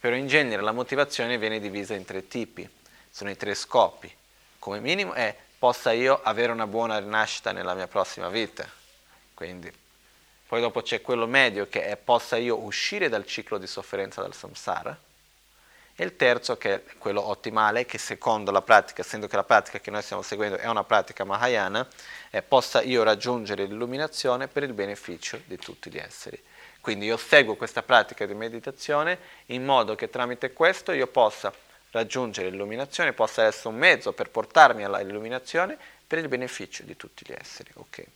Però 0.00 0.16
in 0.16 0.26
genere 0.26 0.62
la 0.62 0.72
motivazione 0.72 1.38
viene 1.38 1.60
divisa 1.60 1.94
in 1.94 2.04
tre 2.04 2.26
tipi, 2.26 2.68
sono 3.10 3.30
i 3.30 3.36
tre 3.36 3.54
scopi. 3.54 4.12
Come 4.58 4.80
minimo 4.80 5.12
è 5.12 5.36
possa 5.58 5.92
io 5.92 6.20
avere 6.22 6.52
una 6.52 6.66
buona 6.66 6.98
rinascita 6.98 7.52
nella 7.52 7.74
mia 7.74 7.86
prossima 7.86 8.28
vita, 8.28 8.68
quindi 9.34 9.72
poi 10.46 10.60
dopo 10.60 10.82
c'è 10.82 11.00
quello 11.00 11.26
medio 11.26 11.68
che 11.68 11.84
è 11.84 11.96
possa 11.96 12.36
io 12.36 12.58
uscire 12.58 13.08
dal 13.08 13.24
ciclo 13.26 13.58
di 13.58 13.66
sofferenza 13.66 14.20
dal 14.22 14.34
samsara, 14.34 14.96
e 16.02 16.04
il 16.04 16.16
terzo 16.16 16.56
che 16.56 16.74
è 16.74 16.82
quello 16.98 17.28
ottimale, 17.28 17.86
che 17.86 17.96
secondo 17.96 18.50
la 18.50 18.60
pratica, 18.60 19.02
essendo 19.02 19.28
che 19.28 19.36
la 19.36 19.44
pratica 19.44 19.78
che 19.78 19.92
noi 19.92 20.02
stiamo 20.02 20.22
seguendo 20.22 20.56
è 20.56 20.66
una 20.66 20.82
pratica 20.82 21.22
Mahayana, 21.22 21.86
è 22.28 22.42
possa 22.42 22.82
io 22.82 23.04
raggiungere 23.04 23.66
l'illuminazione 23.66 24.48
per 24.48 24.64
il 24.64 24.72
beneficio 24.72 25.40
di 25.44 25.56
tutti 25.58 25.90
gli 25.90 25.98
esseri. 25.98 26.42
Quindi 26.80 27.06
io 27.06 27.16
seguo 27.16 27.54
questa 27.54 27.84
pratica 27.84 28.26
di 28.26 28.34
meditazione 28.34 29.16
in 29.46 29.64
modo 29.64 29.94
che 29.94 30.10
tramite 30.10 30.52
questo 30.52 30.90
io 30.90 31.06
possa 31.06 31.52
raggiungere 31.92 32.50
l'illuminazione, 32.50 33.12
possa 33.12 33.44
essere 33.44 33.68
un 33.68 33.76
mezzo 33.76 34.12
per 34.12 34.28
portarmi 34.28 34.82
all'illuminazione 34.82 35.78
per 36.04 36.18
il 36.18 36.26
beneficio 36.26 36.82
di 36.82 36.96
tutti 36.96 37.24
gli 37.24 37.34
esseri. 37.38 37.70
Okay. 37.74 38.06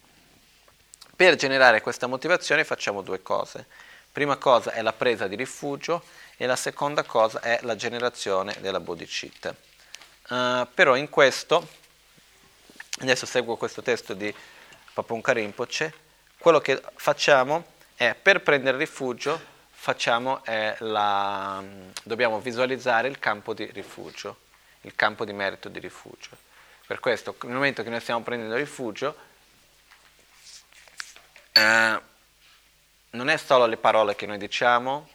Per 1.14 1.36
generare 1.36 1.80
questa 1.80 2.08
motivazione 2.08 2.64
facciamo 2.64 3.02
due 3.02 3.22
cose. 3.22 3.66
Prima 4.16 4.36
cosa 4.36 4.72
è 4.72 4.80
la 4.80 4.94
presa 4.94 5.26
di 5.26 5.36
rifugio 5.36 6.02
e 6.38 6.46
la 6.46 6.56
seconda 6.56 7.02
cosa 7.02 7.40
è 7.40 7.58
la 7.64 7.76
generazione 7.76 8.56
della 8.60 8.80
bodhicitta. 8.80 9.54
Uh, 10.30 10.66
però 10.72 10.96
in 10.96 11.10
questo, 11.10 11.68
adesso 13.00 13.26
seguo 13.26 13.58
questo 13.58 13.82
testo 13.82 14.14
di 14.14 14.34
Papunka 14.94 15.34
Rinpoche, 15.34 15.92
quello 16.38 16.60
che 16.60 16.82
facciamo 16.94 17.66
è 17.94 18.14
per 18.14 18.40
prendere 18.40 18.78
rifugio 18.78 19.38
facciamo 19.70 20.40
la, 20.78 21.62
dobbiamo 22.02 22.40
visualizzare 22.40 23.08
il 23.08 23.18
campo 23.18 23.52
di 23.52 23.66
rifugio, 23.66 24.38
il 24.80 24.94
campo 24.94 25.26
di 25.26 25.34
merito 25.34 25.68
di 25.68 25.78
rifugio. 25.78 26.30
Per 26.86 27.00
questo, 27.00 27.36
nel 27.42 27.52
momento 27.52 27.82
che 27.82 27.90
noi 27.90 28.00
stiamo 28.00 28.22
prendendo 28.22 28.56
rifugio, 28.56 29.14
eh, 31.52 32.14
non 33.10 33.28
è 33.28 33.36
solo 33.36 33.66
le 33.66 33.76
parole 33.76 34.14
che 34.14 34.26
noi 34.26 34.38
diciamo, 34.38 35.08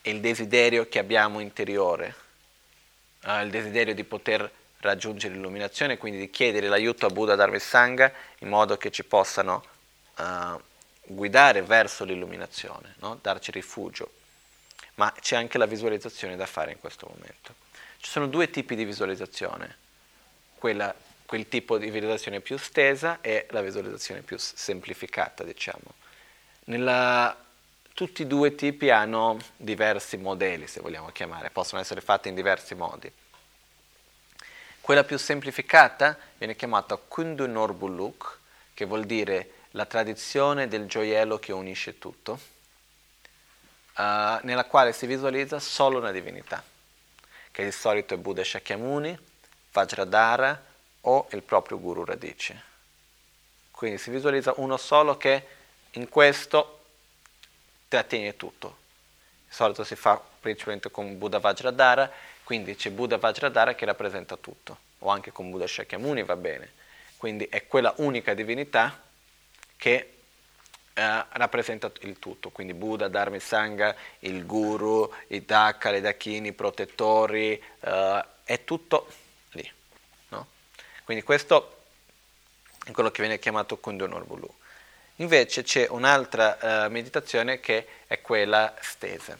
è 0.00 0.08
il 0.08 0.20
desiderio 0.20 0.88
che 0.88 0.98
abbiamo 0.98 1.40
interiore, 1.40 2.14
eh, 3.24 3.42
il 3.42 3.50
desiderio 3.50 3.94
di 3.94 4.04
poter 4.04 4.50
raggiungere 4.80 5.34
l'illuminazione, 5.34 5.98
quindi 5.98 6.18
di 6.18 6.30
chiedere 6.30 6.68
l'aiuto 6.68 7.06
a 7.06 7.10
Buddha 7.10 7.34
Dharma 7.34 7.56
e 7.56 7.60
Sangha 7.60 8.12
in 8.38 8.48
modo 8.48 8.76
che 8.76 8.90
ci 8.90 9.04
possano 9.04 9.64
eh, 10.18 10.56
guidare 11.02 11.62
verso 11.62 12.04
l'illuminazione, 12.04 12.94
no? 12.98 13.18
darci 13.20 13.50
rifugio. 13.50 14.12
Ma 14.94 15.12
c'è 15.20 15.36
anche 15.36 15.58
la 15.58 15.66
visualizzazione 15.66 16.36
da 16.36 16.46
fare 16.46 16.72
in 16.72 16.80
questo 16.80 17.06
momento. 17.08 17.54
Ci 17.98 18.10
sono 18.10 18.26
due 18.26 18.50
tipi 18.50 18.74
di 18.74 18.84
visualizzazione, 18.84 19.76
quella 20.56 20.94
quel 21.28 21.46
tipo 21.46 21.76
di 21.76 21.90
visualizzazione 21.90 22.40
più 22.40 22.56
stesa 22.56 23.18
e 23.20 23.46
la 23.50 23.60
visualizzazione 23.60 24.22
più 24.22 24.38
semplificata, 24.38 25.44
diciamo. 25.44 25.97
Nella, 26.68 27.34
tutti 27.94 28.22
e 28.22 28.26
due 28.26 28.48
i 28.48 28.54
tipi 28.54 28.90
hanno 28.90 29.38
diversi 29.56 30.18
modelli, 30.18 30.66
se 30.66 30.80
vogliamo 30.80 31.08
chiamare, 31.08 31.48
possono 31.48 31.80
essere 31.80 32.02
fatti 32.02 32.28
in 32.28 32.34
diversi 32.34 32.74
modi. 32.74 33.10
Quella 34.82 35.02
più 35.02 35.16
semplificata 35.16 36.18
viene 36.36 36.56
chiamata 36.56 36.96
Kundu 36.96 37.46
Norbuluk, 37.46 38.38
che 38.74 38.84
vuol 38.84 39.04
dire 39.04 39.52
la 39.70 39.86
tradizione 39.86 40.68
del 40.68 40.84
gioiello 40.86 41.38
che 41.38 41.52
unisce 41.52 41.98
tutto, 41.98 42.38
uh, 43.96 44.38
nella 44.42 44.66
quale 44.66 44.92
si 44.92 45.06
visualizza 45.06 45.58
solo 45.60 45.96
una 45.96 46.10
divinità, 46.10 46.62
che 47.50 47.64
di 47.64 47.72
solito 47.72 48.12
è 48.12 48.18
Buddha 48.18 48.44
Shakyamuni, 48.44 49.18
Vajradhara, 49.72 50.64
o 51.00 51.28
il 51.30 51.42
proprio 51.42 51.80
guru 51.80 52.04
radice. 52.04 52.62
Quindi 53.70 53.96
si 53.96 54.10
visualizza 54.10 54.52
uno 54.56 54.76
solo 54.76 55.16
che 55.16 55.56
in 55.92 56.08
questo 56.08 56.84
trattiene 57.88 58.36
tutto. 58.36 58.76
Di 59.48 59.54
solito 59.54 59.84
si 59.84 59.96
fa 59.96 60.20
principalmente 60.40 60.90
con 60.90 61.16
Buddha 61.18 61.38
Vajradhara, 61.38 62.10
quindi 62.44 62.76
c'è 62.76 62.90
Buddha 62.90 63.18
Vajradhara 63.18 63.74
che 63.74 63.84
rappresenta 63.84 64.36
tutto, 64.36 64.78
o 65.00 65.08
anche 65.08 65.32
con 65.32 65.50
Buddha 65.50 65.66
Shakyamuni 65.66 66.22
va 66.22 66.36
bene. 66.36 66.72
Quindi 67.16 67.46
è 67.46 67.66
quella 67.66 67.92
unica 67.96 68.34
divinità 68.34 69.02
che 69.76 70.14
eh, 70.92 71.24
rappresenta 71.28 71.90
il 72.00 72.18
tutto, 72.18 72.50
quindi 72.50 72.74
Buddha, 72.74 73.08
Dharma 73.08 73.38
Sangha, 73.38 73.94
il 74.20 74.44
guru, 74.46 75.12
i 75.28 75.44
Dhaka, 75.44 75.90
le 75.90 76.00
Dakini, 76.00 76.48
i 76.48 76.52
protettori, 76.52 77.60
eh, 77.80 78.24
è 78.44 78.64
tutto 78.64 79.06
quindi 81.08 81.24
questo 81.24 81.84
è 82.84 82.90
quello 82.90 83.10
che 83.10 83.22
viene 83.22 83.38
chiamato 83.38 83.78
Kundonor 83.78 84.26
Bulu. 84.26 84.54
Invece 85.20 85.62
c'è 85.62 85.86
un'altra 85.90 86.86
uh, 86.86 86.90
meditazione 86.90 87.58
che 87.58 87.86
è 88.06 88.20
quella 88.20 88.72
stesa. 88.80 89.36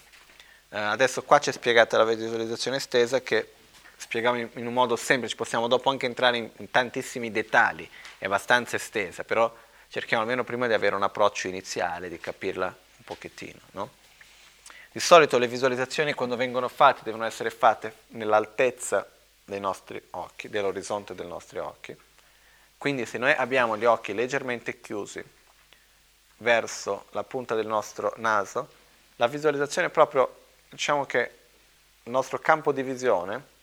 eh, 0.70 0.76
adesso 0.76 1.22
qua 1.22 1.38
c'è 1.38 1.52
spiegata 1.52 1.96
la 1.96 2.04
visualizzazione 2.04 2.78
estesa 2.78 3.20
che 3.20 3.52
spieghiamo 3.96 4.38
in, 4.38 4.48
in, 4.54 4.66
un 4.66 4.72
modo 4.72 4.96
semplice, 4.96 5.36
possiamo 5.36 5.68
dopo 5.68 5.88
anche 5.90 6.06
entrare 6.06 6.36
in, 6.36 6.50
in 6.56 6.70
tantissimi 6.72 7.30
dettagli, 7.30 7.88
è 8.18 8.24
abbastanza 8.24 8.74
estesa, 8.74 9.22
però 9.22 9.54
cerchiamo 9.88 10.24
almeno 10.24 10.42
prima 10.42 10.66
di 10.66 10.72
avere 10.72 10.96
un 10.96 11.04
approccio 11.04 11.46
iniziale, 11.46 12.08
di 12.08 12.18
capirla 12.18 12.66
un 12.66 13.04
pochettino. 13.04 13.60
No? 13.72 13.90
Di 14.90 15.00
solito 15.00 15.38
le 15.38 15.46
visualizzazioni 15.46 16.12
quando 16.12 16.34
vengono 16.34 16.66
fatte 16.66 17.02
devono 17.04 17.24
essere 17.24 17.50
fatte 17.50 17.94
nell'altezza 18.08 19.08
dei 19.44 19.60
nostri 19.60 20.02
occhi, 20.10 20.48
dell'orizzonte 20.48 21.14
dei 21.14 21.26
nostri 21.26 21.60
occhi. 21.60 21.96
Quindi 22.76 23.06
se 23.06 23.16
noi 23.18 23.30
abbiamo 23.32 23.76
gli 23.76 23.84
occhi 23.84 24.12
leggermente 24.12 24.80
chiusi 24.80 25.36
verso 26.38 27.06
la 27.10 27.24
punta 27.24 27.54
del 27.54 27.66
nostro 27.66 28.12
naso, 28.16 28.68
la 29.16 29.26
visualizzazione 29.26 29.88
è 29.88 29.90
proprio, 29.90 30.44
diciamo 30.68 31.04
che 31.06 31.32
il 32.04 32.10
nostro 32.10 32.38
campo 32.38 32.72
di 32.72 32.82
visione 32.82 33.56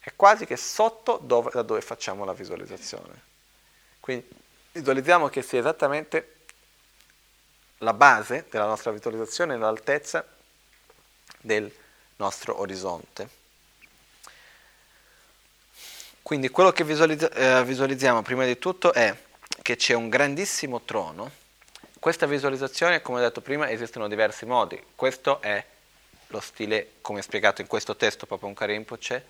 è 0.00 0.12
quasi 0.14 0.46
che 0.46 0.56
sotto 0.56 1.18
dove, 1.22 1.50
da 1.52 1.62
dove 1.62 1.80
facciamo 1.80 2.24
la 2.24 2.32
visualizzazione. 2.32 3.26
Quindi 4.00 4.28
visualizziamo 4.72 5.28
che 5.28 5.42
sia 5.42 5.58
esattamente 5.58 6.36
la 7.78 7.92
base 7.92 8.46
della 8.50 8.66
nostra 8.66 8.90
visualizzazione 8.90 9.56
l'altezza 9.56 10.26
del 11.40 11.72
nostro 12.16 12.58
orizzonte. 12.60 13.36
Quindi 16.22 16.48
quello 16.50 16.72
che 16.72 16.82
eh, 16.82 17.64
visualizziamo 17.64 18.22
prima 18.22 18.44
di 18.44 18.58
tutto 18.58 18.92
è 18.92 19.16
che 19.62 19.76
c'è 19.76 19.94
un 19.94 20.08
grandissimo 20.08 20.82
trono. 20.82 21.30
Questa 22.08 22.24
visualizzazione, 22.24 23.02
come 23.02 23.18
ho 23.18 23.22
detto 23.22 23.42
prima, 23.42 23.68
esistono 23.68 24.08
diversi 24.08 24.46
modi. 24.46 24.82
Questo 24.94 25.42
è 25.42 25.62
lo 26.28 26.40
stile, 26.40 26.92
come 27.02 27.20
spiegato 27.20 27.60
in 27.60 27.66
questo 27.66 27.96
testo, 27.96 28.24
proprio 28.24 28.48
un 28.48 28.54
Karimpoce, 28.54 29.22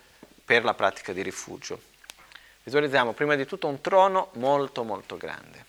per 0.45 0.63
la 0.63 0.73
pratica 0.73 1.11
di 1.11 1.21
rifugio. 1.21 1.77
Visualizziamo 2.63 3.11
prima 3.11 3.35
di 3.35 3.45
tutto 3.45 3.67
un 3.67 3.81
trono 3.81 4.29
molto 4.35 4.83
molto 4.83 5.17
grande. 5.17 5.65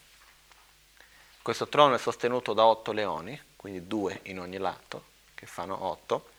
Questo 1.42 1.66
trono 1.66 1.96
è 1.96 1.98
sostenuto 1.98 2.52
da 2.52 2.64
otto 2.64 2.92
leoni, 2.92 3.42
quindi 3.56 3.88
due 3.88 4.20
in 4.26 4.38
ogni 4.38 4.58
lato, 4.58 5.06
che 5.34 5.46
fanno 5.46 5.86
otto, 5.86 6.30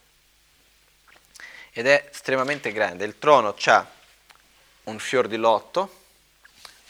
ed 1.71 1.85
è 1.85 2.07
estremamente 2.09 2.71
grande. 2.71 3.03
Il 3.03 3.19
trono 3.19 3.53
ha 3.61 3.91
un 4.83 4.99
fior 4.99 5.27
di 5.27 5.35
lotto, 5.35 6.03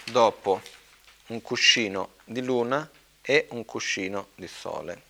dopo 0.03 0.61
un 1.29 1.41
cuscino 1.41 2.11
di 2.25 2.43
luna 2.43 2.88
e 3.32 3.47
un 3.51 3.63
cuscino 3.63 4.27
di 4.36 4.45
sole. 4.45 5.01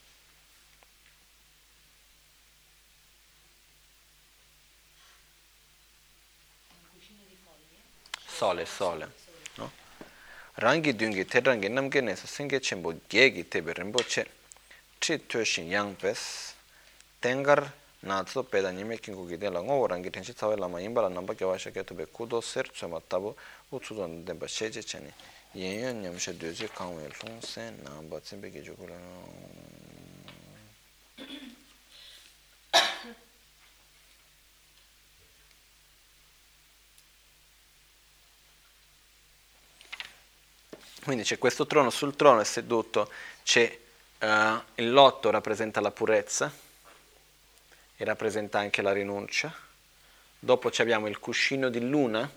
Sole, 8.27 8.65
sole. 8.67 9.11
No? 9.55 9.71
Rangi 10.53 10.95
dungi 10.95 11.25
te 11.25 11.39
rangi 11.39 11.67
namge 11.67 11.99
nesa 12.01 12.27
singe 12.27 12.59
chenpo 12.59 12.93
gegi 13.07 13.47
tebe 13.47 13.73
rinpoche 13.73 14.27
tri 14.99 15.25
tueshin 15.25 15.67
yang 15.67 15.95
pes 15.95 16.53
tengar 17.19 17.73
natsu 18.01 18.43
peda 18.43 18.69
nime 18.69 18.99
kinko 18.99 19.25
ki 19.25 19.37
tenla 19.39 19.61
ngogo 19.61 19.87
rangi 19.87 20.11
tenshi 20.11 20.33
tsawe 20.33 20.55
lama 20.57 20.79
imbala 20.79 21.09
namba 21.09 21.33
kiawa 21.33 21.57
shake 21.57 21.83
tobe 21.83 22.05
kudo 22.05 22.39
ser 22.39 22.69
tsue 22.69 22.87
matabu 22.87 23.35
utsudo 23.69 24.05
denpa 24.05 24.45
sheche 24.45 24.83
cheni. 24.83 25.11
U 25.51 25.59
tsū 25.59 25.59
tō 25.59 25.59
ndēmbā 25.59 25.59
shē 25.59 25.59
chē 25.59 25.59
chēni 25.59 25.59
yēn 25.59 25.81
yōn 25.83 26.01
nyam 26.01 26.15
shē 26.15 26.33
dōjī 26.39 26.67
kāngwē 26.71 27.07
lōng 27.11 27.41
sē 27.43 27.63
nāmbā 27.83 28.19
tsīmbē 28.23 28.51
ki 28.51 28.61
chū 28.63 28.75
kūrā 28.79 28.99
Quindi 41.03 41.23
c'è 41.23 41.39
questo 41.39 41.65
trono, 41.65 41.89
sul 41.89 42.15
trono 42.15 42.41
è 42.41 42.45
seduto, 42.45 43.11
c'è 43.41 43.75
uh, 44.19 44.27
il 44.75 44.91
lotto 44.91 45.31
rappresenta 45.31 45.81
la 45.81 45.89
purezza, 45.89 46.53
e 47.97 48.05
rappresenta 48.05 48.59
anche 48.59 48.83
la 48.83 48.93
rinuncia. 48.93 49.51
Dopo 50.37 50.71
abbiamo 50.77 51.07
il 51.07 51.17
cuscino 51.17 51.69
di 51.69 51.89
luna 51.89 52.29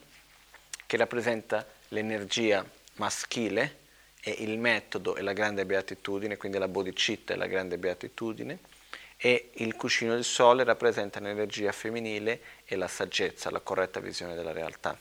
che 0.87 0.97
rappresenta 0.97 1.67
l'energia 1.89 2.65
maschile 2.95 3.79
e 4.21 4.37
il 4.39 4.59
metodo 4.59 5.17
e 5.17 5.23
la 5.23 5.33
grande 5.33 5.65
beatitudine, 5.67 6.37
quindi 6.37 6.59
la 6.59 6.69
bodhicitta 6.69 7.35
e 7.35 7.37
la 7.37 7.47
grande 7.47 7.79
beatitudine, 7.79 8.59
e 9.17 9.51
il 9.55 9.75
cuscino 9.75 10.15
del 10.15 10.25
sole 10.25 10.65
rappresenta 10.65 11.21
l'energia 11.21 11.73
femminile 11.73 12.41
e 12.65 12.77
la 12.77 12.89
saggezza, 12.89 13.51
la 13.51 13.61
corretta 13.61 14.01
visione 14.01 14.35
della 14.35 14.53
realtà. 14.53 14.99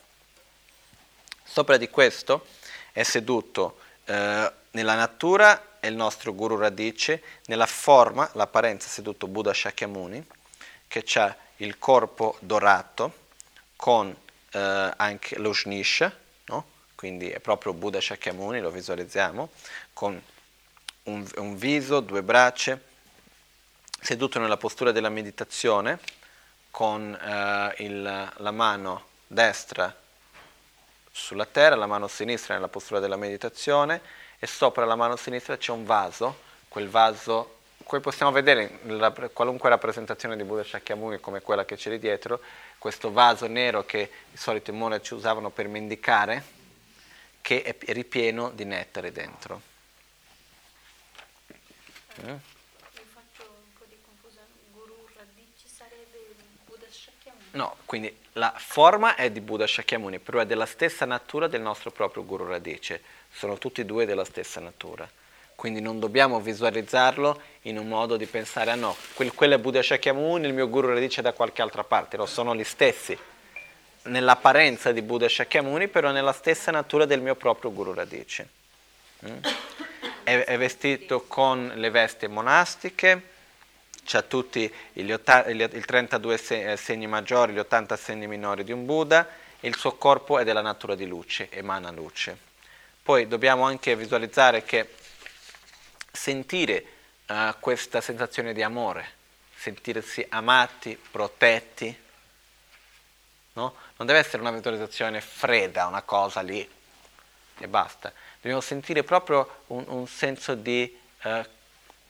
Sopra 1.44 1.78
di 1.78 1.90
questo 1.90 2.46
è 2.92 3.04
seduto 3.04 3.80
eh, 4.06 4.52
nella 4.72 4.96
natura 4.96 5.80
è 5.80 5.88
il 5.88 5.96
nostro 5.96 6.34
guru 6.34 6.58
radice, 6.58 7.22
nella 7.46 7.66
forma, 7.66 8.30
l'apparenza 8.34 8.88
è 8.88 8.90
seduto 8.90 9.28
Buddha 9.28 9.54
Shakyamuni, 9.54 10.26
che 10.88 11.04
ha 11.16 11.36
il 11.58 11.78
corpo 11.78 12.38
dorato 12.40 13.22
con 13.76 14.16
eh, 14.52 14.94
anche 14.96 15.38
lo 15.40 15.54
shnish, 15.54 16.00
no? 16.00 16.23
Quindi 17.04 17.30
è 17.30 17.42
proprio 17.42 17.74
Buddha 17.74 18.00
Shakyamuni, 18.00 18.62
lo 18.62 18.72
visualizziamo, 18.72 19.50
con 19.92 20.22
un, 21.04 21.30
un 21.36 21.58
viso, 21.58 22.00
due 22.00 22.24
braccia, 22.24 22.80
seduto 24.00 24.40
nella 24.40 24.56
postura 24.56 24.94
della 24.94 25.10
meditazione, 25.10 26.00
con 26.72 27.14
eh, 27.14 27.84
il, 27.84 28.32
la 28.38 28.52
mano 28.52 29.08
destra 29.28 29.94
sulla 31.12 31.46
terra, 31.46 31.76
la 31.76 31.88
mano 31.88 32.08
sinistra 32.08 32.54
nella 32.54 32.70
postura 32.70 33.02
della 33.02 33.18
meditazione 33.18 34.00
e 34.40 34.48
sopra 34.48 34.86
la 34.86 34.96
mano 34.96 35.18
sinistra 35.18 35.58
c'è 35.58 35.74
un 35.74 35.84
vaso, 35.84 36.40
quel 36.70 36.88
vaso 36.88 37.58
Qui 37.84 38.00
possiamo 38.00 38.32
vedere 38.32 38.80
la, 38.84 39.12
qualunque 39.12 39.68
rappresentazione 39.68 40.38
di 40.38 40.46
Buddha 40.46 40.64
Shakyamuni 40.64 41.20
come 41.20 41.42
quella 41.42 41.66
che 41.66 41.76
c'è 41.76 41.90
lì 41.90 42.00
dietro, 42.00 42.40
questo 42.78 43.12
vaso 43.12 43.46
nero 43.48 43.84
che 43.84 44.10
i 44.32 44.38
soliti 44.38 44.72
monaci 44.72 45.14
usavano 45.14 45.50
per 45.50 45.68
mendicare, 45.68 46.63
che 47.44 47.62
è 47.62 47.92
ripieno 47.92 48.52
di 48.52 48.64
nettare 48.64 49.12
dentro. 49.12 49.62
Mm? 52.22 52.36
faccio 53.12 53.44
un 53.44 53.74
po' 53.78 53.84
di 53.90 53.98
confusione. 54.02 54.48
Guru 54.72 54.96
Radici 55.14 55.68
sarebbe 55.68 56.36
Buddha 56.66 56.86
Shakyamuni? 56.90 57.48
No, 57.52 57.76
quindi 57.84 58.16
la 58.34 58.54
forma 58.56 59.16
è 59.16 59.30
di 59.30 59.42
Buddha 59.42 59.68
Shakyamuni, 59.68 60.20
però 60.20 60.40
è 60.40 60.46
della 60.46 60.66
stessa 60.66 61.04
natura 61.04 61.48
del 61.48 61.60
nostro 61.60 61.92
proprio 61.92 62.24
Guru 62.24 62.48
Radice. 62.48 63.02
Sono 63.30 63.58
tutti 63.58 63.82
e 63.82 63.86
due 63.86 64.06
della 64.06 64.24
stessa 64.24 64.62
natura 64.62 65.08
quindi 65.56 65.82
non 65.82 66.00
dobbiamo 66.00 66.42
visualizzarlo 66.42 67.42
in 67.64 67.78
un 67.78 67.88
modo 67.88 68.18
di 68.18 68.26
pensare, 68.26 68.72
ah 68.72 68.76
no, 68.76 68.96
quel, 69.14 69.34
quello 69.34 69.54
è 69.54 69.60
Buddha 69.60 69.82
Shakyamuni, 69.82 70.48
il 70.48 70.54
mio 70.54 70.68
guru 70.68 70.90
radice 70.90 71.22
da 71.22 71.32
qualche 71.32 71.62
altra 71.62 71.84
parte, 71.84 72.18
no, 72.18 72.26
sono 72.26 72.56
gli 72.56 72.64
stessi, 72.64 73.18
nell'apparenza 74.04 74.92
di 74.92 75.02
Buddha 75.02 75.30
Shakyamuni, 75.30 75.88
però 75.88 76.12
nella 76.12 76.34
stessa 76.34 76.72
natura 76.72 77.06
del 77.06 77.22
mio 77.22 77.36
proprio 77.36 77.72
guru 77.72 77.94
radice. 77.94 78.50
Mm? 79.26 79.38
È, 80.24 80.44
è, 80.46 80.58
vestito 80.58 81.26
con 81.28 81.72
le 81.76 81.90
vesti 81.90 82.28
monastiche, 82.28 83.22
ha 84.12 84.22
tutti 84.22 84.72
gli 84.92 85.12
otta, 85.12 85.50
gli, 85.50 85.62
i 85.62 85.82
32 85.82 86.42
eh, 86.50 86.78
segni 86.78 87.08
maggiori, 87.08 87.54
gli 87.54 87.60
80 87.60 87.96
segni 87.96 88.28
minori 88.28 88.64
di 88.64 88.72
un 88.72 88.86
Buddha, 88.86 89.28
il 89.62 89.76
suo 89.78 89.94
corpo 89.94 90.40
è 90.40 90.44
della 90.44 90.62
natura 90.62 90.96
di 90.96 91.06
luce, 91.06 91.50
emana 91.50 91.90
luce. 91.92 92.38
Poi 93.02 93.28
dobbiamo 93.28 93.64
anche 93.64 93.96
visualizzare 93.96 94.64
che 94.64 94.90
sentire 96.12 96.86
uh, 97.28 97.56
questa 97.60 98.02
sensazione 98.02 98.54
di 98.54 98.62
amore, 98.62 99.06
sentirsi 99.56 100.26
amati, 100.30 100.98
protetti. 101.12 102.02
No? 103.54 103.76
Non 103.96 104.08
deve 104.08 104.20
essere 104.20 104.42
una 104.42 104.52
visualizzazione 104.52 105.22
fredda, 105.22 105.86
una 105.86 106.02
cosa 106.02 106.42
lì 106.42 106.68
e 107.58 107.68
basta. 107.68 108.12
Dobbiamo 108.36 108.62
sentire 108.62 109.04
proprio 109.04 109.64
un, 109.68 109.86
un 109.88 110.08
senso 110.08 110.56
di, 110.56 111.00
uh, 111.24 111.46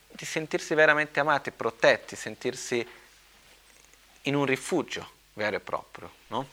di 0.07 0.25
sentirsi 0.25 0.73
veramente 0.73 1.19
amati, 1.19 1.51
protetti, 1.51 2.15
sentirsi 2.15 2.87
in 4.23 4.35
un 4.35 4.45
rifugio 4.45 5.09
vero 5.33 5.57
e 5.57 5.59
proprio. 5.59 6.11
No? 6.27 6.47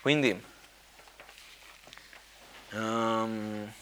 Quindi 0.00 0.44
um, 2.70 3.72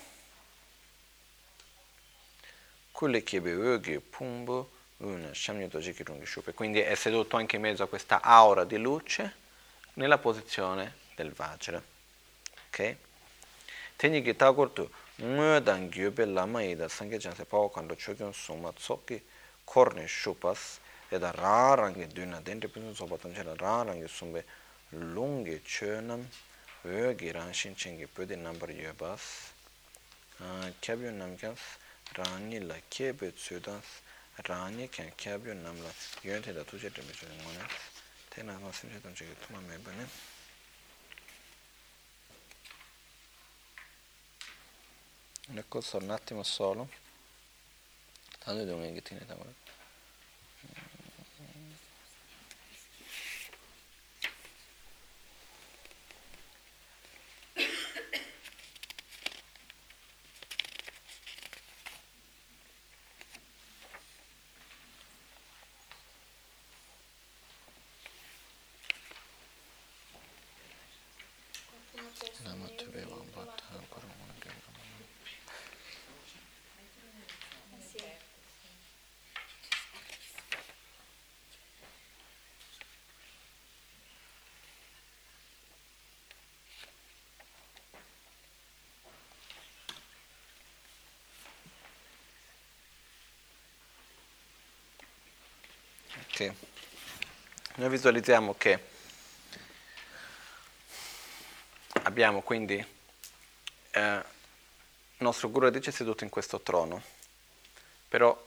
quindi 6.55 6.81
è 6.81 6.95
seduto 6.95 7.37
anche 7.37 7.57
in 7.57 7.62
mezzo 7.62 7.83
a 7.83 7.89
questa 7.89 8.23
aura 8.23 8.64
di 8.64 8.79
luce 8.79 9.45
nella 9.97 10.18
posizione 10.18 10.94
del 11.14 11.32
Vajra. 11.32 11.82
Ok? 12.68 12.97
Teni 13.97 14.22
ki 14.22 14.36
tagor 14.36 14.70
tu 14.70 14.90
ngö 15.16 15.61
dan 15.61 15.88
gyöbe 15.88 16.24
lama 16.26 16.62
i 16.62 16.76
da 16.76 16.88
sangye 16.88 17.18
janse 17.18 17.44
pao 17.44 17.70
kando 17.70 17.94
chögyön 17.94 18.32
soma 18.32 18.72
tsoki 18.72 19.22
korne 19.64 20.07
shupas 20.07 20.78
e 21.09 21.18
da 21.18 21.30
ra 21.30 21.74
rangi 21.74 22.07
dyna 22.07 22.40
den 22.40 22.61
te 22.61 22.68
pisun 22.68 22.94
sopa 22.94 23.16
tan 23.16 23.32
chela 23.32 23.55
ra 23.57 23.82
rangi 23.82 24.07
sumbe 24.07 24.44
lungi 24.90 25.62
chönam 25.64 26.28
ögi 26.84 27.32
ranshin 27.32 27.74
chengi 27.74 28.07
pödi 28.07 28.36
nambar 28.36 28.68
yöbas 28.68 29.53
kyabyo 30.80 31.11
namkyans 31.11 31.61
rani 32.12 32.61
la 32.61 32.76
kebe 32.88 33.32
tsödans 33.32 33.86
rani 34.44 34.88
kyan 34.88 35.11
kyabyo 35.16 35.55
namla 35.55 35.90
yönte 36.20 36.53
da 36.53 36.62
tuje 36.64 36.90
temi 36.90 37.12
chögyön 37.12 37.40
ngonas 37.40 37.95
yuwa 38.37 38.45
tēdā 38.45 38.45
tūchē 38.45 38.45
tēmē 38.45 38.53
chōngi 38.53 38.53
ngōnās 38.53 38.61
tēnā 38.61 38.61
mā 38.61 38.70
sīmchē 38.72 39.01
tāngchā 39.05 39.24
ki 39.24 39.37
tūma 39.47 39.61
mē 39.64 39.78
bāne 39.84 40.07
Ecco, 45.55 45.80
un 45.99 46.11
attimo 46.11 46.43
solo. 46.43 46.89
Tanto 48.41 48.64
devo 48.64 48.80
che 48.80 49.01
tiene 49.01 49.24
tavola. 49.24 49.53
Ok. 96.29 96.53
Noi 97.77 97.89
visualizziamo 97.89 98.55
che 98.57 98.83
abbiamo 102.03 102.43
quindi 102.43 102.74
eh, 103.91 104.01
il 104.01 104.24
nostro 105.18 105.51
Guru 105.51 105.66
Adice 105.66 105.91
seduto 105.91 106.24
in 106.24 106.31
questo 106.31 106.61
trono, 106.61 107.03
però 108.09 108.45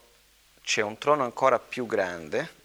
c'è 0.62 0.82
un 0.82 0.98
trono 0.98 1.24
ancora 1.24 1.60
più 1.60 1.86
grande, 1.86 2.58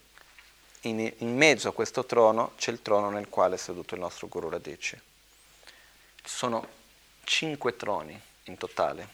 in, 0.83 1.01
in 1.19 1.37
mezzo 1.37 1.69
a 1.69 1.73
questo 1.73 2.05
trono 2.05 2.53
c'è 2.57 2.71
il 2.71 2.83
trono 2.83 3.09
nel 3.11 3.29
quale 3.29 3.55
è 3.55 3.59
seduto 3.59 3.95
il 3.95 4.01
nostro 4.01 4.29
Guru 4.29 4.51
Radice. 4.51 5.03
Ci 6.23 6.35
sono 6.35 6.69
cinque 7.25 7.77
troni 7.77 8.19
in 8.45 8.59
totale, 8.59 9.09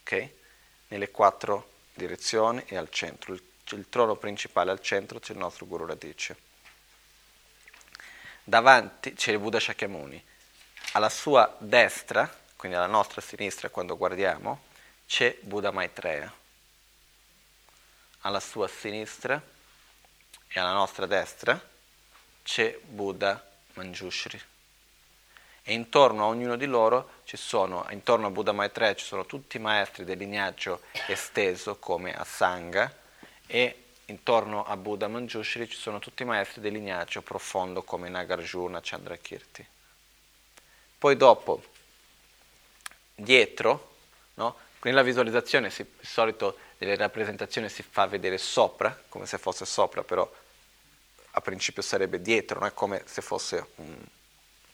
ok? 0.00 0.28
Nelle 0.88 1.10
quattro 1.10 1.70
direzioni 1.92 2.62
e 2.66 2.76
al 2.76 2.90
centro. 2.90 3.34
Il 3.34 3.42
il 3.70 3.88
trono 3.88 4.16
principale 4.16 4.70
al 4.70 4.80
centro 4.80 5.18
c'è 5.18 5.32
il 5.32 5.38
nostro 5.38 5.66
Guru 5.66 5.86
Radice. 5.86 6.36
Davanti 8.44 9.14
c'è 9.14 9.32
il 9.32 9.38
Buddha 9.38 9.58
Shakyamuni. 9.58 10.22
Alla 10.92 11.08
sua 11.08 11.56
destra, 11.58 12.30
quindi 12.56 12.76
alla 12.76 12.86
nostra 12.86 13.22
sinistra 13.22 13.70
quando 13.70 13.96
guardiamo, 13.96 14.64
c'è 15.06 15.36
Buddha 15.40 15.70
Maitreya. 15.70 16.32
Alla 18.20 18.40
sua 18.40 18.68
sinistra 18.68 19.42
e 20.48 20.60
alla 20.60 20.72
nostra 20.72 21.06
destra 21.06 21.58
c'è 22.42 22.78
Buddha 22.82 23.42
Manjushri. 23.74 24.40
E 25.62 25.72
intorno 25.72 26.24
a 26.24 26.26
ognuno 26.26 26.56
di 26.56 26.66
loro 26.66 27.22
ci 27.24 27.38
sono, 27.38 27.86
intorno 27.90 28.26
a 28.26 28.30
Buddha 28.30 28.52
Maitreya 28.52 28.94
ci 28.94 29.06
sono 29.06 29.24
tutti 29.24 29.56
i 29.56 29.60
maestri 29.60 30.04
del 30.04 30.18
lignaggio 30.18 30.82
esteso 31.06 31.78
come 31.78 32.14
Asanga, 32.14 32.94
e 33.46 33.84
intorno 34.06 34.64
a 34.64 34.76
Buddha 34.76 35.08
Manjushri 35.08 35.68
ci 35.68 35.76
sono 35.76 35.98
tutti 35.98 36.22
i 36.22 36.26
maestri 36.26 36.60
del 36.60 36.72
lignaggio 36.72 37.22
profondo 37.22 37.82
come 37.82 38.08
Nagarjuna, 38.08 38.80
Chandrakirti. 38.82 39.66
Poi 40.98 41.16
dopo, 41.16 41.62
dietro, 43.14 43.96
no? 44.34 44.56
nella 44.82 45.02
visualizzazione 45.02 45.70
si, 45.70 45.82
di 45.82 46.06
solito 46.06 46.58
delle 46.78 46.96
rappresentazioni 46.96 47.68
si 47.68 47.82
fa 47.82 48.06
vedere 48.06 48.38
sopra, 48.38 48.98
come 49.08 49.26
se 49.26 49.38
fosse 49.38 49.64
sopra, 49.64 50.02
però 50.02 50.30
a 51.36 51.40
principio 51.40 51.82
sarebbe 51.82 52.20
dietro, 52.20 52.60
non 52.60 52.68
è 52.68 52.74
come 52.74 53.02
se 53.06 53.22
fosse 53.22 53.66
un, 53.76 53.96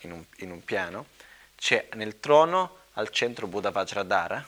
in, 0.00 0.12
un, 0.12 0.24
in 0.38 0.50
un 0.50 0.64
piano. 0.64 1.06
C'è 1.56 1.88
nel 1.94 2.20
trono 2.20 2.78
al 2.94 3.10
centro 3.10 3.46
Buddha 3.46 3.70
Vajradhara, 3.70 4.46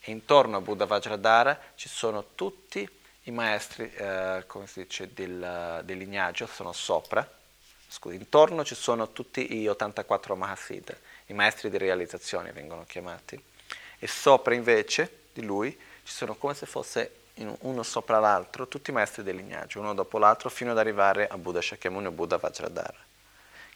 e 0.00 0.10
intorno 0.10 0.56
a 0.56 0.60
Buddha 0.60 0.86
Vajradhara 0.86 1.58
ci 1.74 1.88
sono 1.88 2.24
tutti 2.34 2.88
i 3.24 3.30
maestri, 3.30 3.92
eh, 3.92 4.44
come 4.46 4.66
si 4.66 4.82
dice, 4.82 5.12
del, 5.12 5.82
del, 5.84 5.98
lignaggio, 5.98 6.46
sono 6.46 6.72
sopra, 6.72 7.28
scusi, 7.88 8.16
intorno 8.16 8.64
ci 8.64 8.74
sono 8.74 9.12
tutti 9.12 9.46
gli 9.50 9.66
84 9.66 10.34
Mahasiddha, 10.36 10.96
i 11.26 11.34
maestri 11.34 11.68
di 11.68 11.76
realizzazione 11.76 12.52
vengono 12.52 12.84
chiamati, 12.86 13.40
e 13.98 14.06
sopra 14.06 14.54
invece 14.54 15.24
di 15.32 15.42
lui 15.42 15.70
ci 16.02 16.12
sono 16.12 16.34
come 16.34 16.54
se 16.54 16.66
fosse 16.66 17.14
uno 17.60 17.82
sopra 17.82 18.18
l'altro 18.18 18.68
tutti 18.68 18.90
i 18.90 18.92
maestri 18.92 19.22
del 19.22 19.36
lignaggio, 19.36 19.80
uno 19.80 19.94
dopo 19.94 20.18
l'altro, 20.18 20.48
fino 20.50 20.72
ad 20.72 20.78
arrivare 20.78 21.26
a 21.26 21.36
Buddha 21.38 21.60
Shakyamuni 21.60 22.06
o 22.06 22.10
Buddha 22.10 22.36
Vajradhara 22.38 23.08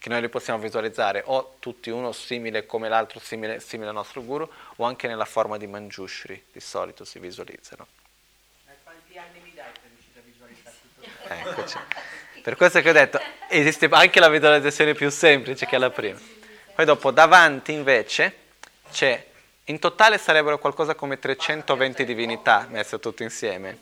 che 0.04 0.10
noi 0.10 0.20
li 0.20 0.28
possiamo 0.28 0.60
visualizzare 0.60 1.22
o 1.24 1.56
tutti 1.60 1.88
uno 1.88 2.12
simile 2.12 2.66
come 2.66 2.90
l'altro, 2.90 3.18
simile, 3.20 3.58
simile 3.58 3.88
al 3.88 3.94
nostro 3.94 4.22
guru, 4.22 4.46
o 4.76 4.84
anche 4.84 5.08
nella 5.08 5.24
forma 5.24 5.56
di 5.56 5.66
Manjushri, 5.66 6.44
di 6.52 6.60
solito 6.60 7.06
si 7.06 7.18
visualizzano. 7.18 7.86
Quanti 8.82 9.16
anni 9.16 9.40
mi 9.42 9.52
dai 9.54 9.64
per 9.72 9.90
riuscire 9.90 10.18
a 10.18 10.22
visualizzare 10.22 10.76
tutto? 10.82 11.48
Eccoci. 11.50 11.78
Per 12.42 12.54
questo 12.54 12.82
che 12.82 12.90
ho 12.90 12.92
detto, 12.92 13.18
esiste 13.48 13.88
anche 13.90 14.20
la 14.20 14.28
visualizzazione 14.28 14.92
più 14.92 15.08
semplice 15.08 15.64
che 15.64 15.76
è 15.76 15.78
la 15.78 15.88
prima. 15.88 16.20
Poi 16.74 16.84
dopo, 16.84 17.10
davanti 17.10 17.72
invece, 17.72 18.36
c'è, 18.92 19.26
in 19.64 19.78
totale 19.78 20.18
sarebbero 20.18 20.58
qualcosa 20.58 20.94
come 20.94 21.18
320 21.18 22.04
divinità 22.04 22.66
messe 22.68 22.98
tutte 22.98 23.22
insieme. 23.22 23.78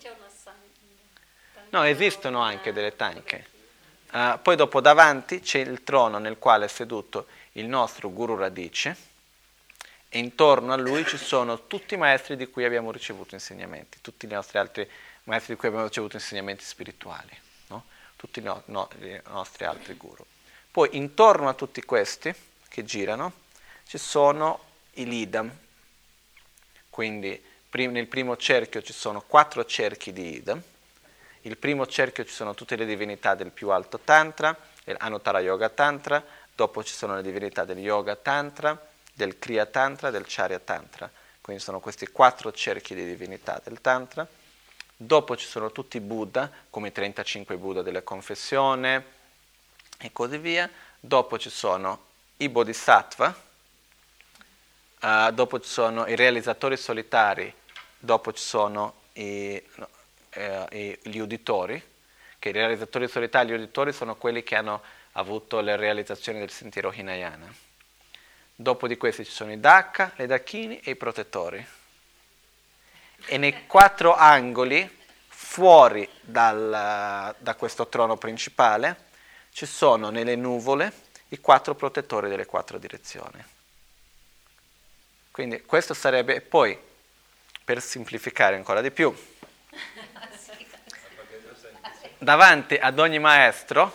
No, 1.70 1.82
esistono 1.82 2.38
anche 2.42 2.72
delle 2.72 2.94
tanche. 2.94 3.50
Uh, 4.12 4.38
poi 4.42 4.56
dopo 4.56 4.82
davanti 4.82 5.40
c'è 5.40 5.60
il 5.60 5.82
trono 5.84 6.18
nel 6.18 6.38
quale 6.38 6.66
è 6.66 6.68
seduto 6.68 7.26
il 7.52 7.64
nostro 7.64 8.10
Guru 8.10 8.36
Radice 8.36 8.94
e 10.10 10.18
intorno 10.18 10.74
a 10.74 10.76
lui 10.76 11.06
ci 11.06 11.16
sono 11.16 11.66
tutti 11.66 11.94
i 11.94 11.96
maestri 11.96 12.36
di 12.36 12.46
cui 12.50 12.66
abbiamo 12.66 12.92
ricevuto 12.92 13.34
insegnamenti, 13.34 14.02
tutti 14.02 14.26
i 14.26 14.28
nostri 14.28 14.58
altri 14.58 14.86
maestri 15.24 15.54
di 15.54 15.58
cui 15.58 15.68
abbiamo 15.68 15.86
ricevuto 15.86 16.16
insegnamenti 16.16 16.62
spirituali, 16.62 17.34
no? 17.68 17.84
tutti 18.16 18.40
i, 18.40 18.42
no, 18.42 18.62
no, 18.66 18.90
i 19.00 19.18
nostri 19.30 19.64
altri 19.64 19.94
guru. 19.94 20.22
Poi 20.70 20.90
intorno 20.92 21.48
a 21.48 21.54
tutti 21.54 21.82
questi 21.82 22.34
che 22.68 22.84
girano 22.84 23.32
ci 23.86 23.96
sono 23.96 24.60
i 24.94 25.06
lidam, 25.06 25.50
quindi 26.90 27.42
nel 27.70 28.06
primo 28.08 28.36
cerchio 28.36 28.82
ci 28.82 28.92
sono 28.92 29.22
quattro 29.22 29.64
cerchi 29.64 30.12
di 30.12 30.34
idam, 30.34 30.62
il 31.42 31.56
primo 31.56 31.86
cerchio 31.86 32.24
ci 32.24 32.32
sono 32.32 32.54
tutte 32.54 32.76
le 32.76 32.86
divinità 32.86 33.34
del 33.34 33.50
più 33.50 33.70
alto 33.70 33.98
Tantra, 33.98 34.56
l'Anuttara 34.84 35.40
Yoga 35.40 35.68
Tantra, 35.68 36.22
dopo 36.54 36.84
ci 36.84 36.92
sono 36.92 37.16
le 37.16 37.22
divinità 37.22 37.64
del 37.64 37.78
Yoga 37.78 38.16
Tantra, 38.16 38.78
del 39.12 39.38
Kriya 39.38 39.66
Tantra, 39.66 40.10
del 40.10 40.24
Charya 40.26 40.58
Tantra. 40.58 41.10
Quindi 41.40 41.62
sono 41.62 41.80
questi 41.80 42.06
quattro 42.06 42.52
cerchi 42.52 42.94
di 42.94 43.04
divinità 43.04 43.60
del 43.64 43.80
Tantra. 43.80 44.26
Dopo 44.96 45.36
ci 45.36 45.46
sono 45.46 45.72
tutti 45.72 45.96
i 45.96 46.00
Buddha, 46.00 46.48
come 46.70 46.88
i 46.88 46.92
35 46.92 47.56
Buddha 47.56 47.82
della 47.82 48.02
confessione 48.02 49.04
e 49.98 50.12
così 50.12 50.38
via. 50.38 50.70
Dopo 51.00 51.38
ci 51.38 51.50
sono 51.50 52.10
i 52.36 52.48
Bodhisattva, 52.48 53.42
uh, 55.00 55.30
dopo 55.32 55.58
ci 55.58 55.68
sono 55.68 56.06
i 56.06 56.14
realizzatori 56.14 56.76
solitari, 56.76 57.52
dopo 57.98 58.32
ci 58.32 58.42
sono 58.42 58.94
i, 59.14 59.60
no, 59.74 59.88
eh, 60.32 60.98
gli 61.02 61.18
uditori, 61.18 61.82
che 62.38 62.48
i 62.48 62.52
realizzatori 62.52 63.08
solitari 63.08 63.48
e 63.48 63.52
gli 63.52 63.56
uditori 63.56 63.92
sono 63.92 64.16
quelli 64.16 64.42
che 64.42 64.56
hanno 64.56 64.82
avuto 65.12 65.60
le 65.60 65.76
realizzazioni 65.76 66.38
del 66.38 66.50
sentiero 66.50 66.92
Hinayana. 66.92 67.52
Dopo 68.54 68.86
di 68.86 68.96
questi 68.96 69.24
ci 69.24 69.30
sono 69.30 69.52
i 69.52 69.60
Dakka, 69.60 70.12
le 70.16 70.26
Dakini 70.26 70.80
e 70.80 70.92
i 70.92 70.96
protettori. 70.96 71.64
E 73.26 73.36
nei 73.38 73.66
quattro 73.66 74.14
angoli, 74.14 74.98
fuori 75.28 76.08
dal, 76.20 77.34
da 77.38 77.54
questo 77.54 77.88
trono 77.88 78.16
principale, 78.16 79.10
ci 79.52 79.66
sono 79.66 80.10
nelle 80.10 80.34
nuvole 80.34 80.92
i 81.28 81.38
quattro 81.38 81.74
protettori 81.74 82.28
delle 82.28 82.46
quattro 82.46 82.78
direzioni. 82.78 83.44
Quindi 85.30 85.62
questo 85.62 85.94
sarebbe, 85.94 86.40
poi, 86.40 86.78
per 87.64 87.80
semplificare 87.80 88.56
ancora 88.56 88.80
di 88.80 88.90
più, 88.90 89.14
davanti 92.22 92.76
ad 92.76 92.98
ogni 93.00 93.18
maestro, 93.18 93.92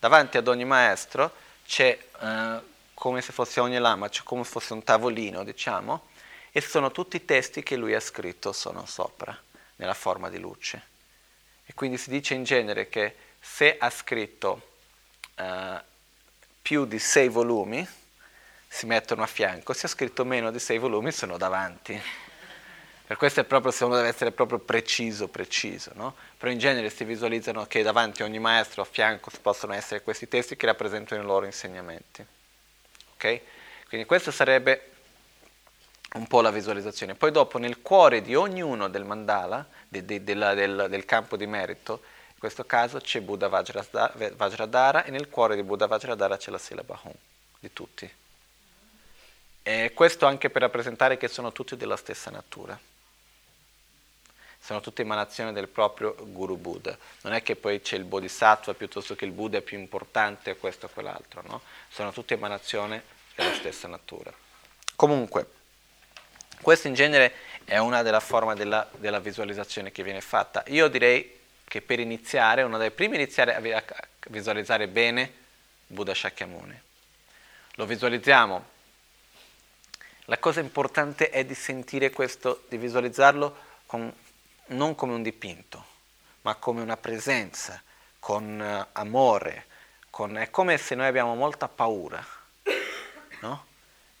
davanti 0.00 0.36
ad 0.36 0.48
ogni 0.48 0.64
maestro 0.64 1.32
c'è 1.64 1.96
eh, 2.20 2.60
come 2.92 3.20
se 3.22 3.32
fosse 3.32 3.60
ogni 3.60 3.78
lama, 3.78 4.08
c'è 4.08 4.22
come 4.24 4.42
se 4.42 4.50
fosse 4.50 4.72
un 4.72 4.82
tavolino, 4.82 5.44
diciamo, 5.44 6.08
e 6.50 6.60
sono 6.60 6.90
tutti 6.90 7.16
i 7.16 7.24
testi 7.24 7.62
che 7.62 7.76
lui 7.76 7.94
ha 7.94 8.00
scritto 8.00 8.52
sono 8.52 8.84
sopra, 8.84 9.36
nella 9.76 9.94
forma 9.94 10.28
di 10.28 10.40
luce. 10.40 10.82
E 11.64 11.74
quindi 11.74 11.98
si 11.98 12.10
dice 12.10 12.34
in 12.34 12.42
genere 12.42 12.88
che 12.88 13.14
se 13.40 13.76
ha 13.78 13.90
scritto 13.90 14.70
eh, 15.36 15.80
più 16.60 16.84
di 16.84 16.98
sei 16.98 17.28
volumi, 17.28 17.86
si 18.66 18.86
mettono 18.86 19.22
a 19.22 19.26
fianco, 19.26 19.72
se 19.72 19.86
ha 19.86 19.88
scritto 19.88 20.24
meno 20.24 20.50
di 20.50 20.58
sei 20.58 20.78
volumi 20.78 21.12
sono 21.12 21.36
davanti. 21.36 22.02
Per 23.08 23.16
questo 23.16 23.40
è 23.40 23.44
proprio, 23.44 23.72
se 23.72 23.86
uno 23.86 23.96
deve 23.96 24.08
essere 24.08 24.32
proprio 24.32 24.58
preciso, 24.58 25.28
preciso, 25.28 25.92
no? 25.94 26.14
Però 26.36 26.52
in 26.52 26.58
genere 26.58 26.90
si 26.90 27.04
visualizzano 27.04 27.64
che 27.64 27.82
davanti 27.82 28.20
a 28.20 28.26
ogni 28.26 28.38
maestro 28.38 28.82
a 28.82 28.84
fianco 28.84 29.30
possono 29.40 29.72
essere 29.72 30.02
questi 30.02 30.28
testi 30.28 30.58
che 30.58 30.66
rappresentano 30.66 31.22
i 31.22 31.24
loro 31.24 31.46
insegnamenti. 31.46 32.22
Ok? 33.14 33.40
Quindi 33.88 34.06
questa 34.06 34.30
sarebbe 34.30 34.90
un 36.16 36.26
po' 36.26 36.42
la 36.42 36.50
visualizzazione. 36.50 37.14
Poi 37.14 37.30
dopo 37.30 37.56
nel 37.56 37.80
cuore 37.80 38.20
di 38.20 38.34
ognuno 38.34 38.88
del 38.88 39.04
mandala, 39.04 39.66
de, 39.88 40.04
de, 40.04 40.22
de 40.22 40.34
la, 40.34 40.52
del, 40.52 40.88
del, 40.90 41.06
campo 41.06 41.38
di 41.38 41.46
merito, 41.46 42.02
in 42.34 42.38
questo 42.38 42.66
caso 42.66 42.98
c'è 42.98 43.22
Buddha 43.22 43.48
Vajradhara 43.48 45.04
e 45.04 45.10
nel 45.10 45.30
cuore 45.30 45.56
di 45.56 45.62
Buddha 45.62 45.86
Vajradhara 45.86 46.36
c'è 46.36 46.50
la 46.50 46.58
sillaba 46.58 47.00
Hum, 47.04 47.12
di 47.58 47.72
tutti. 47.72 48.14
E 49.62 49.92
questo 49.94 50.26
anche 50.26 50.50
per 50.50 50.60
rappresentare 50.60 51.16
che 51.16 51.28
sono 51.28 51.52
tutti 51.52 51.74
della 51.74 51.96
stessa 51.96 52.28
natura 52.28 52.78
sono 54.68 54.80
tutte 54.82 55.00
emanazioni 55.00 55.50
del 55.54 55.66
proprio 55.66 56.14
Guru 56.26 56.58
Buddha. 56.58 56.94
Non 57.22 57.32
è 57.32 57.42
che 57.42 57.56
poi 57.56 57.80
c'è 57.80 57.96
il 57.96 58.04
Bodhisattva 58.04 58.74
piuttosto 58.74 59.16
che 59.16 59.24
il 59.24 59.30
Buddha 59.30 59.56
è 59.56 59.62
più 59.62 59.78
importante 59.78 60.58
questo 60.58 60.84
o 60.84 60.88
quell'altro, 60.92 61.42
no? 61.46 61.62
Sono 61.88 62.12
tutte 62.12 62.34
emanazioni 62.34 63.00
della 63.34 63.54
stessa 63.54 63.88
natura. 63.88 64.30
Comunque, 64.94 65.50
questa 66.60 66.86
in 66.86 66.92
genere 66.92 67.32
è 67.64 67.78
una 67.78 68.02
delle 68.02 68.20
forme 68.20 68.54
della, 68.56 68.86
della, 68.98 69.20
visualizzazione 69.20 69.90
che 69.90 70.02
viene 70.02 70.20
fatta. 70.20 70.62
Io 70.66 70.88
direi 70.88 71.38
che 71.64 71.80
per 71.80 71.98
iniziare, 71.98 72.60
uno 72.60 72.76
dei 72.76 72.90
primi 72.90 73.14
iniziare 73.14 73.54
a 73.54 73.82
visualizzare 74.28 74.86
bene 74.86 75.32
Buddha 75.86 76.12
Shakyamuni. 76.12 76.78
Lo 77.76 77.86
visualizziamo. 77.86 78.68
La 80.26 80.36
cosa 80.36 80.60
importante 80.60 81.30
è 81.30 81.42
di 81.46 81.54
sentire 81.54 82.10
questo, 82.10 82.64
di 82.68 82.76
visualizzarlo 82.76 83.64
con 83.86 84.12
non 84.68 84.94
come 84.94 85.14
un 85.14 85.22
dipinto, 85.22 85.84
ma 86.42 86.54
come 86.56 86.82
una 86.82 86.96
presenza, 86.96 87.82
con 88.18 88.58
uh, 88.58 88.86
amore, 88.92 89.66
con, 90.10 90.36
è 90.36 90.50
come 90.50 90.76
se 90.78 90.94
noi 90.94 91.06
abbiamo 91.06 91.34
molta 91.34 91.68
paura, 91.68 92.24
no? 93.40 93.66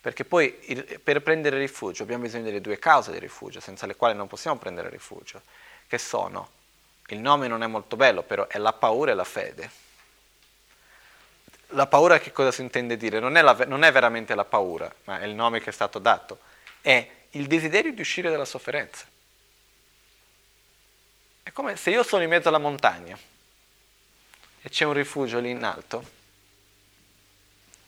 Perché 0.00 0.24
poi 0.24 0.56
il, 0.66 1.00
per 1.00 1.22
prendere 1.22 1.58
rifugio 1.58 2.04
abbiamo 2.04 2.22
bisogno 2.22 2.44
delle 2.44 2.60
due 2.60 2.78
cause 2.78 3.12
di 3.12 3.18
rifugio, 3.18 3.60
senza 3.60 3.86
le 3.86 3.96
quali 3.96 4.16
non 4.16 4.28
possiamo 4.28 4.56
prendere 4.56 4.88
rifugio, 4.88 5.42
che 5.86 5.98
sono, 5.98 6.50
il 7.08 7.18
nome 7.18 7.48
non 7.48 7.62
è 7.62 7.66
molto 7.66 7.96
bello, 7.96 8.22
però 8.22 8.46
è 8.46 8.58
la 8.58 8.72
paura 8.72 9.10
e 9.10 9.14
la 9.14 9.24
fede. 9.24 9.70
La 11.72 11.86
paura 11.86 12.18
che 12.18 12.32
cosa 12.32 12.50
si 12.50 12.62
intende 12.62 12.96
dire? 12.96 13.18
Non 13.18 13.36
è, 13.36 13.42
la, 13.42 13.52
non 13.66 13.82
è 13.82 13.92
veramente 13.92 14.34
la 14.34 14.44
paura, 14.44 14.90
ma 15.04 15.20
è 15.20 15.26
il 15.26 15.34
nome 15.34 15.60
che 15.60 15.70
è 15.70 15.72
stato 15.72 15.98
dato, 15.98 16.38
è 16.80 17.06
il 17.30 17.46
desiderio 17.46 17.92
di 17.92 18.00
uscire 18.00 18.30
dalla 18.30 18.44
sofferenza. 18.44 19.04
È 21.48 21.52
come 21.52 21.76
se 21.76 21.88
io 21.88 22.02
sono 22.02 22.22
in 22.22 22.28
mezzo 22.28 22.48
alla 22.48 22.58
montagna 22.58 23.18
e 24.60 24.68
c'è 24.68 24.84
un 24.84 24.92
rifugio 24.92 25.38
lì 25.38 25.48
in 25.48 25.64
alto, 25.64 26.04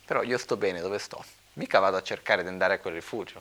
però 0.03 0.23
io 0.23 0.39
sto 0.39 0.57
bene 0.57 0.81
dove 0.81 0.97
sto, 0.97 1.23
mica 1.53 1.77
vado 1.77 1.95
a 1.95 2.01
cercare 2.01 2.41
di 2.41 2.47
andare 2.47 2.73
a 2.73 2.79
quel 2.79 2.95
rifugio. 2.95 3.39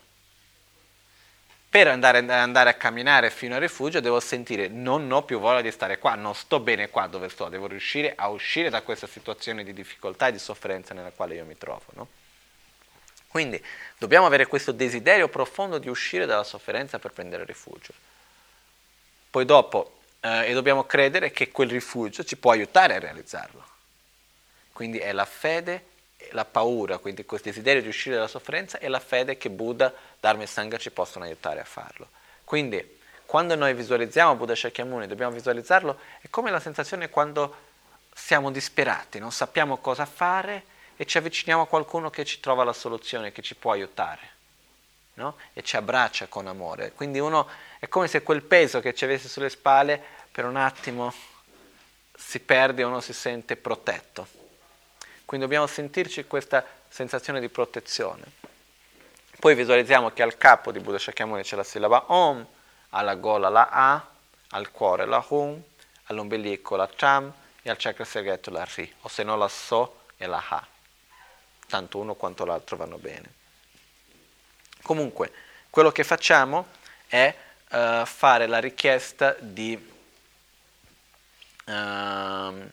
Per 1.71 1.89
andare, 1.89 2.19
andare 2.19 2.69
a 2.69 2.75
camminare 2.75 3.31
fino 3.31 3.55
al 3.55 3.63
rifugio 3.63 4.01
devo 4.01 4.21
sentire 4.21 4.69
non 4.69 5.11
ho 5.11 5.23
più 5.23 5.39
voglia 5.39 5.63
di 5.63 5.71
stare 5.71 5.99
qua, 5.99 6.17
non 6.17 6.35
sto 6.35 6.61
bene 6.61 6.91
qua 6.91 7.07
dove 7.07 7.31
sto, 7.31 7.49
devo 7.49 7.67
riuscire 7.67 8.13
a 8.15 8.29
uscire 8.29 8.69
da 8.69 8.83
questa 8.83 9.07
situazione 9.07 9.65
di 9.65 9.73
difficoltà 9.73 10.27
e 10.27 10.33
di 10.33 10.39
sofferenza 10.39 10.93
nella 10.93 11.13
quale 11.13 11.37
io 11.37 11.47
mi 11.47 11.57
trovo. 11.57 11.87
No? 11.95 12.09
Quindi 13.27 13.65
dobbiamo 13.97 14.27
avere 14.27 14.47
questo 14.47 14.73
desiderio 14.73 15.29
profondo 15.29 15.79
di 15.79 15.89
uscire 15.89 16.27
dalla 16.27 16.45
sofferenza 16.45 16.99
per 16.99 17.13
prendere 17.13 17.47
rifugio. 17.47 17.95
Poi 19.31 19.47
dopo 19.47 19.95
eh, 20.21 20.51
e 20.51 20.53
dobbiamo 20.53 20.85
credere 20.85 21.31
che 21.31 21.51
quel 21.51 21.71
rifugio 21.71 22.25
ci 22.25 22.37
può 22.37 22.53
aiutare 22.53 22.95
a 22.95 22.99
realizzarlo. 22.99 23.65
Quindi 24.73 24.99
è 24.99 25.13
la 25.13 25.25
fede, 25.25 25.85
la 26.31 26.45
paura, 26.45 26.99
quindi 26.99 27.25
questo 27.25 27.49
desiderio 27.49 27.83
di 27.83 27.89
uscire 27.89 28.15
dalla 28.15 28.29
sofferenza 28.29 28.79
e 28.79 28.89
la 28.89 29.01
fede 29.01 29.37
che 29.37 29.51
Buddha, 29.51 29.93
Dharma 30.19 30.43
e 30.43 30.47
Sangha 30.47 30.79
ci 30.79 30.91
possono 30.91 31.25
aiutare 31.25 31.61
a 31.61 31.65
farlo. 31.65 32.09
Quindi 32.45 32.99
quando 33.27 33.55
noi 33.55 33.75
visualizziamo 33.75 34.35
Buddha 34.37 34.55
Shakyamuni, 34.55 35.07
dobbiamo 35.07 35.33
visualizzarlo, 35.33 35.99
è 36.21 36.29
come 36.31 36.51
la 36.51 36.61
sensazione 36.61 37.11
quando 37.11 37.69
siamo 38.13 38.51
disperati, 38.51 39.19
non 39.19 39.33
sappiamo 39.33 39.79
cosa 39.79 40.05
fare 40.05 40.65
e 40.97 41.07
ci 41.07 41.17
avviciniamo 41.17 41.63
a 41.63 41.67
qualcuno 41.67 42.11
che 42.11 42.25
ci 42.25 42.41
trova 42.41 42.65
la 42.65 42.73
soluzione, 42.73 43.33
che 43.33 43.43
ci 43.43 43.55
può 43.55 43.73
aiutare 43.73 44.39
no? 45.15 45.37
e 45.53 45.63
ci 45.63 45.77
abbraccia 45.77 46.27
con 46.27 46.47
amore. 46.47 46.93
Quindi 46.93 47.19
uno 47.19 47.49
è 47.79 47.89
come 47.89 48.09
se 48.09 48.23
quel 48.23 48.43
peso 48.43 48.81
che 48.81 48.95
ci 48.95 49.05
avesse 49.05 49.29
sulle 49.29 49.51
spalle 49.51 50.03
per 50.31 50.45
un 50.45 50.57
attimo 50.57 51.13
si 52.15 52.41
perde 52.41 52.83
uno 52.83 53.01
si 53.01 53.13
sente 53.13 53.57
protetto. 53.57 54.27
Quindi 55.25 55.47
dobbiamo 55.47 55.67
sentirci 55.67 56.27
questa 56.27 56.65
sensazione 56.89 57.41
di 57.41 57.49
protezione. 57.49 58.23
Poi 59.39 59.55
visualizziamo 59.55 60.11
che 60.11 60.23
al 60.23 60.37
capo 60.37 60.71
di 60.71 60.81
Buddha 60.81 60.99
Shakyamuni 60.99 61.43
c'è 61.43 61.57
la 61.57 61.65
sillaba 61.65 62.13
Om, 62.13 62.47
alla 62.91 63.15
gola 63.15 63.49
la 63.49 63.69
A, 63.71 64.07
al 64.51 64.71
cuore 64.71 65.07
la 65.07 65.25
Hum, 65.29 65.63
all'ombelico 66.05 66.77
la 66.77 66.89
Cham 66.95 67.33
e 67.63 67.71
al 67.71 67.77
chakra 67.79 68.05
segreto 68.05 68.51
la 68.51 68.67
Ri, 68.75 68.93
o 69.03 69.09
se 69.09 69.23
no 69.23 69.37
la 69.37 69.49
So 69.49 70.03
e 70.17 70.27
la 70.27 70.45
Ha. 70.47 70.67
Tanto 71.69 71.99
uno 71.99 72.15
quanto 72.15 72.45
l'altro 72.45 72.77
vanno 72.77 72.99
bene. 72.99 73.39
Comunque, 74.83 75.33
quello 75.71 75.93
che 75.93 76.05
facciamo 76.05 76.67
è 77.07 77.35
uh, 77.71 78.05
fare 78.05 78.47
la 78.47 78.59
richiesta 78.59 79.37
di, 79.39 79.75
uh, 81.67 82.71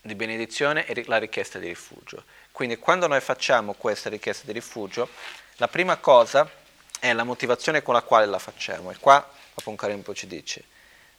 di 0.00 0.14
benedizione 0.14 0.86
e 0.86 1.04
la 1.06 1.18
richiesta 1.18 1.58
di 1.58 1.68
rifugio. 1.68 2.24
Quindi 2.52 2.76
quando 2.76 3.06
noi 3.06 3.20
facciamo 3.20 3.74
questa 3.74 4.08
richiesta 4.08 4.46
di 4.46 4.52
rifugio, 4.52 5.08
la 5.56 5.68
prima 5.68 5.96
cosa 5.96 6.50
è 6.98 7.12
la 7.12 7.24
motivazione 7.24 7.82
con 7.82 7.94
la 7.94 8.02
quale 8.02 8.26
la 8.26 8.38
facciamo. 8.38 8.90
E 8.90 8.96
qua 8.98 9.38
Apunkarimpo 9.54 10.14
ci 10.14 10.26
dice, 10.26 10.64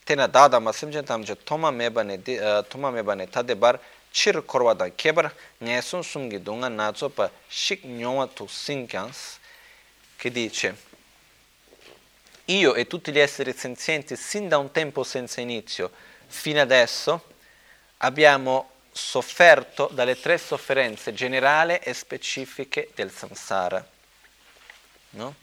Tena 0.04 0.28
dada 0.28 0.60
masimjantam 0.60 1.22
je 1.24 1.36
toma 1.44 1.70
mebane, 1.70 2.20
uh, 2.26 2.64
toma 2.68 2.90
mebane 2.90 3.30
tadebar 3.30 3.80
chir 4.12 4.42
korwada 4.42 4.90
kebar 4.90 5.32
nyesun 5.60 6.02
sumgi 6.02 6.40
dunga 6.40 6.70
nazo 6.70 7.10
pa 7.10 7.30
shik 7.48 7.84
nyoma 7.84 8.28
tu 8.28 8.48
sinkyans, 8.48 9.38
che 10.22 10.30
dice 10.30 10.78
io 12.46 12.76
e 12.76 12.86
tutti 12.86 13.12
gli 13.12 13.18
esseri 13.18 13.58
senzienti, 13.58 14.16
sin 14.16 14.48
da 14.48 14.60
un 14.60 14.72
tempo 14.72 15.04
senza 15.04 15.42
inizio 15.42 15.90
fino 16.28 16.62
adesso, 16.62 17.26
abbiamo 17.98 18.70
sofferto 18.92 19.90
dalle 19.92 20.20
tre 20.20 20.38
sofferenze 20.38 21.12
generali 21.16 21.78
e 21.78 21.96
specifiche 21.96 22.92
del 22.94 23.12
samsara. 23.12 23.84
No? 25.12 25.34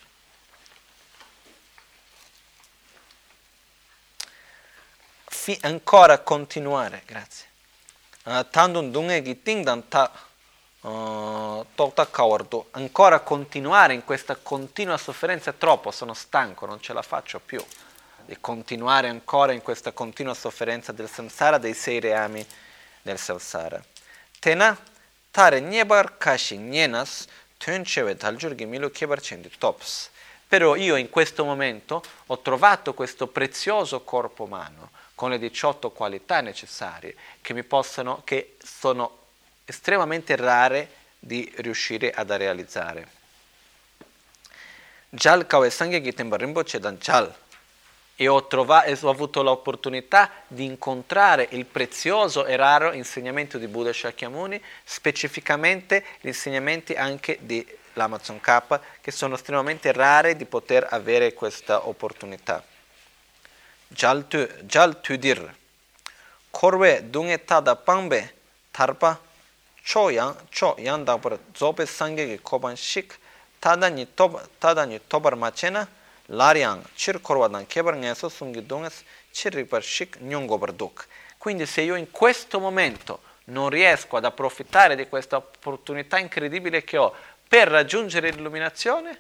Fi- 5.24 5.58
ancora 5.62 6.20
continuare, 6.20 7.02
grazie. 7.04 7.46
Uh, 8.22 8.46
tandun 8.48 8.92
uh, 10.88 12.64
ancora 12.70 13.20
continuare 13.20 13.94
in 13.94 14.04
questa 14.04 14.36
continua 14.36 14.96
sofferenza 14.96 15.50
è 15.50 15.56
troppo, 15.56 15.90
sono 15.90 16.14
stanco, 16.14 16.66
non 16.66 16.80
ce 16.80 16.92
la 16.92 17.02
faccio 17.02 17.40
più 17.40 17.62
di 18.24 18.36
continuare 18.40 19.08
ancora 19.08 19.52
in 19.52 19.62
questa 19.62 19.92
continua 19.92 20.34
sofferenza 20.34 20.92
del 20.92 21.08
samsara, 21.08 21.56
dei 21.56 21.72
sei 21.72 21.98
reami 21.98 22.46
del 23.00 23.18
samsara. 23.18 23.82
Tena 24.38 24.76
tare 25.30 25.60
nyebar 25.60 26.18
kashi 26.18 26.58
nyenas 26.58 27.26
tunchewe 27.56 28.14
daljurgi 28.14 28.66
milu 28.66 28.90
kebar 28.90 29.20
cendi 29.20 29.50
tops. 29.58 30.10
Però 30.46 30.76
io 30.76 30.96
in 30.96 31.10
questo 31.10 31.44
momento 31.44 32.02
ho 32.26 32.38
trovato 32.40 32.94
questo 32.94 33.26
prezioso 33.26 34.02
corpo 34.02 34.44
umano 34.44 34.90
con 35.14 35.30
le 35.30 35.38
18 35.38 35.90
qualità 35.90 36.40
necessarie 36.40 37.16
che 37.40 37.52
mi 37.52 37.64
possono, 37.64 38.22
che 38.24 38.56
sono 38.62 39.17
estremamente 39.68 40.34
rare 40.34 40.88
di 41.18 41.52
riuscire 41.56 42.10
ad 42.10 42.30
realizzare. 42.30 43.08
Jal 45.10 45.46
kawe 45.46 45.68
sangye 45.68 46.00
ki 46.00 46.14
temba 46.14 46.36
rinpoche 46.36 46.78
dan 46.78 46.96
jal. 46.96 47.34
e 48.20 48.26
ho, 48.26 48.48
trovato, 48.48 49.06
ho 49.06 49.10
avuto 49.10 49.42
l'opportunità 49.42 50.28
di 50.48 50.64
incontrare 50.64 51.46
il 51.52 51.66
prezioso 51.66 52.46
e 52.46 52.56
raro 52.56 52.92
insegnamento 52.92 53.58
di 53.58 53.68
Buddha 53.68 53.92
Shakyamuni, 53.92 54.60
specificamente 54.82 56.04
gli 56.20 56.26
insegnamenti 56.26 56.94
anche 56.94 57.38
dell'Amazon 57.42 58.40
K, 58.40 58.80
che 59.00 59.12
sono 59.12 59.36
estremamente 59.36 59.92
rari 59.92 60.34
di 60.34 60.46
poter 60.46 60.88
avere 60.90 61.32
questa 61.32 61.86
opportunità. 61.86 62.60
Jal 63.86 64.26
tudir, 65.00 65.54
korwe 66.50 67.08
dunge 67.08 67.44
tada 67.44 67.76
pangbe, 67.76 68.34
tarpa, 68.72 69.27
cho 69.88 70.10
yang, 70.10 70.36
cho 70.50 70.76
yang 70.76 71.02
dapar 71.06 71.38
zobe 71.54 71.86
sangye 71.86 72.36
ki 72.36 72.42
koban 72.42 72.76
shik, 72.76 73.14
tada 73.58 73.88
ni 73.88 74.04
tobar 75.08 75.34
machena, 75.34 75.88
Lariang, 76.28 76.82
Chir 76.94 77.18
Korwadan, 77.22 77.66
Kebar 77.66 77.96
Ngeso, 77.96 78.28
Sungi 78.28 78.60
Dungas, 78.60 79.02
Chirribar 79.32 79.82
Shik, 79.82 80.18
Nyungobarduk. 80.20 81.06
Quindi 81.38 81.64
se 81.64 81.80
io 81.80 81.94
in 81.94 82.10
questo 82.10 82.60
momento 82.60 83.20
non 83.44 83.70
riesco 83.70 84.18
ad 84.18 84.26
approfittare 84.26 84.94
di 84.94 85.08
questa 85.08 85.38
opportunità 85.38 86.18
incredibile 86.18 86.84
che 86.84 86.98
ho 86.98 87.14
per 87.48 87.68
raggiungere 87.68 88.28
l'illuminazione, 88.28 89.18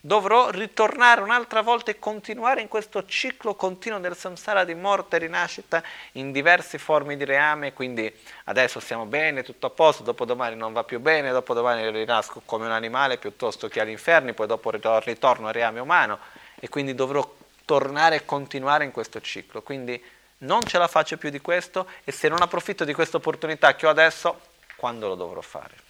dovrò 0.00 0.48
ritornare 0.48 1.20
un'altra 1.20 1.60
volta 1.60 1.90
e 1.90 1.98
continuare 1.98 2.62
in 2.62 2.68
questo 2.68 3.04
ciclo 3.04 3.54
continuo 3.54 3.98
del 3.98 4.16
samsara 4.16 4.64
di 4.64 4.74
morte 4.74 5.16
e 5.16 5.18
rinascita 5.18 5.82
in 6.12 6.32
diverse 6.32 6.78
forme 6.78 7.16
di 7.16 7.24
reame, 7.24 7.74
quindi 7.74 8.10
adesso 8.44 8.80
stiamo 8.80 9.04
bene, 9.04 9.42
tutto 9.42 9.66
a 9.66 9.70
posto, 9.70 10.02
dopodomani 10.02 10.56
non 10.56 10.72
va 10.72 10.84
più 10.84 11.00
bene, 11.00 11.30
dopodomani 11.30 11.90
rinasco 11.90 12.40
come 12.46 12.64
un 12.64 12.72
animale 12.72 13.18
piuttosto 13.18 13.68
che 13.68 13.80
all'inferno, 13.80 14.32
poi 14.32 14.46
dopo 14.46 14.70
ritorno 14.70 15.48
al 15.48 15.52
reame 15.52 15.80
umano 15.80 16.18
e 16.58 16.68
quindi 16.68 16.94
dovrò 16.94 17.36
tornare 17.66 18.16
e 18.16 18.24
continuare 18.24 18.84
in 18.84 18.90
questo 18.90 19.20
ciclo. 19.20 19.60
Quindi 19.62 20.02
non 20.38 20.62
ce 20.62 20.78
la 20.78 20.88
faccio 20.88 21.18
più 21.18 21.28
di 21.28 21.40
questo 21.40 21.86
e 22.04 22.12
se 22.12 22.28
non 22.28 22.40
approfitto 22.40 22.84
di 22.84 22.94
questa 22.94 23.18
opportunità 23.18 23.74
che 23.74 23.86
ho 23.86 23.90
adesso, 23.90 24.40
quando 24.76 25.08
lo 25.08 25.14
dovrò 25.14 25.42
fare? 25.42 25.89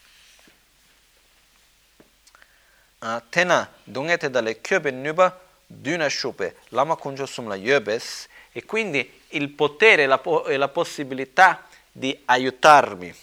Uh, 3.00 3.18
tena 3.30 3.66
dungete 3.82 4.28
dalle 4.28 4.60
kyobe 4.60 4.90
nuba 4.90 5.40
duna 5.66 6.06
shupe 6.10 6.56
lama 6.68 6.98
sumla 7.24 7.56
yobes 7.56 8.28
e 8.52 8.66
quindi 8.66 9.22
il 9.28 9.48
potere 9.48 10.04
la, 10.04 10.18
po- 10.18 10.44
e 10.44 10.58
la 10.58 10.68
possibilità 10.68 11.66
di 11.90 12.18
aiutarmi 12.26 13.14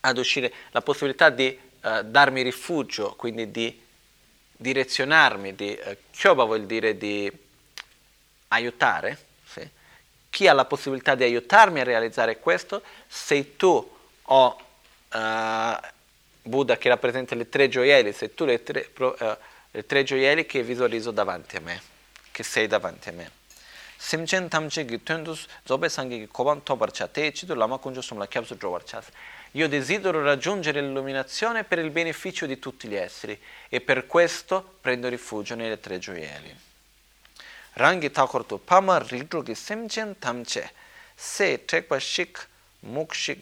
ad 0.00 0.16
uscire, 0.18 0.52
la 0.70 0.80
possibilità 0.80 1.28
di 1.28 1.58
uh, 1.82 2.02
darmi 2.02 2.42
rifugio, 2.42 3.14
quindi 3.16 3.50
di 3.50 3.80
direzionarmi, 4.56 5.54
di 5.54 5.74
eh, 5.74 5.98
kyoba 6.10 6.44
vuol 6.44 6.64
dire 6.66 6.96
di 6.96 7.30
aiutare, 8.48 9.18
sì. 9.44 9.68
chi 10.30 10.48
ha 10.48 10.52
la 10.52 10.64
possibilità 10.64 11.14
di 11.14 11.24
aiutarmi 11.24 11.80
a 11.80 11.84
realizzare 11.84 12.38
questo? 12.38 12.82
Sei 13.08 13.56
tu 13.56 13.98
o 14.22 14.60
uh, 15.12 15.76
Buddha 16.42 16.76
che 16.76 16.88
rappresenta 16.88 17.34
le 17.34 17.48
tre 17.48 17.68
gioielli, 17.68 18.12
sei 18.12 18.34
tu 18.34 18.44
le 18.44 18.62
tre, 18.62 18.90
uh, 18.98 19.14
le 19.70 19.86
tre 19.86 20.02
gioielli 20.02 20.44
che 20.44 20.62
visualizzo 20.62 21.10
davanti 21.12 21.56
a 21.56 21.60
me, 21.60 21.80
che 22.30 22.42
sei 22.42 22.66
davanti 22.66 23.08
a 23.08 23.12
me. 23.12 23.30
Simchen 23.96 24.48
tamche 24.48 24.84
gi 24.84 25.00
tundus 25.04 25.46
zobe 25.64 25.88
sangi 25.88 26.18
gi 26.18 26.26
koban 26.26 26.64
tobar 26.64 26.90
cha 26.90 27.06
te 27.06 27.30
chidu 27.30 27.54
lama 27.54 27.78
kunjo 27.78 28.00
sumla 28.00 28.26
kyabsu 28.26 28.56
drobar 28.56 28.82
chas. 28.82 29.06
Io 29.52 29.68
desidero 29.68 30.20
raggiungere 30.24 30.80
l'illuminazione 30.80 31.62
per 31.62 31.78
il 31.78 31.90
beneficio 31.90 32.46
di 32.46 32.58
tutti 32.58 32.88
gli 32.88 32.96
esseri 32.96 33.40
e 33.68 33.80
per 33.80 34.08
questo 34.08 34.78
prendo 34.80 35.08
rifugio 35.08 35.54
nelle 35.54 35.78
tre 35.78 36.00
gioielli. 36.00 36.52
Rangi 37.74 38.10
takorto 38.10 38.58
pama 38.58 38.98
ridrugi 38.98 39.54
semchen 39.54 40.18
tamche 40.18 40.72
se 41.14 41.64
trekpa 41.64 41.98
shik 42.00 42.48
mukshik 42.80 43.40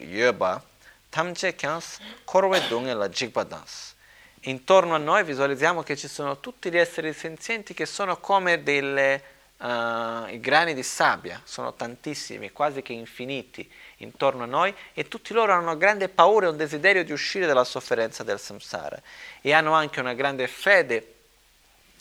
yoba 1.11 1.33
tamche 1.33 1.55
kyans 1.55 1.99
korwe 2.25 2.67
dunge 2.67 2.93
la 2.93 3.09
jigpa 3.09 3.43
dans. 3.43 3.95
Intorno 4.45 4.95
a 4.95 4.97
noi 4.97 5.23
visualizziamo 5.23 5.83
che 5.83 5.95
ci 5.95 6.07
sono 6.07 6.39
tutti 6.39 6.71
gli 6.71 6.77
esseri 6.77 7.13
senzienti 7.13 7.73
che 7.75 7.85
sono 7.85 8.17
come 8.17 8.63
delle, 8.63 9.23
uh, 9.57 10.27
i 10.29 10.39
grani 10.39 10.73
di 10.73 10.81
sabbia, 10.81 11.39
sono 11.43 11.73
tantissimi, 11.75 12.51
quasi 12.51 12.81
che 12.81 12.93
infiniti 12.93 13.69
intorno 13.97 14.43
a 14.43 14.47
noi 14.47 14.73
e 14.93 15.07
tutti 15.07 15.33
loro 15.33 15.51
hanno 15.51 15.61
una 15.61 15.75
grande 15.75 16.09
paura 16.09 16.47
e 16.47 16.49
un 16.49 16.57
desiderio 16.57 17.03
di 17.03 17.11
uscire 17.11 17.45
dalla 17.45 17.63
sofferenza 17.63 18.23
del 18.23 18.39
samsara 18.39 18.99
e 19.41 19.53
hanno 19.53 19.73
anche 19.73 19.99
una 19.99 20.15
grande 20.15 20.47
fede 20.47 21.15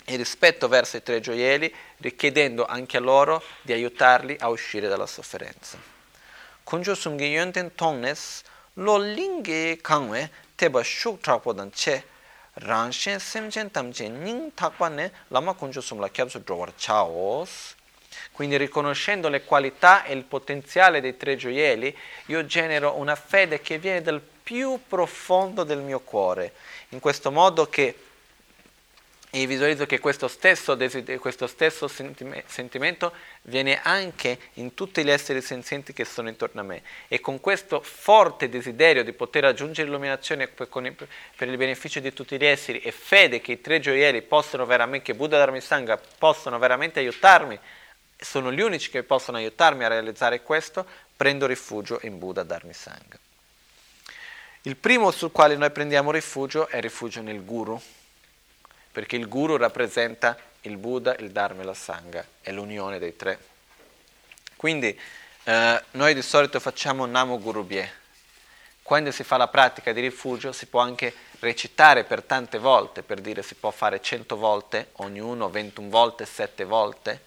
e 0.07 0.17
rispetto 0.17 0.67
verso 0.67 0.97
i 0.97 1.03
tre 1.03 1.21
gioielli, 1.21 1.73
richiedendo 1.99 2.65
anche 2.65 2.97
a 2.97 3.01
loro 3.01 3.43
di 3.61 3.75
aiutarli 3.75 4.37
a 4.41 4.49
uscire 4.49 4.89
dalla 4.89 5.07
sofferenza. 5.07 5.77
Kunjo 6.65 6.95
sumgi 6.95 7.27
yonten 7.27 7.75
tongnes 7.75 8.43
lo 8.81 8.97
lingi 8.97 9.79
kangwe 9.83 10.31
teba 10.57 10.83
shuk 10.83 11.21
trapodan 11.21 11.71
che 11.71 12.03
rangshen 12.55 13.19
semchen 13.19 13.71
tamche 13.71 14.09
ning 14.09 14.53
takpa 14.55 14.89
ne 14.89 15.11
lama 15.29 15.55
kunjo 15.55 15.81
sumla 15.81 16.09
kyabsu 16.09 16.41
drowar 16.41 16.73
chaos. 16.77 17.75
Quindi 18.33 18.57
riconoscendo 18.57 19.29
le 19.29 19.45
qualità 19.45 20.05
e 20.05 20.15
il 20.15 20.25
potenziale 20.25 21.01
dei 21.01 21.17
tre 21.17 21.37
gioielli, 21.37 21.95
io 22.27 22.45
genero 22.47 22.97
una 22.97 23.15
fede 23.15 23.61
che 23.61 23.79
viene 23.79 24.03
dal 24.03 24.21
più 24.21 24.81
profondo 24.89 25.63
del 25.63 25.79
mio 25.79 26.01
cuore, 26.01 26.55
in 26.91 27.01
questo 27.01 27.31
modo 27.31 27.69
che 27.69 27.95
e 29.31 29.47
visualizzo 29.47 29.87
che 29.87 30.01
questo 30.01 30.27
stesso, 30.27 30.77
questo 31.21 31.47
stesso 31.47 31.89
sentimento 31.89 33.13
viene 33.43 33.81
anche 33.81 34.39
in 34.55 34.75
tutti 34.75 35.05
gli 35.05 35.11
esseri 35.11 35.41
senzienti 35.41 35.93
che 35.93 36.05
sono 36.05 36.29
intorno 36.29 36.61
a 36.61 36.65
me 36.65 36.83
e 37.07 37.21
con 37.21 37.39
questo 37.39 37.81
forte 37.81 38.49
desiderio 38.49 39.05
di 39.05 39.13
poter 39.13 39.45
raggiungere 39.45 39.87
l'illuminazione 39.87 40.49
per 40.49 41.49
il 41.49 41.57
beneficio 41.57 42.01
di 42.01 42.13
tutti 42.13 42.37
gli 42.37 42.45
esseri 42.45 42.81
e 42.81 42.91
fede 42.91 43.41
che 43.41 43.53
i 43.53 43.61
tre 43.61 43.79
gioielli 43.79 44.23
possono 44.23 44.67
veramente, 44.67 45.13
che 45.13 45.15
Buddha 45.15 45.39
Dharma 45.39 45.61
Sangha 45.61 46.01
possono 46.19 46.59
veramente 46.59 46.99
aiutarmi 46.99 47.59
sono 48.23 48.53
gli 48.53 48.61
unici 48.61 48.91
che 48.91 49.03
possono 49.03 49.39
aiutarmi 49.39 49.85
a 49.85 49.89
realizzare 49.89 50.43
questo, 50.43 50.85
prendo 51.17 51.47
rifugio 51.47 52.01
in 52.03 52.19
Buddha 52.19 52.43
Dharma 52.43 52.73
Sangha. 52.73 53.19
Il 54.63 54.77
primo 54.77 55.11
sul 55.11 55.33
quale 55.33 55.57
noi 55.57 55.71
prendiamo 55.71 56.11
rifugio 56.11 56.69
è 56.69 56.81
rifugio 56.81 57.23
nel 57.23 57.43
Guru, 57.43 57.81
perché 58.93 59.17
il 59.17 59.29
Guru 59.29 59.57
rappresenta 59.57 60.37
il 60.63 60.77
Buddha, 60.77 61.15
il 61.17 61.31
Dharma 61.31 61.63
e 61.63 61.65
la 61.65 61.75
Sangha, 61.75 62.25
è 62.41 62.51
l'unione 62.53 62.99
dei 62.99 63.17
tre. 63.17 63.39
Quindi 64.57 64.99
eh, 65.45 65.83
noi 65.93 66.15
di 66.15 66.23
solito 66.23 66.61
facciamo 66.61 67.07
Namo 67.07 67.39
Guru 67.39 67.65
Bie. 67.65 67.99
Quando 68.83 69.11
si 69.11 69.23
fa 69.23 69.37
la 69.37 69.49
pratica 69.49 69.93
di 69.93 70.01
rifugio 70.01 70.53
si 70.53 70.67
può 70.67 70.81
anche 70.81 71.15
recitare 71.39 72.05
per 72.05 72.23
tante 72.23 72.59
volte, 72.59 73.03
per 73.03 73.21
dire 73.21 73.43
si 73.43 73.55
può 73.55 73.71
fare 73.71 74.03
100 74.03 74.37
volte, 74.37 74.89
ognuno 74.95 75.49
21 75.49 75.89
volte, 75.89 76.27
7 76.27 76.65
volte, 76.65 77.25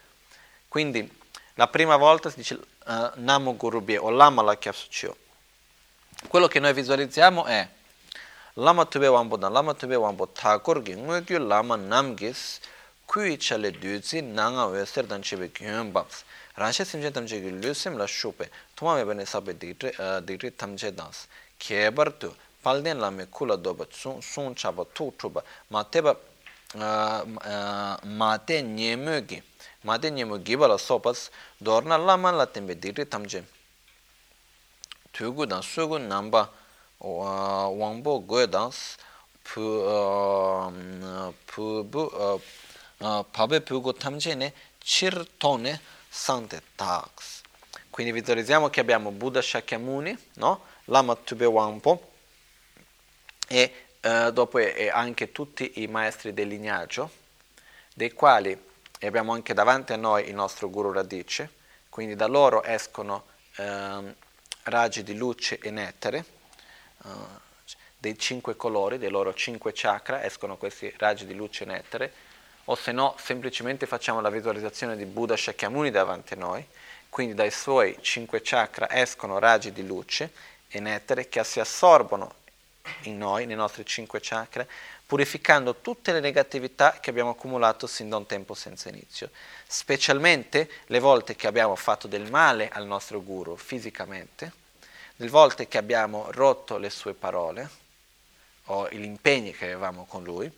quindi 0.68 1.10
la 1.56 1.68
prima 1.68 1.95
volta 1.95 2.30
si 2.30 2.38
dice 2.38 2.53
uh, 2.56 3.11
Namo 3.15 3.56
Gurubhye 3.56 3.98
o 3.98 4.10
Lama 4.10 4.41
Lakyapsuchyo. 4.41 5.15
Quello 6.27 6.48
che 6.48 6.60
noi 6.60 6.73
visualizziamo 6.73 7.45
è 7.45 7.68
lama 8.56 8.86
tube 8.86 9.08
wambo 9.08 9.38
dan 9.38 9.54
lama 9.54 9.74
tube 9.74 9.96
wambo 9.96 10.26
thakur 10.34 10.82
gi 10.84 10.96
ngwe 10.96 11.22
gyu 11.26 11.40
lama 11.40 11.76
nam 11.78 12.16
gi 12.16 12.32
kui 13.06 13.38
chale 13.38 13.72
dyuzi 13.72 14.22
nanga 14.22 14.68
we 14.68 14.86
ser 14.86 15.06
dan 15.06 15.22
chebe 15.22 15.52
gyun 15.52 15.92
babs 15.92 16.24
ranshe 16.56 16.86
simche 16.86 17.12
tamche 17.12 17.42
gi 17.42 17.52
lusim 17.52 17.98
la 17.98 18.06
shupe 18.06 18.50
thuma 18.76 18.96
me 18.96 19.06
bane 19.06 19.26
sabe 19.26 19.58
digre 19.58 19.92
digre 20.24 20.52
tamche 20.56 20.94
dans 20.94 21.28
kebar 21.58 22.12
tu 22.18 22.32
palden 22.62 23.00
lame 23.00 23.26
kula 23.30 23.58
doba 23.58 23.86
sun 23.92 24.22
sun 24.22 24.56
chaba 24.56 24.86
tu 24.94 25.12
tuba 25.18 25.44
mateba 25.70 26.16
mate 28.06 28.62
nyemö 28.62 29.26
gi 29.28 29.42
mate 29.84 30.12
nyemö 30.12 30.38
gi 30.44 30.56
bala 30.56 30.78
sopas 30.78 31.30
dorna 31.60 31.98
lama 31.98 32.32
la 32.32 32.46
tembe 32.46 32.76
digre 32.80 33.06
tamche. 33.08 33.44
Tugu 35.14 35.46
dan 35.46 35.62
sugu 35.62 36.00
namba 36.00 36.50
tūgu 37.04 37.20
dāng 37.24 37.44
sūgu 37.44 37.44
nāmbā 37.44 37.76
wāngbō 37.80 38.14
goya 38.26 38.48
dāng 38.48 38.74
pābe 43.36 43.60
pūgu 43.60 43.94
tamche 44.00 44.36
ne 44.36 44.54
chir 44.80 45.28
tōne 45.38 45.80
sante 46.10 46.62
tāks 46.78 47.42
quindi 47.90 48.12
visualizziamo 48.12 48.70
che 48.70 48.80
abbiamo 48.80 49.12
Buddha 49.12 49.42
Shakyamuni 49.42 50.18
no? 50.36 50.62
Lama 50.86 51.16
Tube 51.16 51.46
Wampo 51.46 52.12
e 53.48 53.72
uh, 54.02 54.32
dopo 54.32 54.58
e 54.58 54.90
anche 54.90 55.32
tutti 55.32 55.84
i 55.84 55.88
maestri 55.88 56.34
del 56.34 56.48
lignaggio 56.48 57.22
dei 57.94 58.12
quali 58.14 58.58
abbiamo 59.06 59.34
anche 59.34 59.54
davanti 59.54 59.94
a 59.94 59.98
noi 59.98 60.28
il 60.28 60.36
nostro 60.36 60.70
Guru 60.70 60.92
Radice, 60.92 61.50
quindi 61.90 62.16
da 62.16 62.28
loro 62.28 62.64
escono 62.64 63.26
eh, 63.58 64.16
raggi 64.64 65.04
di 65.04 65.16
luce 65.16 65.60
e 65.60 65.70
nettare, 65.70 66.18
eh, 66.18 66.26
dei 67.98 68.18
cinque 68.18 68.56
colori, 68.56 68.98
dei 68.98 69.10
loro 69.10 69.34
cinque 69.34 69.72
chakra, 69.74 70.24
escono 70.24 70.58
questi 70.58 70.94
raggi 70.98 71.26
di 71.26 71.36
luce 71.36 71.64
e 71.64 71.68
nettare, 71.68 72.14
o 72.66 72.76
se 72.76 72.92
no 72.92 73.16
semplicemente 73.18 73.86
facciamo 73.86 74.22
la 74.22 74.30
visualizzazione 74.30 74.96
di 74.96 75.06
Buddha 75.06 75.38
Shakyamuni 75.38 75.92
davanti 75.92 76.34
a 76.34 76.38
noi, 76.38 76.66
quindi 77.10 77.34
dai 77.34 77.52
suoi 77.52 77.98
cinque 78.02 78.42
chakra 78.42 78.90
escono 78.90 79.40
raggi 79.40 79.72
di 79.72 79.86
luce 79.86 80.32
e 80.68 80.80
nettare 80.80 81.30
che 81.30 81.44
si 81.44 81.60
assorbono 81.60 82.42
in 83.04 83.18
noi, 83.18 83.46
nei 83.46 83.56
nostri 83.56 83.86
cinque 83.86 84.20
chakra, 84.22 84.66
purificando 85.06 85.76
tutte 85.76 86.12
le 86.12 86.20
negatività 86.20 87.00
che 87.00 87.10
abbiamo 87.10 87.32
accumulato 87.32 87.88
sin 87.88 88.10
da 88.10 88.18
un 88.18 88.26
tempo 88.26 88.54
senza 88.54 88.90
inizio, 88.90 89.30
specialmente 89.68 90.70
le 90.88 91.00
volte 91.00 91.36
che 91.36 91.48
abbiamo 91.48 91.76
fatto 91.76 92.08
del 92.08 92.30
male 92.30 92.70
al 92.70 92.86
nostro 92.86 93.22
guru 93.22 93.56
fisicamente, 93.56 94.52
le 95.15 95.27
volte 95.27 95.68
che 95.68 95.77
abbiamo 95.77 96.31
rotto 96.31 96.77
le 96.77 96.90
sue 96.90 97.14
parole 97.14 97.69
o 98.65 98.90
gli 98.90 99.03
impegni 99.03 99.52
che 99.52 99.65
avevamo 99.65 100.06
con 100.06 100.23
lui, 100.23 100.52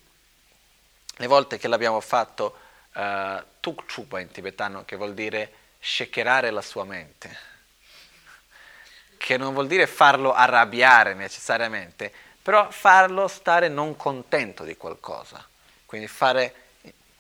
le 1.18 1.27
volte 1.27 1.57
che 1.57 1.68
l'abbiamo 1.68 1.99
fatto 1.99 2.57
uh, 2.94 3.44
tuk 3.60 3.91
chupa 3.94 4.19
in 4.19 4.30
tibetano, 4.30 4.86
che 4.86 4.95
vuol 4.95 5.14
dire 5.14 5.52
shakerare 5.80 6.52
la 6.52 6.61
sua 6.61 6.84
mente, 6.84 7.38
che 9.18 9.38
non 9.38 9.53
vuol 9.53 9.68
dire 9.68 9.88
farlo 9.88 10.34
arrabbiare 10.34 11.14
necessariamente, 11.14 12.11
però 12.41 12.69
farlo 12.69 13.27
stare 13.27 13.69
non 13.69 13.95
contento 13.95 14.64
di 14.64 14.77
qualcosa. 14.77 15.45
Quindi 15.86 16.07
fare, 16.07 16.53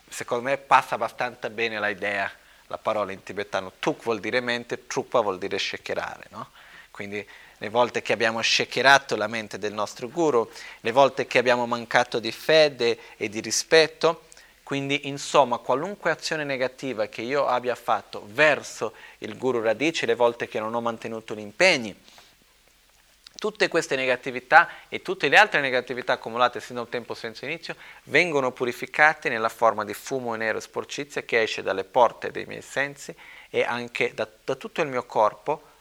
secondo 0.07 0.43
me 0.43 0.57
passa 0.57 0.95
abbastanza 0.95 1.49
bene 1.49 1.79
l'idea, 1.79 2.31
la 2.67 2.77
parola 2.77 3.11
in 3.11 3.23
tibetano, 3.23 3.73
tuk 3.79 4.03
vuol 4.03 4.19
dire 4.19 4.39
mente, 4.39 4.87
trupa 4.87 5.21
vuol 5.21 5.37
dire 5.37 5.57
shakerare, 5.57 6.25
no? 6.29 6.49
Quindi 6.95 7.27
le 7.57 7.67
volte 7.67 8.01
che 8.01 8.13
abbiamo 8.13 8.41
shakerato 8.41 9.17
la 9.17 9.27
mente 9.27 9.59
del 9.59 9.73
nostro 9.73 10.07
guru, 10.07 10.49
le 10.79 10.93
volte 10.93 11.27
che 11.27 11.37
abbiamo 11.37 11.65
mancato 11.65 12.19
di 12.19 12.31
fede 12.31 12.97
e 13.17 13.27
di 13.27 13.41
rispetto, 13.41 14.27
quindi 14.63 15.09
insomma 15.09 15.57
qualunque 15.57 16.09
azione 16.09 16.45
negativa 16.45 17.07
che 17.07 17.21
io 17.21 17.47
abbia 17.47 17.75
fatto 17.75 18.25
verso 18.27 18.93
il 19.17 19.37
guru 19.37 19.61
radice, 19.61 20.05
le 20.05 20.15
volte 20.15 20.47
che 20.47 20.57
non 20.61 20.73
ho 20.73 20.79
mantenuto 20.79 21.35
gli 21.35 21.39
impegni, 21.39 21.93
tutte 23.37 23.67
queste 23.67 23.97
negatività 23.97 24.69
e 24.87 25.01
tutte 25.01 25.27
le 25.27 25.35
altre 25.35 25.59
negatività 25.59 26.13
accumulate 26.13 26.61
fino 26.61 26.79
a 26.79 26.83
un 26.83 26.89
tempo 26.89 27.13
senza 27.13 27.45
inizio 27.45 27.75
vengono 28.03 28.53
purificate 28.53 29.27
nella 29.27 29.49
forma 29.49 29.83
di 29.83 29.93
fumo 29.93 30.33
nero 30.35 30.61
sporcizia 30.61 31.23
che 31.23 31.41
esce 31.41 31.61
dalle 31.61 31.83
porte 31.83 32.31
dei 32.31 32.45
miei 32.45 32.61
sensi 32.61 33.13
e 33.49 33.63
anche 33.63 34.13
da, 34.13 34.25
da 34.45 34.55
tutto 34.55 34.81
il 34.81 34.87
mio 34.87 35.03
corpo. 35.03 35.73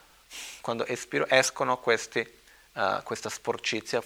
Quando 0.64 0.86
espiro 0.86 1.26
escono 1.28 1.76
questi, 1.76 2.26
uh, 2.72 3.02
questa 3.02 3.28
sporcizia 3.28 4.02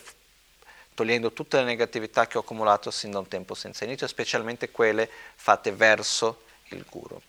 togliendo 0.93 1.33
tutte 1.33 1.59
le 1.59 1.63
negatività 1.63 2.27
che 2.27 2.37
ho 2.37 2.41
accumulato 2.41 2.91
sin 2.91 3.13
da 3.13 3.21
un 3.21 3.29
tempo 3.29 3.55
senza 3.55 3.85
inizio, 3.85 4.09
specialmente 4.09 4.73
quelle 4.73 5.09
fatte 5.37 5.71
verso 5.71 6.43
il 6.71 6.85
guru. 6.91 7.23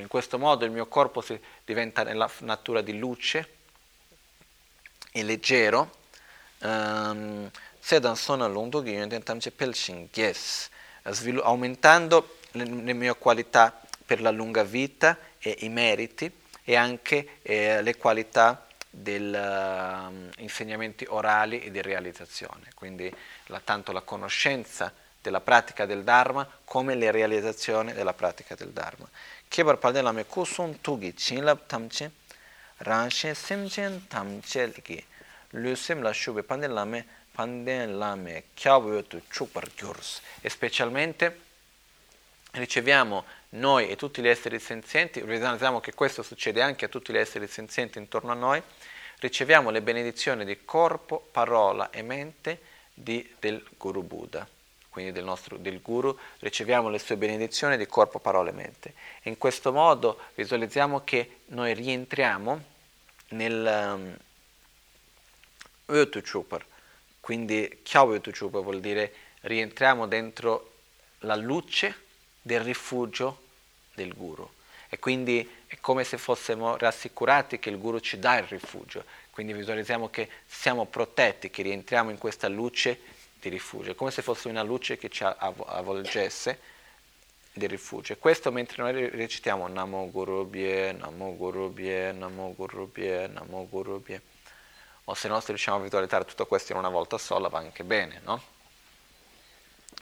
In 0.00 0.08
questo 0.08 0.36
modo 0.36 0.64
il 0.64 0.72
mio 0.72 0.88
corpo 0.88 1.24
diventa 1.64 2.02
nella 2.02 2.28
natura 2.38 2.80
di 2.80 2.98
luce 2.98 3.54
e 5.12 5.22
leggero. 5.22 5.92
Um, 6.62 7.48
aumentando 11.44 12.38
le, 12.50 12.64
le 12.64 12.92
mie 12.94 13.16
qualità 13.16 13.80
per 14.04 14.20
la 14.20 14.32
lunga 14.32 14.64
vita 14.64 15.16
e 15.42 15.56
i 15.60 15.68
meriti 15.68 16.30
e 16.62 16.76
anche 16.76 17.40
eh, 17.42 17.82
le 17.82 17.96
qualità 17.96 18.66
degli 18.88 19.34
uh, 19.34 20.30
insegnamenti 20.38 21.06
orali 21.08 21.62
e 21.62 21.70
di 21.70 21.80
realizzazione, 21.80 22.68
quindi 22.74 23.12
la, 23.46 23.60
tanto 23.64 23.90
la 23.90 24.02
conoscenza 24.02 24.92
della 25.20 25.40
pratica 25.40 25.86
del 25.86 26.04
Dharma 26.04 26.46
come 26.64 26.94
le 26.94 27.10
realizzazioni 27.10 27.92
della 27.94 28.12
pratica 28.12 28.54
del 28.54 28.70
Dharma. 28.70 29.08
Kebar 29.48 29.78
palde 29.78 30.02
lame 30.02 30.26
kusun 30.26 30.80
tugi 30.80 31.14
chinlap 31.14 31.66
tamche 31.66 32.10
ranshe 32.78 33.34
simchen 33.34 34.08
tamche 34.08 34.72
lusim 35.50 36.02
la 36.02 36.12
shube 36.12 36.42
pande 36.42 36.66
lame 36.66 37.06
pande 37.32 37.86
lame 37.86 38.44
kyabu 38.54 39.06
tu 39.06 39.22
chupar 39.28 39.68
gyurs 39.74 40.20
e 40.40 40.48
specialmente 40.48 41.40
riceviamo 42.52 43.24
noi 43.54 43.88
e 43.88 43.96
tutti 43.96 44.22
gli 44.22 44.28
esseri 44.28 44.58
senzienti, 44.58 45.20
realizziamo 45.20 45.80
che 45.80 45.94
questo 45.94 46.22
succede 46.22 46.62
anche 46.62 46.84
a 46.84 46.88
tutti 46.88 47.12
gli 47.12 47.18
esseri 47.18 47.46
senzienti 47.46 47.98
intorno 47.98 48.30
a 48.30 48.34
noi, 48.34 48.62
riceviamo 49.18 49.70
le 49.70 49.82
benedizioni 49.82 50.44
di 50.44 50.64
corpo, 50.64 51.26
parola 51.30 51.90
e 51.90 52.02
mente 52.02 52.60
di, 52.92 53.34
del 53.38 53.64
Guru 53.76 54.02
Buddha 54.02 54.46
quindi 54.92 55.12
del, 55.12 55.24
nostro, 55.24 55.56
del 55.56 55.80
guru, 55.80 56.14
riceviamo 56.40 56.90
le 56.90 56.98
sue 56.98 57.16
benedizioni 57.16 57.78
di 57.78 57.86
corpo, 57.86 58.18
parole 58.18 58.50
e 58.50 58.52
mente. 58.52 58.92
E 59.22 59.30
in 59.30 59.38
questo 59.38 59.72
modo 59.72 60.18
visualizziamo 60.34 61.02
che 61.02 61.38
noi 61.46 61.72
rientriamo 61.72 62.62
nel 63.28 63.94
um, 63.96 64.16
quindi 67.20 67.78
Kyau 67.82 68.12
Ötuchupar 68.12 68.62
vuol 68.62 68.80
dire 68.80 69.14
rientriamo 69.40 70.06
dentro 70.06 70.72
la 71.20 71.36
luce 71.36 71.94
del 72.42 72.60
rifugio 72.60 73.41
del 73.94 74.14
guru. 74.14 74.48
E 74.88 74.98
quindi 74.98 75.48
è 75.66 75.78
come 75.80 76.04
se 76.04 76.18
fossimo 76.18 76.76
rassicurati 76.76 77.58
che 77.58 77.70
il 77.70 77.78
guru 77.78 77.98
ci 78.00 78.18
dà 78.18 78.38
il 78.38 78.44
rifugio. 78.44 79.04
Quindi 79.30 79.54
visualizziamo 79.54 80.10
che 80.10 80.28
siamo 80.46 80.84
protetti, 80.84 81.50
che 81.50 81.62
rientriamo 81.62 82.10
in 82.10 82.18
questa 82.18 82.48
luce 82.48 83.00
di 83.40 83.48
rifugio, 83.48 83.94
come 83.94 84.10
se 84.10 84.22
fosse 84.22 84.48
una 84.48 84.62
luce 84.62 84.98
che 84.98 85.08
ci 85.08 85.24
avvolgesse 85.24 86.60
di 87.52 87.66
rifugio. 87.66 88.16
Questo 88.16 88.52
mentre 88.52 88.82
noi 88.82 89.08
recitiamo 89.10 89.66
Namo 89.68 90.10
Guru 90.10 90.46
Bie, 90.46 90.92
Namo 90.92 91.36
Guru 91.36 91.70
Bie, 91.70 92.12
Namo 92.12 92.54
Guru 92.54 92.90
Bie, 92.90 93.26
Namo 93.26 93.66
Guru 93.68 94.00
Bie. 94.00 94.20
O 95.04 95.14
se 95.14 95.28
no 95.28 95.40
se 95.40 95.48
riusciamo 95.48 95.78
a 95.78 95.82
visualizzare 95.82 96.24
tutto 96.24 96.46
questo 96.46 96.72
in 96.72 96.78
una 96.78 96.88
volta 96.88 97.18
sola 97.18 97.48
va 97.48 97.58
anche 97.58 97.82
bene, 97.82 98.20
no? 98.24 98.40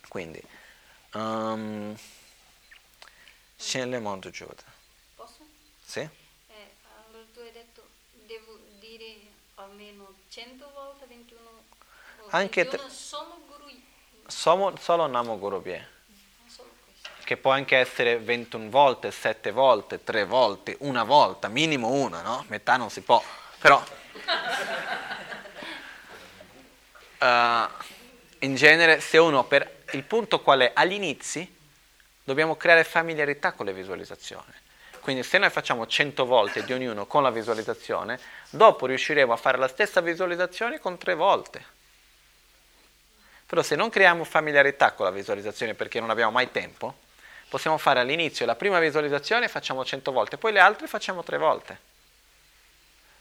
Quindi, 0.09 0.43
um, 1.15 1.97
Shen 3.61 3.91
Le 3.91 3.99
Monte 3.99 4.31
Giuda. 4.31 4.65
Posso? 5.15 5.45
Sì? 5.85 6.01
Eh, 6.01 6.11
allora 7.07 7.25
tu 7.35 7.41
hai 7.41 7.53
detto 7.53 7.87
devo 8.13 8.59
dire 8.79 9.17
almeno 9.57 10.15
100 10.31 10.71
volte 10.73 11.05
21 11.07 11.63
anche 12.31 12.67
te, 12.67 12.81
solo, 12.89 13.39
guru, 13.47 13.69
solo, 14.27 14.77
solo 14.81 15.07
Namo 15.07 15.39
Guru 15.39 15.61
Bie, 15.61 15.89
che 17.25 17.37
può 17.37 17.51
anche 17.51 17.77
essere 17.77 18.19
21 18.19 18.71
volte, 18.71 19.11
7 19.11 19.51
volte, 19.51 20.03
3 20.05 20.25
volte, 20.25 20.77
una 20.81 21.05
volta, 21.05 21.49
minimo 21.49 21.89
una, 21.89 22.23
no? 22.23 22.45
Metà 22.49 22.79
non 22.79 22.89
si 22.89 23.03
può, 23.03 23.23
però 23.59 23.85
uh, 27.19 27.69
in 28.39 28.55
genere 28.55 29.01
se 29.01 29.19
uno 29.19 29.45
per 29.45 29.83
il 29.93 30.05
punto 30.05 30.41
qual 30.41 30.61
è 30.61 30.73
agli 30.75 30.93
inizi 30.93 31.59
dobbiamo 32.31 32.55
creare 32.55 32.85
familiarità 32.85 33.51
con 33.51 33.67
le 33.67 33.73
visualizzazioni. 33.73 34.53
Quindi 35.01 35.25
se 35.25 35.39
noi 35.39 35.51
facciamo 35.51 35.85
100 35.85 36.25
volte 36.25 36.63
di 36.63 36.73
ognuno 36.73 37.05
con 37.07 37.25
la 37.25 37.31
visualizzazione, 37.31 38.21
dopo 38.51 38.87
riusciremo 38.87 39.33
a 39.33 39.37
fare 39.37 39.59
la 39.59 39.67
stessa 39.67 40.01
visualizzazione 40.01 40.79
con 40.79 40.97
tre 40.97 41.15
volte. 41.15 41.65
Però 43.47 43.63
se 43.63 43.75
non 43.75 43.91
creiamo 43.91 44.23
familiarità 44.23 44.93
con 44.93 45.07
la 45.07 45.11
visualizzazione 45.11 45.75
perché 45.75 45.99
non 45.99 46.09
abbiamo 46.09 46.31
mai 46.31 46.53
tempo, 46.53 46.95
possiamo 47.49 47.79
fare 47.79 47.99
all'inizio 47.99 48.47
la 48.47 48.55
prima 48.55 48.79
visualizzazione 48.79 49.49
facciamo 49.49 49.85
100 49.85 50.13
volte, 50.13 50.39
poi 50.39 50.53
le 50.53 50.61
altre 50.61 50.87
facciamo 50.87 51.25
3 51.25 51.37
volte. 51.37 51.79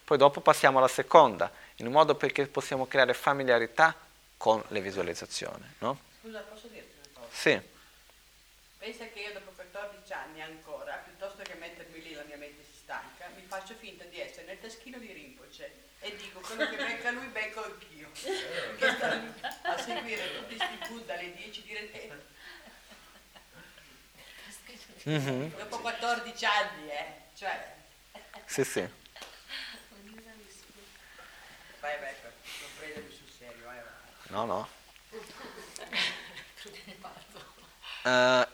Poi 0.03 0.17
dopo 0.19 0.41
passiamo 0.41 0.77
alla 0.77 0.87
seconda, 0.87 1.51
in 1.77 1.87
un 1.87 1.93
modo 1.93 2.13
perché 2.13 2.45
possiamo 2.45 2.85
creare 2.85 3.15
familiarità 3.15 3.95
con 4.37 4.63
le 4.67 4.81
visualizzazioni. 4.81 5.65
No? 5.79 5.97
Scusa, 6.21 6.41
posso 6.41 6.67
dirti 6.67 6.93
una 7.01 7.21
cosa? 7.21 7.27
Sì. 7.31 7.77
Pensa 8.79 9.05
che 9.09 9.19
io 9.19 9.33
dopo 9.33 9.51
14 9.51 10.13
anni 10.13 10.41
ancora, 10.41 10.95
piuttosto 11.03 11.43
che 11.43 11.53
mettermi 11.55 12.01
lì 12.01 12.13
la 12.13 12.23
mia 12.23 12.37
mente 12.37 12.63
si 12.63 12.77
stanca, 12.77 13.27
mi 13.35 13.43
faccio 13.45 13.75
finta 13.75 14.05
di 14.05 14.21
essere 14.21 14.45
nel 14.45 14.59
taschino 14.61 14.97
di 14.97 15.11
Rinpoche 15.11 15.87
e 15.99 16.15
dico 16.15 16.39
quello 16.39 16.69
che 16.69 16.77
becca 16.77 17.11
lui 17.11 17.27
becco 17.27 17.61
anch'io 17.61 18.09
che 18.13 18.91
sta 18.93 19.21
a 19.63 19.77
seguire 19.77 20.33
tutti 20.33 20.55
questi 20.55 20.87
Buddha 20.87 21.13
alle 21.15 21.33
10 21.33 21.61
di 21.61 21.73
Rete. 21.73 22.27
Mm-hmm. 25.09 25.57
Dopo 25.57 25.79
14 25.79 26.45
anni, 26.45 26.89
eh? 26.89 27.13
Cioè. 27.33 27.75
Sì, 28.45 28.63
sì. 28.63 28.87
Vai, 31.81 31.99
vai, 31.99 32.13
non 32.21 32.69
prendermi 32.77 33.11
sul 33.11 33.29
serio, 33.29 33.65
vai, 33.65 33.81
vai. 33.81 33.91
No, 34.29 34.45
no. 34.45 34.69
Uh, 38.05 38.45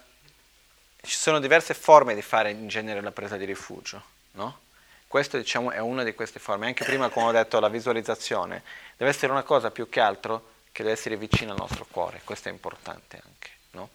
sono 1.25 1.39
diverse 1.39 1.73
forme 1.73 2.13
di 2.13 2.21
fare 2.21 2.51
in 2.51 2.67
genere 2.67 3.01
la 3.01 3.09
presa 3.09 3.35
di 3.35 3.45
rifugio, 3.45 3.99
no? 4.33 4.59
Questa 5.07 5.39
diciamo, 5.39 5.71
è 5.71 5.79
una 5.79 6.03
di 6.03 6.13
queste 6.13 6.37
forme. 6.37 6.67
Anche 6.67 6.83
prima, 6.83 7.09
come 7.09 7.25
ho 7.25 7.31
detto, 7.31 7.59
la 7.59 7.67
visualizzazione 7.67 8.61
deve 8.95 9.09
essere 9.09 9.31
una 9.31 9.41
cosa 9.41 9.71
più 9.71 9.89
che 9.89 9.99
altro 9.99 10.49
che 10.71 10.83
deve 10.83 10.93
essere 10.93 11.17
vicino 11.17 11.53
al 11.53 11.57
nostro 11.57 11.87
cuore, 11.89 12.21
questo 12.23 12.49
è 12.49 12.51
importante 12.51 13.19
anche. 13.25 13.49
No? 13.71 13.89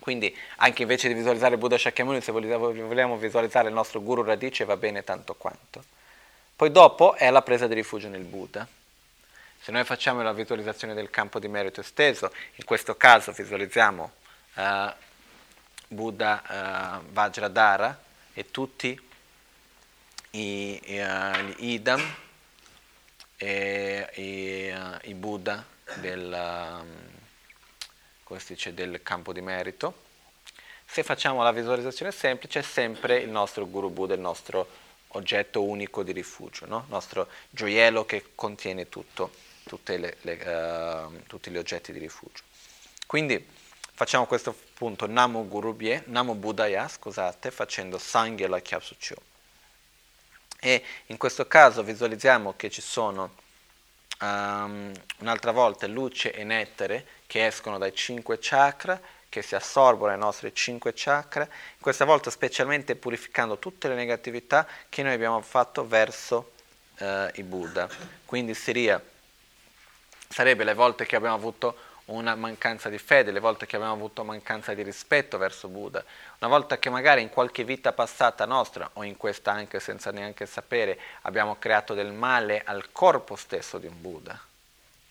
Quindi 0.00 0.36
anche 0.56 0.82
invece 0.82 1.06
di 1.06 1.14
visualizzare 1.14 1.56
Buddha 1.56 1.78
Shakyamuni, 1.78 2.20
se 2.20 2.32
vogliamo 2.32 3.16
visualizzare 3.16 3.68
il 3.68 3.74
nostro 3.74 4.02
Guru 4.02 4.24
Radice 4.24 4.64
va 4.64 4.76
bene 4.76 5.04
tanto 5.04 5.36
quanto. 5.36 5.84
Poi 6.56 6.72
dopo 6.72 7.14
è 7.14 7.30
la 7.30 7.42
presa 7.42 7.68
di 7.68 7.74
rifugio 7.74 8.08
nel 8.08 8.24
Buddha. 8.24 8.66
Se 9.60 9.70
noi 9.70 9.84
facciamo 9.84 10.20
la 10.22 10.32
visualizzazione 10.32 10.94
del 10.94 11.10
campo 11.10 11.38
di 11.38 11.46
merito 11.46 11.80
esteso, 11.80 12.32
in 12.56 12.64
questo 12.64 12.96
caso 12.96 13.30
visualizziamo 13.30 14.10
uh, 14.54 14.62
Buddha 15.88 17.00
uh, 17.02 17.12
Vajradhara 17.12 17.98
e 18.34 18.50
tutti 18.50 19.00
i, 20.30 20.80
i, 20.84 20.98
uh, 20.98 21.54
gli 21.56 21.72
idam 21.72 22.14
e 23.36 24.10
i, 24.14 25.10
i 25.10 25.14
Buddha 25.14 25.64
del, 25.94 26.82
um, 26.82 28.38
dice, 28.46 28.74
del 28.74 29.00
campo 29.02 29.32
di 29.32 29.40
merito. 29.40 30.06
Se 30.84 31.02
facciamo 31.02 31.42
la 31.42 31.52
visualizzazione 31.52 32.12
semplice 32.12 32.60
è 32.60 32.62
sempre 32.62 33.18
il 33.18 33.30
nostro 33.30 33.66
Guru 33.66 33.90
Buddha, 33.90 34.14
il 34.14 34.20
nostro 34.20 34.68
oggetto 35.12 35.62
unico 35.62 36.02
di 36.02 36.12
rifugio, 36.12 36.66
no? 36.66 36.78
il 36.86 36.92
nostro 36.92 37.28
gioiello 37.50 38.04
che 38.04 38.32
contiene 38.34 38.88
tutto, 38.88 39.30
le, 39.84 40.16
le, 40.22 40.32
uh, 40.32 41.22
tutti 41.26 41.50
gli 41.50 41.56
oggetti 41.56 41.92
di 41.92 41.98
rifugio. 41.98 42.42
Quindi 43.06 43.56
facciamo 43.98 44.26
questo 44.26 44.54
punto 44.74 45.08
Namo 45.08 45.48
Gurubye, 45.48 46.04
Namo 46.06 46.36
Buddhaya, 46.36 46.86
scusate, 46.86 47.50
facendo 47.50 47.98
Sangye 47.98 48.46
la 48.46 48.60
Kyapsucho. 48.60 49.16
E 50.60 50.84
in 51.06 51.16
questo 51.16 51.48
caso 51.48 51.82
visualizziamo 51.82 52.54
che 52.54 52.70
ci 52.70 52.80
sono 52.80 53.34
um, 54.20 54.92
un'altra 55.18 55.50
volta 55.50 55.88
luce 55.88 56.32
e 56.32 56.44
nettare 56.44 57.06
che 57.26 57.44
escono 57.44 57.76
dai 57.76 57.92
cinque 57.92 58.38
chakra, 58.40 59.00
che 59.28 59.42
si 59.42 59.56
assorbono 59.56 60.12
ai 60.12 60.18
nostri 60.18 60.54
cinque 60.54 60.92
chakra, 60.94 61.48
questa 61.80 62.04
volta 62.04 62.30
specialmente 62.30 62.94
purificando 62.94 63.58
tutte 63.58 63.88
le 63.88 63.96
negatività 63.96 64.64
che 64.88 65.02
noi 65.02 65.14
abbiamo 65.14 65.40
fatto 65.40 65.84
verso 65.84 66.52
uh, 67.00 67.30
i 67.34 67.42
Buddha. 67.42 67.88
Quindi 68.24 68.54
seria, 68.54 69.02
sarebbe 70.28 70.62
le 70.62 70.74
volte 70.74 71.04
che 71.04 71.16
abbiamo 71.16 71.34
avuto 71.34 71.87
una 72.08 72.34
mancanza 72.34 72.88
di 72.88 72.98
fede, 72.98 73.32
le 73.32 73.40
volte 73.40 73.66
che 73.66 73.76
abbiamo 73.76 73.94
avuto 73.94 74.24
mancanza 74.24 74.74
di 74.74 74.82
rispetto 74.82 75.38
verso 75.38 75.68
Buddha, 75.68 76.04
una 76.38 76.50
volta 76.50 76.78
che 76.78 76.90
magari 76.90 77.22
in 77.22 77.28
qualche 77.28 77.64
vita 77.64 77.92
passata 77.92 78.44
nostra, 78.44 78.90
o 78.94 79.02
in 79.02 79.16
questa 79.16 79.52
anche 79.52 79.80
senza 79.80 80.10
neanche 80.10 80.46
sapere, 80.46 80.98
abbiamo 81.22 81.56
creato 81.58 81.94
del 81.94 82.12
male 82.12 82.62
al 82.64 82.92
corpo 82.92 83.36
stesso 83.36 83.78
di 83.78 83.86
un 83.86 84.00
Buddha. 84.00 84.40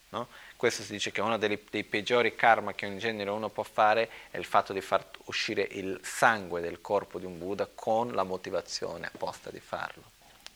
No? 0.09 0.27
Questo 0.55 0.81
si 0.81 0.93
dice 0.93 1.11
che 1.11 1.21
uno 1.21 1.37
dei, 1.37 1.63
dei, 1.69 1.83
peggiori 1.83 2.35
karma 2.35 2.73
che 2.73 2.85
in 2.85 2.97
genere 2.97 3.29
uno 3.29 3.49
può 3.49 3.63
fare 3.63 4.09
è 4.31 4.37
il 4.37 4.45
fatto 4.45 4.73
di 4.73 4.81
far 4.81 5.05
uscire 5.25 5.61
il 5.61 5.99
sangue 6.01 6.61
del 6.61 6.81
corpo 6.81 7.19
di 7.19 7.25
un 7.25 7.37
Buddha 7.37 7.67
con 7.73 8.13
la 8.13 8.23
motivazione 8.23 9.07
apposta 9.07 9.51
di 9.51 9.59
farlo. 9.59 10.03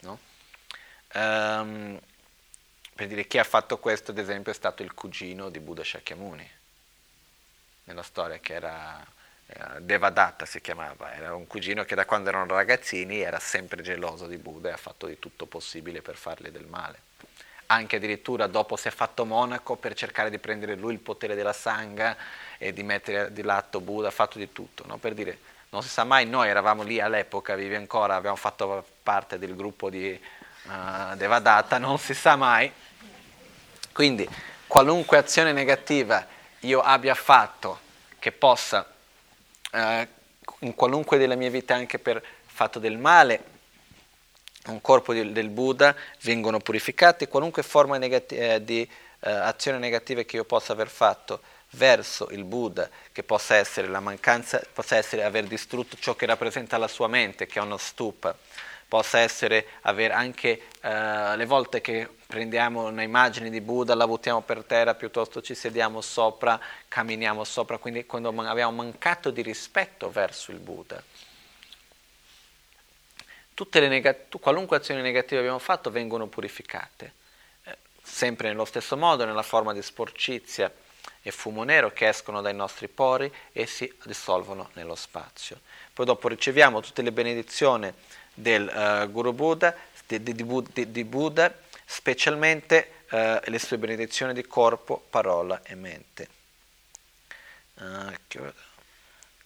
No? 0.00 0.18
Um, 1.14 2.00
per 3.02 3.10
dire 3.10 3.26
chi 3.26 3.38
ha 3.38 3.44
fatto 3.44 3.78
questo, 3.78 4.12
ad 4.12 4.18
esempio, 4.18 4.52
è 4.52 4.54
stato 4.54 4.84
il 4.84 4.94
cugino 4.94 5.48
di 5.48 5.58
Buddha 5.58 5.82
Shakyamuni, 5.82 6.48
nella 7.84 8.04
storia 8.04 8.38
che 8.38 8.54
era 8.54 9.04
eh, 9.46 9.80
Devadatta 9.80 10.46
si 10.46 10.60
chiamava, 10.60 11.12
era 11.12 11.34
un 11.34 11.48
cugino 11.48 11.82
che 11.84 11.96
da 11.96 12.04
quando 12.04 12.28
erano 12.28 12.54
ragazzini 12.54 13.20
era 13.20 13.40
sempre 13.40 13.82
geloso 13.82 14.28
di 14.28 14.36
Buddha 14.36 14.68
e 14.68 14.72
ha 14.72 14.76
fatto 14.76 15.08
di 15.08 15.18
tutto 15.18 15.46
possibile 15.46 16.00
per 16.00 16.14
fargli 16.14 16.50
del 16.50 16.66
male. 16.66 17.00
Anche 17.66 17.96
addirittura 17.96 18.46
dopo 18.46 18.76
si 18.76 18.86
è 18.86 18.92
fatto 18.92 19.24
monaco 19.24 19.74
per 19.74 19.94
cercare 19.94 20.30
di 20.30 20.38
prendere 20.38 20.76
lui 20.76 20.92
il 20.92 21.00
potere 21.00 21.34
della 21.34 21.52
sangha 21.52 22.16
e 22.56 22.72
di 22.72 22.84
mettere 22.84 23.32
di 23.32 23.42
lato 23.42 23.80
Buddha, 23.80 24.08
ha 24.08 24.12
fatto 24.12 24.38
di 24.38 24.52
tutto, 24.52 24.84
no? 24.86 24.98
per 24.98 25.14
dire, 25.14 25.38
non 25.70 25.82
si 25.82 25.88
sa 25.88 26.04
mai, 26.04 26.24
noi 26.24 26.48
eravamo 26.48 26.84
lì 26.84 27.00
all'epoca, 27.00 27.56
vivi 27.56 27.74
ancora, 27.74 28.14
abbiamo 28.14 28.36
fatto 28.36 28.86
parte 29.02 29.40
del 29.40 29.56
gruppo 29.56 29.90
di 29.90 30.16
uh, 30.66 31.16
Devadatta, 31.16 31.78
non 31.78 31.98
si 31.98 32.14
sa 32.14 32.36
mai, 32.36 32.72
quindi 33.92 34.28
qualunque 34.66 35.18
azione 35.18 35.52
negativa 35.52 36.26
io 36.60 36.80
abbia 36.80 37.14
fatto 37.14 37.80
che 38.18 38.32
possa 38.32 38.86
eh, 39.72 40.08
in 40.60 40.74
qualunque 40.74 41.18
delle 41.18 41.36
mie 41.36 41.50
vite 41.50 41.72
anche 41.72 41.98
per 41.98 42.22
fatto 42.46 42.78
del 42.78 42.98
male 42.98 43.50
un 44.66 44.80
corpo 44.80 45.12
di, 45.12 45.32
del 45.32 45.48
Buddha 45.48 45.94
vengono 46.22 46.58
purificati 46.60 47.26
qualunque 47.26 47.62
forma 47.62 47.96
negati- 47.98 48.36
eh, 48.36 48.64
di 48.64 48.80
eh, 48.80 49.30
azione 49.30 49.78
negativa 49.78 50.22
che 50.22 50.36
io 50.36 50.44
possa 50.44 50.72
aver 50.72 50.88
fatto 50.88 51.40
verso 51.72 52.28
il 52.30 52.44
Buddha, 52.44 52.88
che 53.12 53.22
possa 53.22 53.56
essere 53.56 53.88
la 53.88 54.00
mancanza, 54.00 54.62
possa 54.72 54.96
essere 54.96 55.24
aver 55.24 55.44
distrutto 55.44 55.96
ciò 55.98 56.14
che 56.14 56.26
rappresenta 56.26 56.76
la 56.76 56.88
sua 56.88 57.08
mente, 57.08 57.46
che 57.46 57.58
è 57.58 57.62
uno 57.62 57.76
stupa, 57.76 58.36
possa 58.92 59.20
essere 59.20 59.68
aver 59.82 60.12
anche 60.12 60.64
eh, 60.82 61.34
le 61.34 61.46
volte 61.46 61.80
che 61.80 62.06
prendiamo 62.26 62.88
un'immagine 62.88 63.48
di 63.48 63.62
Buddha, 63.62 63.94
la 63.94 64.06
buttiamo 64.06 64.42
per 64.42 64.64
terra, 64.64 64.94
piuttosto 64.94 65.40
ci 65.40 65.54
sediamo 65.54 66.02
sopra, 66.02 66.60
camminiamo 66.88 67.42
sopra, 67.42 67.78
quindi 67.78 68.04
quando 68.04 68.28
abbiamo 68.28 68.82
mancato 68.82 69.30
di 69.30 69.40
rispetto 69.40 70.10
verso 70.10 70.50
il 70.50 70.58
Buddha. 70.58 71.02
Tutte 73.54 73.80
le 73.80 73.88
negat- 73.88 74.38
qualunque 74.38 74.76
azione 74.76 75.00
negativa 75.00 75.40
abbiamo 75.40 75.58
fatto 75.58 75.90
vengono 75.90 76.26
purificate, 76.26 77.12
eh, 77.64 77.78
sempre 78.02 78.48
nello 78.48 78.66
stesso 78.66 78.98
modo, 78.98 79.24
nella 79.24 79.42
forma 79.42 79.72
di 79.72 79.80
sporcizia 79.80 80.70
e 81.22 81.30
fumo 81.30 81.62
nero 81.62 81.92
che 81.92 82.08
escono 82.08 82.42
dai 82.42 82.54
nostri 82.54 82.88
pori 82.88 83.32
e 83.52 83.64
si 83.64 83.90
dissolvono 84.04 84.68
nello 84.74 84.96
spazio. 84.96 85.60
Poi 85.94 86.04
dopo 86.04 86.28
riceviamo 86.28 86.80
tutte 86.80 87.00
le 87.00 87.12
benedizioni 87.12 87.90
del 88.34 88.66
uh, 88.66 89.10
Guru 89.10 89.32
Buddha, 89.32 89.74
di, 90.06 90.22
di, 90.22 90.34
di, 90.34 90.90
di 90.90 91.04
Buddha 91.04 91.54
specialmente 91.84 93.04
uh, 93.10 93.38
le 93.44 93.58
sue 93.58 93.78
benedizioni 93.78 94.32
di 94.32 94.46
corpo, 94.46 95.04
parola 95.10 95.62
e 95.62 95.74
mente. 95.74 96.28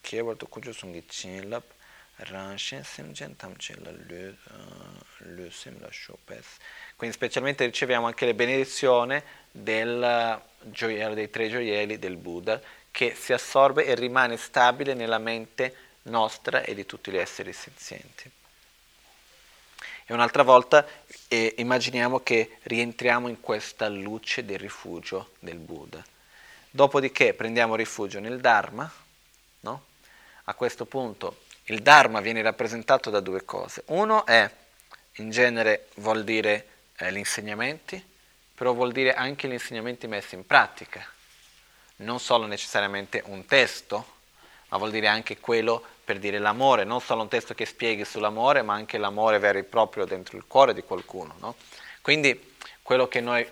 Kevar 0.00 0.36
la 5.80 5.88
shopes. 5.90 6.46
Quindi 6.96 7.14
specialmente 7.14 7.64
riceviamo 7.64 8.06
anche 8.06 8.24
le 8.24 8.34
benedizioni 8.34 9.22
del 9.50 10.40
gioiello, 10.60 11.14
dei 11.14 11.28
tre 11.28 11.48
gioielli 11.48 11.98
del 11.98 12.16
Buddha 12.16 12.60
che 12.90 13.14
si 13.14 13.32
assorbe 13.34 13.84
e 13.84 13.94
rimane 13.94 14.38
stabile 14.38 14.94
nella 14.94 15.18
mente 15.18 15.76
nostra 16.04 16.62
e 16.62 16.74
di 16.74 16.86
tutti 16.86 17.10
gli 17.10 17.18
esseri 17.18 17.52
senzienti. 17.52 18.30
E 20.08 20.14
un'altra 20.14 20.44
volta 20.44 20.86
eh, 21.26 21.54
immaginiamo 21.58 22.20
che 22.20 22.58
rientriamo 22.62 23.26
in 23.26 23.40
questa 23.40 23.88
luce 23.88 24.44
del 24.44 24.58
rifugio 24.58 25.32
del 25.40 25.58
Buddha. 25.58 26.04
Dopodiché 26.70 27.34
prendiamo 27.34 27.74
rifugio 27.74 28.20
nel 28.20 28.38
Dharma, 28.38 28.88
no? 29.60 29.84
A 30.44 30.54
questo 30.54 30.84
punto 30.84 31.40
il 31.64 31.82
Dharma 31.82 32.20
viene 32.20 32.40
rappresentato 32.40 33.10
da 33.10 33.18
due 33.18 33.44
cose. 33.44 33.82
Uno 33.86 34.24
è, 34.24 34.48
in 35.14 35.30
genere, 35.30 35.88
vuol 35.96 36.22
dire 36.22 36.68
eh, 36.98 37.10
gli 37.12 37.16
insegnamenti, 37.16 38.00
però 38.54 38.72
vuol 38.74 38.92
dire 38.92 39.12
anche 39.12 39.48
gli 39.48 39.54
insegnamenti 39.54 40.06
messi 40.06 40.36
in 40.36 40.46
pratica. 40.46 41.04
Non 41.96 42.20
solo 42.20 42.46
necessariamente 42.46 43.24
un 43.26 43.44
testo, 43.44 44.14
ma 44.68 44.76
vuol 44.76 44.92
dire 44.92 45.08
anche 45.08 45.38
quello 45.38 45.84
per 46.06 46.20
dire 46.20 46.38
l'amore, 46.38 46.84
non 46.84 47.00
solo 47.00 47.22
un 47.22 47.28
testo 47.28 47.52
che 47.52 47.66
spieghi 47.66 48.04
sull'amore, 48.04 48.62
ma 48.62 48.74
anche 48.74 48.96
l'amore 48.96 49.40
vero 49.40 49.58
e 49.58 49.64
proprio 49.64 50.04
dentro 50.04 50.36
il 50.36 50.44
cuore 50.46 50.72
di 50.72 50.84
qualcuno. 50.84 51.34
No? 51.40 51.56
Quindi 52.00 52.54
quello 52.80 53.08
che 53.08 53.20
noi 53.20 53.44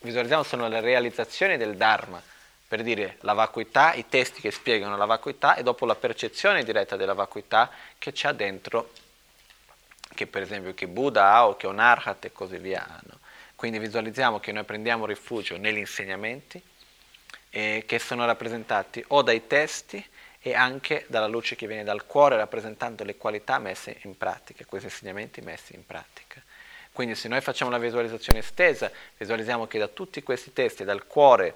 visualizziamo 0.00 0.42
sono 0.42 0.68
le 0.68 0.82
realizzazioni 0.82 1.56
del 1.56 1.74
Dharma, 1.74 2.22
per 2.68 2.82
dire 2.82 3.16
la 3.20 3.32
vacuità, 3.32 3.94
i 3.94 4.10
testi 4.10 4.42
che 4.42 4.50
spiegano 4.50 4.98
la 4.98 5.06
vacuità 5.06 5.54
e 5.54 5.62
dopo 5.62 5.86
la 5.86 5.94
percezione 5.94 6.64
diretta 6.64 6.96
della 6.96 7.14
vacuità 7.14 7.70
che 7.96 8.12
c'è 8.12 8.34
dentro, 8.34 8.92
che 10.14 10.26
per 10.26 10.42
esempio 10.42 10.74
che 10.74 10.86
Buddha 10.88 11.32
ha 11.32 11.48
o 11.48 11.56
che 11.56 11.66
un 11.66 11.78
Arhat 11.78 12.26
e 12.26 12.32
così 12.32 12.58
via 12.58 12.86
hanno. 12.86 13.20
Quindi 13.56 13.78
visualizziamo 13.78 14.38
che 14.38 14.52
noi 14.52 14.64
prendiamo 14.64 15.06
rifugio 15.06 15.56
negli 15.56 15.78
insegnamenti 15.78 16.62
eh, 17.48 17.84
che 17.86 17.98
sono 17.98 18.26
rappresentati 18.26 19.02
o 19.08 19.22
dai 19.22 19.46
testi 19.46 20.04
e 20.44 20.54
anche 20.54 21.04
dalla 21.06 21.28
luce 21.28 21.54
che 21.54 21.68
viene 21.68 21.84
dal 21.84 22.04
cuore 22.04 22.36
rappresentando 22.36 23.04
le 23.04 23.16
qualità 23.16 23.60
messe 23.60 23.98
in 24.02 24.18
pratica, 24.18 24.64
questi 24.64 24.88
insegnamenti 24.88 25.40
messi 25.40 25.74
in 25.76 25.86
pratica. 25.86 26.42
Quindi 26.92 27.14
se 27.14 27.28
noi 27.28 27.40
facciamo 27.40 27.70
la 27.70 27.78
visualizzazione 27.78 28.40
estesa, 28.40 28.90
visualizziamo 29.16 29.68
che 29.68 29.78
da 29.78 29.86
tutti 29.86 30.22
questi 30.22 30.52
testi, 30.52 30.84
dal 30.84 31.06
cuore 31.06 31.54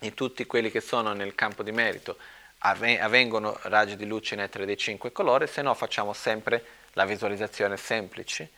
di 0.00 0.14
tutti 0.14 0.46
quelli 0.46 0.70
che 0.70 0.80
sono 0.80 1.12
nel 1.12 1.34
campo 1.34 1.62
di 1.62 1.70
merito, 1.70 2.16
avvengono 2.58 3.58
raggi 3.64 3.96
di 3.96 4.06
luce 4.06 4.36
nettere 4.36 4.64
dei 4.64 4.78
cinque 4.78 5.12
colori, 5.12 5.46
se 5.46 5.60
no 5.60 5.74
facciamo 5.74 6.14
sempre 6.14 6.64
la 6.94 7.04
visualizzazione 7.04 7.76
semplice, 7.76 8.48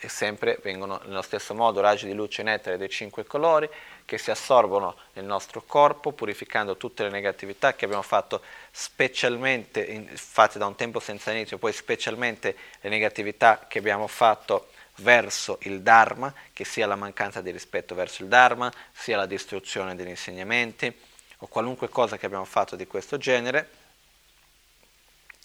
e 0.00 0.08
sempre 0.08 0.58
vengono 0.62 1.00
nello 1.04 1.22
stesso 1.22 1.54
modo 1.54 1.80
raggi 1.80 2.06
di 2.06 2.14
luce 2.14 2.42
nettare 2.42 2.76
dei 2.76 2.88
cinque 2.88 3.24
colori 3.24 3.68
che 4.04 4.16
si 4.16 4.30
assorbono 4.30 4.96
nel 5.14 5.24
nostro 5.24 5.62
corpo 5.62 6.12
purificando 6.12 6.76
tutte 6.76 7.02
le 7.02 7.10
negatività 7.10 7.74
che 7.74 7.84
abbiamo 7.84 8.02
fatto 8.02 8.42
specialmente 8.70 9.84
in, 9.84 10.08
fatte 10.14 10.58
da 10.58 10.66
un 10.66 10.76
tempo 10.76 11.00
senza 11.00 11.32
inizio, 11.32 11.58
poi 11.58 11.72
specialmente 11.72 12.56
le 12.80 12.88
negatività 12.88 13.66
che 13.68 13.78
abbiamo 13.78 14.06
fatto 14.06 14.68
verso 14.98 15.58
il 15.62 15.82
Dharma, 15.82 16.32
che 16.52 16.64
sia 16.64 16.86
la 16.86 16.96
mancanza 16.96 17.40
di 17.40 17.50
rispetto 17.50 17.94
verso 17.94 18.22
il 18.22 18.28
Dharma, 18.28 18.72
sia 18.92 19.16
la 19.16 19.26
distruzione 19.26 19.94
degli 19.94 20.08
insegnamenti 20.08 20.92
o 21.38 21.46
qualunque 21.46 21.88
cosa 21.88 22.16
che 22.16 22.26
abbiamo 22.26 22.44
fatto 22.44 22.76
di 22.76 22.86
questo 22.86 23.16
genere, 23.16 23.70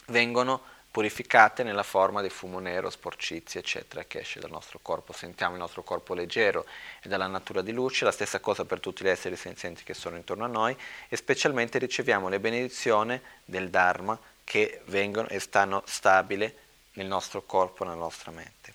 vengono 0.07 0.71
purificate 0.93 1.63
nella 1.63 1.81
forma 1.81 2.21
di 2.21 2.29
fumo 2.29 2.59
nero, 2.59 2.91
sporcizie, 2.91 3.61
eccetera, 3.61 4.03
che 4.03 4.19
esce 4.19 4.39
dal 4.39 4.51
nostro 4.51 4.77
corpo. 4.79 5.11
Sentiamo 5.11 5.55
il 5.55 5.59
nostro 5.59 5.81
corpo 5.81 6.13
leggero 6.13 6.67
e 7.01 7.09
dalla 7.09 7.25
natura 7.25 7.63
di 7.63 7.71
luce, 7.71 8.05
la 8.05 8.11
stessa 8.11 8.39
cosa 8.39 8.63
per 8.63 8.79
tutti 8.79 9.03
gli 9.03 9.07
esseri 9.07 9.35
senzienti 9.35 9.83
che 9.83 9.95
sono 9.95 10.17
intorno 10.17 10.43
a 10.43 10.47
noi 10.47 10.77
e 11.09 11.15
specialmente 11.15 11.79
riceviamo 11.79 12.29
le 12.29 12.39
benedizioni 12.39 13.19
del 13.43 13.71
Dharma 13.71 14.15
che 14.43 14.81
vengono 14.85 15.29
e 15.29 15.39
stanno 15.39 15.81
stabili 15.87 16.53
nel 16.93 17.07
nostro 17.07 17.41
corpo, 17.41 17.83
nella 17.83 17.95
nostra 17.95 18.29
mente. 18.29 18.71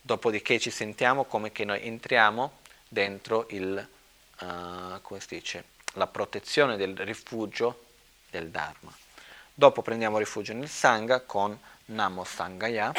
Dopodiché 0.00 0.60
ci 0.60 0.70
sentiamo 0.70 1.24
come 1.24 1.50
che 1.50 1.64
noi 1.64 1.84
entriamo 1.84 2.58
dentro 2.86 3.46
il, 3.50 3.88
uh, 4.38 5.00
come 5.02 5.18
si 5.18 5.26
dice, 5.30 5.64
la 5.94 6.06
protezione 6.06 6.76
del 6.76 6.96
rifugio 6.96 7.86
del 8.30 8.50
Dharma. 8.50 8.96
Dopo 9.58 9.80
prendiamo 9.80 10.18
rifugio 10.18 10.52
nel 10.52 10.68
Sangha 10.68 11.20
con 11.20 11.58
Namo 11.86 12.24
Sangaya. 12.24 12.92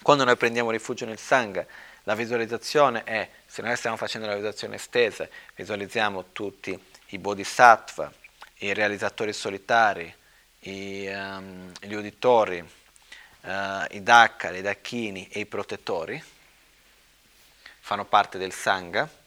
Quando 0.00 0.22
noi 0.22 0.36
prendiamo 0.36 0.70
rifugio 0.70 1.06
nel 1.06 1.18
Sangha, 1.18 1.66
la 2.04 2.14
visualizzazione 2.14 3.02
è, 3.02 3.28
se 3.44 3.60
noi 3.60 3.74
stiamo 3.74 3.96
facendo 3.96 4.28
la 4.28 4.34
visualizzazione 4.34 4.76
estesa, 4.76 5.26
visualizziamo 5.56 6.26
tutti 6.30 6.80
i 7.06 7.18
bodhisattva, 7.18 8.12
i 8.58 8.72
realizzatori 8.72 9.32
solitari, 9.32 10.14
i, 10.60 11.08
um, 11.08 11.72
gli 11.80 11.94
uditori, 11.94 12.60
uh, 12.60 13.48
i 13.90 14.00
dakka, 14.04 14.50
i 14.50 14.62
dakini 14.62 15.26
e 15.32 15.40
i 15.40 15.46
protettori, 15.46 16.22
fanno 17.80 18.04
parte 18.04 18.38
del 18.38 18.52
Sangha 18.52 19.17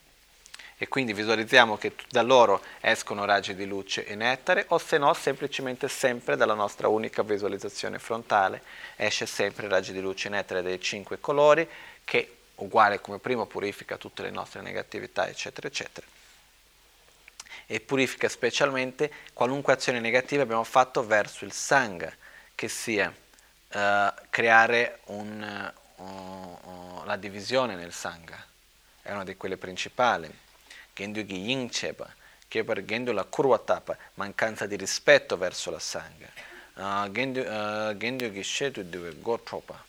e 0.81 0.87
quindi 0.87 1.13
visualizziamo 1.13 1.77
che 1.77 1.93
da 2.09 2.23
loro 2.23 2.59
escono 2.79 3.23
raggi 3.23 3.53
di 3.53 3.67
luce 3.67 4.03
e 4.03 4.15
nettare 4.15 4.65
o 4.69 4.79
se 4.79 4.97
no 4.97 5.13
semplicemente 5.13 5.87
sempre 5.87 6.35
dalla 6.35 6.55
nostra 6.55 6.87
unica 6.87 7.21
visualizzazione 7.21 7.99
frontale 7.99 8.63
esce 8.95 9.27
sempre 9.27 9.67
raggi 9.67 9.91
di 9.91 10.01
luce 10.01 10.27
e 10.27 10.31
nettare 10.31 10.63
dei 10.63 10.81
cinque 10.81 11.19
colori 11.19 11.69
che 12.03 12.37
uguale 12.55 12.99
come 12.99 13.19
prima 13.19 13.45
purifica 13.45 13.97
tutte 13.97 14.23
le 14.23 14.31
nostre 14.31 14.61
negatività 14.61 15.27
eccetera 15.27 15.67
eccetera. 15.67 16.07
E 17.67 17.79
purifica 17.79 18.27
specialmente 18.27 19.11
qualunque 19.33 19.73
azione 19.73 19.99
negativa 19.99 20.41
abbiamo 20.41 20.63
fatto 20.63 21.05
verso 21.05 21.45
il 21.45 21.51
Sangha 21.51 22.11
che 22.55 22.67
sia 22.67 23.07
uh, 23.07 24.13
creare 24.31 25.01
un, 25.05 25.71
uh, 25.97 26.03
uh, 26.03 27.05
la 27.05 27.17
divisione 27.17 27.75
nel 27.75 27.93
Sangha 27.93 28.43
è 29.03 29.11
una 29.11 29.23
di 29.23 29.37
quelle 29.37 29.57
principali 29.57 30.49
Gendugi 30.93 31.37
yingcheba, 31.37 32.13
che 32.47 32.63
per 32.63 32.83
Gendula 32.83 33.23
kurwatapa, 33.23 33.97
mancanza 34.15 34.65
di 34.65 34.75
rispetto 34.75 35.37
verso 35.37 35.71
la 35.71 35.79
sangha. 35.79 36.27
Gendu, 37.11 37.39
uh, 37.39 37.95
Gendugi 37.95 38.43
shetu 38.43 38.83
due 38.83 39.15
gotropa. 39.19 39.83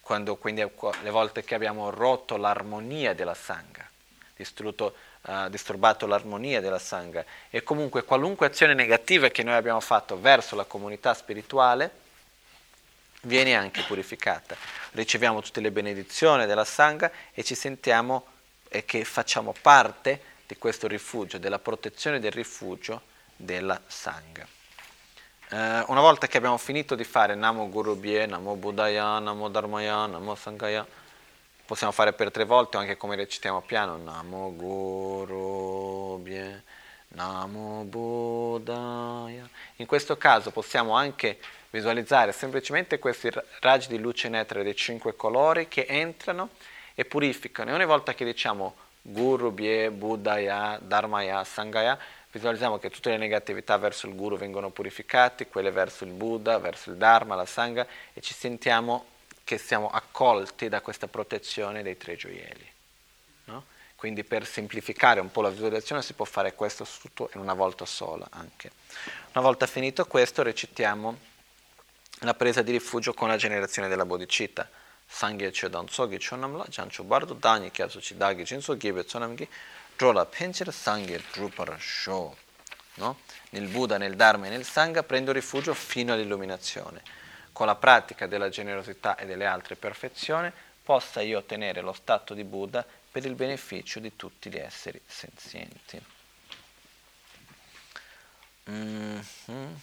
Quando, 0.00 0.36
quindi 0.36 0.60
le 0.60 1.10
volte 1.10 1.42
che 1.44 1.54
abbiamo 1.54 1.88
rotto 1.88 2.36
l'armonia 2.36 3.14
della 3.14 3.32
sangha, 3.32 3.88
uh, 4.36 5.48
disturbato 5.48 6.06
l'armonia 6.06 6.60
della 6.60 6.78
sangha 6.78 7.24
e 7.48 7.62
comunque 7.62 8.04
qualunque 8.04 8.46
azione 8.46 8.74
negativa 8.74 9.28
che 9.28 9.42
noi 9.42 9.54
abbiamo 9.54 9.80
fatto 9.80 10.20
verso 10.20 10.54
la 10.54 10.64
comunità 10.64 11.14
spirituale, 11.14 12.02
viene 13.24 13.54
anche 13.54 13.82
purificata. 13.82 14.56
Riceviamo 14.92 15.40
tutte 15.40 15.60
le 15.60 15.70
benedizioni 15.70 16.46
della 16.46 16.64
Sangha 16.64 17.10
e 17.32 17.42
ci 17.44 17.54
sentiamo 17.54 18.26
eh, 18.68 18.84
che 18.84 19.04
facciamo 19.04 19.54
parte 19.60 20.32
di 20.46 20.56
questo 20.56 20.86
rifugio, 20.86 21.38
della 21.38 21.58
protezione 21.58 22.20
del 22.20 22.32
rifugio 22.32 23.02
della 23.36 23.80
Sangha. 23.86 24.46
Eh, 25.50 25.84
una 25.88 26.00
volta 26.00 26.26
che 26.26 26.36
abbiamo 26.36 26.58
finito 26.58 26.94
di 26.94 27.04
fare 27.04 27.34
Namo 27.34 27.68
Guru 27.68 27.96
Bhye, 27.96 28.26
Namo 28.26 28.54
Buddhaya, 28.56 29.18
Namo 29.18 29.48
Dharmaya, 29.48 30.06
Namo 30.06 30.34
Sanghaya, 30.34 30.86
possiamo 31.64 31.92
fare 31.92 32.12
per 32.12 32.30
tre 32.30 32.44
volte 32.44 32.76
o 32.76 32.80
anche 32.80 32.96
come 32.96 33.16
recitiamo 33.16 33.62
piano 33.62 33.96
Namo 33.96 34.54
Guru 34.54 36.18
Bhye, 36.22 36.62
Namo 37.08 37.84
Buddhaya. 37.84 39.48
In 39.76 39.86
questo 39.86 40.16
caso 40.16 40.50
possiamo 40.50 40.94
anche 40.94 41.38
visualizzare 41.74 42.30
semplicemente 42.30 43.00
questi 43.00 43.28
raggi 43.58 43.88
di 43.88 43.98
luce 43.98 44.28
nettare 44.28 44.62
dei 44.62 44.76
cinque 44.76 45.16
colori 45.16 45.66
che 45.66 45.86
entrano 45.88 46.50
e 46.94 47.04
purificano. 47.04 47.70
E 47.70 47.72
ogni 47.72 47.84
volta 47.84 48.14
che 48.14 48.24
diciamo 48.24 48.76
Guru, 49.02 49.50
Bhye, 49.50 49.90
Buddhaya, 49.90 50.78
Dharmaya, 50.80 51.42
Sangaya, 51.42 51.98
visualizziamo 52.30 52.78
che 52.78 52.90
tutte 52.90 53.10
le 53.10 53.16
negatività 53.16 53.76
verso 53.76 54.06
il 54.06 54.14
Guru 54.14 54.36
vengono 54.36 54.70
purificate, 54.70 55.48
quelle 55.48 55.72
verso 55.72 56.04
il 56.04 56.12
Buddha, 56.12 56.58
verso 56.58 56.90
il 56.90 56.96
Dharma, 56.96 57.34
la 57.34 57.44
Sangha, 57.44 57.84
e 58.12 58.20
ci 58.20 58.34
sentiamo 58.34 59.06
che 59.42 59.58
siamo 59.58 59.88
accolti 59.88 60.68
da 60.68 60.80
questa 60.80 61.08
protezione 61.08 61.82
dei 61.82 61.96
tre 61.96 62.14
gioielli. 62.14 62.70
No? 63.46 63.64
Quindi 63.96 64.22
per 64.22 64.46
semplificare 64.46 65.18
un 65.18 65.32
po' 65.32 65.42
la 65.42 65.50
visualizzazione 65.50 66.02
si 66.02 66.12
può 66.12 66.24
fare 66.24 66.54
questo 66.54 66.86
tutto 67.00 67.30
in 67.34 67.40
una 67.40 67.54
volta 67.54 67.84
sola 67.84 68.28
anche. 68.30 68.70
Una 69.32 69.42
volta 69.42 69.66
finito 69.66 70.06
questo 70.06 70.44
recitiamo 70.44 71.32
la 72.24 72.34
presa 72.34 72.62
di 72.62 72.72
rifugio 72.72 73.14
con 73.14 73.28
la 73.28 73.36
generazione 73.36 73.88
della 73.88 74.04
bodhicitta. 74.04 74.68
Sangye 75.06 75.52
chodan 75.52 75.88
sogi 75.88 76.18
chonamla 76.18 76.64
jancho 76.68 77.04
bardo 77.04 77.34
dani 77.34 77.70
kyabso 77.70 78.00
chi 78.00 78.16
dagi 78.16 78.42
jinso 78.42 78.76
gibe 78.76 79.04
chonamgi 79.04 79.46
drola 79.96 80.24
pencher 80.24 80.72
sangye 80.72 81.22
drupara 81.32 81.76
sho. 81.78 82.36
No? 82.94 83.18
Nel 83.50 83.68
Buddha, 83.68 83.98
nel 83.98 84.14
Dharma 84.14 84.46
e 84.46 84.50
nel 84.50 84.64
Sangha 84.64 85.02
prendo 85.02 85.32
rifugio 85.32 85.74
fino 85.74 86.12
all'illuminazione. 86.12 87.02
Con 87.52 87.66
la 87.66 87.74
pratica 87.74 88.26
della 88.26 88.48
generosità 88.48 89.16
e 89.16 89.26
delle 89.26 89.46
altre 89.46 89.76
perfezioni 89.76 90.50
possa 90.82 91.20
io 91.20 91.38
ottenere 91.38 91.80
lo 91.80 91.92
stato 91.92 92.34
di 92.34 92.44
Buddha 92.44 92.84
per 93.10 93.24
il 93.24 93.34
beneficio 93.34 94.00
di 94.00 94.16
tutti 94.16 94.50
gli 94.50 94.56
esseri 94.56 95.00
senzienti. 95.06 96.00
Mm-hmm. 98.70 99.74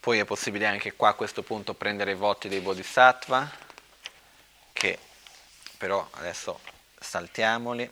Poi 0.00 0.18
è 0.18 0.24
possibile 0.24 0.64
anche 0.66 0.94
qua 0.94 1.10
a 1.10 1.14
questo 1.14 1.42
punto 1.42 1.74
prendere 1.74 2.12
i 2.12 2.14
voti 2.14 2.48
dei 2.48 2.60
bodhisattva, 2.60 3.50
che 4.72 4.98
però 5.76 6.08
adesso 6.12 6.58
saltiamoli. 6.98 7.88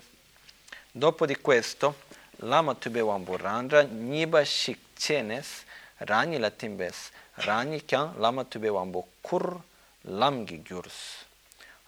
Dopo 0.91 1.27
di 1.27 1.37
questo, 1.37 2.07
Lama 2.43 2.75
Tube 2.75 3.01
Wamburandra 3.01 3.83
Niba 3.83 4.45
Shikchenes 4.45 5.65
Rani 5.99 6.39
Latimbes 6.39 7.11
Rani 7.35 7.85
Kyan 7.85 8.15
Lama 8.17 8.45
Tube 8.45 8.69
Wambu 8.69 9.05
Kur 9.21 9.61
Lamgi 10.03 10.63
Gyurs 10.63 11.27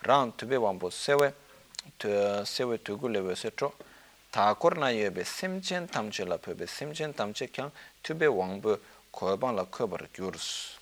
Ran 0.01 0.35
Tube 0.35 0.57
Wambu 0.57 0.91
Sewe 0.91 1.35
Sewe 1.97 2.83
Tugu 2.83 3.07
Lewe 3.09 3.37
Setro 3.37 3.77
Thakur 4.29 4.77
Na 4.77 4.91
Yebe 4.91 5.25
Simchen 5.25 5.89
Tamche 5.89 6.25
La 6.25 6.37
Pebe 6.37 6.67
Simchen 6.67 7.15
Tamche 7.15 7.49
Kyan 7.49 7.71
Tube 8.01 8.27
Wambu 8.27 8.79
koyabang 9.11 9.57
la 9.57 9.65
koyabar 9.65 10.09
gyurus. 10.12 10.78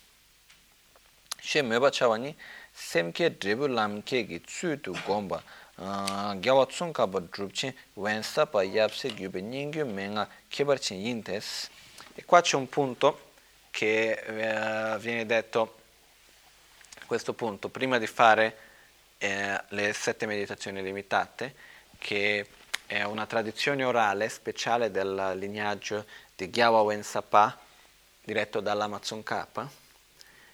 She 1.41 1.61
meba 1.61 1.89
chawani 1.91 2.35
semke 2.73 3.29
dribu 3.37 3.67
lamke 3.67 4.27
gi 4.27 4.39
tsuyu 4.41 4.93
gomba 5.05 5.43
gyawa 5.77 6.65
tsunka 6.65 7.07
ba 7.07 7.19
drupchin 7.21 7.73
wensa 7.95 8.45
pa 8.45 8.63
yapse 8.63 9.09
gyube 9.15 9.41
nyingyu 9.41 9.85
menga 9.85 10.27
kibarchin 10.49 10.99
yintes. 10.99 11.69
E 12.15 12.25
qua 12.25 12.41
c'è 12.41 12.57
un 12.57 12.67
punto 12.67 13.27
che 13.71 14.21
viene 14.99 15.25
detto 15.25 15.77
questo 17.05 17.33
punto, 17.33 17.69
prima 17.69 17.97
di 17.97 18.07
fare 18.07 18.57
eh, 19.17 19.59
le 19.69 19.93
sette 19.93 20.25
meditazioni 20.25 20.83
limitate, 20.83 21.55
che 21.97 22.45
è 22.85 23.03
una 23.03 23.25
tradizione 23.25 23.83
orale 23.83 24.29
speciale 24.29 24.91
del 24.91 25.33
lignaggio 25.35 26.05
di 26.35 26.49
Gyawa 26.49 26.81
Wensapa, 26.81 27.57
diretto 28.29 28.59
dall'Amazon 28.59 29.23
K, 29.23 29.45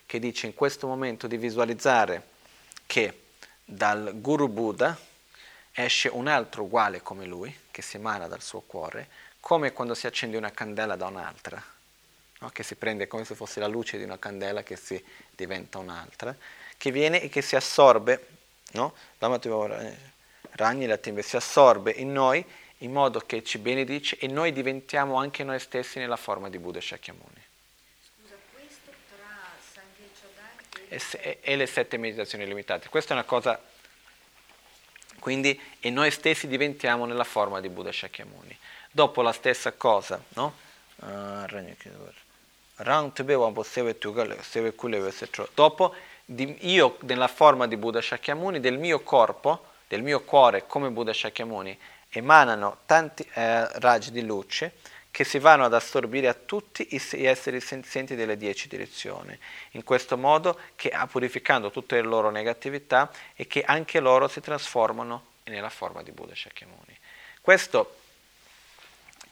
che 0.06 0.20
dice 0.20 0.46
in 0.46 0.54
questo 0.54 0.88
momento 0.88 1.28
di 1.28 1.36
visualizzare 1.36 2.30
che 2.86 3.24
dal 3.66 4.14
Guru 4.22 4.48
Buddha 4.48 4.98
esce 5.74 6.08
un 6.08 6.28
altro 6.28 6.64
uguale 6.64 7.02
come 7.02 7.26
lui, 7.26 7.54
che 7.72 7.82
si 7.82 7.98
emana 7.98 8.30
dal 8.30 8.42
suo 8.42 8.62
cuore, 8.62 9.10
come 9.42 9.74
quando 9.74 9.94
si 9.94 10.08
accende 10.08 10.38
una 10.38 10.52
candela 10.52 10.96
da 10.96 11.08
un'altra, 11.08 11.62
no? 12.40 12.50
che 12.50 12.64
si 12.64 12.76
prende 12.76 13.08
come 13.08 13.26
se 13.26 13.36
fosse 13.36 13.60
la 13.60 13.68
luce 13.68 13.98
di 13.98 14.06
una 14.06 14.18
candela 14.18 14.64
che 14.64 14.78
si 14.78 15.04
diventa 15.32 15.78
un'altra, 15.78 16.34
che 16.78 16.92
viene 16.92 17.22
e 17.22 17.28
che 17.28 17.42
si 17.42 17.58
assorbe, 17.58 18.28
no? 18.72 18.94
Ragni 20.52 20.86
la 20.86 20.96
timbe 20.96 21.22
si 21.22 21.36
assorbe 21.36 21.92
in 21.92 22.14
noi 22.14 22.46
in 22.80 22.94
modo 22.94 23.20
che 23.20 23.44
ci 23.44 23.58
benedice 23.58 24.18
e 24.18 24.28
noi 24.28 24.54
diventiamo 24.54 25.16
anche 25.16 25.44
noi 25.44 25.60
stessi 25.60 26.00
nella 26.00 26.16
forma 26.16 26.48
di 26.50 26.58
Buddha 26.58 26.80
Shakyamuni. 26.80 27.44
Scusa, 28.26 28.36
questo 28.54 28.92
tra 29.10 29.28
Sangye 29.74 30.10
Chodai 30.20 30.56
e, 30.90 31.40
e 31.42 31.56
le 31.56 31.66
sette 31.66 31.98
meditazioni 31.98 32.46
limitate. 32.46 32.90
Questa 32.90 33.14
è 33.14 33.18
una 33.18 33.26
cosa, 33.26 33.60
quindi, 35.20 35.60
e 35.80 35.90
noi 35.90 36.12
stessi 36.12 36.48
diventiamo 36.48 37.06
nella 37.06 37.24
forma 37.24 37.60
di 37.60 37.70
Buddha 37.70 37.92
Shakyamuni. 37.92 38.58
Dopo 38.92 39.22
la 39.22 39.32
stessa 39.32 39.74
cosa, 39.74 40.22
no? 40.30 40.56
Ah, 41.00 41.46
Dopo 45.54 45.94
io 46.62 46.98
nella 47.02 47.28
forma 47.28 47.68
di 47.68 47.78
Buddha 47.78 48.02
Shakyamuni, 48.02 48.60
del 48.60 48.78
mio 48.78 49.02
corpo, 49.02 49.66
del 49.88 50.02
mio 50.02 50.22
cuore 50.22 50.66
come 50.68 50.90
Buddha 50.90 51.14
Shakyamuni, 51.14 51.78
emanano 52.10 52.80
tanti 52.86 53.28
eh, 53.34 53.68
raggi 53.80 54.12
di 54.12 54.24
luce 54.24 54.74
che 55.16 55.24
si 55.24 55.40
vanno 55.40 55.64
ad 55.64 55.74
assorbire 55.74 56.28
a 56.28 56.34
tutti 56.34 56.86
gli 56.90 57.26
esseri 57.26 57.62
senzienti 57.62 58.16
delle 58.16 58.36
dieci 58.36 58.68
direzioni, 58.68 59.40
in 59.72 59.86
questo 59.86 60.18
modo 60.18 60.60
che 60.76 60.92
purificando 61.10 61.72
tutte 61.72 61.96
le 61.96 62.02
loro 62.02 62.32
negatività 62.32 63.10
e 63.34 63.48
che 63.48 63.64
anche 63.64 64.02
loro 64.02 64.28
si 64.28 64.42
trasformano 64.42 65.28
nella 65.46 65.70
forma 65.70 66.04
di 66.04 66.12
Buddha 66.12 66.36
Shakyamuni. 66.36 67.00
Questo 67.40 67.96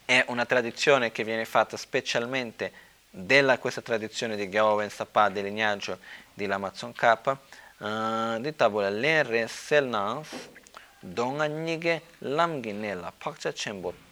è 0.06 0.24
una 0.28 0.46
tradizione 0.46 1.12
che 1.12 1.22
viene 1.22 1.44
fatta 1.44 1.76
specialmente 1.76 2.72
della 3.10 3.58
questa 3.58 3.82
tradizione 3.82 4.36
di 4.36 4.48
Gyaowen 4.48 4.88
Sapa 4.88 5.28
del 5.28 5.44
lignaggio 5.44 5.98
di 6.32 6.46
Lamazon 6.46 6.94
K, 6.94 7.36
uh, 7.76 8.40
di 8.40 8.56
tavola 8.56 8.88
l'Enre 8.88 9.46
Selnans, 9.48 10.30
Donganyige 10.98 12.04
Lamgi 12.20 12.72
Nella 12.72 13.12
Pakcha 13.14 13.52
Chembo 13.52 14.03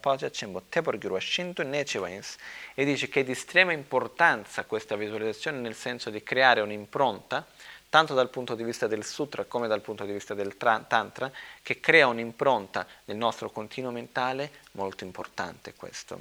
Paja 0.00 0.30
Chembo 0.30 0.62
Tepor 0.68 0.98
Gyurwa 0.98 1.20
Shinto 1.20 1.62
Nechewais 1.62 2.36
e 2.74 2.84
dice 2.84 3.08
che 3.08 3.20
è 3.20 3.24
di 3.24 3.32
estrema 3.32 3.72
importanza 3.72 4.64
questa 4.64 4.96
visualizzazione 4.96 5.58
nel 5.58 5.74
senso 5.74 6.10
di 6.10 6.22
creare 6.22 6.60
un'impronta 6.60 7.46
tanto 7.94 8.12
dal 8.14 8.28
punto 8.28 8.56
di 8.56 8.64
vista 8.64 8.88
del 8.88 9.04
sutra 9.04 9.44
come 9.44 9.68
dal 9.68 9.80
punto 9.80 10.04
di 10.04 10.12
vista 10.12 10.34
del 10.34 10.56
tantra, 10.56 11.30
che 11.62 11.78
crea 11.78 12.08
un'impronta 12.08 12.84
nel 13.04 13.16
nostro 13.16 13.50
continuo 13.50 13.92
mentale 13.92 14.50
molto 14.72 15.04
importante 15.04 15.74
questo. 15.74 16.20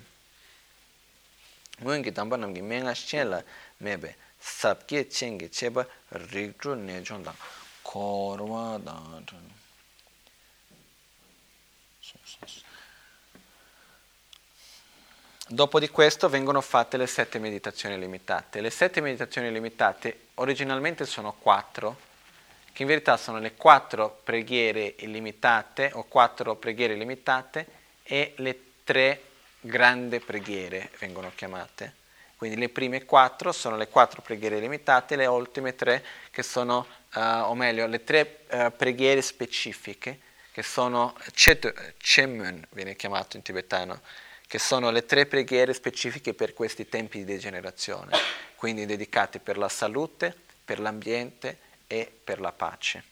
Mwengi 1.80 2.12
tamba 2.12 2.36
namgi 2.36 2.62
menga 2.62 2.94
shela 2.94 3.44
mebe 3.78 4.16
sabke 4.38 5.08
chengi 5.08 5.50
cheba 5.50 5.84
rigdru 6.10 6.76
nejonda 6.76 7.34
korwa 7.82 8.78
dan 8.78 9.26
Dopo 15.46 15.78
di 15.78 15.90
questo 15.90 16.30
vengono 16.30 16.62
fatte 16.62 16.96
le 16.96 17.06
sette 17.06 17.38
meditazioni 17.38 18.00
limitate. 18.00 18.62
Le 18.62 18.70
sette 18.70 19.02
meditazioni 19.02 19.52
limitate 19.52 20.28
originalmente 20.36 21.06
sono 21.06 21.34
quattro, 21.34 21.98
che 22.72 22.84
in 22.84 22.88
verità 22.88 23.18
sono 23.18 23.40
le 23.40 23.54
quattro 23.54 24.22
preghiere 24.24 24.96
illimitate 25.00 25.92
o 25.94 26.06
quattro 26.06 26.56
preghiere 26.56 26.96
limitate 26.96 27.68
e 28.04 28.34
le 28.38 28.58
tre 28.86 29.22
grandi 29.60 30.22
preghiere 30.22 30.90
vengono 31.00 31.30
chiamate. 31.36 31.94
Quindi 32.38 32.58
le 32.58 32.70
prime 32.70 33.04
quattro 33.04 33.52
sono 33.52 33.76
le 33.76 33.90
quattro 33.90 34.22
preghiere 34.22 34.60
limitate, 34.60 35.18
le 35.18 35.26
ultime 35.26 35.76
tre 35.76 36.06
che 36.32 36.42
sono, 36.42 36.88
uh, 37.16 37.20
o 37.20 37.54
meglio, 37.54 37.86
le 37.86 38.04
tre 38.06 38.46
uh, 38.50 38.74
preghiere 38.76 39.22
specifiche 39.22 40.20
che 40.54 40.64
sono 40.64 41.16
Chemun, 41.98 42.66
viene 42.72 42.96
chiamato 42.96 43.36
in 43.36 43.44
tibetano, 43.44 44.02
che 44.54 44.60
sono 44.60 44.92
le 44.92 45.04
tre 45.08 45.26
preghiere 45.26 45.74
specifiche 45.74 46.36
per 46.36 46.54
questi 46.54 46.88
tempi 46.88 47.18
di 47.18 47.26
degenerazione, 47.26 48.16
quindi 48.56 48.86
dedicate 48.86 49.40
per 49.40 49.58
la 49.58 49.68
salute, 49.68 50.32
per 50.64 50.80
l'ambiente 50.80 51.58
e 51.88 52.12
per 52.24 52.40
la 52.40 52.52
pace. 52.52 53.04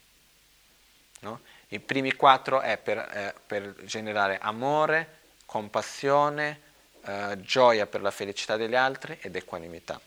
No? 1.21 1.41
I 1.69 1.79
primi 1.79 2.13
quattro 2.13 2.61
è 2.61 2.77
per, 2.77 2.99
eh, 2.99 3.33
per 3.47 3.73
generare 3.85 4.37
amore, 4.39 5.17
compassione, 5.47 6.61
eh, 7.05 7.37
gioia 7.41 7.87
per 7.87 8.03
la 8.03 8.11
felicità 8.11 8.55
degli 8.55 8.75
altri 8.75 9.17
ed 9.19 9.35
equanimità. 9.35 9.99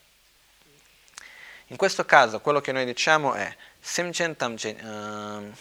In 1.67 1.77
questo 1.77 2.05
caso 2.05 2.39
quello 2.39 2.61
che 2.61 2.71
noi 2.71 2.85
diciamo 2.85 3.35
è 3.35 3.53
Simchen 3.81 4.37
Tamchen. 4.37 5.53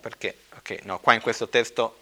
Perché, 0.00 0.36
ok, 0.56 0.80
no, 0.82 0.98
qua 0.98 1.14
in 1.14 1.20
questo 1.20 1.48
testo 1.48 1.98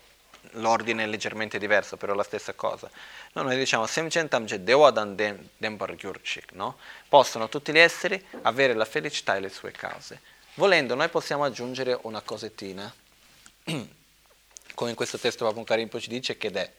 l'ordine 0.52 1.04
è 1.04 1.06
leggermente 1.06 1.58
diverso, 1.58 1.96
però 1.96 2.12
è 2.12 2.16
la 2.16 2.22
stessa 2.22 2.52
cosa. 2.54 2.90
No, 3.32 3.42
noi 3.42 3.56
diciamo 3.56 3.86
no? 6.52 6.78
Possono 7.08 7.48
tutti 7.48 7.72
gli 7.72 7.78
esseri 7.78 8.24
avere 8.42 8.74
la 8.74 8.84
felicità 8.84 9.36
e 9.36 9.40
le 9.40 9.48
sue 9.48 9.72
cause. 9.72 10.20
Volendo, 10.54 10.94
noi 10.94 11.08
possiamo 11.08 11.44
aggiungere 11.44 11.98
una 12.02 12.20
cosettina, 12.20 12.92
come 14.74 14.90
in 14.90 14.96
questo 14.96 15.18
testo 15.18 15.44
Papun 15.44 15.64
Karimpo 15.64 16.00
ci 16.00 16.08
dice, 16.08 16.36
che 16.36 16.50
è 16.50 16.72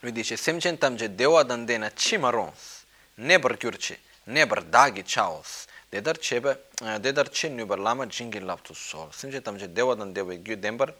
Lui 0.00 0.10
dice 0.10 0.36
Semcentamje 0.36 1.14
Dewadan 1.14 1.64
Dena 1.64 1.88
Chimarons 1.90 2.71
nebar 3.14 3.56
gyurchi, 3.56 3.98
nebar 4.24 4.62
dagi 4.62 5.02
chaos, 5.02 5.66
dedar 5.88 6.18
chebe, 6.18 6.64
dedar 7.00 7.28
che 7.28 7.48
nubar 7.48 7.78
lama 7.78 8.06
jingi 8.06 8.40
laptu 8.40 8.74
sol. 8.74 9.12
Simche 9.12 9.42
tamche 9.42 9.72
dewa 9.72 9.94
dan 9.94 10.12
dewa 10.12 10.34
gyu 10.34 10.56
dembar, 10.56 10.94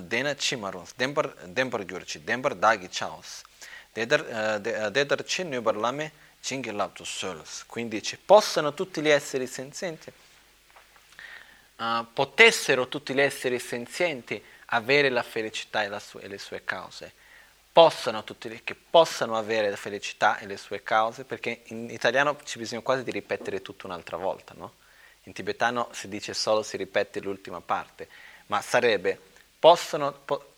dena 0.00 0.34
chi 0.34 0.56
marons, 0.56 0.92
dembar, 0.94 1.34
dembar 1.46 1.84
dembar 1.84 2.54
dagi 2.54 2.88
chaos. 2.88 3.42
Dedar, 3.92 4.60
dedar 4.90 5.24
che 5.24 5.42
nubar 5.42 5.76
lame 5.76 6.12
jingi 6.40 6.70
laptu 6.70 7.04
sol. 7.04 7.42
Quindi 7.66 7.98
dice, 7.98 8.18
possano 8.24 8.72
tutti 8.74 9.00
gli 9.00 9.08
esseri 9.08 9.46
senzienti, 9.46 10.12
uh, 11.76 12.06
potessero 12.12 12.86
tutti 12.88 13.14
gli 13.14 13.20
esseri 13.20 13.58
senzienti 13.58 14.42
avere 14.66 15.08
la 15.08 15.22
felicità 15.22 15.82
e, 15.82 15.88
la 15.88 15.98
su- 15.98 16.18
e 16.18 16.28
le 16.28 16.38
sue 16.38 16.62
cause 16.64 17.12
possano, 17.78 18.24
tutti, 18.24 18.60
che 18.64 18.74
possano 18.74 19.36
avere 19.36 19.70
la 19.70 19.76
felicità 19.76 20.38
e 20.38 20.46
le 20.46 20.56
sue 20.56 20.82
cause, 20.82 21.22
perché 21.22 21.60
in 21.66 21.88
italiano 21.90 22.36
ci 22.42 22.58
bisogna 22.58 22.82
quasi 22.82 23.04
di 23.04 23.12
ripetere 23.12 23.62
tutto 23.62 23.86
un'altra 23.86 24.16
volta, 24.16 24.52
no? 24.56 24.72
In 25.22 25.32
tibetano 25.32 25.88
si 25.92 26.08
dice 26.08 26.34
solo, 26.34 26.64
si 26.64 26.76
ripete 26.76 27.20
l'ultima 27.20 27.60
parte, 27.60 28.08
ma 28.46 28.60
sarebbe, 28.62 29.16
possono, 29.60 30.10
po- 30.12 30.54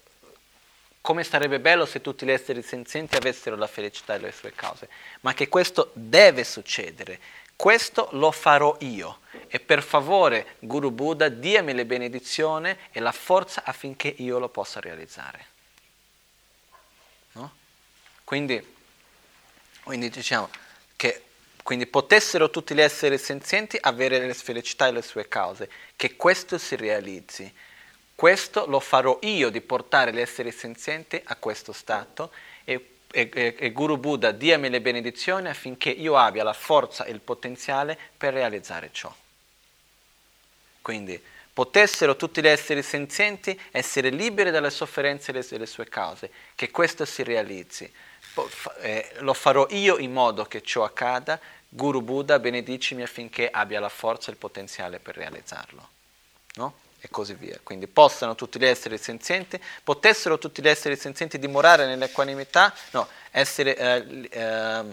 come 1.03 1.23
sarebbe 1.23 1.61
bello 1.61 1.85
se 1.85 2.01
tutti 2.01 2.25
gli 2.25 2.31
esseri 2.31 2.63
senzienti 2.63 3.17
avessero 3.17 3.55
la 3.55 3.67
felicità 3.67 4.15
e 4.15 4.19
le 4.19 4.33
sue 4.33 4.55
cause, 4.55 4.89
ma 5.21 5.35
che 5.35 5.51
questo 5.51 5.91
deve 5.93 6.43
succedere, 6.43 7.21
questo 7.55 8.09
lo 8.13 8.31
farò 8.31 8.75
io 8.81 9.19
e 9.49 9.61
per 9.61 9.83
favore 9.83 10.55
Guru 10.61 10.91
Buddha 10.91 11.29
diami 11.29 11.75
le 11.75 11.85
benedizioni 11.85 12.75
e 12.91 12.99
la 12.99 13.13
forza 13.13 13.63
affinché 13.63 14.09
io 14.09 14.39
lo 14.39 14.49
possa 14.49 14.81
realizzare. 14.81 15.49
Quindi, 18.31 18.65
quindi 19.82 20.09
diciamo 20.09 20.48
che 20.94 21.20
quindi 21.65 21.89
potessero 21.89 22.48
tutti 22.48 22.74
gli 22.74 22.81
esseri 22.81 23.19
senzienti 23.19 23.77
avere 23.81 24.24
le 24.24 24.35
felicità 24.35 24.86
e 24.86 24.93
le 24.93 25.02
sue 25.02 25.27
cause, 25.27 25.69
che 25.97 26.15
questo 26.15 26.57
si 26.57 26.77
realizzi. 26.77 27.52
Questo 28.15 28.66
lo 28.66 28.78
farò 28.78 29.19
io 29.23 29.51
di 29.51 29.61
portare 29.61 30.12
gli 30.12 30.20
esseri 30.20 30.52
senzienti 30.52 31.20
a 31.24 31.35
questo 31.35 31.73
stato 31.73 32.31
e, 32.62 32.98
e, 33.11 33.57
e 33.59 33.73
Guru 33.73 33.97
Buddha 33.97 34.31
diami 34.31 34.70
le 34.70 34.81
benedizioni 34.81 35.48
affinché 35.48 35.90
io 35.90 36.16
abbia 36.16 36.44
la 36.44 36.52
forza 36.52 37.07
e 37.07 37.11
il 37.11 37.19
potenziale 37.19 37.98
per 38.16 38.32
realizzare 38.32 38.90
ciò. 38.93 39.12
Quindi 40.81 41.20
potessero 41.52 42.15
tutti 42.15 42.40
gli 42.40 42.47
esseri 42.47 42.85
senzienti 42.85 43.61
essere 43.73 44.11
liberi 44.11 44.52
dalle 44.52 44.70
sofferenze 44.70 45.32
e 45.32 45.44
delle 45.48 45.66
sue 45.66 45.89
cause, 45.89 46.31
che 46.55 46.70
questo 46.70 47.05
si 47.05 47.24
realizzi 47.24 47.93
eh, 48.81 49.12
lo 49.19 49.35
farò 49.35 49.66
io 49.70 49.98
in 49.98 50.12
modo 50.12 50.44
che 50.44 50.62
ciò 50.62 50.85
accada, 50.85 51.39
Guru 51.69 52.02
Buddha 52.02 52.39
benedicimi 52.39 53.02
affinché 53.02 53.48
abbia 53.51 53.81
la 53.81 53.89
forza 53.89 54.28
e 54.28 54.32
il 54.32 54.39
potenziale 54.39 54.98
per 54.98 55.16
realizzarlo. 55.16 55.89
No? 56.55 56.74
e 57.01 57.09
così 57.09 57.35
via. 57.35 57.59
Quindi 57.62 57.86
possano 57.86 58.35
tutti 58.35 58.59
gli 58.59 58.66
esseri 58.66 58.98
senzienti, 58.98 59.61
potessero 59.82 60.39
tutti 60.39 60.61
gli 60.61 60.69
esseri 60.69 60.97
senzienti 60.97 61.39
dimorare 61.39 61.86
nell'equanimità, 61.86 62.74
no, 62.90 63.09
essere, 63.31 63.77
eh, 63.77 64.28
eh, 64.31 64.85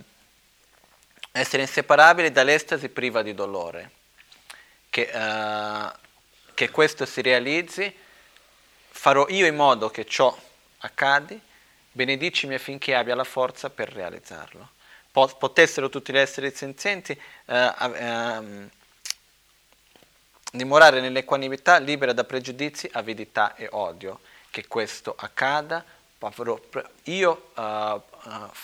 essere 1.31 1.61
inseparabili 1.61 2.31
dall'estasi 2.31 2.89
priva 2.89 3.22
di 3.22 3.34
dolore. 3.34 3.91
Che, 4.89 5.01
eh, 5.01 5.91
che 6.53 6.69
questo 6.72 7.05
si 7.05 7.22
realizzi, 7.22 7.93
farò 8.89 9.27
io 9.27 9.45
in 9.45 9.55
modo 9.55 9.89
che 9.89 10.05
ciò 10.05 10.35
accadi, 10.80 11.39
benedicimi 11.98 12.53
affinché 12.53 12.95
abbia 12.95 13.15
la 13.15 13.24
forza 13.24 13.69
per 13.69 13.91
realizzarlo. 13.91 14.69
Potessero 15.11 15.90
tutti 15.90 16.14
gli 16.14 16.18
esseri 16.18 16.53
senzienti 16.53 17.19
eh, 17.45 17.74
eh, 17.95 18.69
dimorare 20.52 21.02
nell'equanimità 21.02 21.80
libera 21.80 22.14
da 22.14 22.24
pregiudizi, 22.24 22.88
avidità 22.94 23.56
e 23.56 23.68
odio. 23.72 24.19
Che 24.52 24.68
questo 24.68 25.15
accada, 25.18 25.84
io, 27.03 27.52
uh, 27.56 27.61
uh, 27.61 28.02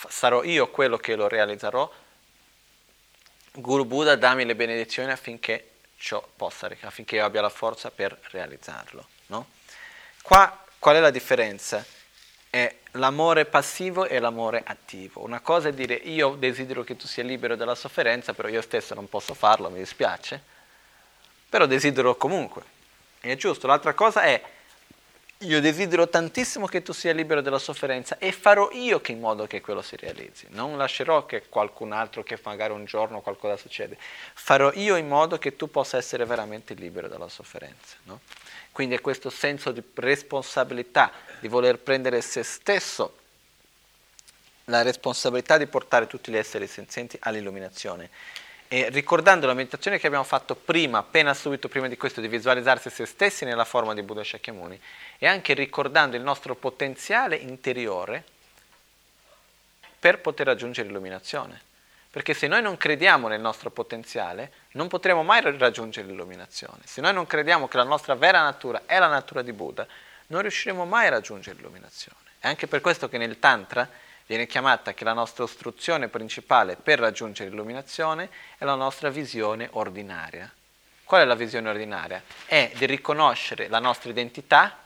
sarò 0.08 0.42
io 0.42 0.70
quello 0.70 0.96
che 0.96 1.14
lo 1.14 1.28
realizzerò. 1.28 1.92
Guru 3.52 3.84
Buddha, 3.84 4.16
dammi 4.16 4.44
le 4.44 4.56
benedizioni 4.56 5.12
affinché 5.12 5.70
ciò 5.96 6.26
possa, 6.36 6.68
affinché 6.80 7.16
io 7.16 7.24
abbia 7.24 7.42
la 7.42 7.48
forza 7.48 7.90
per 7.90 8.18
realizzarlo. 8.30 9.06
No? 9.26 9.46
Qua 10.22 10.64
qual 10.78 10.96
è 10.96 11.00
la 11.00 11.10
differenza? 11.10 11.84
È 12.54 12.74
l'amore 12.92 13.46
passivo 13.46 14.06
e 14.06 14.18
l'amore 14.20 14.62
attivo. 14.64 15.24
Una 15.24 15.40
cosa 15.40 15.70
è 15.70 15.72
dire 15.72 15.94
io 15.94 16.36
desidero 16.38 16.84
che 16.84 16.96
tu 16.96 17.06
sia 17.06 17.24
libero 17.24 17.56
dalla 17.56 17.74
sofferenza, 17.74 18.32
però 18.32 18.48
io 18.48 18.62
stesso 18.62 18.94
non 18.94 19.08
posso 19.08 19.34
farlo, 19.34 19.70
mi 19.70 19.78
dispiace 19.78 20.52
però 21.54 21.66
desidero 21.66 22.16
comunque. 22.16 22.62
È 23.20 23.36
giusto. 23.36 23.68
L'altra 23.68 23.94
cosa 23.94 24.22
è, 24.22 24.42
io 25.44 25.60
desidero 25.60 26.08
tantissimo 26.08 26.66
che 26.66 26.82
tu 26.82 26.92
sia 26.92 27.12
libero 27.12 27.40
dalla 27.40 27.58
sofferenza 27.58 28.18
e 28.18 28.32
farò 28.32 28.70
io 28.72 29.00
che 29.00 29.12
in 29.12 29.20
modo 29.20 29.46
che 29.46 29.60
quello 29.60 29.82
si 29.82 29.96
realizzi. 29.96 30.46
Non 30.50 30.76
lascerò 30.76 31.26
che 31.26 31.48
qualcun 31.48 31.92
altro, 31.92 32.22
che 32.22 32.38
magari 32.42 32.72
un 32.72 32.84
giorno 32.84 33.20
qualcosa 33.20 33.56
succede. 33.56 33.96
Farò 34.34 34.72
io 34.72 34.96
in 34.96 35.06
modo 35.06 35.38
che 35.38 35.56
tu 35.56 35.70
possa 35.70 35.96
essere 35.96 36.24
veramente 36.24 36.74
libero 36.74 37.08
dalla 37.08 37.28
sofferenza. 37.28 37.96
No? 38.04 38.20
Quindi 38.72 38.94
è 38.94 39.00
questo 39.00 39.30
senso 39.30 39.70
di 39.70 39.82
responsabilità, 39.94 41.12
di 41.40 41.48
voler 41.48 41.78
prendere 41.78 42.20
se 42.20 42.42
stesso 42.42 43.18
la 44.68 44.82
responsabilità 44.82 45.58
di 45.58 45.66
portare 45.66 46.06
tutti 46.06 46.30
gli 46.30 46.36
esseri 46.36 46.66
senzienti 46.66 47.16
all'illuminazione 47.20 48.08
e 48.74 48.88
ricordando 48.88 49.46
la 49.46 49.54
meditazione 49.54 50.00
che 50.00 50.08
abbiamo 50.08 50.24
fatto 50.24 50.56
prima, 50.56 50.98
appena 50.98 51.32
subito 51.32 51.68
prima 51.68 51.86
di 51.86 51.96
questo, 51.96 52.20
di 52.20 52.26
visualizzarsi 52.26 52.90
se 52.90 53.06
stessi 53.06 53.44
nella 53.44 53.64
forma 53.64 53.94
di 53.94 54.02
Buddha 54.02 54.24
Shakyamuni, 54.24 54.80
e 55.16 55.28
anche 55.28 55.54
ricordando 55.54 56.16
il 56.16 56.22
nostro 56.22 56.56
potenziale 56.56 57.36
interiore 57.36 58.24
per 59.96 60.18
poter 60.18 60.46
raggiungere 60.46 60.88
l'illuminazione. 60.88 61.60
Perché 62.10 62.34
se 62.34 62.48
noi 62.48 62.62
non 62.62 62.76
crediamo 62.76 63.28
nel 63.28 63.40
nostro 63.40 63.70
potenziale, 63.70 64.50
non 64.72 64.88
potremo 64.88 65.22
mai 65.22 65.40
raggiungere 65.56 66.08
l'illuminazione. 66.08 66.80
Se 66.84 67.00
noi 67.00 67.12
non 67.12 67.28
crediamo 67.28 67.68
che 67.68 67.76
la 67.76 67.84
nostra 67.84 68.16
vera 68.16 68.42
natura 68.42 68.82
è 68.86 68.98
la 68.98 69.06
natura 69.06 69.42
di 69.42 69.52
Buddha, 69.52 69.86
non 70.26 70.40
riusciremo 70.40 70.84
mai 70.84 71.06
a 71.06 71.10
raggiungere 71.10 71.54
l'illuminazione. 71.54 72.18
È 72.40 72.48
anche 72.48 72.66
per 72.66 72.80
questo 72.80 73.08
che 73.08 73.18
nel 73.18 73.38
Tantra 73.38 73.88
viene 74.26 74.46
chiamata 74.46 74.94
che 74.94 75.04
la 75.04 75.12
nostra 75.12 75.44
ostruzione 75.44 76.08
principale 76.08 76.76
per 76.76 76.98
raggiungere 76.98 77.50
l'illuminazione 77.50 78.30
è 78.56 78.64
la 78.64 78.74
nostra 78.74 79.10
visione 79.10 79.68
ordinaria. 79.72 80.50
Qual 81.04 81.20
è 81.20 81.24
la 81.24 81.34
visione 81.34 81.68
ordinaria? 81.68 82.22
È 82.46 82.72
di 82.74 82.86
riconoscere 82.86 83.68
la 83.68 83.78
nostra 83.78 84.10
identità 84.10 84.78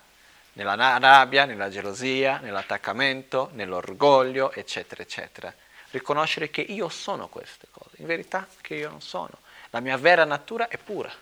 nella 0.54 0.74
rabbia, 0.98 1.44
nella 1.44 1.70
gelosia, 1.70 2.38
nell'attaccamento, 2.38 3.50
nell'orgoglio, 3.52 4.50
eccetera, 4.52 5.02
eccetera. 5.02 5.54
Riconoscere 5.90 6.50
che 6.50 6.60
io 6.60 6.88
sono 6.88 7.28
queste 7.28 7.68
cose, 7.70 7.96
in 7.98 8.06
verità 8.06 8.46
che 8.60 8.74
io 8.74 8.90
non 8.90 9.00
sono. 9.00 9.38
La 9.70 9.78
mia 9.78 9.96
vera 9.96 10.24
natura 10.24 10.66
è 10.66 10.76
pura. 10.76 11.12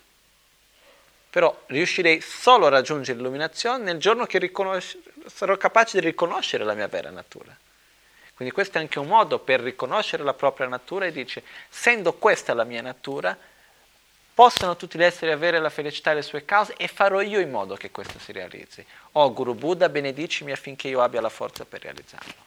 Però 1.28 1.64
riuscirei 1.66 2.22
solo 2.22 2.64
a 2.64 2.70
raggiungere 2.70 3.18
l'illuminazione 3.18 3.84
nel 3.84 3.98
giorno 3.98 4.24
che 4.24 4.51
sarò 5.26 5.56
capace 5.59 6.01
di 6.01 6.06
riconoscere 6.06 6.64
la 6.64 6.72
mia 6.72 6.88
vera 6.88 7.10
natura. 7.10 7.55
Quindi 8.36 8.52
questo 8.52 8.76
è 8.76 8.82
anche 8.82 8.98
un 8.98 9.06
modo 9.06 9.38
per 9.38 9.60
riconoscere 9.60 10.22
la 10.22 10.34
propria 10.34 10.68
natura 10.68 11.06
e 11.06 11.12
dice, 11.12 11.42
essendo 11.72 12.12
questa 12.12 12.52
la 12.52 12.64
mia 12.64 12.82
natura, 12.82 13.36
possono 14.34 14.76
tutti 14.76 14.98
gli 14.98 15.02
esseri 15.02 15.32
avere 15.32 15.58
la 15.58 15.70
felicità 15.70 16.10
e 16.10 16.16
le 16.16 16.22
sue 16.22 16.44
cause 16.44 16.74
e 16.76 16.86
farò 16.86 17.22
io 17.22 17.40
in 17.40 17.50
modo 17.50 17.76
che 17.76 17.90
questo 17.90 18.18
si 18.18 18.32
realizzi. 18.32 18.84
Oh 19.12 19.32
Guru 19.32 19.54
Buddha, 19.54 19.88
benedicimi 19.88 20.52
affinché 20.52 20.88
io 20.88 21.00
abbia 21.00 21.22
la 21.22 21.30
forza 21.30 21.64
per 21.64 21.80
realizzarlo. 21.80 22.44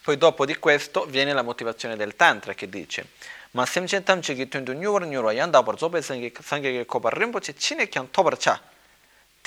Poi 0.00 0.16
dopo 0.16 0.46
di 0.46 0.56
questo 0.56 1.04
viene 1.04 1.34
la 1.34 1.42
motivazione 1.42 1.94
del 1.94 2.16
Tantra 2.16 2.54
che 2.54 2.70
dice 2.70 3.06
ma 3.50 3.64
semcentam 3.64 4.20
chigi 4.20 4.48
tundu 4.48 4.72
nyuwar 4.72 5.06
nyurwa 5.06 5.32
yanda 5.32 5.62
par 5.62 5.78
zobe 5.78 6.02
sangi 6.02 6.30
ge 6.30 6.84
kobar 6.84 7.16
rinpoche 7.16 7.54
chine 7.54 7.88
kyan 7.88 8.10
tobar 8.10 8.36
cha 8.36 8.60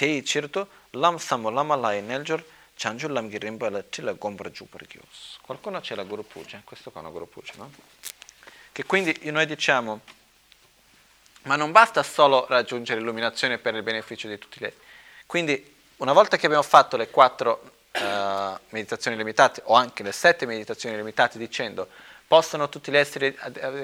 tei 0.02 0.24
chirto 0.24 0.68
lam 0.94 1.18
samo 1.20 1.52
lama 1.52 1.76
lai 1.76 2.02
neljor 2.02 2.44
chanju 2.76 3.08
lam 3.08 3.30
gi 3.30 3.38
rimba 3.38 3.70
la 3.70 3.84
tila 3.84 4.14
gombra 4.14 4.50
jupar 4.50 4.84
gyos. 4.88 5.38
Qualcuno 5.44 5.80
c'è 5.80 5.94
la 5.94 6.02
Guru 6.04 6.26
Puja, 6.26 6.60
questo 6.66 6.90
qua 6.90 7.02
è 7.02 7.04
una 7.04 7.14
Guru 7.14 7.30
Puja, 7.30 7.54
no? 7.58 7.72
Che 8.72 8.84
quindi 8.86 9.16
noi 9.30 9.46
diciamo, 9.46 10.00
ma 11.44 11.56
non 11.56 11.72
basta 11.72 12.02
solo 12.02 12.48
raggiungere 12.50 13.00
l'illuminazione 13.00 13.60
per 13.60 13.76
il 13.76 13.84
beneficio 13.84 14.28
di 14.28 14.40
tutti 14.40 14.66
gli 14.66 14.74
Quindi 15.28 15.76
una 15.98 16.14
volta 16.14 16.36
che 16.36 16.48
abbiamo 16.48 16.64
fatto 16.64 16.98
le 16.98 17.12
quattro 17.12 17.62
uh, 17.92 18.60
meditazioni 18.70 19.16
limitate 19.16 19.62
o 19.66 19.76
anche 19.76 20.02
le 20.02 20.12
sette 20.12 20.48
meditazioni 20.48 20.96
limitate 20.96 21.38
dicendo 21.38 21.88
possono 22.26 22.70
tutti 22.70 22.90
gli 22.90 22.98
esseri 22.98 23.38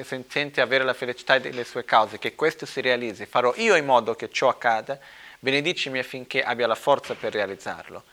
senzienti 0.03 0.61
avere 0.61 0.83
la 0.83 0.95
felicità 0.95 1.37
delle 1.37 1.63
sue 1.63 1.85
cause, 1.85 2.17
che 2.17 2.33
questo 2.33 2.65
si 2.65 2.81
realizzi, 2.81 3.27
farò 3.27 3.53
io 3.57 3.75
in 3.75 3.85
modo 3.85 4.15
che 4.15 4.31
ciò 4.31 4.47
accada, 4.47 4.97
benedicimi 5.39 5.99
affinché 5.99 6.43
abbia 6.43 6.67
la 6.67 6.75
forza 6.75 7.15
per 7.15 7.33
realizzarlo. 7.33 8.03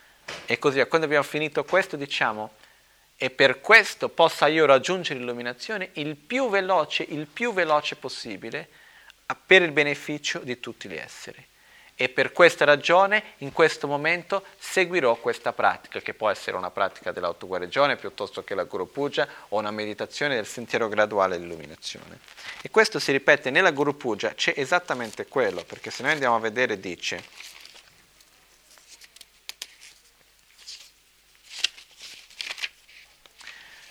E 0.46 0.58
così. 0.58 0.84
Quando 0.86 1.06
abbiamo 1.06 1.24
finito 1.24 1.64
questo 1.64 1.96
diciamo, 1.96 2.52
e 3.16 3.30
per 3.30 3.60
questo 3.60 4.08
possa 4.08 4.46
io 4.48 4.66
raggiungere 4.66 5.18
l'illuminazione 5.18 5.90
il 5.94 6.16
più 6.16 6.50
veloce, 6.50 7.04
il 7.08 7.26
più 7.26 7.52
veloce 7.52 7.96
possibile, 7.96 8.68
per 9.46 9.62
il 9.62 9.72
beneficio 9.72 10.40
di 10.40 10.60
tutti 10.60 10.88
gli 10.88 10.96
esseri. 10.96 11.44
E 11.96 12.08
per 12.08 12.32
questa 12.32 12.64
ragione, 12.64 13.22
in 13.38 13.52
questo 13.52 13.86
momento, 13.86 14.44
seguirò 14.58 15.14
questa 15.16 15.52
pratica, 15.52 16.00
che 16.00 16.12
può 16.12 16.28
essere 16.28 16.56
una 16.56 16.70
pratica 16.70 17.12
dell'autoguarigione 17.12 17.96
piuttosto 17.96 18.42
che 18.42 18.56
la 18.56 18.64
Guru 18.64 18.90
Puja 18.90 19.28
o 19.50 19.58
una 19.58 19.70
meditazione 19.70 20.34
del 20.34 20.46
sentiero 20.46 20.88
graduale 20.88 21.38
dell'illuminazione. 21.38 22.18
E 22.62 22.70
questo 22.70 22.98
si 22.98 23.12
ripete 23.12 23.50
nella 23.50 23.70
Guru 23.70 23.96
Puja, 23.96 24.34
c'è 24.34 24.54
esattamente 24.56 25.26
quello, 25.26 25.62
perché 25.62 25.92
se 25.92 26.02
noi 26.02 26.12
andiamo 26.12 26.34
a 26.34 26.40
vedere 26.40 26.80
dice, 26.80 27.22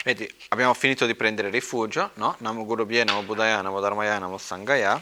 Vedi, 0.03 0.29
abbiamo 0.49 0.73
finito 0.73 1.05
di 1.05 1.15
prendere 1.15 1.49
rifugio, 1.49 2.11
no? 2.15 2.35
Namo 2.39 2.65
Guru 2.65 2.85
Bhye, 2.85 3.05
Namo 3.05 3.21
Buddhaya, 3.21 3.61
Namo 3.61 3.79
Dharmaya, 3.79 4.19
Namo 4.19 4.37
Sangaya, 4.37 5.01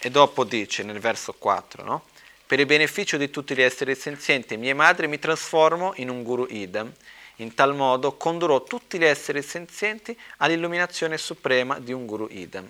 e 0.00 0.08
dopo 0.08 0.44
dice 0.44 0.84
nel 0.84 1.00
verso 1.00 1.32
4, 1.32 1.82
no? 1.82 2.04
Per 2.50 2.58
il 2.58 2.66
beneficio 2.66 3.16
di 3.16 3.30
tutti 3.30 3.54
gli 3.54 3.62
esseri 3.62 3.94
senzienti, 3.94 4.56
mie 4.56 4.74
madri, 4.74 5.06
mi 5.06 5.20
trasformo 5.20 5.92
in 5.98 6.08
un 6.08 6.24
guru 6.24 6.48
idam. 6.48 6.92
In 7.36 7.54
tal 7.54 7.76
modo 7.76 8.16
condurrò 8.16 8.64
tutti 8.64 8.98
gli 8.98 9.04
esseri 9.04 9.40
senzienti 9.40 10.18
all'illuminazione 10.38 11.16
suprema 11.16 11.78
di 11.78 11.92
un 11.92 12.06
guru 12.06 12.26
idam. 12.28 12.68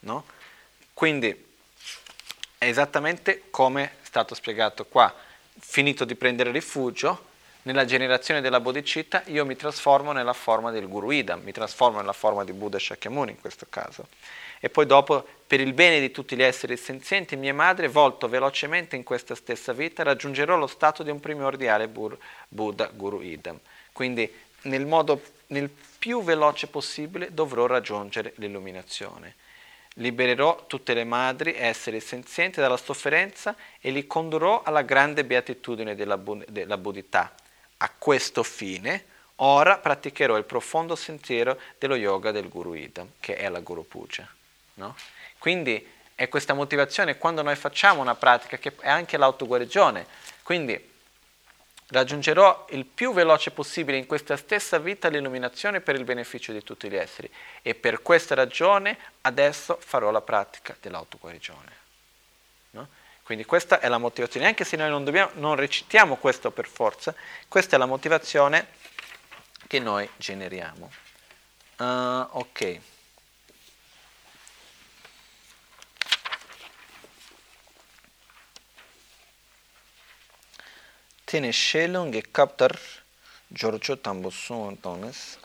No? 0.00 0.26
Quindi 0.92 1.46
è 2.58 2.66
esattamente 2.66 3.44
come 3.48 3.84
è 3.84 3.90
stato 4.02 4.34
spiegato 4.34 4.84
qua. 4.84 5.14
Finito 5.58 6.04
di 6.04 6.14
prendere 6.14 6.50
rifugio, 6.50 7.28
nella 7.62 7.86
generazione 7.86 8.42
della 8.42 8.60
bodhicitta 8.60 9.22
io 9.28 9.46
mi 9.46 9.56
trasformo 9.56 10.12
nella 10.12 10.34
forma 10.34 10.70
del 10.70 10.88
guru 10.88 11.10
idam, 11.10 11.40
mi 11.40 11.52
trasformo 11.52 11.96
nella 11.96 12.12
forma 12.12 12.44
di 12.44 12.52
Buddha 12.52 12.78
Shakyamuni 12.78 13.30
in 13.30 13.40
questo 13.40 13.64
caso 13.70 14.08
e 14.60 14.70
poi 14.70 14.86
dopo 14.86 15.26
per 15.46 15.60
il 15.60 15.74
bene 15.74 16.00
di 16.00 16.10
tutti 16.10 16.34
gli 16.34 16.42
esseri 16.42 16.76
senzienti, 16.76 17.36
mia 17.36 17.54
madre, 17.54 17.88
volto 17.88 18.28
velocemente 18.28 18.96
in 18.96 19.04
questa 19.04 19.34
stessa 19.34 19.72
vita, 19.72 20.02
raggiungerò 20.02 20.56
lo 20.56 20.66
stato 20.66 21.02
di 21.02 21.10
un 21.10 21.20
primordiale 21.20 21.86
Bur- 21.86 22.18
Buddha 22.48 22.90
Guru 22.92 23.20
Idam. 23.20 23.58
Quindi 23.92 24.30
nel 24.62 24.86
modo 24.86 25.22
nel 25.48 25.70
più 25.98 26.22
veloce 26.22 26.66
possibile 26.66 27.32
dovrò 27.32 27.66
raggiungere 27.66 28.32
l'illuminazione. 28.36 29.34
Libererò 29.94 30.66
tutte 30.66 30.92
le 30.94 31.04
madri, 31.04 31.54
esseri 31.56 32.00
senzienti 32.00 32.60
dalla 32.60 32.76
sofferenza 32.76 33.56
e 33.80 33.90
li 33.90 34.06
condurrò 34.06 34.62
alla 34.62 34.82
grande 34.82 35.24
beatitudine 35.24 35.94
della, 35.94 36.20
della 36.48 36.76
buddhità. 36.76 37.34
A 37.78 37.90
questo 37.96 38.42
fine, 38.42 39.04
ora 39.36 39.78
praticherò 39.78 40.36
il 40.36 40.44
profondo 40.44 40.96
sentiero 40.96 41.58
dello 41.78 41.94
yoga 41.94 42.30
del 42.30 42.48
Guru 42.48 42.74
Idam, 42.74 43.12
che 43.20 43.36
è 43.36 43.48
la 43.48 43.60
Guru 43.60 43.86
Puja. 43.86 44.35
No? 44.76 44.96
Quindi 45.38 45.94
è 46.14 46.28
questa 46.28 46.54
motivazione 46.54 47.18
quando 47.18 47.42
noi 47.42 47.56
facciamo 47.56 48.00
una 48.00 48.14
pratica 48.14 48.56
che 48.56 48.72
è 48.80 48.88
anche 48.88 49.16
l'autoguarigione. 49.16 50.06
Quindi 50.42 50.94
raggiungerò 51.88 52.66
il 52.70 52.84
più 52.84 53.12
veloce 53.12 53.50
possibile 53.50 53.96
in 53.96 54.06
questa 54.06 54.36
stessa 54.36 54.78
vita 54.78 55.08
l'illuminazione 55.08 55.80
per 55.80 55.94
il 55.94 56.04
beneficio 56.04 56.52
di 56.52 56.62
tutti 56.64 56.88
gli 56.88 56.96
esseri 56.96 57.30
e 57.62 57.74
per 57.74 58.02
questa 58.02 58.34
ragione 58.34 58.98
adesso 59.20 59.78
farò 59.80 60.10
la 60.10 60.20
pratica 60.20 60.76
dell'autoguarigione. 60.80 61.84
No? 62.70 62.88
Quindi 63.22 63.44
questa 63.44 63.80
è 63.80 63.88
la 63.88 63.98
motivazione, 63.98 64.46
anche 64.46 64.64
se 64.64 64.76
noi 64.76 64.88
non, 64.88 65.04
dobbiamo, 65.04 65.30
non 65.34 65.56
recitiamo 65.56 66.16
questo 66.16 66.50
per 66.50 66.66
forza, 66.66 67.14
questa 67.48 67.76
è 67.76 67.78
la 67.78 67.86
motivazione 67.86 68.68
che 69.66 69.80
noi 69.80 70.08
generiamo. 70.16 70.90
Uh, 71.78 71.84
ok. 72.30 72.80
tene 81.26 81.50
shelung 81.50 82.12
ge 82.12 82.22
kaptar 82.30 82.78
jorcho 83.50 83.96
tambo 84.00 84.30
son 84.30 84.80
tones 84.80 85.38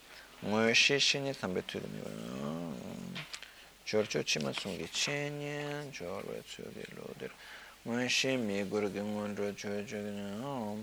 ngoy 0.44 0.76
she 0.76 0.99
shenye 0.99 1.34
tambe 1.34 1.66
tu 1.66 1.80
mi 1.80 1.99
jorcho 3.84 4.22
chima 4.22 4.53
son 4.53 4.78
ge 4.78 4.88
chenye 4.91 5.90
jorwe 5.91 6.44
tsu 6.45 6.62
de 6.72 6.86
lo 6.95 7.10
der 7.18 7.32
ngoy 7.84 8.08
she 8.08 8.38
mi 8.38 8.64
gur 8.70 8.91
ge 8.91 9.02
ngon 9.02 9.36
ro 9.36 9.52
jo 9.53 9.82
jo 9.82 9.98
ge 9.98 10.12
na. 10.12 10.76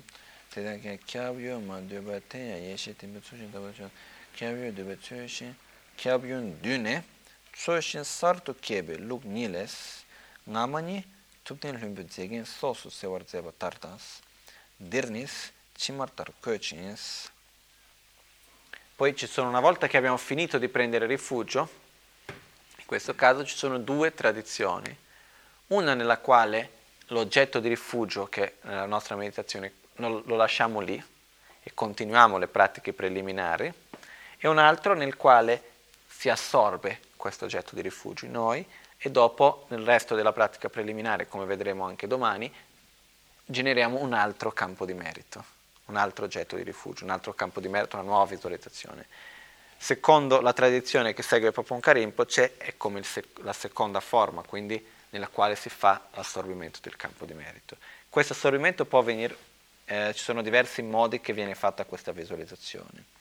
Te 0.51 0.65
da 0.65 0.77
ge 0.77 0.99
kyab 1.07 1.39
yo 1.39 1.61
ma 1.61 1.79
de 1.79 2.01
ba 2.01 2.19
te 2.27 2.39
ya 2.39 2.57
ye 2.57 2.77
she 2.77 2.93
timbe 2.97 3.21
tsu 3.21 3.37
shin 3.37 3.53
da 3.53 3.61
ba 3.61 3.71
cho 3.71 3.89
kyab 4.35 4.57
yo 4.57 4.73
de 4.73 4.83
ba 4.83 4.97
tsu 4.97 5.29
shin. 5.29 5.55
Kyab 5.95 6.25
yun 6.25 6.59
düne 6.61 7.05
tsu 7.53 7.81
shin 7.81 8.03
sar 8.03 8.41
tu 8.41 8.53
kebe 8.59 8.99
luk 8.99 9.23
niles 9.25 10.03
ngamani 10.45 11.05
tupten 11.45 11.79
lumbu 11.79 12.03
zegen 12.09 12.45
sosu 12.45 12.91
sewar 12.91 13.23
zeba 13.25 13.53
tartans 13.57 14.27
dirnis 14.81 15.53
cimartar 15.75 16.33
köcins. 16.41 17.31
Poi 18.95 19.15
ci 19.15 19.27
sono, 19.27 19.49
una 19.49 19.61
volta 19.61 19.87
che 19.87 19.97
abbiamo 19.97 20.17
finito 20.17 20.59
di 20.59 20.69
prendere 20.69 21.07
rifugio, 21.07 21.69
in 22.77 22.87
questo 22.87 23.15
caso 23.15 23.45
ci 23.45 23.57
sono 23.57 23.79
due 23.79 24.15
tradizioni. 24.15 24.97
Una 25.69 25.95
nella 25.95 26.19
quale 26.19 26.71
l'oggetto 27.09 27.61
di 27.61 27.69
rifugio, 27.69 28.27
che 28.29 28.57
nella 28.63 28.87
nostra 28.87 29.17
meditazione 29.17 29.73
lo 29.97 30.37
lasciamo 30.37 30.81
lì 30.81 31.03
e 31.63 31.71
continuiamo 31.75 32.39
le 32.39 32.49
pratiche 32.49 32.93
preliminari, 32.93 33.73
e 34.39 34.49
un 34.49 34.59
altro 34.59 34.95
nel 34.95 35.17
quale 35.17 35.63
si 36.07 36.29
assorbe 36.29 37.01
questo 37.17 37.45
oggetto 37.45 37.75
di 37.75 37.83
rifugio 37.83 38.25
in 38.25 38.33
noi 38.33 38.65
e 38.97 39.11
dopo 39.11 39.67
nel 39.69 39.85
resto 39.85 40.15
della 40.15 40.33
pratica 40.33 40.69
preliminare, 40.69 41.29
come 41.29 41.45
vedremo 41.45 41.85
anche 41.85 42.07
domani, 42.07 42.53
generiamo 43.51 44.01
un 44.01 44.13
altro 44.13 44.53
campo 44.53 44.85
di 44.85 44.93
merito, 44.93 45.43
un 45.87 45.97
altro 45.97 46.27
oggetto 46.27 46.57
di 46.57 46.63
rifugio, 46.63 47.05
un 47.05 47.11
altro 47.11 47.33
campo 47.33 47.61
di 47.61 47.69
merito, 47.69 47.97
una 47.97 48.05
nuova 48.05 48.27
visualizzazione. 48.27 49.07
Secondo 49.79 50.41
la 50.41 50.53
tradizione 50.53 51.15
che 51.15 51.23
segue 51.23 51.51
Paponka 51.51 51.93
Rinpoche 51.93 52.57
è 52.59 52.77
come 52.77 53.03
sec- 53.03 53.39
la 53.39 53.55
seconda 53.55 54.01
forma, 54.01 54.43
quindi 54.43 54.85
nella 55.11 55.29
quale 55.29 55.57
si 55.57 55.71
fa 55.71 56.09
l'assorbimento 56.15 56.81
del 56.83 56.97
campo 56.97 57.25
di 57.25 57.33
merito. 57.33 57.77
Questo 58.11 58.35
assorbimento 58.35 58.85
può 58.85 58.99
avvenire, 58.99 59.37
eh, 59.87 60.13
ci 60.15 60.23
sono 60.23 60.43
diversi 60.43 60.83
modi 60.83 61.21
che 61.21 61.33
viene 61.33 61.55
fatta 61.55 61.85
questa 61.85 62.13
visualizzazione. 62.13 63.17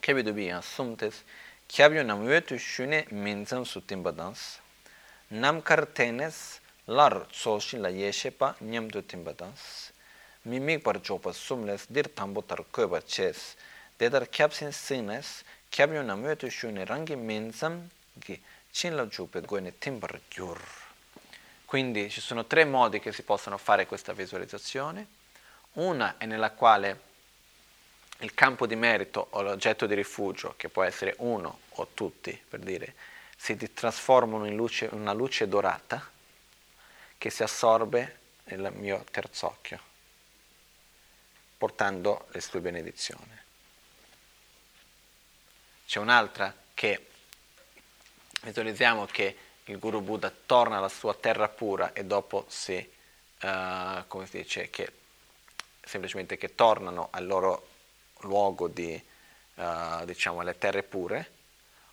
Kebi 0.00 0.22
dobbiamo 0.22 0.62
sumtes, 0.62 1.22
chiabio 1.66 2.02
nam 2.02 2.24
vetu 2.24 2.56
shune 2.58 3.06
minzam 3.10 3.62
sutimbadans, 3.62 4.58
nam 5.28 5.62
kartenes 5.62 6.59
lar 6.90 7.26
tsoshin 7.30 7.82
la 7.82 7.88
yeshe 7.88 8.30
pa 8.30 8.54
nyam 8.60 8.88
du 8.90 9.02
timba 9.02 9.32
dans. 9.32 9.92
Mimik 10.44 10.82
par 10.82 11.00
chopa 11.00 11.32
sumles 11.32 11.86
dir 11.88 12.12
tambo 12.12 12.42
tar 12.42 12.64
koeba 12.70 13.00
ches. 13.00 13.56
Dedar 13.96 14.26
kyabsin 14.28 14.72
sines, 14.72 15.44
kyabyo 15.70 16.02
na 16.02 16.16
mwetu 16.16 16.50
shuni 16.50 16.84
rangi 16.84 17.14
menzam 17.16 17.88
gi 18.18 18.42
chin 18.72 18.96
la 18.96 19.06
chupe 19.06 19.40
goene 19.40 19.78
timbar 19.78 20.20
gyur. 20.28 20.60
Quindi 21.64 22.10
ci 22.10 22.20
sono 22.20 22.46
tre 22.46 22.64
modi 22.64 22.98
che 22.98 23.12
si 23.12 23.22
possono 23.22 23.56
fare 23.56 23.86
questa 23.86 24.12
visualizzazione. 24.12 25.06
Una 25.74 26.16
è 26.18 26.26
nella 26.26 26.50
quale 26.50 27.08
il 28.20 28.34
campo 28.34 28.66
di 28.66 28.74
merito 28.74 29.28
o 29.30 29.42
l'oggetto 29.42 29.86
di 29.86 29.94
rifugio, 29.94 30.54
che 30.56 30.68
può 30.68 30.82
essere 30.82 31.14
uno 31.18 31.60
o 31.68 31.88
tutti, 31.94 32.38
per 32.48 32.58
dire, 32.58 32.94
si 33.36 33.56
trasformano 33.72 34.46
in, 34.46 34.56
luce, 34.56 34.88
in 34.92 34.98
una 34.98 35.12
luce 35.12 35.46
dorata, 35.46 36.18
che 37.20 37.28
si 37.28 37.42
assorbe 37.42 38.18
nel 38.44 38.72
mio 38.72 39.04
terzo 39.10 39.48
occhio, 39.48 39.78
portando 41.58 42.26
le 42.30 42.40
sue 42.40 42.60
benedizioni. 42.60 43.38
C'è 45.84 45.98
un'altra 45.98 46.56
che 46.72 47.08
visualizziamo 48.40 49.04
che 49.04 49.36
il 49.64 49.78
Guru 49.78 50.00
Buddha 50.00 50.32
torna 50.46 50.78
alla 50.78 50.88
sua 50.88 51.12
terra 51.12 51.50
pura 51.50 51.92
e 51.92 52.06
dopo 52.06 52.46
si, 52.48 52.90
uh, 53.42 54.06
come 54.06 54.24
si 54.24 54.38
dice, 54.38 54.70
che 54.70 54.90
semplicemente 55.82 56.38
che 56.38 56.54
tornano 56.54 57.08
al 57.10 57.26
loro 57.26 57.68
luogo 58.20 58.66
di, 58.66 58.98
uh, 59.56 60.06
diciamo, 60.06 60.40
alle 60.40 60.56
terre 60.56 60.82
pure, 60.82 61.32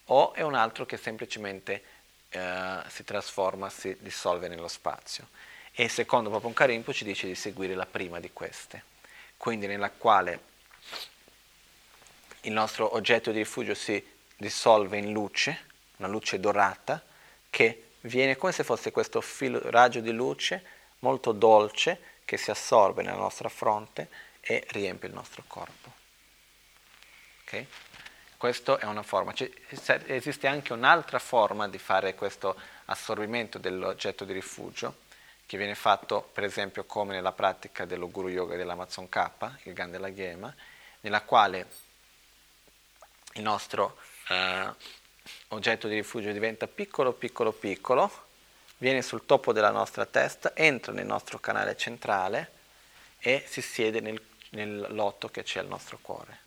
o 0.05 0.31
è 0.31 0.41
un 0.41 0.55
altro 0.55 0.85
che 0.85 0.95
semplicemente 0.95 1.83
eh, 2.29 2.81
si 2.87 3.03
trasforma, 3.03 3.69
si 3.69 3.95
dissolve 3.99 4.47
nello 4.47 4.67
spazio. 4.67 5.27
E 5.71 5.87
secondo 5.89 6.29
Papon 6.29 6.53
Karimpo 6.53 6.93
ci 6.93 7.03
dice 7.03 7.27
di 7.27 7.35
seguire 7.35 7.75
la 7.75 7.85
prima 7.85 8.19
di 8.19 8.31
queste, 8.33 8.83
quindi 9.37 9.67
nella 9.67 9.91
quale 9.91 10.55
il 12.41 12.51
nostro 12.51 12.95
oggetto 12.95 13.31
di 13.31 13.39
rifugio 13.39 13.75
si 13.75 14.03
dissolve 14.35 14.97
in 14.97 15.11
luce, 15.11 15.65
una 15.97 16.07
luce 16.07 16.39
dorata, 16.39 17.03
che 17.49 17.89
viene 18.01 18.35
come 18.37 18.51
se 18.51 18.63
fosse 18.63 18.91
questo 18.91 19.21
filo, 19.21 19.59
raggio 19.69 19.99
di 19.99 20.11
luce 20.11 20.63
molto 20.99 21.31
dolce 21.31 22.15
che 22.25 22.37
si 22.37 22.51
assorbe 22.51 23.03
nella 23.03 23.17
nostra 23.17 23.49
fronte 23.49 24.09
e 24.41 24.65
riempie 24.69 25.09
il 25.09 25.13
nostro 25.13 25.43
corpo. 25.47 25.91
Okay? 27.41 27.67
Questa 28.37 28.77
è 28.77 28.85
una 28.85 29.01
forma. 29.01 29.33
C'è, 29.33 29.51
esiste 30.05 30.45
anche 30.45 30.71
un'altra 30.71 31.17
forma 31.17 31.67
di 31.67 31.79
fare 31.79 32.13
questo 32.13 32.55
assorbimento 32.85 33.57
dell'oggetto 33.57 34.25
di 34.25 34.33
rifugio, 34.33 35.05
che 35.47 35.57
viene 35.57 35.73
fatto 35.73 36.29
per 36.33 36.43
esempio 36.43 36.83
come 36.83 37.15
nella 37.15 37.31
pratica 37.31 37.85
dello 37.85 38.11
Guru 38.11 38.29
Yoga 38.29 38.55
dell'Amazon 38.55 39.09
K, 39.09 39.29
il 39.63 39.73
Gandela 39.73 40.09
Ghema, 40.09 40.53
nella 41.01 41.21
quale 41.21 41.67
il 43.33 43.41
nostro 43.41 43.97
eh, 44.29 44.71
oggetto 45.49 45.87
di 45.87 45.95
rifugio 45.95 46.31
diventa 46.31 46.67
piccolo, 46.67 47.13
piccolo, 47.13 47.51
piccolo, 47.51 48.25
viene 48.77 49.01
sul 49.01 49.25
topo 49.25 49.51
della 49.51 49.71
nostra 49.71 50.05
testa, 50.05 50.55
entra 50.55 50.93
nel 50.93 51.07
nostro 51.07 51.39
canale 51.39 51.75
centrale 51.75 52.51
e 53.17 53.43
si 53.47 53.63
siede 53.63 53.99
nel, 53.99 54.21
nel 54.51 54.93
lotto 54.93 55.29
che 55.29 55.41
c'è 55.41 55.59
al 55.59 55.67
nostro 55.67 55.97
cuore. 55.99 56.45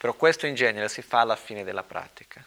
Però 0.00 0.14
questo 0.14 0.46
in 0.46 0.54
genere 0.54 0.88
si 0.88 1.02
fa 1.02 1.20
alla 1.20 1.36
fine 1.36 1.62
della 1.62 1.82
pratica. 1.82 2.42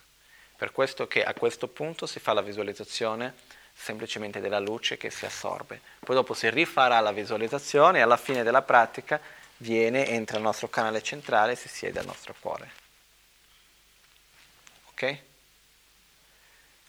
Per 0.55 0.71
questo 0.71 1.05
che 1.05 1.23
a 1.23 1.35
questo 1.35 1.67
punto 1.67 2.07
si 2.07 2.19
fa 2.19 2.34
la 2.34 2.41
visualizzazione 2.41 3.35
semplicemente 3.71 4.39
della 4.39 4.57
luce 4.57 4.97
che 4.97 5.11
si 5.11 5.27
assorbe. 5.27 5.80
Poi 5.99 6.15
dopo 6.15 6.34
si 6.34 6.49
rifarà 6.49 6.99
la 6.99 7.11
visualizzazione 7.11 7.99
e 7.99 8.01
alla 8.01 8.17
fine 8.17 8.41
della 8.41 8.63
pratica 8.63 9.21
viene, 9.57 10.07
entra 10.07 10.38
nel 10.38 10.45
nostro 10.45 10.67
canale 10.67 11.03
centrale 11.03 11.51
e 11.51 11.55
si 11.55 11.67
siede 11.67 11.99
al 11.99 12.07
nostro 12.07 12.34
cuore. 12.39 12.71
Ok? 14.89 15.17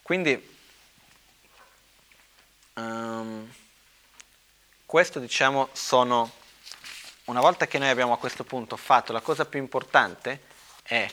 Quindi 0.00 0.56
um, 2.72 3.52
questo 4.86 5.18
diciamo 5.18 5.68
sono, 5.72 6.32
una 7.24 7.40
volta 7.40 7.66
che 7.66 7.76
noi 7.76 7.90
abbiamo 7.90 8.14
a 8.14 8.18
questo 8.18 8.44
punto 8.44 8.78
fatto 8.78 9.12
la 9.12 9.20
cosa 9.20 9.44
più 9.44 9.58
importante, 9.58 10.52
è 10.84 11.10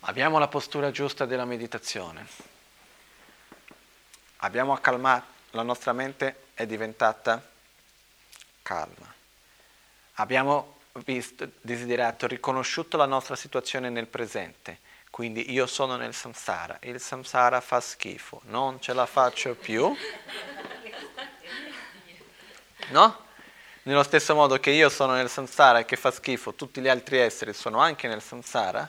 abbiamo 0.00 0.38
la 0.38 0.48
postura 0.48 0.90
giusta 0.90 1.26
della 1.26 1.44
meditazione, 1.44 2.26
abbiamo 4.38 4.72
accalmato, 4.72 5.26
la 5.50 5.62
nostra 5.62 5.92
mente 5.92 6.46
è 6.54 6.66
diventata 6.66 7.44
calma, 8.62 9.12
abbiamo 10.14 10.78
visto, 11.04 11.50
desiderato, 11.60 12.26
riconosciuto 12.26 12.96
la 12.96 13.06
nostra 13.06 13.36
situazione 13.36 13.90
nel 13.90 14.06
presente, 14.06 14.78
quindi 15.10 15.52
io 15.52 15.66
sono 15.66 15.96
nel 15.96 16.14
samsara, 16.14 16.78
il 16.82 17.00
samsara 17.00 17.60
fa 17.60 17.80
schifo, 17.80 18.40
non 18.46 18.80
ce 18.80 18.92
la 18.92 19.06
faccio 19.06 19.54
più, 19.54 19.94
no? 22.90 23.30
Nello 23.84 24.04
stesso 24.04 24.36
modo 24.36 24.60
che 24.60 24.70
io 24.70 24.88
sono 24.88 25.14
nel 25.14 25.28
samsara 25.28 25.80
e 25.80 25.84
che 25.84 25.96
fa 25.96 26.12
schifo, 26.12 26.54
tutti 26.54 26.80
gli 26.80 26.86
altri 26.86 27.18
esseri 27.18 27.52
sono 27.52 27.80
anche 27.80 28.06
nel 28.06 28.22
samsara, 28.22 28.88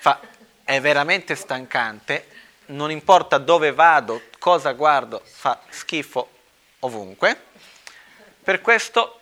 fa, 0.00 0.20
è 0.62 0.78
veramente 0.78 1.34
stancante, 1.34 2.28
non 2.66 2.90
importa 2.90 3.38
dove 3.38 3.72
vado, 3.72 4.24
cosa 4.38 4.72
guardo, 4.72 5.22
fa 5.24 5.62
schifo 5.70 6.28
ovunque. 6.80 7.44
Per 8.42 8.60
questo, 8.60 9.20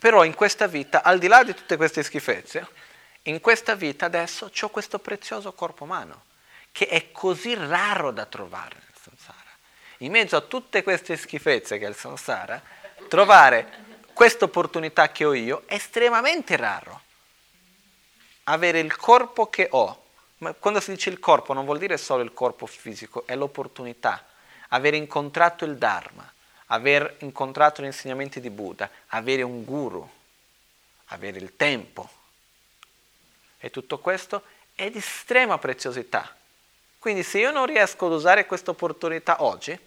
però 0.00 0.24
in 0.24 0.34
questa 0.34 0.66
vita, 0.66 1.04
al 1.04 1.20
di 1.20 1.28
là 1.28 1.44
di 1.44 1.54
tutte 1.54 1.76
queste 1.76 2.02
schifezze, 2.02 2.66
in 3.22 3.40
questa 3.40 3.76
vita 3.76 4.06
adesso 4.06 4.50
ho 4.60 4.68
questo 4.68 4.98
prezioso 4.98 5.52
corpo 5.52 5.84
umano, 5.84 6.24
che 6.72 6.88
è 6.88 7.12
così 7.12 7.54
raro 7.54 8.10
da 8.10 8.26
trovare 8.26 8.74
nel 8.74 8.94
samsara. 9.00 9.38
In 9.98 10.10
mezzo 10.10 10.34
a 10.34 10.40
tutte 10.40 10.82
queste 10.82 11.16
schifezze 11.16 11.78
che 11.78 11.86
è 11.86 11.88
il 11.88 11.94
samsara, 11.94 12.60
trovare 13.08 13.90
questa 14.12 14.44
opportunità 14.44 15.10
che 15.10 15.24
ho 15.24 15.32
io 15.32 15.62
è 15.66 15.74
estremamente 15.74 16.56
raro. 16.56 17.00
Avere 18.44 18.80
il 18.80 18.96
corpo 18.96 19.48
che 19.48 19.68
ho. 19.70 20.04
Ma 20.38 20.52
quando 20.54 20.80
si 20.80 20.92
dice 20.92 21.10
il 21.10 21.20
corpo 21.20 21.52
non 21.52 21.64
vuol 21.64 21.78
dire 21.78 21.96
solo 21.96 22.22
il 22.22 22.32
corpo 22.32 22.66
fisico, 22.66 23.24
è 23.26 23.36
l'opportunità. 23.36 24.26
Aver 24.68 24.94
incontrato 24.94 25.64
il 25.64 25.76
Dharma, 25.76 26.30
aver 26.66 27.16
incontrato 27.20 27.82
gli 27.82 27.86
insegnamenti 27.86 28.40
di 28.40 28.50
Buddha, 28.50 28.90
avere 29.08 29.42
un 29.42 29.64
guru, 29.64 30.08
avere 31.06 31.38
il 31.38 31.56
tempo. 31.56 32.08
E 33.58 33.70
tutto 33.70 33.98
questo 33.98 34.42
è 34.74 34.90
di 34.90 34.98
estrema 34.98 35.58
preziosità. 35.58 36.34
Quindi 36.98 37.22
se 37.22 37.38
io 37.38 37.50
non 37.50 37.66
riesco 37.66 38.06
ad 38.06 38.12
usare 38.12 38.46
questa 38.46 38.70
opportunità 38.70 39.42
oggi, 39.42 39.78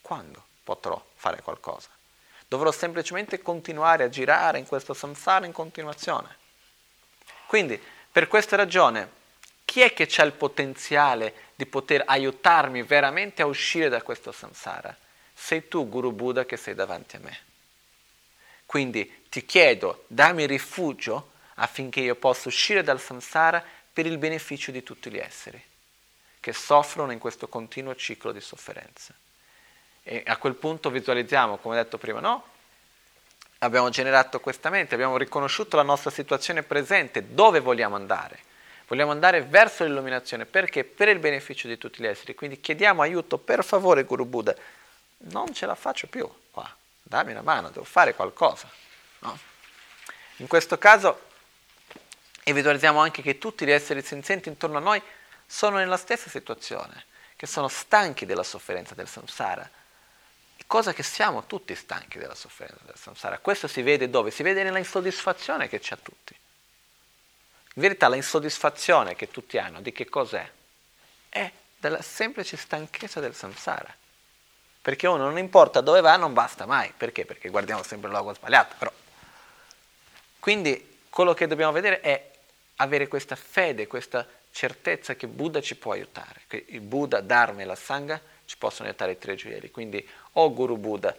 quando 0.00 0.42
potrò 0.64 1.02
fare 1.14 1.42
qualcosa? 1.42 1.97
Dovrò 2.48 2.72
semplicemente 2.72 3.40
continuare 3.42 4.04
a 4.04 4.08
girare 4.08 4.58
in 4.58 4.66
questo 4.66 4.94
samsara 4.94 5.46
in 5.46 5.52
continuazione. 5.52 6.36
Quindi, 7.46 7.80
per 8.10 8.26
questa 8.26 8.56
ragione, 8.56 9.16
chi 9.64 9.82
è 9.82 9.92
che 9.92 10.08
ha 10.16 10.24
il 10.24 10.32
potenziale 10.32 11.34
di 11.54 11.66
poter 11.66 12.02
aiutarmi 12.06 12.82
veramente 12.82 13.42
a 13.42 13.46
uscire 13.46 13.88
da 13.88 14.02
questo 14.02 14.32
samsara? 14.32 14.96
Sei 15.34 15.68
tu, 15.68 15.88
Guru 15.88 16.12
Buddha, 16.12 16.46
che 16.46 16.56
sei 16.56 16.74
davanti 16.74 17.16
a 17.16 17.20
me. 17.20 17.38
Quindi 18.64 19.24
ti 19.28 19.44
chiedo, 19.44 20.04
dammi 20.08 20.46
rifugio 20.46 21.32
affinché 21.54 22.00
io 22.00 22.16
possa 22.16 22.48
uscire 22.48 22.82
dal 22.82 23.00
samsara 23.00 23.62
per 23.92 24.06
il 24.06 24.18
beneficio 24.18 24.70
di 24.70 24.82
tutti 24.82 25.10
gli 25.10 25.18
esseri 25.18 25.62
che 26.40 26.52
soffrono 26.52 27.12
in 27.12 27.18
questo 27.18 27.48
continuo 27.48 27.94
ciclo 27.94 28.32
di 28.32 28.40
sofferenza. 28.40 29.14
E 30.10 30.22
a 30.24 30.38
quel 30.38 30.54
punto 30.54 30.88
visualizziamo, 30.88 31.58
come 31.58 31.76
detto 31.76 31.98
prima, 31.98 32.18
no? 32.18 32.42
Abbiamo 33.58 33.90
generato 33.90 34.40
questa 34.40 34.70
mente, 34.70 34.94
abbiamo 34.94 35.18
riconosciuto 35.18 35.76
la 35.76 35.82
nostra 35.82 36.08
situazione 36.10 36.62
presente, 36.62 37.34
dove 37.34 37.60
vogliamo 37.60 37.94
andare. 37.94 38.38
Vogliamo 38.86 39.10
andare 39.10 39.42
verso 39.42 39.84
l'illuminazione 39.84 40.46
perché? 40.46 40.84
Per 40.84 41.08
il 41.08 41.18
beneficio 41.18 41.68
di 41.68 41.76
tutti 41.76 42.00
gli 42.00 42.06
esseri. 42.06 42.34
Quindi 42.34 42.58
chiediamo 42.58 43.02
aiuto, 43.02 43.36
per 43.36 43.62
favore, 43.62 44.04
Guru 44.04 44.24
Buddha. 44.24 44.54
Non 45.18 45.52
ce 45.52 45.66
la 45.66 45.74
faccio 45.74 46.06
più 46.06 46.26
qua, 46.50 46.74
dammi 47.02 47.32
una 47.32 47.42
mano, 47.42 47.68
devo 47.68 47.84
fare 47.84 48.14
qualcosa. 48.14 48.66
No? 49.18 49.38
In 50.36 50.46
questo 50.46 50.78
caso, 50.78 51.20
e 52.42 52.52
visualizziamo 52.54 52.98
anche 52.98 53.20
che 53.20 53.36
tutti 53.36 53.66
gli 53.66 53.72
esseri 53.72 54.00
senzienti 54.00 54.48
intorno 54.48 54.78
a 54.78 54.80
noi 54.80 55.02
sono 55.44 55.76
nella 55.76 55.98
stessa 55.98 56.30
situazione, 56.30 57.04
che 57.36 57.46
sono 57.46 57.68
stanchi 57.68 58.24
della 58.24 58.42
sofferenza 58.42 58.94
del 58.94 59.06
samsara 59.06 59.70
cosa 60.66 60.92
che 60.92 61.02
siamo 61.02 61.46
tutti 61.46 61.74
stanchi 61.74 62.18
della 62.18 62.34
sofferenza 62.34 62.84
del 62.84 62.96
samsara. 62.96 63.38
Questo 63.38 63.68
si 63.68 63.82
vede 63.82 64.10
dove? 64.10 64.30
Si 64.30 64.42
vede 64.42 64.62
nella 64.62 64.78
insoddisfazione 64.78 65.68
che 65.68 65.78
c'è 65.78 65.94
a 65.94 65.98
tutti. 66.02 66.34
In 67.74 67.82
verità 67.82 68.08
la 68.08 68.16
insoddisfazione 68.16 69.14
che 69.14 69.30
tutti 69.30 69.58
hanno 69.58 69.80
di 69.80 69.92
che 69.92 70.08
cos'è? 70.08 70.50
È 71.28 71.52
della 71.78 72.02
semplice 72.02 72.56
stanchezza 72.56 73.20
del 73.20 73.34
samsara. 73.34 73.94
Perché 74.82 75.06
uno 75.06 75.24
non 75.24 75.38
importa 75.38 75.80
dove 75.80 76.00
va, 76.00 76.16
non 76.16 76.32
basta 76.32 76.66
mai. 76.66 76.92
Perché? 76.96 77.24
Perché 77.24 77.50
guardiamo 77.50 77.82
sempre 77.82 78.08
il 78.08 78.14
logo 78.14 78.34
sbagliato. 78.34 78.74
Però. 78.78 78.92
Quindi 80.40 80.98
quello 81.10 81.34
che 81.34 81.46
dobbiamo 81.46 81.72
vedere 81.72 82.00
è 82.00 82.30
avere 82.76 83.08
questa 83.08 83.36
fede, 83.36 83.86
questa 83.86 84.26
certezza 84.50 85.14
che 85.14 85.26
Buddha 85.26 85.60
ci 85.60 85.76
può 85.76 85.92
aiutare, 85.92 86.42
che 86.46 86.64
il 86.68 86.80
Buddha, 86.80 87.20
Dharma 87.20 87.62
e 87.62 87.64
la 87.64 87.74
Sangha 87.74 88.20
ci 88.48 88.56
possono 88.56 88.88
aiutare 88.88 89.12
i 89.12 89.18
tre 89.18 89.34
gioielli. 89.34 89.70
Quindi, 89.70 90.08
oh 90.32 90.54
Guru 90.54 90.78
Buddha, 90.78 91.14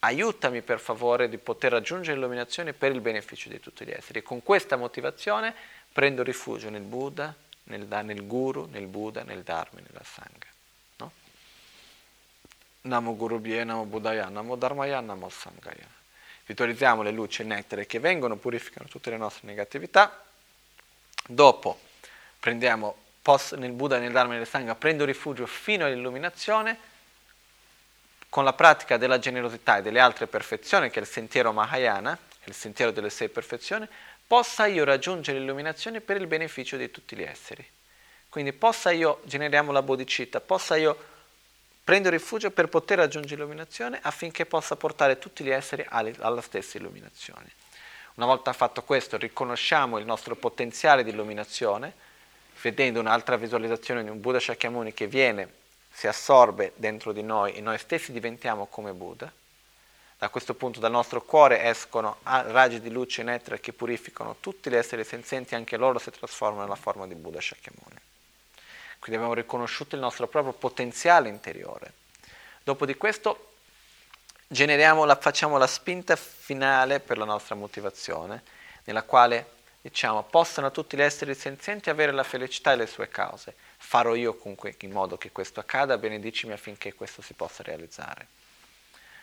aiutami 0.00 0.62
per 0.62 0.80
favore 0.80 1.28
di 1.28 1.38
poter 1.38 1.70
raggiungere 1.70 2.16
l'illuminazione 2.16 2.72
per 2.72 2.90
il 2.90 3.00
beneficio 3.00 3.48
di 3.48 3.60
tutti 3.60 3.84
gli 3.84 3.92
esseri. 3.92 4.18
E 4.18 4.22
con 4.22 4.42
questa 4.42 4.74
motivazione 4.74 5.54
prendo 5.92 6.24
rifugio 6.24 6.70
nel 6.70 6.82
Buddha, 6.82 7.32
nel, 7.64 7.86
nel 7.86 8.26
Guru, 8.26 8.66
nel 8.68 8.86
Buddha, 8.86 9.22
nel 9.22 9.44
Dharma 9.44 9.78
nella 9.78 10.02
Sangha. 10.02 10.48
No? 10.96 11.12
Namo 12.80 13.14
Guru 13.14 13.38
Bhye, 13.38 13.62
Namo 13.62 13.84
Buddhaya, 13.84 14.28
Namo 14.28 14.56
Dharmaya, 14.56 14.98
Namo 14.98 15.28
Sangaya. 15.28 15.86
Visualizziamo 16.46 17.02
le 17.02 17.12
luci 17.12 17.42
e 17.42 17.44
nettare 17.44 17.86
che 17.86 18.00
vengono, 18.00 18.34
purificano 18.34 18.88
tutte 18.88 19.10
le 19.10 19.18
nostre 19.18 19.46
negatività. 19.46 20.24
Dopo 21.28 21.78
prendiamo 22.40 23.01
posso, 23.22 23.56
nel 23.56 23.72
Buddha, 23.72 23.98
nel 23.98 24.12
Dharma 24.12 24.34
e 24.34 24.38
nel 24.38 24.46
Sangha, 24.46 24.74
prendo 24.74 25.04
rifugio 25.04 25.46
fino 25.46 25.86
all'illuminazione, 25.86 26.90
con 28.28 28.44
la 28.44 28.52
pratica 28.52 28.96
della 28.96 29.18
generosità 29.18 29.78
e 29.78 29.82
delle 29.82 30.00
altre 30.00 30.26
perfezioni, 30.26 30.90
che 30.90 30.98
è 30.98 31.02
il 31.02 31.08
sentiero 31.08 31.52
Mahayana, 31.52 32.18
il 32.44 32.54
sentiero 32.54 32.90
delle 32.90 33.10
sei 33.10 33.28
perfezioni, 33.28 33.86
possa 34.26 34.66
io 34.66 34.84
raggiungere 34.84 35.38
l'illuminazione 35.38 36.00
per 36.00 36.16
il 36.16 36.26
beneficio 36.26 36.76
di 36.76 36.90
tutti 36.90 37.14
gli 37.14 37.22
esseri. 37.22 37.64
Quindi 38.28 38.54
possa 38.54 38.90
io, 38.90 39.20
generiamo 39.24 39.72
la 39.72 39.82
bodhicitta, 39.82 40.40
possa 40.40 40.76
io 40.76 41.10
prendere 41.84 42.16
rifugio 42.16 42.50
per 42.50 42.68
poter 42.68 42.96
raggiungere 42.98 43.34
l'illuminazione 43.34 43.98
affinché 44.00 44.46
possa 44.46 44.76
portare 44.76 45.18
tutti 45.18 45.44
gli 45.44 45.50
esseri 45.50 45.84
alla 45.88 46.40
stessa 46.40 46.78
illuminazione. 46.78 47.50
Una 48.14 48.24
volta 48.24 48.54
fatto 48.54 48.82
questo, 48.82 49.18
riconosciamo 49.18 49.98
il 49.98 50.06
nostro 50.06 50.36
potenziale 50.36 51.04
di 51.04 51.10
illuminazione, 51.10 51.92
vedendo 52.62 53.00
un'altra 53.00 53.36
visualizzazione 53.36 54.04
di 54.04 54.08
un 54.08 54.20
Buddha 54.20 54.38
Shakyamuni 54.38 54.94
che 54.94 55.08
viene, 55.08 55.60
si 55.92 56.06
assorbe 56.06 56.72
dentro 56.76 57.12
di 57.12 57.22
noi 57.22 57.54
e 57.54 57.60
noi 57.60 57.76
stessi 57.76 58.12
diventiamo 58.12 58.66
come 58.66 58.92
Buddha, 58.92 59.30
da 60.16 60.28
questo 60.28 60.54
punto 60.54 60.78
dal 60.78 60.92
nostro 60.92 61.20
cuore 61.22 61.64
escono 61.64 62.18
raggi 62.22 62.80
di 62.80 62.90
luce 62.90 63.24
netra 63.24 63.58
che 63.58 63.72
purificano 63.72 64.36
tutti 64.38 64.70
gli 64.70 64.76
esseri 64.76 65.02
senzienti, 65.02 65.56
anche 65.56 65.76
loro 65.76 65.98
si 65.98 66.12
trasformano 66.12 66.62
nella 66.62 66.76
forma 66.76 67.08
di 67.08 67.14
Buddha 67.14 67.40
Shakyamuni. 67.40 68.00
Quindi 69.00 69.20
abbiamo 69.20 69.34
riconosciuto 69.34 69.96
il 69.96 70.00
nostro 70.00 70.28
proprio 70.28 70.52
potenziale 70.52 71.28
interiore. 71.28 71.92
Dopo 72.62 72.86
di 72.86 72.94
questo 72.94 73.54
la, 74.46 75.18
facciamo 75.20 75.58
la 75.58 75.66
spinta 75.66 76.14
finale 76.14 77.00
per 77.00 77.18
la 77.18 77.24
nostra 77.24 77.56
motivazione, 77.56 78.44
nella 78.84 79.02
quale 79.02 79.46
diciamo, 79.82 80.22
possano 80.22 80.70
tutti 80.70 80.96
gli 80.96 81.02
esseri 81.02 81.34
senzienti 81.34 81.90
avere 81.90 82.12
la 82.12 82.22
felicità 82.22 82.72
e 82.72 82.76
le 82.76 82.86
sue 82.86 83.08
cause. 83.08 83.54
Farò 83.76 84.14
io 84.14 84.36
comunque 84.36 84.76
in 84.80 84.92
modo 84.92 85.18
che 85.18 85.32
questo 85.32 85.60
accada, 85.60 85.98
benedicimi 85.98 86.52
affinché 86.52 86.94
questo 86.94 87.20
si 87.20 87.34
possa 87.34 87.64
realizzare. 87.64 88.26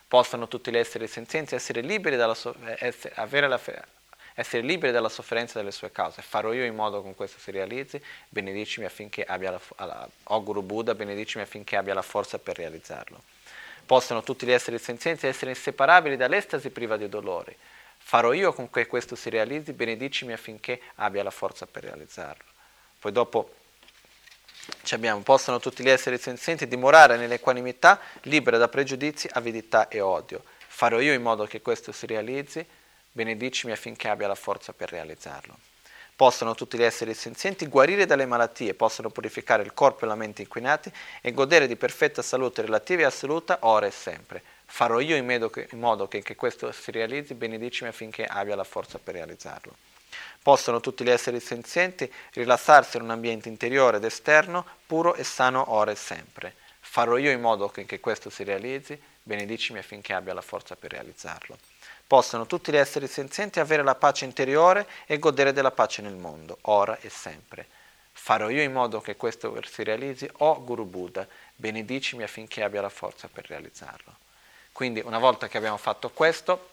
Possano 0.08 0.48
tutti 0.48 0.70
gli 0.70 0.78
esseri 0.78 1.08
senzienti 1.08 1.56
essere 1.56 1.82
liberi 1.82 2.18
dalla, 2.18 2.34
so- 2.34 2.56
essere, 2.78 3.14
la, 3.48 3.60
essere 4.34 4.62
liberi 4.64 4.92
dalla 4.92 5.08
sofferenza 5.08 5.58
delle 5.58 5.72
sue 5.72 5.92
cause. 5.92 6.22
Farò 6.22 6.52
io 6.52 6.66
in 6.66 6.76
modo 6.76 7.02
che 7.02 7.14
questo 7.16 7.40
si 7.40 7.52
realizzi, 7.52 8.02
benedicimi 8.28 8.86
affinché 8.86 9.24
abbia 9.24 9.52
la, 9.52 9.62
alla, 9.78 10.10
oh 10.24 10.42
Buddha, 10.42 10.94
benedicimi 10.94 11.44
affinché 11.44 11.78
abbia 11.78 11.94
la 11.94 12.02
forza 12.02 12.38
per 12.38 12.58
realizzarlo. 12.58 13.24
Possano 13.86 14.24
tutti 14.24 14.46
gli 14.46 14.52
esseri 14.52 14.78
senzienti 14.78 15.26
essere 15.26 15.52
inseparabili 15.52 16.18
dall'estasi 16.18 16.70
priva 16.70 16.98
di 16.98 17.08
dolori 17.08 17.56
farò 18.10 18.34
io 18.34 18.54
con 18.54 18.72
che 18.72 18.88
questo 18.88 19.16
si 19.16 19.30
realizzi, 19.30 19.72
benedicimi 19.72 20.34
affinché 20.34 20.82
abbia 20.96 21.22
la 21.22 21.30
forza 21.30 21.68
per 21.68 21.84
realizzarlo. 21.84 22.44
Poi 23.00 23.12
dopo 23.12 23.54
abbiamo, 24.90 25.22
possono 25.22 25.60
tutti 25.60 25.84
gli 25.84 25.90
esseri 25.90 26.18
senzienti 26.18 26.68
dimorare 26.68 27.18
nell'equanimità, 27.18 28.00
libera 28.24 28.58
da 28.58 28.68
pregiudizi, 28.68 29.30
avidità 29.34 29.90
e 29.90 30.02
odio. 30.02 30.42
Farò 30.66 31.00
io 31.00 31.14
in 31.14 31.22
modo 31.22 31.46
che 31.46 31.62
questo 31.62 31.92
si 31.92 32.08
realizzi, 32.08 32.66
benedicimi 33.12 33.74
affinché 33.74 34.08
abbia 34.08 34.28
la 34.28 34.34
forza 34.34 34.74
per 34.74 34.90
realizzarlo. 34.90 35.56
Possono 36.16 36.56
tutti 36.56 36.80
gli 36.80 36.84
esseri 36.84 37.14
senzienti 37.14 37.68
guarire 37.68 38.08
dalle 38.08 38.26
malattie, 38.26 38.74
possono 38.74 39.12
purificare 39.12 39.62
il 39.62 39.76
corpo 39.76 40.06
e 40.06 40.08
la 40.08 40.16
mente 40.16 40.42
inquinati 40.42 40.92
e 41.22 41.32
godere 41.32 41.68
di 41.68 41.76
perfetta 41.76 42.24
salute 42.24 42.64
relativa 42.64 43.04
e 43.04 43.06
assoluta 43.06 43.60
ora 43.62 43.86
e 43.86 43.92
sempre 43.92 44.42
farò 44.72 45.00
io 45.00 45.16
in 45.16 45.26
modo, 45.26 45.50
che, 45.50 45.68
in 45.72 45.80
modo 45.80 46.08
che, 46.08 46.22
che, 46.22 46.36
questo 46.36 46.72
si 46.72 46.92
realizzi, 46.92 47.34
benedicimi 47.34 47.90
affinché 47.90 48.26
abbia 48.26 48.56
la 48.56 48.64
forza 48.64 49.00
per 49.00 49.16
realizzarlo. 49.16 49.76
Possono 50.42 50.80
tutti 50.80 51.04
gli 51.04 51.10
esseri 51.10 51.40
senzienti 51.40 52.12
rilassarsi 52.34 52.98
in 52.98 53.04
un 53.04 53.10
ambiente 53.10 53.50
interiore 53.50 53.98
ed 53.98 54.06
esterno, 54.06 54.66
puro 54.86 55.16
e 55.16 55.24
sano 55.24 55.74
ora 55.74 55.92
e 55.92 55.96
sempre. 55.96 56.54
Farò 56.80 57.18
io 57.18 57.32
in 57.32 57.42
modo 57.42 57.68
che, 57.70 57.86
che 57.86 58.00
questo 58.00 58.30
si 58.30 58.44
realizzi, 58.44 59.00
benedicimi 59.22 59.80
affinché 59.80 60.14
abbia 60.14 60.34
la 60.34 60.42
forza 60.42 60.76
per 60.76 60.92
realizzarlo. 60.92 61.58
Possono 62.08 62.46
tutti 62.46 62.72
gli 62.72 62.78
esseri 62.78 63.08
senzienti 63.08 63.60
avere 63.60 63.84
la 63.84 63.96
pace 63.96 64.26
interiore 64.26 64.88
e 65.08 65.20
godere 65.20 65.52
della 65.52 65.72
pace 65.72 66.02
nel 66.02 66.16
mondo, 66.16 66.60
ora 66.62 66.98
e 67.02 67.10
sempre. 67.10 67.68
farò 68.14 68.50
io 68.50 68.62
in 68.62 68.72
modo 68.72 69.02
che 69.02 69.16
questo 69.16 69.60
si 69.68 69.84
realizzi, 69.84 70.30
o 70.38 70.64
Guru 70.64 70.86
Buddha, 70.86 71.28
benedicimi 71.56 72.24
affinché 72.24 72.64
abbia 72.64 72.82
la 72.82 72.90
forza 72.90 73.28
per 73.28 73.48
realizzarlo. 73.48 74.28
Quindi 74.80 75.02
una 75.04 75.18
volta 75.18 75.50
che 75.50 75.58
abbiamo 75.58 75.76
fatto 75.76 76.10
questo, 76.10 76.70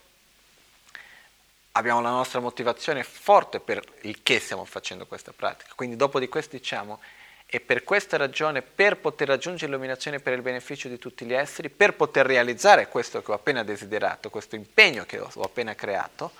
abbiamo 1.72 2.00
la 2.00 2.10
nostra 2.10 2.38
motivazione 2.38 3.02
forte 3.02 3.58
per 3.58 3.82
il 4.02 4.22
che 4.22 4.38
stiamo 4.38 4.64
facendo 4.64 5.08
questa 5.08 5.32
pratica. 5.32 5.72
Quindi 5.74 5.96
dopo 5.96 6.20
di 6.20 6.28
questo 6.28 6.54
diciamo, 6.54 7.00
e 7.46 7.58
per 7.58 7.82
questa 7.82 8.16
ragione, 8.16 8.62
per 8.62 8.98
poter 8.98 9.26
raggiungere 9.26 9.72
l'illuminazione 9.72 10.20
per 10.20 10.34
il 10.34 10.42
beneficio 10.42 10.86
di 10.86 10.98
tutti 10.98 11.24
gli 11.24 11.32
esseri, 11.32 11.68
per 11.68 11.94
poter 11.94 12.26
realizzare 12.26 12.86
questo 12.86 13.20
che 13.22 13.32
ho 13.32 13.34
appena 13.34 13.64
desiderato, 13.64 14.30
questo 14.30 14.54
impegno 14.54 15.04
che 15.04 15.18
ho 15.18 15.42
appena 15.42 15.74
creato, 15.74 16.30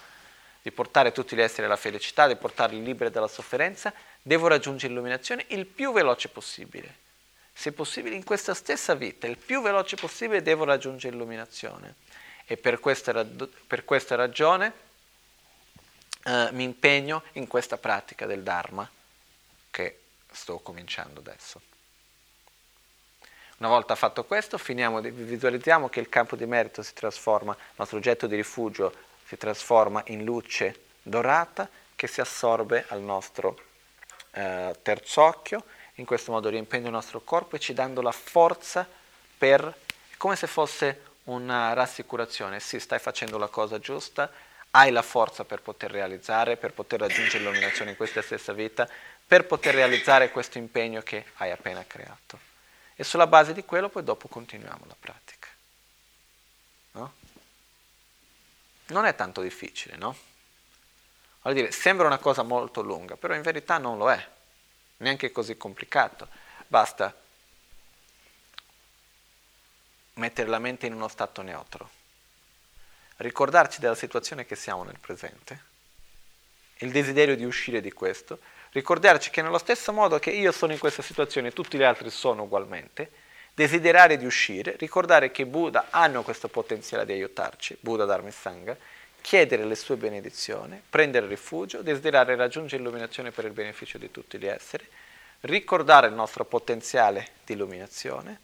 di 0.63 0.71
portare 0.71 1.11
tutti 1.11 1.35
gli 1.35 1.41
esseri 1.41 1.67
alla 1.67 1.75
felicità, 1.75 2.29
di 2.29 2.37
portarli 2.37 2.81
liberi 2.81 3.11
dalla 3.11 3.27
sofferenza, 3.27 3.93
devo 4.23 4.47
raggiungere 4.47 4.93
l'illuminazione 4.93 5.47
il 5.49 5.67
più 5.67 5.93
veloce 5.93 6.29
possibile. 6.29 7.06
Se 7.59 7.73
possibile 7.73 8.15
in 8.15 8.23
questa 8.23 8.53
stessa 8.53 8.95
vita, 8.95 9.27
il 9.27 9.39
più 9.39 9.63
veloce 9.63 9.97
possibile 9.97 10.43
devo 10.43 10.65
raggiungere 10.65 11.15
l'illuminazione. 11.15 11.95
E 12.45 12.59
per 12.59 12.81
questa, 12.81 13.25
per 13.67 13.87
questa 13.87 14.15
ragione 14.15 14.73
eh, 16.23 16.51
mi 16.53 16.65
impegno 16.65 17.23
in 17.33 17.47
questa 17.47 17.79
pratica 17.79 18.27
del 18.27 18.43
Dharma 18.43 18.89
che 19.71 20.01
sto 20.31 20.59
cominciando 20.59 21.21
adesso. 21.21 21.63
Una 23.57 23.71
volta 23.71 23.95
fatto 23.95 24.25
questo, 24.25 24.59
finiamo, 24.59 25.01
visualizziamo 25.01 25.89
che 25.89 26.01
il 26.01 26.11
campo 26.11 26.37
di 26.37 26.45
merito 26.45 26.83
si 26.83 26.93
trasforma, 26.93 27.53
il 27.53 27.75
nostro 27.77 27.97
oggetto 27.97 28.27
di 28.27 28.37
rifugio 28.37 28.95
si 29.25 29.39
trasforma 29.39 30.03
in 30.09 30.25
luce 30.25 30.79
dorata 31.03 31.67
che 31.97 32.07
si 32.07 32.21
assorbe 32.21 32.85
al 32.89 33.01
nostro 33.01 33.59
eh, 34.33 34.77
terzo 34.83 35.23
occhio, 35.23 35.65
in 35.97 36.05
questo 36.05 36.33
modo 36.33 36.49
riempiendo 36.49 36.89
il 36.89 36.95
nostro 36.95 37.21
corpo 37.21 37.57
e 37.57 37.59
ci 37.59 37.73
dando 37.73 38.03
la 38.03 38.13
forza 38.13 38.87
per, 39.39 39.75
come 40.17 40.37
se 40.37 40.47
fosse 40.47 41.03
una 41.25 41.73
rassicurazione, 41.73 42.61
sì, 42.61 42.79
stai 42.79 42.99
facendo 42.99 43.39
la 43.39 43.49
cosa 43.49 43.79
giusta, 43.79 44.31
hai 44.71 44.91
la 44.91 45.03
forza 45.03 45.45
per 45.45 45.63
poter 45.63 45.91
realizzare, 45.91 46.57
per 46.57 46.73
poter 46.73 47.01
raggiungere 47.01 47.39
l'illuminazione 47.39 47.91
in 47.91 47.97
questa 47.97 48.23
stessa 48.23 48.53
vita, 48.53 48.89
per 49.27 49.47
poter 49.47 49.75
realizzare 49.75 50.31
questo 50.31 50.59
impegno 50.59 51.01
che 51.03 51.25
hai 51.37 51.51
appena 51.51 51.85
creato. 51.87 52.39
E 52.95 53.03
sulla 53.03 53.27
base 53.27 53.53
di 53.53 53.65
quello 53.65 53.89
poi 53.89 54.05
dopo 54.05 54.29
continuiamo 54.29 54.85
la 54.87 54.97
pratica. 54.99 55.49
No? 56.93 57.13
Non 58.89 59.05
è 59.05 59.15
tanto 59.15 59.41
difficile, 59.41 59.97
no? 59.97 60.17
Voglio 61.43 61.55
dire, 61.61 61.73
sembra 61.73 62.07
una 62.07 62.19
cosa 62.19 62.43
molto 62.43 62.83
lunga, 62.83 63.17
però 63.17 63.35
in 63.35 63.43
verità 63.43 63.79
non 63.79 63.99
lo 63.99 64.11
è, 64.11 64.29
neanche 64.99 65.33
così 65.33 65.57
complicato. 65.57 66.29
Basta 66.67 67.15
mettere 70.15 70.49
la 70.49 70.59
mente 70.59 70.87
in 70.87 70.95
uno 70.95 71.09
stato 71.09 71.43
neutro 71.43 71.91
ricordarci 73.17 73.81
della 73.81 73.95
situazione 73.95 74.45
che 74.45 74.57
siamo 74.57 74.85
nel 74.85 74.99
presente, 75.01 75.75
il 76.79 76.91
desiderio 76.91 77.37
di 77.37 77.45
uscire 77.45 77.81
di 77.81 77.93
questo, 77.93 78.41
ricordarci 78.73 79.31
che 79.31 79.43
nello 79.43 79.59
stesso 79.59 79.93
modo 79.93 80.19
che 80.19 80.31
io 80.31 80.53
sono 80.53 80.73
in 80.73 80.79
questa 80.79 81.03
situazione, 81.03 81.53
tutti 81.53 81.79
gli 81.79 81.83
altri 81.83 82.11
sono 82.11 82.43
ugualmente, 82.43 83.11
desiderare 83.55 84.19
di 84.19 84.27
uscire, 84.27 84.77
ricordare 84.77 85.31
che 85.31 85.47
Buddha 85.47 85.87
hanno 85.91 86.23
questo 86.23 86.49
potenziale 86.49 87.07
di 87.07 87.13
aiutarci, 87.13 87.77
Buddha 87.81 88.05
Dharma 88.05 88.29
e 88.29 88.33
Sangha, 88.33 88.77
chiedere 89.27 89.65
le 89.65 89.75
sue 89.75 89.97
benedizioni, 89.97 90.81
prendere 90.89 91.27
rifugio, 91.27 91.83
desiderare 91.83 92.37
raggiungere 92.37 92.81
illuminazione 92.81 93.33
per 93.33 93.45
il 93.45 93.51
beneficio 93.51 93.99
di 93.99 94.13
tutti 94.13 94.39
gli 94.39 94.47
esseri, 94.47 94.87
ricordare 95.41 96.07
il 96.07 96.13
nostro 96.13 96.45
potenziale 96.45 97.31
di 97.45 97.55
illuminazione, 97.55 98.39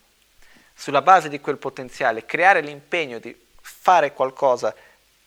sulla 0.74 1.00
base 1.00 1.28
di 1.28 1.38
quel 1.38 1.58
potenziale 1.58 2.26
creare 2.26 2.62
l'impegno 2.62 3.20
di 3.20 3.32
fare 3.60 4.12
qualcosa 4.12 4.74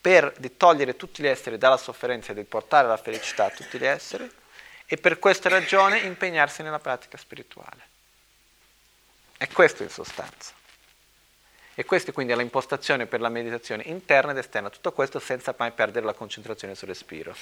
per 0.01 0.33
di 0.35 0.57
togliere 0.57 0.97
tutti 0.97 1.23
gli 1.23 1.27
esseri 1.27 1.57
dalla 1.57 1.77
sofferenza 1.77 2.33
e 2.33 2.35
di 2.35 2.43
portare 2.43 2.89
la 2.89 2.97
felicità 2.97 3.45
a 3.45 3.49
tutti 3.49 3.77
gli 3.77 3.85
esseri 3.85 4.29
e 4.85 4.97
per 4.97 5.19
questa 5.19 5.47
ragione 5.47 5.99
impegnarsi 5.99 6.63
nella 6.63 6.79
pratica 6.79 7.15
spirituale. 7.15 7.81
È 9.37 9.47
questo 9.47 9.83
in 9.83 9.89
sostanza. 9.89 10.63
E 11.77 11.83
questa 11.83 12.13
quindi 12.13 12.31
è 12.31 12.37
l'impostazione 12.37 13.05
per 13.05 13.19
la 13.19 13.27
meditazione 13.27 13.83
interna 13.83 14.31
ed 14.31 14.37
esterna, 14.37 14.69
tutto 14.69 14.93
questo 14.93 15.19
senza 15.19 15.53
mai 15.57 15.71
perdere 15.71 16.05
la 16.05 16.13
concentrazione 16.13 16.73
sul 16.73 16.87
respiro. 16.87 17.35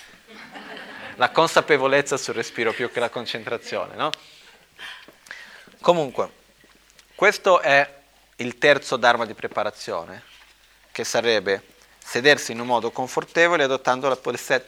La 1.15 1.30
consapevolezza 1.30 2.18
sul 2.18 2.34
respiro 2.34 2.73
più 2.73 2.91
che 2.91 2.99
la 2.99 3.11
concentrazione, 3.11 3.95
no? 3.95 4.10
Comunque, 5.81 6.31
questo 7.14 7.60
è 7.60 8.01
il 8.38 8.57
terzo 8.57 8.97
dharma 8.97 9.27
di 9.27 9.35
preparazione 9.35 10.23
che 10.91 11.03
sarebbe 11.03 11.68
sedersi 11.99 12.53
in 12.53 12.60
un 12.60 12.68
modo 12.68 12.89
confortevole 12.89 13.64
adottando 13.64 14.19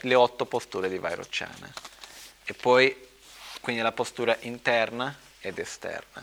le 0.02 0.16
otto 0.16 0.46
posture 0.46 0.90
di 0.90 1.00
Vairocciana. 1.00 1.74
E 2.44 2.54
poi, 2.54 2.96
quindi 3.62 3.82
la 3.82 3.92
postura 3.92 4.38
interna 4.42 5.18
ed 5.40 5.58
esterna. 5.58 6.22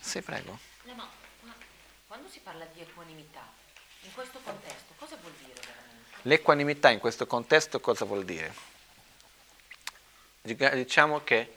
Sì, 0.00 0.20
prego. 0.20 0.67
No, 0.88 0.94
no, 0.94 1.08
ma 1.42 1.54
quando 2.06 2.28
si 2.28 2.40
parla 2.40 2.64
di 2.72 2.80
equanimità, 2.80 3.46
in 4.02 4.12
questo 4.12 4.38
contesto, 4.42 4.94
cosa 4.96 5.16
vuol 5.16 5.32
dire 5.32 5.60
veramente? 5.60 6.16
L'equanimità 6.22 6.90
in 6.90 6.98
questo 6.98 7.26
contesto 7.26 7.80
cosa 7.80 8.04
vuol 8.04 8.24
dire? 8.24 8.54
Diciamo 10.42 11.22
che 11.24 11.56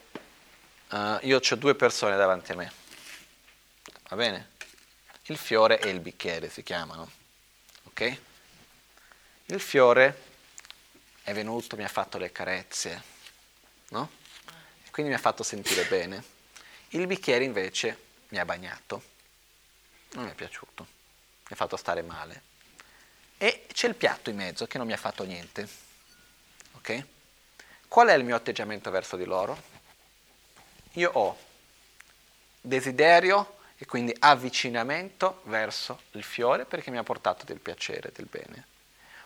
uh, 0.90 1.18
io 1.22 1.40
ho 1.40 1.56
due 1.56 1.76
persone 1.76 2.18
davanti 2.18 2.52
a 2.52 2.56
me, 2.56 2.72
va 4.10 4.16
bene? 4.16 4.52
il 5.32 5.38
fiore 5.38 5.80
e 5.80 5.90
il 5.90 6.00
bicchiere 6.00 6.50
si 6.50 6.62
chiamano. 6.62 7.10
Ok? 7.84 8.18
Il 9.46 9.60
fiore 9.60 10.30
è 11.24 11.34
venuto, 11.34 11.76
mi 11.76 11.84
ha 11.84 11.90
fatto 11.90 12.18
le 12.18 12.32
carezze, 12.32 13.02
no? 13.90 14.10
Quindi 14.92 15.12
mi 15.12 15.18
ha 15.18 15.22
fatto 15.22 15.44
sentire 15.44 15.86
bene. 15.86 16.22
Il 16.90 17.08
bicchiere 17.08 17.46
invece 17.46 17.98
mi 18.30 18.40
ha 18.40 18.46
bagnato, 18.46 19.02
non 20.14 20.26
mi 20.26 20.32
è 20.32 20.34
piaciuto, 20.34 20.84
mi 20.84 21.52
ha 21.52 21.56
fatto 21.56 21.78
stare 21.78 22.02
male. 22.02 22.50
E 23.38 23.66
c'è 23.72 23.88
il 23.88 23.96
piatto 23.96 24.30
in 24.30 24.36
mezzo 24.36 24.68
che 24.68 24.78
non 24.78 24.88
mi 24.88 24.94
ha 24.94 24.98
fatto 24.98 25.24
niente. 25.24 25.68
Ok? 26.74 27.06
Qual 27.88 28.08
è 28.08 28.14
il 28.14 28.24
mio 28.24 28.36
atteggiamento 28.36 28.92
verso 28.92 29.18
di 29.18 29.26
loro? 29.26 29.62
Io 30.94 31.10
ho 31.12 31.38
desiderio 32.62 33.58
e 33.78 33.86
quindi 33.86 34.16
avvicinamento 34.20 35.42
verso 35.46 36.02
il 36.12 36.24
fiore 36.24 36.66
perché 36.66 36.92
mi 36.92 36.98
ha 36.98 37.04
portato 37.04 37.46
del 37.46 37.60
piacere, 37.60 38.12
del 38.14 38.28
bene. 38.28 38.68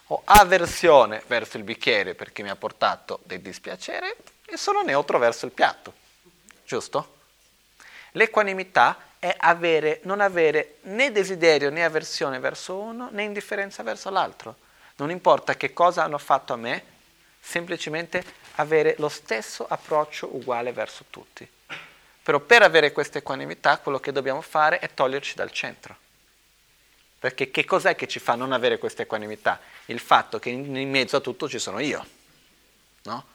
Ho 0.10 0.22
avversione 0.24 1.22
verso 1.28 1.58
il 1.58 1.64
bicchiere 1.64 2.16
perché 2.16 2.44
mi 2.44 2.50
ha 2.50 2.56
portato 2.56 3.20
del 3.24 3.42
dispiacere 3.42 4.16
e 4.46 4.56
sono 4.56 4.82
neutro 4.82 5.18
verso 5.18 5.46
il 5.46 5.52
piatto. 5.52 5.94
Giusto? 6.64 7.18
L'equanimità 8.12 8.98
è 9.20 9.34
avere, 9.38 10.00
non 10.04 10.22
avere 10.22 10.78
né 10.84 11.12
desiderio 11.12 11.70
né 11.70 11.84
avversione 11.84 12.40
verso 12.40 12.76
uno 12.76 13.10
né 13.12 13.24
indifferenza 13.24 13.84
verso 13.84 14.10
l'altro. 14.10 14.56
Non 14.98 15.10
importa 15.10 15.56
che 15.56 15.74
cosa 15.74 16.04
hanno 16.04 16.18
fatto 16.18 16.54
a 16.54 16.58
me, 16.58 16.84
semplicemente 17.40 18.24
avere 18.56 18.96
lo 18.98 19.10
stesso 19.10 19.66
approccio 19.68 20.36
uguale 20.36 20.72
verso 20.72 21.06
tutti. 21.10 21.48
Però 22.24 22.40
per 22.40 22.64
avere 22.64 22.92
questa 22.92 23.20
equanimità 23.20 23.78
quello 23.78 24.00
che 24.00 24.12
dobbiamo 24.12 24.42
fare 24.42 24.80
è 24.80 24.94
toglierci 24.94 25.36
dal 25.36 25.52
centro. 25.52 25.96
Perché 27.20 27.52
che 27.52 27.66
cos'è 27.66 27.96
che 27.96 28.08
ci 28.08 28.20
fa 28.20 28.36
non 28.36 28.52
avere 28.52 28.78
questa 28.78 29.04
equanimità? 29.04 29.60
Il 29.86 30.00
fatto 30.00 30.40
che 30.40 30.50
in 30.50 30.90
mezzo 30.90 31.18
a 31.18 31.22
tutto 31.22 31.48
ci 31.50 31.60
sono 31.60 31.80
io. 31.80 32.06
No? 33.04 33.26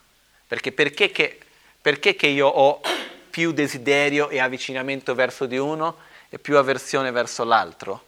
Perché, 0.46 0.72
perché, 0.72 1.10
che, 1.10 1.38
perché 1.80 2.16
che 2.16 2.26
io 2.26 2.48
ho 2.48 2.80
più 3.30 3.52
desiderio 3.52 4.28
e 4.28 4.38
avvicinamento 4.38 5.14
verso 5.14 5.46
di 5.46 5.56
uno 5.56 5.96
e 6.28 6.38
più 6.38 6.58
avversione 6.58 7.10
verso 7.10 7.44
l'altro? 7.44 8.04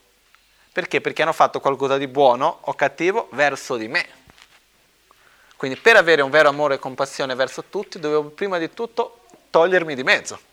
Perché? 0.73 1.01
Perché 1.01 1.23
hanno 1.23 1.33
fatto 1.33 1.61
qualcosa 1.61 1.97
di 1.97 2.09
buono 2.09 2.59
o 2.63 2.75
cattivo 2.75 3.29
verso 3.33 3.77
di 3.77 3.89
me. 3.89 4.07
Quindi 5.57 5.79
per 5.79 5.97
avere 5.97 6.23
un 6.23 6.31
vero 6.31 6.49
amore 6.49 6.75
e 6.75 6.79
compassione 6.79 7.35
verso 7.35 7.65
tutti 7.65 7.99
dovevo 7.99 8.31
prima 8.31 8.59
di 8.59 8.73
tutto 8.75 9.21
togliermi 9.51 9.95
di 9.95 10.03
mezzo 10.03 10.51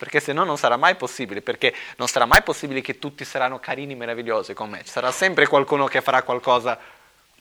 perché 0.00 0.18
se 0.18 0.32
no 0.32 0.44
non 0.44 0.56
sarà 0.56 0.78
mai 0.78 0.94
possibile, 0.94 1.42
perché 1.42 1.74
non 1.96 2.08
sarà 2.08 2.24
mai 2.24 2.42
possibile 2.42 2.80
che 2.80 2.98
tutti 2.98 3.22
saranno 3.22 3.60
carini, 3.60 3.94
meravigliosi 3.94 4.54
con 4.54 4.70
me, 4.70 4.82
ci 4.82 4.90
sarà 4.90 5.12
sempre 5.12 5.46
qualcuno 5.46 5.84
che 5.88 6.00
farà 6.00 6.22
qualcosa 6.22 6.78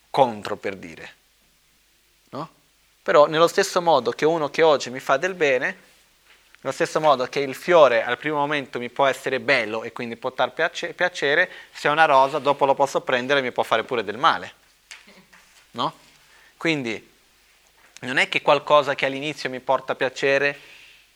contro 0.09 0.57
per 0.57 0.75
dire. 0.75 1.15
No? 2.31 2.49
Però 3.01 3.27
nello 3.27 3.47
stesso 3.47 3.81
modo 3.81 4.11
che 4.11 4.25
uno 4.25 4.49
che 4.49 4.61
oggi 4.61 4.89
mi 4.89 4.99
fa 4.99 5.17
del 5.17 5.33
bene, 5.33 5.87
nello 6.61 6.75
stesso 6.75 6.99
modo 6.99 7.25
che 7.25 7.39
il 7.39 7.55
fiore 7.55 8.03
al 8.03 8.17
primo 8.17 8.37
momento 8.37 8.79
mi 8.79 8.89
può 8.89 9.05
essere 9.05 9.39
bello 9.39 9.83
e 9.83 9.93
quindi 9.93 10.17
può 10.17 10.31
dar 10.35 10.51
piacere, 10.51 11.49
se 11.71 11.87
è 11.87 11.91
una 11.91 12.05
rosa 12.05 12.39
dopo 12.39 12.65
lo 12.65 12.75
posso 12.75 12.99
prendere 13.01 13.39
e 13.39 13.43
mi 13.43 13.53
può 13.53 13.63
fare 13.63 13.83
pure 13.83 14.03
del 14.03 14.17
male. 14.17 14.53
No? 15.71 15.93
Quindi 16.57 17.09
non 18.01 18.17
è 18.17 18.27
che 18.27 18.41
qualcosa 18.41 18.95
che 18.95 19.05
all'inizio 19.05 19.49
mi 19.49 19.61
porta 19.61 19.95
piacere, 19.95 20.59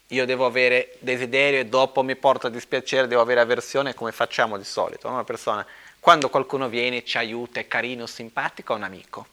io 0.07 0.25
devo 0.25 0.45
avere 0.45 0.95
desiderio 0.99 1.59
e 1.59 1.65
dopo 1.65 2.03
mi 2.03 2.15
porta 2.15 2.47
dispiacere, 2.47 3.07
devo 3.07 3.21
avere 3.21 3.41
avversione, 3.41 3.93
come 3.93 4.13
facciamo 4.13 4.57
di 4.57 4.63
solito. 4.63 5.09
Una 5.09 5.25
persona, 5.25 5.65
quando 5.99 6.29
qualcuno 6.29 6.69
viene, 6.69 7.03
ci 7.03 7.17
aiuta, 7.17 7.59
è 7.59 7.67
carino, 7.67 8.05
simpatico, 8.05 8.73
è 8.73 8.77
un 8.77 8.83
amico. 8.83 9.27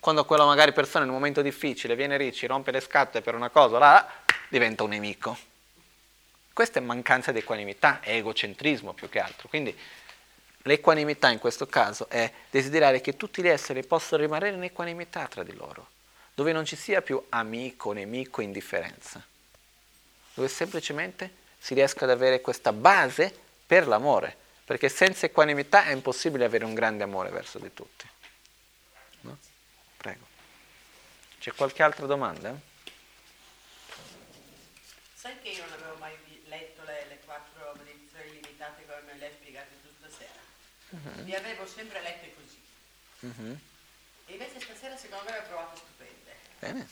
Quando 0.00 0.24
quella 0.24 0.44
magari 0.44 0.72
persona 0.72 1.04
in 1.04 1.10
un 1.10 1.16
momento 1.16 1.42
difficile 1.42 1.96
viene 1.96 2.16
lì, 2.16 2.32
ci 2.32 2.46
rompe 2.46 2.70
le 2.70 2.80
scatole 2.80 3.22
per 3.22 3.34
una 3.34 3.48
cosa, 3.48 3.78
là, 3.78 4.08
diventa 4.48 4.84
un 4.84 4.90
nemico. 4.90 5.36
Questa 6.52 6.78
è 6.78 6.82
mancanza 6.82 7.32
di 7.32 7.38
equanimità, 7.38 8.00
è 8.00 8.14
egocentrismo 8.14 8.92
più 8.92 9.08
che 9.08 9.20
altro. 9.20 9.48
Quindi 9.48 9.76
l'equanimità 10.62 11.30
in 11.30 11.38
questo 11.38 11.66
caso 11.66 12.08
è 12.08 12.30
desiderare 12.50 13.00
che 13.00 13.16
tutti 13.16 13.42
gli 13.42 13.48
esseri 13.48 13.84
possano 13.84 14.22
rimanere 14.22 14.56
in 14.56 14.62
equanimità 14.62 15.26
tra 15.26 15.42
di 15.42 15.54
loro, 15.54 15.88
dove 16.34 16.52
non 16.52 16.64
ci 16.64 16.76
sia 16.76 17.02
più 17.02 17.22
amico, 17.30 17.92
nemico, 17.92 18.40
indifferenza, 18.40 19.24
dove 20.34 20.48
semplicemente 20.48 21.30
si 21.58 21.74
riesca 21.74 22.04
ad 22.04 22.10
avere 22.10 22.40
questa 22.40 22.72
base 22.72 23.32
per 23.66 23.86
l'amore, 23.86 24.36
perché 24.64 24.88
senza 24.88 25.26
equanimità 25.26 25.84
è 25.84 25.92
impossibile 25.92 26.44
avere 26.44 26.64
un 26.64 26.74
grande 26.74 27.02
amore 27.02 27.30
verso 27.30 27.58
di 27.58 27.72
tutti. 27.74 28.06
Prego. 29.98 30.26
C'è 31.40 31.52
qualche 31.54 31.82
altra 31.82 32.06
domanda? 32.06 32.56
Sai 35.12 35.40
che 35.42 35.48
io 35.48 35.64
non 35.64 35.72
avevo 35.72 35.96
mai 35.96 36.16
letto 36.46 36.84
le, 36.84 37.06
le 37.08 37.18
quattro 37.24 37.74
benedizioni 37.76 38.40
limitate 38.40 38.86
come 38.86 39.00
me 39.02 39.18
le 39.18 39.26
hai 39.26 39.32
spiegate 39.32 39.82
tu 39.82 39.88
stasera? 39.98 40.40
Uh-huh. 40.90 41.24
Le 41.24 41.36
avevo 41.36 41.66
sempre 41.66 42.00
lette 42.00 42.32
così. 42.32 42.62
Uh-huh. 43.20 43.58
E 44.26 44.32
invece 44.32 44.60
stasera 44.60 44.96
secondo 44.96 45.24
me 45.24 45.32
le 45.32 45.38
ho 45.38 45.46
trovate 45.46 45.76
stupende. 45.76 46.36
Bene. 46.60 46.88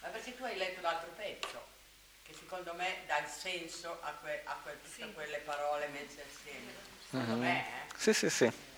Ma 0.00 0.08
perché 0.08 0.36
tu 0.36 0.44
hai 0.44 0.56
letto 0.56 0.80
l'altro 0.80 1.10
pezzo, 1.10 1.66
che 2.22 2.34
secondo 2.34 2.72
me 2.74 3.02
dà 3.06 3.18
il 3.18 3.28
senso 3.28 4.00
a, 4.00 4.12
que, 4.12 4.42
a 4.44 4.56
que, 4.62 4.80
tutte 4.80 5.06
sì. 5.06 5.12
quelle 5.12 5.38
parole 5.38 5.88
messe 5.88 6.22
assieme. 6.22 6.72
Secondo 7.02 7.32
uh-huh. 7.32 7.40
me, 7.40 7.66
eh? 7.66 7.94
Sì, 7.96 8.14
sì, 8.14 8.30
sì. 8.30 8.68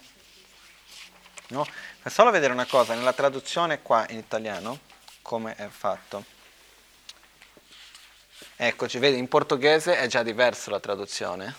No? 1.49 1.67
Per 2.03 2.11
solo 2.11 2.31
vedere 2.31 2.53
una 2.53 2.67
cosa, 2.67 2.95
nella 2.95 3.13
traduzione 3.13 3.83
qua 3.83 4.07
in 4.09 4.19
italiano, 4.19 4.79
come 5.23 5.55
è 5.55 5.69
fatto. 5.69 6.25
Eccoci, 8.57 8.99
vedi, 8.99 9.19
in 9.19 9.29
portoghese 9.29 9.99
è 9.99 10.07
già 10.07 10.23
diversa 10.23 10.71
la 10.71 10.81
traduzione, 10.81 11.55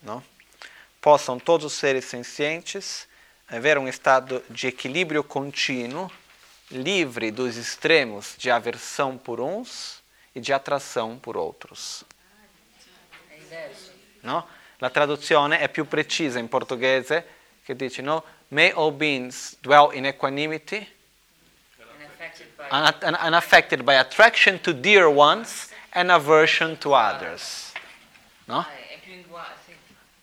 no? 0.00 0.24
Possam 1.00 1.38
todos 1.38 1.72
os 1.72 1.78
seres 1.78 2.04
sencientes 2.06 3.06
avere 3.48 3.78
um 3.78 3.86
estado 3.86 4.42
de 4.48 4.66
equilíbrio 4.66 5.22
contínuo, 5.22 6.10
livre 6.70 7.30
dos 7.30 7.56
extremos 7.56 8.34
de 8.36 8.50
aversão 8.50 9.16
por 9.16 9.40
uns 9.40 10.02
e 10.34 10.40
de 10.40 10.52
atração 10.52 11.18
por 11.18 11.36
outros. 11.36 12.04
No? 14.22 14.46
La 14.78 14.90
traduzione 14.90 15.60
è 15.60 15.68
più 15.68 15.86
precisa 15.86 16.38
in 16.38 16.48
portoghese 16.48 17.24
che 17.62 17.76
dice 17.76 18.02
no? 18.02 18.24
May 18.48 18.70
all 18.70 18.92
beings 18.92 19.56
dwell 19.60 19.90
in 19.90 20.06
equanimity, 20.06 20.86
unaffected 22.70 23.84
by 23.84 23.94
attraction 23.94 24.60
to 24.60 24.72
dear 24.72 25.08
ones 25.08 25.70
and 25.92 26.10
aversion 26.10 26.78
to 26.78 26.94
others. 26.94 27.72
No? 28.46 28.64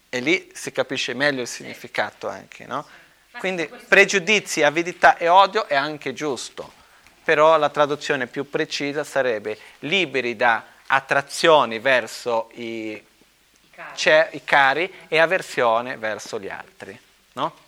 E 0.09 0.19
lì 0.19 0.51
si 0.53 0.71
capisce 0.71 1.13
meglio 1.13 1.41
il 1.41 1.47
significato 1.47 2.29
anche, 2.29 2.65
no? 2.65 2.85
Quindi 3.39 3.67
pregiudizi, 3.87 4.61
avidità 4.61 5.17
e 5.17 5.27
odio 5.27 5.67
è 5.67 5.75
anche 5.75 6.13
giusto, 6.13 6.71
però 7.23 7.57
la 7.57 7.69
traduzione 7.69 8.27
più 8.27 8.47
precisa 8.47 9.03
sarebbe 9.03 9.57
liberi 9.79 10.35
da 10.35 10.63
attrazioni 10.85 11.79
verso 11.79 12.51
i, 12.53 12.91
I, 12.91 13.05
cari. 13.71 14.35
i 14.35 14.43
cari. 14.43 14.93
e 15.07 15.17
avversione 15.17 15.97
verso 15.97 16.39
gli 16.39 16.49
altri. 16.49 16.97
No? 17.33 17.62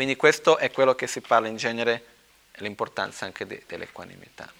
Quindi 0.00 0.16
questo 0.16 0.56
è 0.56 0.70
quello 0.70 0.94
che 0.94 1.06
si 1.06 1.20
parla 1.20 1.46
in 1.46 1.58
genere, 1.58 2.04
l'importanza 2.60 3.26
anche 3.26 3.46
de, 3.46 3.64
dell'equanimità. 3.66 4.50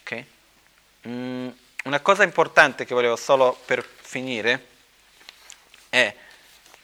Okay? 0.00 0.26
Mm, 1.06 1.48
una 1.84 2.00
cosa 2.00 2.24
importante 2.24 2.84
che 2.84 2.92
volevo 2.92 3.14
solo 3.14 3.56
per 3.64 3.84
finire 3.84 4.66
è 5.88 6.12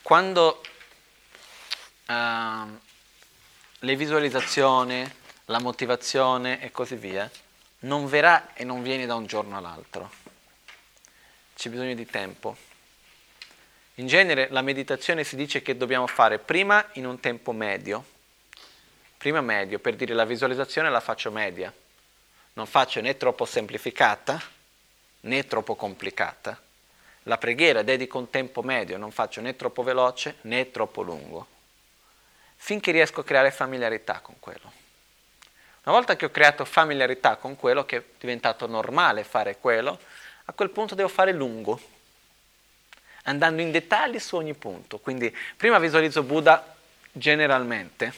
quando 0.01 0.63
uh, 2.07 2.13
le 3.79 3.95
visualizzazioni, 3.97 5.13
la 5.47 5.59
motivazione 5.59 6.61
e 6.61 6.71
così 6.71 6.95
via 6.95 7.29
non 7.79 8.07
verrà 8.07 8.53
e 8.53 8.63
non 8.63 8.81
viene 8.81 9.05
da 9.05 9.15
un 9.15 9.25
giorno 9.25 9.57
all'altro. 9.57 10.09
C'è 11.57 11.69
bisogno 11.69 11.93
di 11.93 12.05
tempo. 12.05 12.55
In 13.99 14.07
genere 14.07 14.47
la 14.49 14.61
meditazione 14.61 15.25
si 15.25 15.35
dice 15.35 15.61
che 15.61 15.75
dobbiamo 15.75 16.07
fare 16.07 16.39
prima 16.39 16.87
in 16.93 17.05
un 17.05 17.19
tempo 17.19 17.51
medio, 17.51 18.05
prima 19.17 19.41
medio, 19.41 19.79
per 19.79 19.97
dire 19.97 20.13
la 20.13 20.23
visualizzazione 20.23 20.89
la 20.89 21.01
faccio 21.01 21.31
media, 21.31 21.73
non 22.53 22.65
faccio 22.65 23.01
né 23.01 23.17
troppo 23.17 23.43
semplificata 23.43 24.41
né 25.21 25.45
troppo 25.45 25.75
complicata. 25.75 26.57
La 27.23 27.37
preghiera 27.37 27.83
dedico 27.83 28.17
un 28.17 28.29
tempo 28.29 28.61
medio, 28.61 28.97
non 28.97 29.11
faccio 29.11 29.41
né 29.41 29.57
troppo 29.57 29.83
veloce 29.83 30.37
né 30.41 30.71
troppo 30.71 31.01
lungo 31.01 31.47
finché 32.55 32.91
riesco 32.91 33.19
a 33.19 33.25
creare 33.25 33.51
familiarità 33.51 34.21
con 34.21 34.35
quello. 34.39 34.71
Una 35.83 35.95
volta 35.95 36.15
che 36.15 36.25
ho 36.25 36.29
creato 36.31 36.63
familiarità 36.63 37.35
con 37.35 37.57
quello, 37.57 37.83
che 37.83 37.97
è 37.97 38.03
diventato 38.17 38.65
normale 38.65 39.25
fare 39.25 39.57
quello, 39.57 39.99
a 40.45 40.53
quel 40.53 40.69
punto 40.69 40.95
devo 40.95 41.07
fare 41.07 41.31
lungo, 41.31 41.79
andando 43.29 43.61
in 43.61 43.71
dettagli 43.71 44.19
su 44.19 44.35
ogni 44.35 44.53
punto. 44.53 44.97
Quindi 44.97 45.35
prima 45.55 45.79
visualizzo 45.79 46.23
Buddha 46.23 46.75
generalmente, 47.11 48.13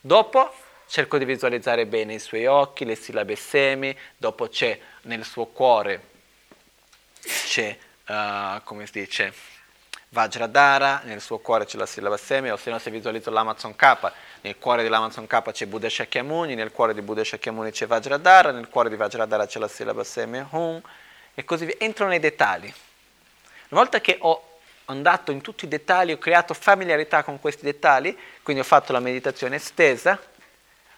dopo 0.00 0.54
cerco 0.86 1.18
di 1.18 1.24
visualizzare 1.24 1.86
bene 1.86 2.14
i 2.14 2.18
suoi 2.18 2.46
occhi, 2.46 2.84
le 2.84 2.94
sillabe 2.94 3.36
semi, 3.36 3.96
dopo 4.16 4.48
c'è 4.48 4.78
nel 5.02 5.24
suo 5.24 5.46
cuore, 5.46 6.00
c'è, 7.20 7.76
uh, 8.06 8.62
come 8.64 8.86
si 8.86 8.92
dice, 8.92 9.32
Vajradhara, 10.10 11.02
nel 11.04 11.20
suo 11.20 11.38
cuore 11.38 11.66
c'è 11.66 11.76
la 11.76 11.84
sillaba 11.84 12.16
seme, 12.16 12.50
o 12.50 12.56
se 12.56 12.70
no 12.70 12.78
se 12.78 12.90
visualizzo 12.90 13.30
l'Amazon 13.30 13.76
K, 13.76 14.12
nel 14.40 14.56
cuore 14.58 14.82
dell'Amazon 14.82 15.26
K 15.26 15.50
c'è 15.52 15.66
Buddha 15.66 15.90
Shakyamuni, 15.90 16.54
nel 16.54 16.72
cuore 16.72 16.94
di 16.94 17.02
Buddha 17.02 17.22
Shakyamuni 17.22 17.70
c'è 17.70 17.86
Vajradhara, 17.86 18.50
nel 18.50 18.68
cuore 18.68 18.88
di 18.88 18.96
Vajradhara 18.96 19.46
c'è 19.46 19.58
la 19.58 19.68
sillaba 19.68 20.04
seme 20.04 20.46
Hum, 20.50 20.80
e 21.34 21.44
così 21.44 21.66
via. 21.66 21.74
Entro 21.78 22.06
nei 22.06 22.20
dettagli. 22.20 22.72
Una 23.68 23.80
volta 23.80 24.00
che 24.00 24.16
ho 24.20 24.60
andato 24.86 25.30
in 25.30 25.42
tutti 25.42 25.66
i 25.66 25.68
dettagli, 25.68 26.12
ho 26.12 26.18
creato 26.18 26.54
familiarità 26.54 27.22
con 27.22 27.38
questi 27.38 27.64
dettagli, 27.64 28.16
quindi 28.42 28.62
ho 28.62 28.64
fatto 28.64 28.92
la 28.92 29.00
meditazione 29.00 29.56
estesa, 29.56 30.18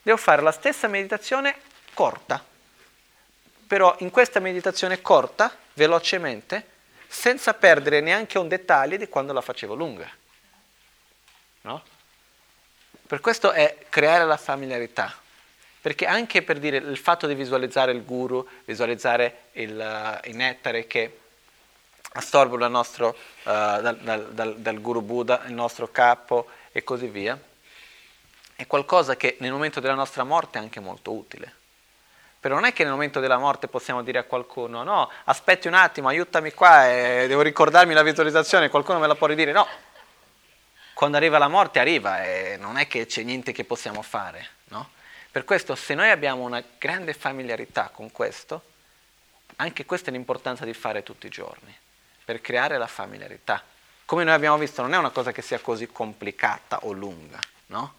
devo 0.03 0.17
fare 0.17 0.43
la 0.43 0.53
stessa 0.53 0.87
meditazione 0.87 1.57
corta. 1.95 2.45
Però 3.67 3.95
in 3.99 4.11
questa 4.11 4.41
meditazione 4.41 5.01
corta, 5.01 5.57
velocemente, 5.75 6.67
senza 7.09 7.55
perdere 7.55 8.01
neanche 8.01 8.39
un 8.39 8.47
dettaglio 8.47 8.97
di 8.97 9.09
quando 9.09 9.33
la 9.33 9.41
facevo 9.41 9.75
lunga. 9.75 10.09
No? 11.63 11.83
Per 13.07 13.21
questo 13.21 13.51
è 13.51 13.87
creare 13.89 14.25
la 14.25 14.37
familiarità, 14.37 15.13
perché 15.81 16.07
anche 16.07 16.43
per 16.43 16.61
dire 16.61 16.77
il 16.77 16.97
fatto 16.97 17.27
di 17.27 17.35
visualizzare 17.35 17.91
il 17.91 18.05
guru, 18.05 18.47
visualizzare 18.65 19.47
il, 19.53 19.77
uh, 19.77 20.29
il 20.29 20.37
nettare 20.37 20.87
che 20.87 21.20
assorbe 22.13 22.69
nostro, 22.69 23.09
uh, 23.09 23.15
dal, 23.45 23.99
dal, 23.99 24.33
dal, 24.33 24.57
dal 24.59 24.81
guru 24.81 25.01
Buddha, 25.03 25.43
il 25.47 25.53
nostro 25.53 25.91
capo 25.91 26.49
e 26.73 26.83
così 26.83 27.07
via, 27.07 27.39
è 28.57 28.67
qualcosa 28.67 29.17
che 29.17 29.37
nel 29.41 29.53
momento 29.53 29.81
della 29.81 29.95
nostra 29.95 30.25
morte 30.25 30.59
è 30.59 30.63
anche 30.63 30.81
molto 30.81 31.13
utile. 31.13 31.55
Però 32.41 32.55
non 32.55 32.65
è 32.65 32.73
che 32.73 32.85
nel 32.85 32.93
momento 32.93 33.21
della 33.21 33.39
morte 33.39 33.69
possiamo 33.69 34.03
dire 34.03 34.19
a 34.19 34.25
qualcuno, 34.25 34.83
no, 34.83 35.11
aspetti 35.25 35.69
un 35.69 35.75
attimo, 35.75 36.09
aiutami 36.09 36.53
qua, 36.53 36.91
e 36.91 37.27
devo 37.29 37.43
ricordarmi 37.43 37.93
la 37.93 38.03
visualizzazione, 38.03 38.71
qualcuno 38.71 38.99
me 38.99 39.07
la 39.07 39.15
può 39.15 39.27
ridire. 39.27 39.53
No, 39.53 39.67
quando 40.95 41.17
arriva 41.17 41.39
la 41.39 41.49
morte 41.49 41.79
arriva 41.79 42.25
e 42.25 42.57
non 42.59 42.77
è 42.77 42.87
che 42.87 43.07
c'è 43.07 43.23
niente 43.23 43.53
che 43.53 43.65
possiamo 43.65 44.03
fare. 44.03 44.49
No? 44.65 44.91
Per 45.31 45.45
questo 45.45 45.75
se 45.75 45.95
noi 45.95 46.11
abbiamo 46.11 46.43
una 46.43 46.63
grande 46.79 47.15
familiarità 47.15 47.89
con 47.89 48.11
questo, 48.11 48.63
anche 49.57 49.87
questa 49.87 50.11
è 50.11 50.13
l'importanza 50.13 50.65
di 50.67 50.75
fare 50.75 51.03
tutti 51.03 51.27
i 51.27 51.31
giorni, 51.31 51.75
per 52.31 52.41
creare 52.41 52.79
la 52.79 52.87
familiarità. 52.87 53.61
Come 54.05 54.23
noi 54.23 54.35
abbiamo 54.35 54.57
visto, 54.57 54.83
non 54.83 54.95
è 54.95 54.97
una 54.97 55.11
cosa 55.11 55.33
che 55.33 55.43
sia 55.43 55.59
così 55.59 55.89
complicata 55.89 56.85
o 56.85 56.93
lunga, 56.93 57.41
no? 57.67 57.95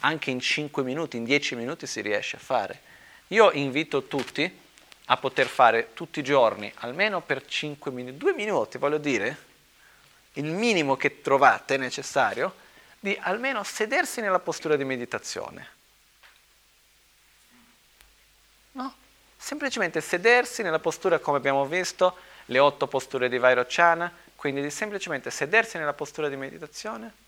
Anche 0.00 0.32
in 0.32 0.40
5 0.40 0.82
minuti, 0.82 1.18
in 1.18 1.24
10 1.24 1.54
minuti 1.54 1.86
si 1.86 2.00
riesce 2.00 2.34
a 2.34 2.40
fare. 2.40 2.80
Io 3.28 3.52
invito 3.52 4.08
tutti 4.08 4.60
a 5.04 5.16
poter 5.18 5.46
fare 5.46 5.94
tutti 5.94 6.18
i 6.18 6.24
giorni, 6.24 6.72
almeno 6.78 7.20
per 7.20 7.46
5 7.46 7.92
minuti, 7.92 8.16
2 8.16 8.32
minuti 8.32 8.76
voglio 8.76 8.98
dire, 8.98 9.38
il 10.32 10.46
minimo 10.46 10.96
che 10.96 11.20
trovate 11.20 11.76
necessario, 11.76 12.56
di 12.98 13.16
almeno 13.20 13.62
sedersi 13.62 14.20
nella 14.20 14.40
postura 14.40 14.74
di 14.74 14.84
meditazione. 14.84 15.68
Semplicemente 19.36 20.00
sedersi 20.00 20.62
nella 20.62 20.78
postura 20.78 21.18
come 21.18 21.36
abbiamo 21.36 21.66
visto, 21.66 22.16
le 22.46 22.58
otto 22.58 22.86
posture 22.86 23.28
di 23.28 23.38
Vairocana, 23.38 24.12
quindi 24.36 24.60
di 24.60 24.70
semplicemente 24.70 25.30
sedersi 25.30 25.78
nella 25.78 25.92
postura 25.92 26.28
di 26.28 26.36
meditazione. 26.36 27.22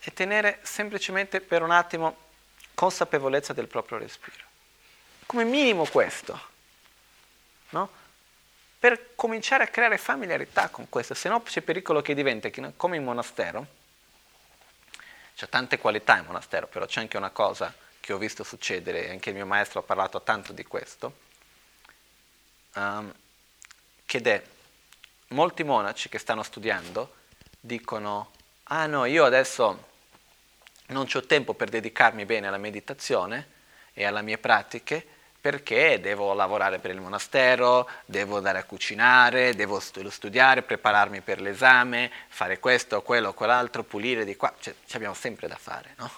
E 0.00 0.12
tenere 0.12 0.58
semplicemente 0.62 1.40
per 1.40 1.62
un 1.62 1.70
attimo 1.70 2.16
consapevolezza 2.74 3.52
del 3.52 3.68
proprio 3.68 3.98
respiro. 3.98 4.44
Come 5.26 5.44
minimo 5.44 5.84
questo, 5.86 6.40
no? 7.70 8.00
Per 8.78 9.14
cominciare 9.14 9.62
a 9.62 9.68
creare 9.68 9.96
familiarità 9.96 10.68
con 10.68 10.88
questo, 10.88 11.14
se 11.14 11.28
no 11.28 11.40
c'è 11.42 11.60
pericolo 11.60 12.02
che 12.02 12.14
diventi 12.14 12.52
come 12.76 12.96
in 12.96 13.04
monastero 13.04 13.80
c'è 15.34 15.48
tante 15.48 15.78
qualità 15.78 16.18
in 16.18 16.26
monastero, 16.26 16.66
però 16.66 16.86
c'è 16.86 17.00
anche 17.00 17.16
una 17.16 17.30
cosa 17.30 17.74
che 18.02 18.12
ho 18.12 18.18
visto 18.18 18.42
succedere, 18.42 19.10
anche 19.10 19.28
il 19.28 19.36
mio 19.36 19.46
maestro 19.46 19.78
ha 19.78 19.84
parlato 19.84 20.22
tanto 20.22 20.52
di 20.52 20.64
questo, 20.64 21.18
um, 22.74 23.14
che 24.04 24.18
è 24.18 24.42
molti 25.28 25.62
monaci 25.62 26.08
che 26.08 26.18
stanno 26.18 26.42
studiando 26.42 27.14
dicono, 27.60 28.32
ah 28.64 28.86
no, 28.86 29.04
io 29.04 29.24
adesso 29.24 29.90
non 30.88 31.06
ho 31.14 31.26
tempo 31.26 31.54
per 31.54 31.68
dedicarmi 31.68 32.26
bene 32.26 32.48
alla 32.48 32.58
meditazione 32.58 33.50
e 33.92 34.04
alle 34.04 34.22
mie 34.22 34.38
pratiche, 34.38 35.06
perché 35.40 36.00
devo 36.00 36.34
lavorare 36.34 36.80
per 36.80 36.90
il 36.90 37.00
monastero, 37.00 37.88
devo 38.04 38.38
andare 38.38 38.58
a 38.58 38.64
cucinare, 38.64 39.54
devo 39.54 39.78
studiare, 39.78 40.62
prepararmi 40.62 41.20
per 41.20 41.40
l'esame, 41.40 42.10
fare 42.26 42.58
questo, 42.58 43.00
quello, 43.02 43.32
quell'altro, 43.32 43.84
pulire 43.84 44.24
di 44.24 44.34
qua, 44.34 44.52
cioè, 44.58 44.74
ci 44.86 44.96
abbiamo 44.96 45.14
sempre 45.14 45.46
da 45.46 45.56
fare, 45.56 45.94
no? 45.98 46.10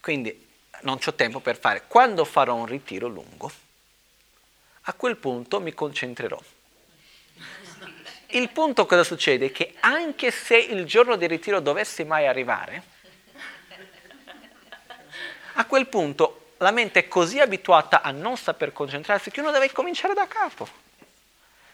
Quindi 0.00 0.46
non 0.82 0.98
ho 1.04 1.14
tempo 1.14 1.40
per 1.40 1.58
fare. 1.58 1.84
Quando 1.86 2.24
farò 2.24 2.54
un 2.54 2.66
ritiro 2.66 3.08
lungo, 3.08 3.50
a 4.82 4.92
quel 4.94 5.16
punto 5.16 5.60
mi 5.60 5.74
concentrerò. 5.74 6.40
Il 8.28 8.50
punto 8.50 8.86
cosa 8.86 9.02
succede? 9.02 9.46
È 9.46 9.52
che 9.52 9.74
anche 9.80 10.30
se 10.30 10.56
il 10.56 10.84
giorno 10.84 11.16
di 11.16 11.26
ritiro 11.26 11.60
dovesse 11.60 12.04
mai 12.04 12.26
arrivare, 12.26 12.82
a 15.54 15.64
quel 15.66 15.86
punto 15.88 16.52
la 16.58 16.70
mente 16.70 17.00
è 17.00 17.08
così 17.08 17.40
abituata 17.40 18.02
a 18.02 18.10
non 18.10 18.36
saper 18.36 18.72
concentrarsi 18.72 19.30
che 19.30 19.40
uno 19.40 19.50
deve 19.50 19.72
cominciare 19.72 20.14
da 20.14 20.28
capo. 20.28 20.68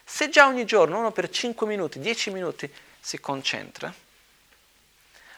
Se 0.03 0.29
già 0.29 0.47
ogni 0.47 0.65
giorno 0.65 0.97
uno 0.97 1.11
per 1.11 1.29
5 1.29 1.67
minuti, 1.67 1.99
10 1.99 2.31
minuti 2.31 2.73
si 2.99 3.19
concentra, 3.19 3.93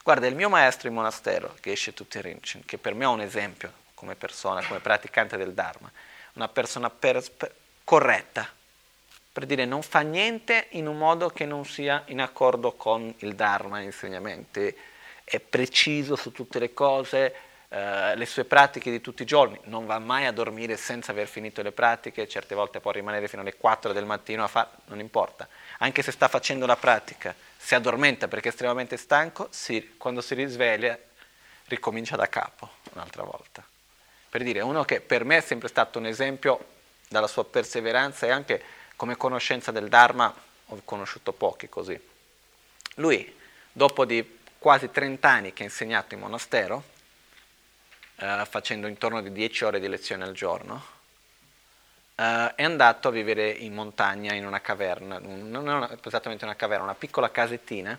guarda, 0.10 0.26
il 0.26 0.34
mio 0.34 0.50
maestro 0.50 0.88
in 0.88 0.96
monastero, 0.96 1.56
Geshe 1.62 1.94
Tuterinchin, 1.94 2.66
che 2.66 2.80
per 2.80 2.96
me 2.96 3.04
è 3.04 3.08
un 3.08 3.22
esempio 3.22 3.72
come 3.94 4.16
persona, 4.16 4.66
come 4.66 4.80
praticante 4.80 5.38
del 5.38 5.54
Dharma, 5.54 5.92
una 6.34 6.48
persona 6.48 6.90
per, 6.90 7.22
per, 7.38 7.54
corretta, 7.84 8.50
per 9.32 9.46
dire 9.46 9.66
non 9.66 9.84
fa 9.84 10.00
niente 10.00 10.66
in 10.70 10.88
un 10.88 10.98
modo 10.98 11.30
che 11.30 11.46
non 11.46 11.64
sia 11.64 12.02
in 12.08 12.22
accordo 12.22 12.72
con 12.72 13.14
il 13.20 13.36
Dharma, 13.36 13.82
gli 13.82 13.84
insegnamenti, 13.84 14.76
è 15.24 15.40
preciso 15.40 16.16
su 16.16 16.32
tutte 16.32 16.58
le 16.58 16.74
cose, 16.74 17.36
eh, 17.70 18.16
le 18.16 18.26
sue 18.26 18.46
pratiche 18.46 18.90
di 18.90 19.02
tutti 19.02 19.22
i 19.22 19.28
giorni, 19.28 19.60
non 19.66 19.86
va 19.86 20.00
mai 20.00 20.26
a 20.26 20.32
dormire 20.32 20.76
senza 20.76 21.12
aver 21.12 21.28
finito 21.28 21.62
le 21.62 21.72
pratiche, 21.72 22.28
certe 22.28 22.56
volte 22.56 22.80
può 22.80 22.90
rimanere 22.90 23.28
fino 23.28 23.44
alle 23.44 23.56
4 23.56 23.94
del 23.94 24.06
mattino 24.06 24.44
a 24.44 24.48
fare, 24.48 24.70
non 24.86 25.00
importa, 25.00 25.48
anche 25.78 26.02
se 26.02 26.12
sta 26.12 26.28
facendo 26.28 26.66
la 26.66 26.78
pratica, 26.78 27.36
si 27.62 27.76
addormenta 27.76 28.30
perché 28.30 28.48
è 28.48 28.52
estremamente 28.52 28.96
stanco, 28.96 29.50
si, 29.52 29.96
quando 29.98 30.22
si 30.22 30.34
risveglia 30.34 30.98
ricomincia 31.66 32.16
da 32.16 32.30
capo 32.30 32.70
un'altra 32.94 33.24
volta. 33.24 33.64
Per 34.30 34.44
dire, 34.44 34.62
uno 34.62 34.86
che 34.86 35.02
per 35.02 35.26
me 35.26 35.38
è 35.38 35.42
sempre 35.42 35.68
stato 35.68 36.00
un 36.00 36.06
esempio 36.06 36.66
dalla 37.10 37.28
sua 37.28 37.44
perseveranza 37.44 38.28
e 38.28 38.32
anche 38.32 38.64
come 38.96 39.18
conoscenza 39.18 39.72
del 39.72 39.90
Dharma, 39.90 40.34
ho 40.68 40.82
conosciuto 40.86 41.34
pochi 41.34 41.68
così. 41.68 42.00
Lui, 42.96 43.38
dopo 43.72 44.06
di 44.06 44.40
quasi 44.58 44.90
30 44.90 45.30
anni 45.30 45.54
che 45.54 45.64
ha 45.64 45.66
insegnato 45.66 46.14
in 46.14 46.22
monastero, 46.22 46.84
eh, 48.16 48.48
facendo 48.50 48.88
intorno 48.88 49.22
di 49.22 49.32
10 49.32 49.64
ore 49.66 49.80
di 49.80 49.88
lezione 49.88 50.24
al 50.24 50.34
giorno, 50.34 50.98
eh, 52.20 52.54
è 52.56 52.64
andato 52.64 53.08
a 53.08 53.12
vivere 53.12 53.50
in 53.50 53.74
montagna, 53.74 54.34
in 54.34 54.46
una 54.46 54.60
caverna, 54.60 55.20
non 55.20 55.84
è 55.90 55.98
esattamente 56.06 56.44
una 56.44 56.58
caverna, 56.58 56.84
una 56.84 56.96
piccola 56.96 57.32
casettina 57.32 57.98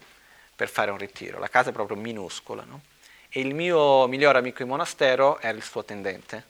per 0.54 0.68
fare 0.68 0.90
un 0.90 0.98
ritiro. 0.98 1.38
La 1.38 1.48
casa 1.48 1.70
è 1.70 1.72
proprio 1.72 1.96
minuscola, 1.96 2.64
no? 2.64 2.82
E 3.30 3.40
il 3.40 3.54
mio 3.54 4.06
migliore 4.08 4.38
amico 4.38 4.60
in 4.60 4.68
monastero 4.68 5.40
era 5.40 5.56
il 5.56 5.62
suo 5.62 5.84
tendente 5.84 6.44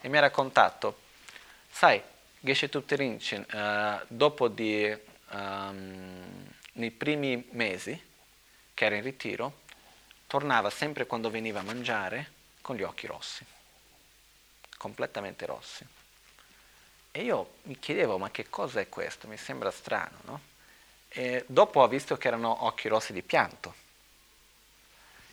e 0.00 0.08
mi 0.08 0.18
ha 0.18 0.20
raccontato, 0.20 0.98
sai, 1.68 2.00
Geshe 2.38 2.68
Tutterinchen, 2.68 3.44
uh, 3.52 4.04
dopo 4.06 4.46
di, 4.46 4.96
um, 5.30 6.46
nei 6.74 6.90
primi 6.90 7.48
mesi 7.52 8.00
che 8.72 8.84
era 8.84 8.94
in 8.94 9.02
ritiro, 9.02 9.62
tornava 10.28 10.70
sempre 10.70 11.06
quando 11.06 11.30
veniva 11.30 11.60
a 11.60 11.64
mangiare 11.64 12.30
con 12.60 12.76
gli 12.76 12.82
occhi 12.82 13.06
rossi, 13.06 13.44
completamente 14.76 15.46
rossi. 15.46 15.84
E 17.16 17.22
io 17.22 17.52
mi 17.62 17.78
chiedevo, 17.78 18.18
ma 18.18 18.30
che 18.30 18.50
cosa 18.50 18.78
è 18.78 18.90
questo? 18.90 19.26
Mi 19.26 19.38
sembra 19.38 19.70
strano, 19.70 20.18
no? 20.24 20.40
E 21.08 21.44
dopo 21.46 21.80
ho 21.80 21.88
visto 21.88 22.18
che 22.18 22.28
erano 22.28 22.66
occhi 22.66 22.88
rossi 22.88 23.14
di 23.14 23.22
pianto. 23.22 23.74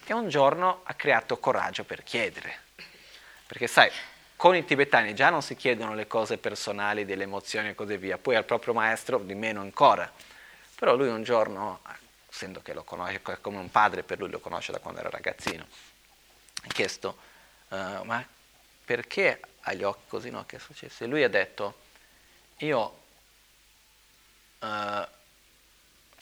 E 0.05 0.13
un 0.13 0.29
giorno 0.29 0.79
ha 0.85 0.93
creato 0.93 1.39
coraggio 1.39 1.83
per 1.83 2.01
chiedere. 2.03 2.57
Perché 3.45 3.67
sai, 3.67 3.91
con 4.37 4.55
i 4.55 4.63
tibetani 4.63 5.13
già 5.13 5.29
non 5.29 5.41
si 5.41 5.57
chiedono 5.57 5.93
le 5.93 6.07
cose 6.07 6.37
personali, 6.37 7.03
delle 7.03 7.23
emozioni 7.23 7.67
e 7.67 7.75
così 7.75 7.97
via, 7.97 8.17
poi 8.17 8.37
al 8.37 8.45
proprio 8.45 8.73
maestro 8.73 9.17
di 9.17 9.35
meno 9.35 9.59
ancora. 9.59 10.09
Però 10.75 10.95
lui 10.95 11.09
un 11.09 11.23
giorno, 11.23 11.81
essendo 12.29 12.61
che 12.61 12.73
lo 12.73 12.83
conosce 12.83 13.21
come 13.41 13.57
un 13.57 13.69
padre, 13.69 14.03
per 14.03 14.19
lui 14.19 14.29
lo 14.29 14.39
conosce 14.39 14.71
da 14.71 14.79
quando 14.79 15.01
era 15.01 15.09
ragazzino, 15.09 15.67
ha 16.63 16.67
chiesto, 16.69 17.17
uh, 17.67 18.03
ma 18.03 18.25
perché 18.85 19.41
ha 19.63 19.73
gli 19.73 19.83
occhi 19.83 20.07
così? 20.07 20.29
No, 20.29 20.45
che 20.45 20.57
è 20.57 20.59
successo? 20.59 21.03
E 21.03 21.07
lui 21.07 21.23
ha 21.23 21.29
detto, 21.29 21.81
io 22.57 22.99
uh, 24.59 25.07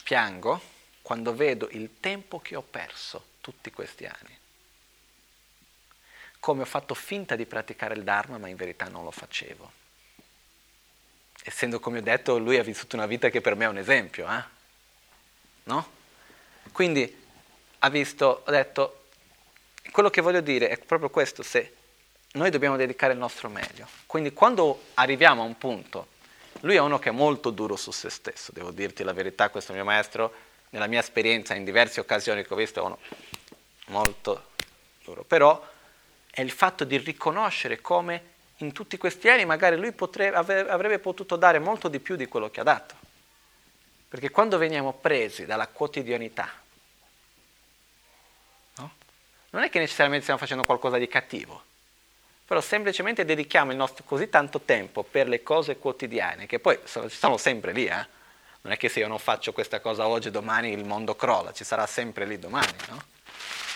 piango 0.02 0.60
quando 1.02 1.34
vedo 1.34 1.68
il 1.70 1.98
tempo 2.00 2.40
che 2.40 2.56
ho 2.56 2.62
perso 2.62 3.24
tutti 3.40 3.70
questi 3.70 4.06
anni. 4.06 4.38
Come 6.38 6.62
ho 6.62 6.66
fatto 6.66 6.94
finta 6.94 7.36
di 7.36 7.46
praticare 7.46 7.94
il 7.94 8.04
Dharma, 8.04 8.38
ma 8.38 8.48
in 8.48 8.56
verità 8.56 8.88
non 8.88 9.04
lo 9.04 9.10
facevo. 9.10 9.80
Essendo, 11.44 11.80
come 11.80 11.98
ho 11.98 12.02
detto, 12.02 12.38
lui 12.38 12.58
ha 12.58 12.62
vissuto 12.62 12.96
una 12.96 13.06
vita 13.06 13.28
che 13.28 13.40
per 13.40 13.56
me 13.56 13.64
è 13.64 13.68
un 13.68 13.78
esempio, 13.78 14.30
eh? 14.30 14.42
No? 15.64 15.90
Quindi 16.70 17.20
ha 17.80 17.88
visto, 17.90 18.42
ha 18.44 18.50
detto, 18.50 19.06
quello 19.90 20.10
che 20.10 20.20
voglio 20.20 20.40
dire 20.40 20.68
è 20.68 20.78
proprio 20.78 21.10
questo, 21.10 21.42
se 21.42 21.76
noi 22.32 22.50
dobbiamo 22.50 22.76
dedicare 22.76 23.12
il 23.12 23.18
nostro 23.18 23.48
meglio. 23.48 23.86
Quindi 24.06 24.32
quando 24.32 24.84
arriviamo 24.94 25.42
a 25.42 25.44
un 25.44 25.58
punto, 25.58 26.08
lui 26.60 26.76
è 26.76 26.80
uno 26.80 26.98
che 26.98 27.10
è 27.10 27.12
molto 27.12 27.50
duro 27.50 27.76
su 27.76 27.90
se 27.90 28.10
stesso, 28.10 28.52
devo 28.52 28.70
dirti 28.70 29.02
la 29.02 29.12
verità, 29.12 29.50
questo 29.50 29.72
mio 29.72 29.84
maestro, 29.84 30.32
nella 30.70 30.86
mia 30.86 31.00
esperienza, 31.00 31.54
in 31.54 31.64
diverse 31.64 32.00
occasioni 32.00 32.44
che 32.44 32.52
ho 32.52 32.56
visto, 32.56 32.80
è 32.80 32.84
uno 32.84 32.98
molto 33.86 34.50
duro. 35.04 35.24
Però 35.24 35.68
è 36.30 36.40
il 36.40 36.50
fatto 36.50 36.84
di 36.84 36.96
riconoscere 36.96 37.80
come 37.80 38.30
in 38.56 38.72
tutti 38.72 38.96
questi 38.96 39.28
anni 39.28 39.44
magari 39.44 39.76
lui 39.76 39.92
potrebbe, 39.92 40.36
avrebbe 40.36 40.98
potuto 40.98 41.36
dare 41.36 41.58
molto 41.58 41.88
di 41.88 41.98
più 42.00 42.16
di 42.16 42.26
quello 42.26 42.50
che 42.50 42.60
ha 42.60 42.64
dato. 42.64 42.94
Perché 44.08 44.30
quando 44.30 44.56
veniamo 44.56 44.92
presi 44.92 45.46
dalla 45.46 45.66
quotidianità, 45.66 46.60
non 49.52 49.62
è 49.62 49.68
che 49.68 49.78
necessariamente 49.78 50.22
stiamo 50.22 50.40
facendo 50.40 50.64
qualcosa 50.64 50.96
di 50.96 51.08
cattivo, 51.08 51.62
però 52.52 52.62
semplicemente 52.62 53.24
dedichiamo 53.24 53.70
il 53.70 53.78
nostro 53.78 54.04
così 54.04 54.28
tanto 54.28 54.60
tempo 54.60 55.04
per 55.04 55.26
le 55.26 55.42
cose 55.42 55.78
quotidiane, 55.78 56.44
che 56.44 56.58
poi 56.58 56.78
sono, 56.84 57.08
sono 57.08 57.38
sempre 57.38 57.72
lì, 57.72 57.86
eh? 57.86 58.06
non 58.60 58.74
è 58.74 58.76
che 58.76 58.90
se 58.90 59.00
io 59.00 59.08
non 59.08 59.18
faccio 59.18 59.54
questa 59.54 59.80
cosa 59.80 60.06
oggi, 60.06 60.30
domani 60.30 60.70
il 60.70 60.84
mondo 60.84 61.16
crolla, 61.16 61.54
ci 61.54 61.64
sarà 61.64 61.86
sempre 61.86 62.26
lì 62.26 62.38
domani. 62.38 62.74
No? 62.90 63.02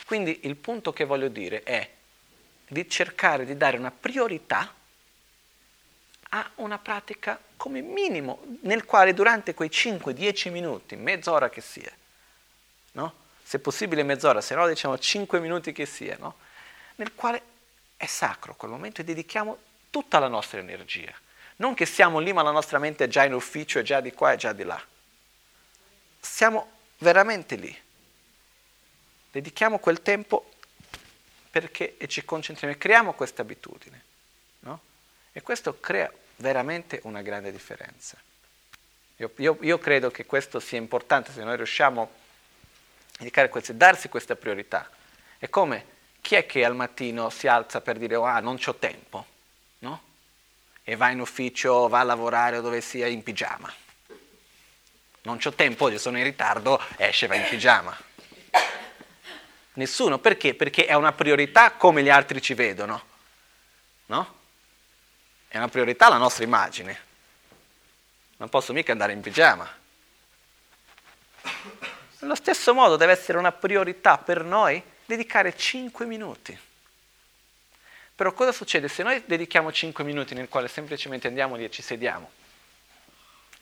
Quindi 0.05 0.41
il 0.43 0.57
punto 0.57 0.93
che 0.93 1.07
voglio 1.07 1.29
dire 1.29 1.63
è 1.63 1.89
di 2.69 2.87
cercare 2.87 3.47
di 3.47 3.57
dare 3.57 3.79
una 3.79 3.91
priorità 3.91 4.75
a 6.29 6.51
una 6.57 6.77
pratica 6.77 7.41
come 7.57 7.81
minimo, 7.81 8.43
nel 8.61 8.85
quale 8.85 9.15
durante 9.15 9.55
quei 9.55 9.71
5-10 9.71 10.51
minuti, 10.51 10.97
mezz'ora 10.97 11.49
che 11.49 11.63
sia, 11.63 11.93
no? 12.93 13.15
se 13.43 13.59
possibile 13.59 14.03
mezz'ora, 14.03 14.43
se 14.43 14.55
no 14.55 14.69
diciamo 14.69 14.99
5 14.99 15.41
minuti 15.41 15.73
che 15.73 15.87
sia, 15.87 16.19
no? 16.21 16.35
nel 16.97 17.15
quale 17.15 17.55
è 17.97 18.07
sacro 18.07 18.55
quel 18.55 18.71
momento 18.71 19.01
e 19.01 19.05
dedichiamo 19.05 19.59
tutta 19.91 20.19
la 20.19 20.29
nostra 20.29 20.59
energia. 20.59 21.15
Non 21.57 21.75
che 21.75 21.87
siamo 21.87 22.19
lì 22.19 22.33
ma 22.33 22.43
la 22.43 22.51
nostra 22.51 22.79
mente 22.79 23.05
è 23.05 23.09
già 23.09 23.25
in 23.25 23.33
ufficio, 23.33 23.79
è 23.79 23.83
già 23.83 24.01
di 24.01 24.13
qua, 24.13 24.33
è 24.33 24.37
già 24.37 24.53
di 24.53 24.63
là. 24.63 24.81
Siamo 26.21 26.71
veramente 26.99 27.57
lì. 27.57 27.85
Dedichiamo 29.31 29.79
quel 29.79 30.03
tempo 30.03 30.53
perché, 31.51 31.97
e 31.97 32.07
ci 32.09 32.25
concentriamo 32.25 32.75
e 32.75 32.79
creiamo 32.79 33.15
questa 33.15 33.43
abitudine. 33.43 34.03
No? 34.61 34.81
E 35.33 35.41
questo 35.43 35.81
crea 35.81 36.13
veramente 36.37 37.01
una 37.05 37.23
grande 37.23 37.51
differenza. 37.51 38.19
Io, 39.17 39.33
io, 39.37 39.57
io, 39.63 39.79
credo 39.79 40.11
che 40.11 40.27
questo 40.27 40.61
sia 40.61 40.77
importante 40.77 41.33
se 41.33 41.43
noi 41.43 41.57
riusciamo 41.57 42.11
a 43.19 43.73
darsi 43.73 44.11
questa 44.11 44.37
priorità. 44.37 44.91
È 45.39 45.49
come 45.49 45.95
chi 46.27 46.35
è 46.35 46.45
che 46.45 46.65
al 46.65 46.75
mattino 46.75 47.31
si 47.31 47.47
alza 47.47 47.81
per 47.81 47.99
dire 47.99 48.17
ah 48.17 48.41
non 48.41 48.59
ho 48.61 48.75
tempo, 48.75 49.27
no? 49.79 50.03
E 50.83 50.97
va 50.97 51.11
in 51.11 51.21
ufficio, 51.21 51.87
va 51.87 52.01
a 52.01 52.03
lavorare 52.03 52.59
o 52.59 52.63
dove 52.63 52.81
sia 52.81 53.07
in 53.07 53.23
pigiama. 53.23 53.73
Non 55.23 55.39
ho 55.41 55.53
tempo, 55.53 55.85
oggi 55.85 56.01
sono 56.01 56.19
in 56.19 56.25
ritardo, 56.25 56.83
esce 56.97 57.29
va 57.29 57.37
in 57.37 57.47
pigiama. 57.49 57.97
Nessuno, 59.75 60.19
perché? 60.19 60.55
Perché 60.55 60.87
è 60.87 60.95
una 60.95 61.13
priorità 61.13 61.71
come 61.71 62.03
gli 62.03 62.11
altri 62.11 62.43
ci 62.43 62.55
vedono, 62.55 63.03
no? 64.07 64.35
È 65.47 65.57
una 65.57 65.69
priorità 65.69 66.09
la 66.09 66.17
nostra 66.17 66.43
immagine. 66.43 67.01
Non 68.39 68.49
posso 68.49 68.73
mica 68.73 68.91
andare 68.91 69.13
in 69.13 69.21
pigiama. 69.21 69.79
Allo 72.19 72.35
stesso 72.35 72.75
modo 72.75 72.97
deve 72.97 73.13
essere 73.13 73.39
una 73.39 73.53
priorità 73.53 74.19
per 74.19 74.43
noi 74.43 74.95
dedicare 75.07 75.57
5 75.57 76.05
minuti. 76.05 76.59
Però 78.15 78.33
cosa 78.33 78.53
succede 78.53 78.89
se 78.89 79.03
noi 79.03 79.23
dedichiamo 79.25 79.73
5 79.73 80.05
minuti 80.05 80.35
nel 80.35 80.49
quale 80.49 80.69
semplicemente 80.69 81.29
andiamo 81.29 81.57
lì 81.57 81.65
e 81.65 81.71
ci 81.71 81.83
sediamo 81.83 82.31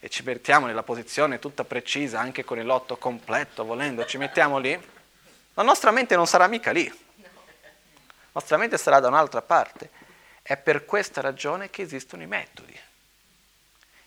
e 0.05 0.09
ci 0.11 0.23
mettiamo 0.23 0.67
nella 0.67 0.83
posizione 0.83 1.39
tutta 1.39 1.65
precisa, 1.65 2.21
anche 2.21 2.45
con 2.45 2.59
il 2.59 2.67
lotto 2.67 2.99
completo, 2.99 3.65
volendo, 3.65 4.05
ci 4.05 4.19
mettiamo 4.19 4.59
lì, 4.59 4.79
la 5.55 5.63
nostra 5.63 5.91
mente 5.93 6.15
non 6.15 6.27
sarà 6.27 6.47
mica 6.47 6.73
lì. 6.73 6.87
La 6.87 8.41
nostra 8.41 8.57
mente 8.59 8.77
sarà 8.77 9.01
da 9.01 9.09
un'altra 9.09 9.41
parte. 9.41 9.91
È 10.43 10.57
per 10.57 10.85
questa 10.85 11.21
ragione 11.21 11.71
che 11.71 11.81
esistono 11.83 12.23
i 12.23 12.27
metodi. 12.27 12.79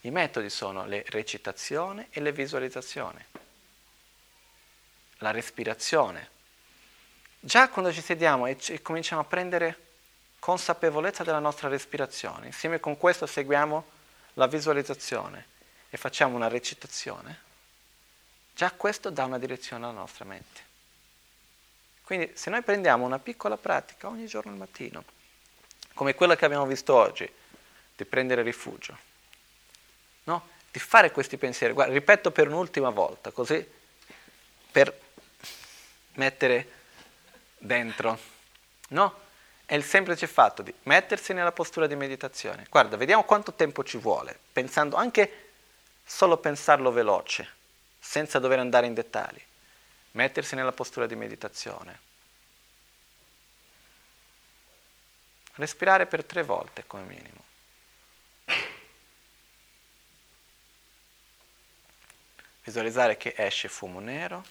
I 0.01 0.11
metodi 0.11 0.49
sono 0.49 0.85
le 0.85 1.03
recitazione 1.07 2.09
e 2.11 2.21
le 2.21 2.31
visualizzazioni, 2.31 3.25
la 5.17 5.31
respirazione. 5.31 6.29
Già 7.39 7.69
quando 7.69 7.93
ci 7.93 8.01
sediamo 8.01 8.47
e, 8.47 8.57
e 8.67 8.81
cominciamo 8.81 9.21
a 9.21 9.25
prendere 9.25 9.85
consapevolezza 10.39 11.23
della 11.23 11.39
nostra 11.39 11.67
respirazione, 11.67 12.47
insieme 12.47 12.79
con 12.79 12.97
questo 12.97 13.25
seguiamo 13.25 13.85
la 14.33 14.47
visualizzazione 14.47 15.45
e 15.89 15.97
facciamo 15.97 16.35
una 16.35 16.47
recitazione, 16.47 17.39
già 18.53 18.71
questo 18.71 19.09
dà 19.09 19.25
una 19.25 19.39
direzione 19.39 19.85
alla 19.85 19.93
nostra 19.93 20.25
mente. 20.25 20.65
Quindi 22.03 22.31
se 22.35 22.49
noi 22.49 22.61
prendiamo 22.61 23.05
una 23.05 23.19
piccola 23.19 23.57
pratica 23.57 24.07
ogni 24.07 24.27
giorno 24.27 24.51
al 24.51 24.57
mattino, 24.57 25.03
come 25.93 26.15
quella 26.15 26.35
che 26.35 26.45
abbiamo 26.45 26.65
visto 26.65 26.93
oggi, 26.93 27.29
di 27.95 28.05
prendere 28.05 28.43
rifugio, 28.43 28.97
no? 30.25 30.47
di 30.71 30.79
fare 30.79 31.11
questi 31.11 31.37
pensieri, 31.37 31.73
Guarda, 31.73 31.93
ripeto 31.93 32.31
per 32.31 32.47
un'ultima 32.47 32.89
volta, 32.91 33.31
così 33.31 33.67
per 34.71 34.97
mettere 36.13 36.76
dentro, 37.57 38.19
no? 38.89 39.25
È 39.65 39.75
il 39.75 39.83
semplice 39.83 40.27
fatto 40.27 40.61
di 40.61 40.73
mettersi 40.83 41.33
nella 41.33 41.51
postura 41.51 41.87
di 41.87 41.95
meditazione. 41.95 42.65
Guarda, 42.69 42.95
vediamo 42.95 43.23
quanto 43.23 43.53
tempo 43.53 43.83
ci 43.83 43.97
vuole, 43.97 44.39
pensando 44.53 44.95
anche 44.95 45.49
solo 46.05 46.37
pensarlo 46.37 46.91
veloce, 46.91 47.55
senza 47.99 48.39
dover 48.39 48.59
andare 48.59 48.87
in 48.87 48.93
dettagli, 48.93 49.41
mettersi 50.11 50.55
nella 50.55 50.71
postura 50.71 51.05
di 51.05 51.15
meditazione. 51.15 51.99
Respirare 55.55 56.05
per 56.05 56.23
tre 56.23 56.43
volte 56.43 56.85
come 56.87 57.03
minimo. 57.03 57.43
Visualizzare 62.63 63.17
che 63.17 63.33
esce 63.35 63.67
fumo 63.67 63.99
nero, 63.99 64.45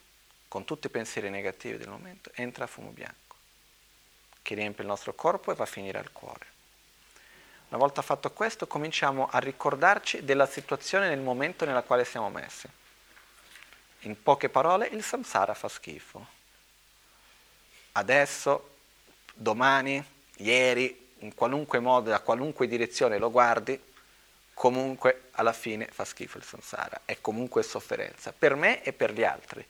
con 0.49 0.65
tutti 0.65 0.87
i 0.87 0.91
pensieri 0.91 1.31
negativi 1.31 1.77
del 1.77 1.89
momento, 1.89 2.31
entra 2.35 2.67
fumo 2.67 2.91
bianco, 2.91 3.37
che 4.43 4.55
riempie 4.55 4.83
il 4.83 4.89
nostro 4.89 5.15
corpo 5.15 5.53
e 5.53 5.55
va 5.55 5.65
a 5.65 5.67
finire 5.67 5.99
al 5.99 6.13
cuore. 6.13 6.55
Una 7.69 7.79
volta 7.79 8.01
fatto 8.01 8.31
questo 8.31 8.67
cominciamo 8.67 9.29
a 9.29 9.39
ricordarci 9.39 10.25
della 10.25 10.47
situazione 10.47 11.09
nel 11.09 11.19
momento 11.19 11.65
nella 11.65 11.83
quale 11.83 12.05
siamo 12.05 12.31
messi. 12.31 12.69
In 14.01 14.23
poche 14.23 14.49
parole, 14.49 14.87
il 14.87 15.03
samsara 15.03 15.53
fa 15.53 15.69
schifo. 15.69 16.27
Adesso, 17.93 18.77
domani, 19.35 20.05
ieri, 20.37 21.15
in 21.21 21.35
qualunque 21.35 21.81
modo, 21.81 22.11
da 22.11 22.21
qualunque 22.21 22.69
direzione 22.69 23.19
lo 23.19 23.33
guardi, 23.33 23.83
comunque 24.55 25.29
alla 25.33 25.53
fine 25.53 25.87
fa 25.87 26.05
schifo 26.05 26.39
il 26.39 26.45
samsara, 26.45 27.01
è 27.05 27.21
comunque 27.21 27.63
sofferenza, 27.63 28.33
per 28.33 28.55
me 28.55 28.83
e 28.83 28.93
per 28.93 29.13
gli 29.13 29.25
altri. 29.25 29.67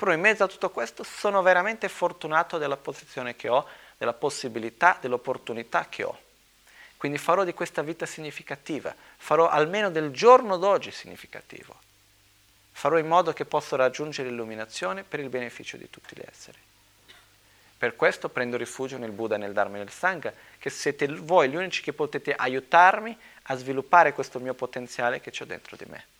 Però 0.00 0.12
in 0.14 0.20
mezzo 0.20 0.44
a 0.44 0.48
tutto 0.48 0.70
questo 0.70 1.02
sono 1.02 1.42
veramente 1.42 1.86
fortunato 1.90 2.56
della 2.56 2.78
posizione 2.78 3.36
che 3.36 3.50
ho, 3.50 3.66
della 3.98 4.14
possibilità, 4.14 4.96
dell'opportunità 4.98 5.88
che 5.90 6.04
ho. 6.04 6.18
Quindi 6.96 7.18
farò 7.18 7.44
di 7.44 7.52
questa 7.52 7.82
vita 7.82 8.06
significativa, 8.06 8.94
farò 9.18 9.50
almeno 9.50 9.90
del 9.90 10.10
giorno 10.10 10.56
d'oggi 10.56 10.90
significativo. 10.90 11.76
Farò 12.72 12.96
in 12.96 13.08
modo 13.08 13.34
che 13.34 13.44
possa 13.44 13.76
raggiungere 13.76 14.30
l'illuminazione 14.30 15.04
per 15.04 15.20
il 15.20 15.28
beneficio 15.28 15.76
di 15.76 15.90
tutti 15.90 16.16
gli 16.16 16.24
esseri. 16.26 16.56
Per 17.76 17.94
questo 17.94 18.30
prendo 18.30 18.56
rifugio 18.56 18.96
nel 18.96 19.10
Buddha, 19.10 19.36
nel 19.36 19.52
Dharma 19.52 19.76
e 19.76 19.80
nel 19.80 19.90
Sangha, 19.90 20.32
che 20.58 20.70
siete 20.70 21.08
voi 21.08 21.50
gli 21.50 21.56
unici 21.56 21.82
che 21.82 21.92
potete 21.92 22.34
aiutarmi 22.34 23.14
a 23.42 23.54
sviluppare 23.54 24.14
questo 24.14 24.38
mio 24.38 24.54
potenziale 24.54 25.20
che 25.20 25.30
c'è 25.30 25.44
dentro 25.44 25.76
di 25.76 25.84
me. 25.86 26.19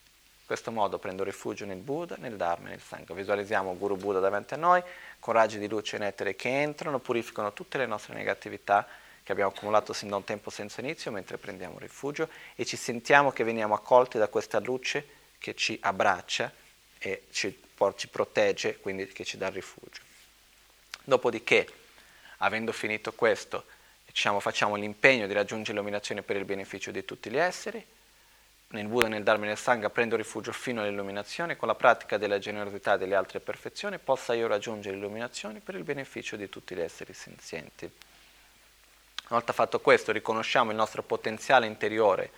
In 0.50 0.56
questo 0.56 0.76
modo 0.76 0.98
prendo 0.98 1.22
rifugio 1.22 1.64
nel 1.64 1.78
Buddha, 1.78 2.16
nel 2.18 2.34
Dharma 2.34 2.66
e 2.66 2.70
nel 2.70 2.80
Sangha. 2.80 3.14
Visualizziamo 3.14 3.76
Guru 3.76 3.94
Buddha 3.94 4.18
davanti 4.18 4.54
a 4.54 4.56
noi, 4.56 4.82
con 5.20 5.32
raggi 5.32 5.60
di 5.60 5.68
luce 5.68 5.96
nettere 5.96 6.34
che 6.34 6.48
entrano, 6.48 6.98
purificano 6.98 7.52
tutte 7.52 7.78
le 7.78 7.86
nostre 7.86 8.14
negatività 8.14 8.84
che 9.22 9.30
abbiamo 9.30 9.52
accumulato 9.52 9.92
sin 9.92 10.08
da 10.08 10.16
un 10.16 10.24
tempo 10.24 10.50
senza 10.50 10.80
inizio 10.80 11.12
mentre 11.12 11.38
prendiamo 11.38 11.78
rifugio 11.78 12.28
e 12.56 12.64
ci 12.64 12.76
sentiamo 12.76 13.30
che 13.30 13.44
veniamo 13.44 13.74
accolti 13.74 14.18
da 14.18 14.26
questa 14.26 14.58
luce 14.58 15.06
che 15.38 15.54
ci 15.54 15.78
abbraccia 15.80 16.52
e 16.98 17.26
ci, 17.30 17.56
ci 17.94 18.08
protegge, 18.08 18.78
quindi 18.78 19.06
che 19.06 19.24
ci 19.24 19.36
dà 19.36 19.50
rifugio. 19.50 20.02
Dopodiché, 21.04 21.68
avendo 22.38 22.72
finito 22.72 23.12
questo, 23.12 23.66
diciamo, 24.04 24.40
facciamo 24.40 24.74
l'impegno 24.74 25.28
di 25.28 25.32
raggiungere 25.32 25.74
l'illuminazione 25.74 26.22
per 26.22 26.34
il 26.34 26.44
beneficio 26.44 26.90
di 26.90 27.04
tutti 27.04 27.30
gli 27.30 27.38
esseri, 27.38 27.86
nel 28.72 28.86
Buddha, 28.86 29.08
nel 29.08 29.22
Dharma 29.24 29.44
e 29.44 29.48
nel 29.48 29.58
Sangha 29.58 29.90
prendo 29.90 30.16
rifugio 30.16 30.52
fino 30.52 30.82
all'illuminazione, 30.82 31.56
con 31.56 31.66
la 31.66 31.74
pratica 31.74 32.18
della 32.18 32.38
generosità 32.38 32.94
e 32.94 32.98
delle 32.98 33.16
altre 33.16 33.40
perfezioni 33.40 33.98
possa 33.98 34.34
io 34.34 34.46
raggiungere 34.46 34.94
l'illuminazione 34.94 35.60
per 35.60 35.74
il 35.74 35.82
beneficio 35.82 36.36
di 36.36 36.48
tutti 36.48 36.74
gli 36.74 36.80
esseri 36.80 37.12
senzienti. 37.12 37.84
Una 37.84 39.38
volta 39.38 39.52
fatto 39.52 39.80
questo 39.80 40.12
riconosciamo 40.12 40.70
il 40.70 40.76
nostro 40.76 41.02
potenziale 41.02 41.66
interiore, 41.66 42.30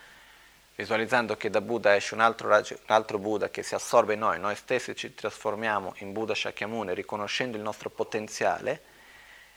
visualizzando 0.75 1.37
che 1.37 1.51
da 1.51 1.61
Buddha 1.61 1.95
esce 1.95 2.15
un 2.15 2.21
altro, 2.21 2.49
un 2.49 2.65
altro 2.87 3.19
Buddha 3.19 3.51
che 3.51 3.63
si 3.63 3.75
assorbe 3.75 4.15
in 4.15 4.21
noi, 4.21 4.39
noi 4.39 4.57
stessi 4.57 4.97
ci 4.97 5.15
trasformiamo 5.15 5.95
in 5.99 6.13
Buddha 6.13 6.35
Shakyamuni 6.35 6.95
riconoscendo 6.95 7.59
il 7.59 7.63
nostro 7.63 7.91
potenziale 7.91 8.91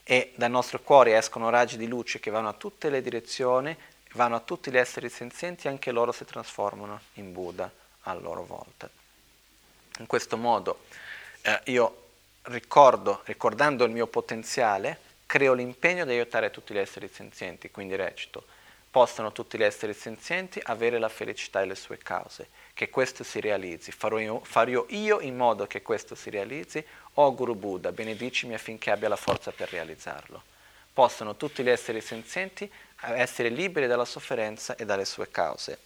e 0.03 0.34
dal 0.35 0.52
nostro 0.52 0.81
cuore 0.81 1.15
escono 1.15 1.49
raggi 1.49 1.77
di 1.77 1.88
luce 1.88 2.19
che 2.19 2.31
vanno 2.31 2.49
a 2.49 2.53
tutte 2.53 2.89
le 2.89 3.02
direzioni, 3.02 3.76
vanno 4.16 4.36
a 4.36 4.40
tutti 4.40 4.72
gli 4.72 4.78
esseri 4.78 5.10
senzienti 5.10 5.68
e 5.68 5.70
anche 5.70 5.92
loro 5.92 6.12
si 6.12 6.26
trasformano 6.26 7.00
in 7.14 7.32
Buddha 7.32 7.70
a 8.02 8.14
loro 8.14 8.44
volta. 8.44 8.90
In 10.00 10.08
questo 10.08 10.38
modo 10.38 10.86
eh, 11.42 11.62
io 11.66 12.04
ricordo, 12.44 13.22
ricordando 13.26 13.84
il 13.86 13.92
mio 13.92 14.08
potenziale, 14.08 15.00
creo 15.26 15.54
l'impegno 15.54 16.06
di 16.06 16.12
aiutare 16.12 16.52
tutti 16.52 16.74
gli 16.74 16.78
esseri 16.78 17.10
senzienti, 17.12 17.72
quindi 17.72 17.96
recito, 17.96 18.46
possano 18.90 19.32
tutti 19.32 19.58
gli 19.58 19.64
esseri 19.64 19.94
senzienti 19.94 20.62
avere 20.64 21.00
la 21.00 21.10
felicità 21.10 21.62
e 21.62 21.66
le 21.66 21.76
sue 21.76 21.98
cause, 21.98 22.48
che 22.74 22.90
questo 22.90 23.24
si 23.24 23.42
realizzi, 23.42 23.92
farò 23.92 24.20
io, 24.20 24.40
farò 24.44 24.86
io 24.90 25.20
in 25.20 25.36
modo 25.36 25.68
che 25.68 25.82
questo 25.82 26.16
si 26.16 26.30
realizzi, 26.30 26.84
o 27.18 27.24
oh 27.26 27.36
Guru 27.36 27.56
Buddha, 27.56 27.92
benedicimi 27.92 28.54
affinché 28.54 28.92
abbia 28.92 29.10
la 29.10 29.16
forza 29.18 29.52
per 29.52 29.70
realizzarlo. 29.70 30.54
Possano 30.95 31.35
tutti 31.35 31.61
gli 31.61 31.69
esseri 31.69 32.01
senzienti 32.01 32.67
essere 33.01 33.49
liberi 33.49 33.85
dalla 33.85 34.05
sofferenza 34.05 34.76
e 34.76 34.85
dalle 34.85 35.05
sue 35.05 35.30
cause. 35.30 35.77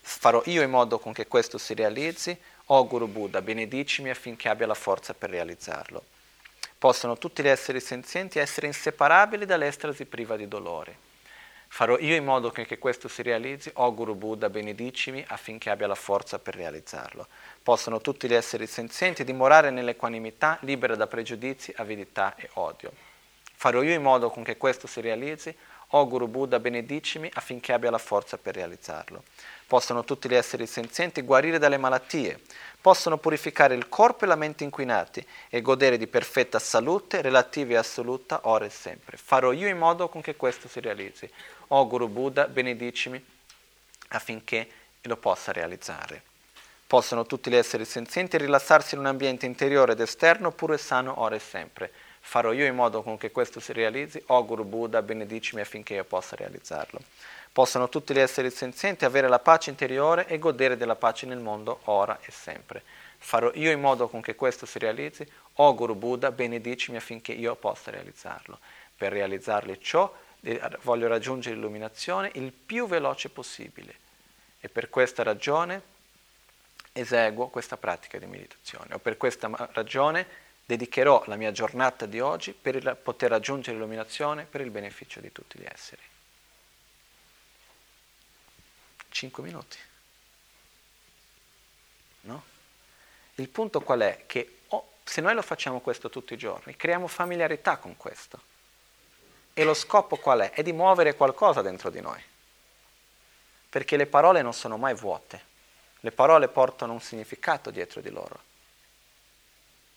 Farò 0.00 0.40
io 0.44 0.62
in 0.62 0.70
modo 0.70 1.00
con 1.00 1.12
che 1.12 1.26
questo 1.26 1.58
si 1.58 1.74
realizzi, 1.74 2.30
o 2.66 2.76
oh 2.76 2.86
Guru 2.86 3.08
Buddha, 3.08 3.42
benedicimi 3.42 4.10
affinché 4.10 4.48
abbia 4.48 4.68
la 4.68 4.74
forza 4.74 5.12
per 5.12 5.30
realizzarlo 5.30 6.04
possono 6.82 7.16
tutti 7.16 7.44
gli 7.44 7.48
esseri 7.48 7.78
senzienti 7.78 8.40
essere 8.40 8.66
inseparabili 8.66 9.46
dall'estrasi 9.46 10.04
priva 10.04 10.34
di 10.34 10.48
dolore. 10.48 11.10
Farò 11.68 11.96
io 11.96 12.16
in 12.16 12.24
modo 12.24 12.50
che, 12.50 12.76
questo 12.76 13.06
si 13.06 13.22
realizzi, 13.22 13.70
o 13.74 13.84
oh 13.84 13.94
Guru 13.94 14.16
Buddha, 14.16 14.50
benedicimi 14.50 15.24
affinché 15.28 15.70
abbia 15.70 15.86
la 15.86 15.94
forza 15.94 16.40
per 16.40 16.56
realizzarlo. 16.56 17.28
Possono 17.62 18.00
tutti 18.00 18.26
gli 18.26 18.34
esseri 18.34 18.66
senzienti 18.66 19.22
dimorare 19.22 19.70
nell'equanimità, 19.70 20.58
libera 20.62 20.96
da 20.96 21.06
pregiudizi, 21.06 21.72
avidità 21.76 22.34
e 22.34 22.50
odio. 22.54 22.92
Farò 23.62 23.80
io 23.82 23.94
in 23.94 24.02
modo 24.02 24.28
con 24.28 24.42
che 24.42 24.56
questo 24.56 24.88
si 24.88 25.00
realizzi. 25.00 25.56
O 25.90 26.08
Guru 26.08 26.26
Buddha, 26.26 26.58
benedicimi 26.58 27.30
affinché 27.32 27.72
abbia 27.72 27.92
la 27.92 27.98
forza 27.98 28.36
per 28.36 28.56
realizzarlo. 28.56 29.22
Possono 29.68 30.02
tutti 30.02 30.28
gli 30.28 30.34
esseri 30.34 30.66
senzienti 30.66 31.20
guarire 31.20 31.60
dalle 31.60 31.76
malattie, 31.76 32.40
possono 32.80 33.18
purificare 33.18 33.76
il 33.76 33.88
corpo 33.88 34.24
e 34.24 34.26
la 34.26 34.34
mente 34.34 34.64
inquinati 34.64 35.24
e 35.48 35.60
godere 35.60 35.96
di 35.96 36.08
perfetta 36.08 36.58
salute 36.58 37.22
relativa 37.22 37.74
e 37.74 37.76
assoluta 37.76 38.40
ora 38.48 38.64
e 38.64 38.68
sempre. 38.68 39.16
Farò 39.16 39.52
io 39.52 39.68
in 39.68 39.78
modo 39.78 40.08
con 40.08 40.22
che 40.22 40.34
questo 40.34 40.66
si 40.66 40.80
realizzi. 40.80 41.30
O 41.68 41.86
Guru 41.86 42.08
Buddha, 42.08 42.48
benedicimi 42.48 43.24
affinché 44.08 44.68
lo 45.02 45.16
possa 45.18 45.52
realizzare. 45.52 46.20
Possono 46.84 47.26
tutti 47.26 47.48
gli 47.48 47.54
esseri 47.54 47.84
senzienti 47.84 48.38
rilassarsi 48.38 48.96
in 48.96 49.02
un 49.02 49.06
ambiente 49.06 49.46
interiore 49.46 49.92
ed 49.92 50.00
esterno 50.00 50.50
puro 50.50 50.74
e 50.74 50.78
sano 50.78 51.20
ora 51.20 51.36
e 51.36 51.38
sempre. 51.38 51.92
Farò 52.24 52.52
io 52.52 52.64
in 52.66 52.74
modo 52.74 53.02
con 53.02 53.18
che 53.18 53.30
questo 53.30 53.60
si 53.60 53.72
realizzi. 53.72 54.22
O 54.28 54.44
Guru 54.46 54.64
Buddha, 54.64 55.02
benedicimi 55.02 55.60
affinché 55.60 55.94
io 55.94 56.04
possa 56.04 56.34
realizzarlo. 56.36 57.00
Possono 57.52 57.90
tutti 57.90 58.14
gli 58.14 58.18
esseri 58.18 58.48
senzienti 58.50 59.04
avere 59.04 59.28
la 59.28 59.38
pace 59.38 59.68
interiore 59.68 60.26
e 60.26 60.38
godere 60.38 60.78
della 60.78 60.96
pace 60.96 61.26
nel 61.26 61.40
mondo 61.40 61.80
ora 61.84 62.18
e 62.22 62.30
sempre. 62.30 62.82
Farò 63.18 63.50
io 63.54 63.70
in 63.70 63.80
modo 63.80 64.08
con 64.08 64.22
che 64.22 64.34
questo 64.34 64.64
si 64.64 64.78
realizzi. 64.78 65.26
O 65.56 65.74
Guru 65.74 65.94
Buddha, 65.94 66.32
benedicimi 66.32 66.96
affinché 66.96 67.32
io 67.32 67.54
possa 67.56 67.90
realizzarlo. 67.90 68.58
Per 68.96 69.12
realizzarli 69.12 69.78
ciò 69.82 70.10
voglio 70.82 71.08
raggiungere 71.08 71.54
l'illuminazione 71.54 72.30
il 72.34 72.52
più 72.52 72.86
veloce 72.86 73.28
possibile. 73.28 73.94
E 74.60 74.68
per 74.68 74.88
questa 74.88 75.22
ragione 75.22 75.82
eseguo 76.92 77.48
questa 77.48 77.76
pratica 77.76 78.18
di 78.18 78.26
meditazione 78.26 78.94
o 78.94 78.98
per 78.98 79.16
questa 79.16 79.50
ragione 79.72 80.26
dedicherò 80.76 81.24
la 81.26 81.36
mia 81.36 81.52
giornata 81.52 82.06
di 82.06 82.20
oggi 82.20 82.52
per 82.52 82.96
poter 82.96 83.30
raggiungere 83.30 83.76
l'illuminazione 83.76 84.44
per 84.44 84.60
il 84.60 84.70
beneficio 84.70 85.20
di 85.20 85.30
tutti 85.30 85.58
gli 85.58 85.66
esseri. 85.70 86.02
Cinque 89.08 89.42
minuti. 89.42 89.78
No? 92.22 92.44
Il 93.34 93.48
punto 93.48 93.80
qual 93.80 94.00
è? 94.00 94.24
Che 94.26 94.58
oh, 94.68 94.92
se 95.04 95.20
noi 95.20 95.34
lo 95.34 95.42
facciamo 95.42 95.80
questo 95.80 96.08
tutti 96.08 96.34
i 96.34 96.38
giorni, 96.38 96.76
creiamo 96.76 97.06
familiarità 97.06 97.76
con 97.76 97.96
questo. 97.96 98.40
E 99.52 99.64
lo 99.64 99.74
scopo 99.74 100.16
qual 100.16 100.40
è? 100.40 100.50
È 100.52 100.62
di 100.62 100.72
muovere 100.72 101.14
qualcosa 101.14 101.60
dentro 101.60 101.90
di 101.90 102.00
noi. 102.00 102.22
Perché 103.68 103.96
le 103.96 104.06
parole 104.06 104.40
non 104.42 104.54
sono 104.54 104.76
mai 104.78 104.94
vuote 104.94 105.50
le 106.04 106.10
parole 106.10 106.48
portano 106.48 106.92
un 106.92 107.00
significato 107.00 107.70
dietro 107.70 108.00
di 108.00 108.10
loro, 108.10 108.42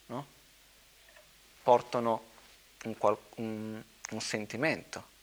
no? 0.08 0.28
Portano 1.66 2.26
un, 2.84 2.96
un, 3.38 3.84
un 4.12 4.22
sentimento. 4.22 5.14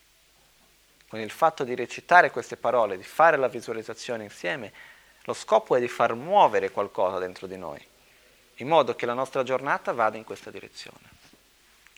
Con 1.06 1.20
il 1.20 1.30
fatto 1.30 1.62
di 1.62 1.76
recitare 1.76 2.32
queste 2.32 2.56
parole, 2.56 2.96
di 2.96 3.04
fare 3.04 3.36
la 3.36 3.46
visualizzazione 3.46 4.24
insieme, 4.24 4.72
lo 5.22 5.34
scopo 5.34 5.76
è 5.76 5.80
di 5.80 5.86
far 5.86 6.14
muovere 6.14 6.72
qualcosa 6.72 7.18
dentro 7.18 7.46
di 7.46 7.56
noi, 7.56 7.86
in 8.56 8.66
modo 8.66 8.96
che 8.96 9.06
la 9.06 9.14
nostra 9.14 9.44
giornata 9.44 9.92
vada 9.92 10.16
in 10.16 10.24
questa 10.24 10.50
direzione. 10.50 11.10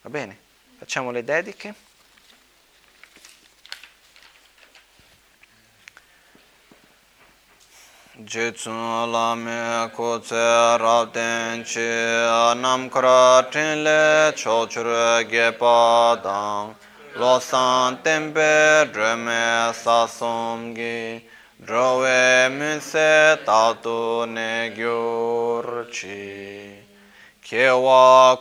Va 0.03 0.11
bene? 0.11 0.37
Facciamo 0.77 1.11
le 1.11 1.25
dediche. 1.25 1.75
Je 8.16 8.53
tsun 8.53 9.11
la 9.11 9.35
me 9.35 9.91
ko 9.93 10.19
tse 10.20 10.78
rab 10.78 11.12
ten 11.12 11.65
chi 11.65 11.91
nam 12.62 12.89
kra 12.89 13.43
ten 13.51 13.82
le 13.82 14.32
cho 14.36 14.66
chur 14.66 14.86
ge 15.28 15.51
pa 15.59 16.15
dang 16.23 16.77
lo 17.16 17.41
san 17.41 17.99
ten 18.05 18.32
be 18.32 18.86
dre 18.93 19.16
me 19.16 19.73
sa 19.74 20.07
som 20.07 20.77
gi 20.77 21.27
dro 21.66 22.03
we 22.03 22.49
min 22.57 22.81
se 22.81 23.36
ke 27.43 27.66
wa 27.85 28.37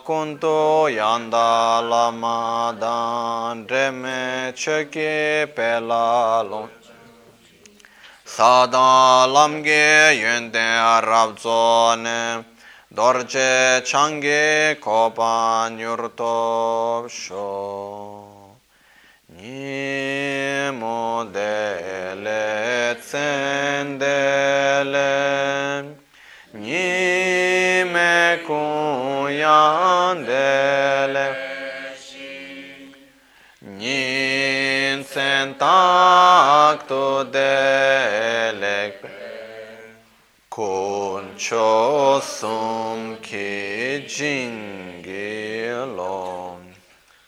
pe 5.56 6.83
사다 8.33 9.27
람게 9.27 10.21
연대 10.23 10.59
아랍존에 10.59 12.43
dorje 12.91 13.83
change 13.85 14.79
kopan 14.81 15.77
yurto 15.77 17.05
sho 17.07 18.57
ni 19.37 20.71
mo 20.73 21.23
dele 21.31 22.97
tsendele 22.97 24.33
ni 26.53 27.85
me 27.93 28.41
kuyandele 28.47 29.39
ni 35.14 35.20
sentak 35.20 36.88
delek 37.32 38.94
kun 40.50 41.24
cho 41.36 42.20
sum 42.20 43.16
ki 43.22 44.04
jingi 44.06 45.68
lom 45.96 46.62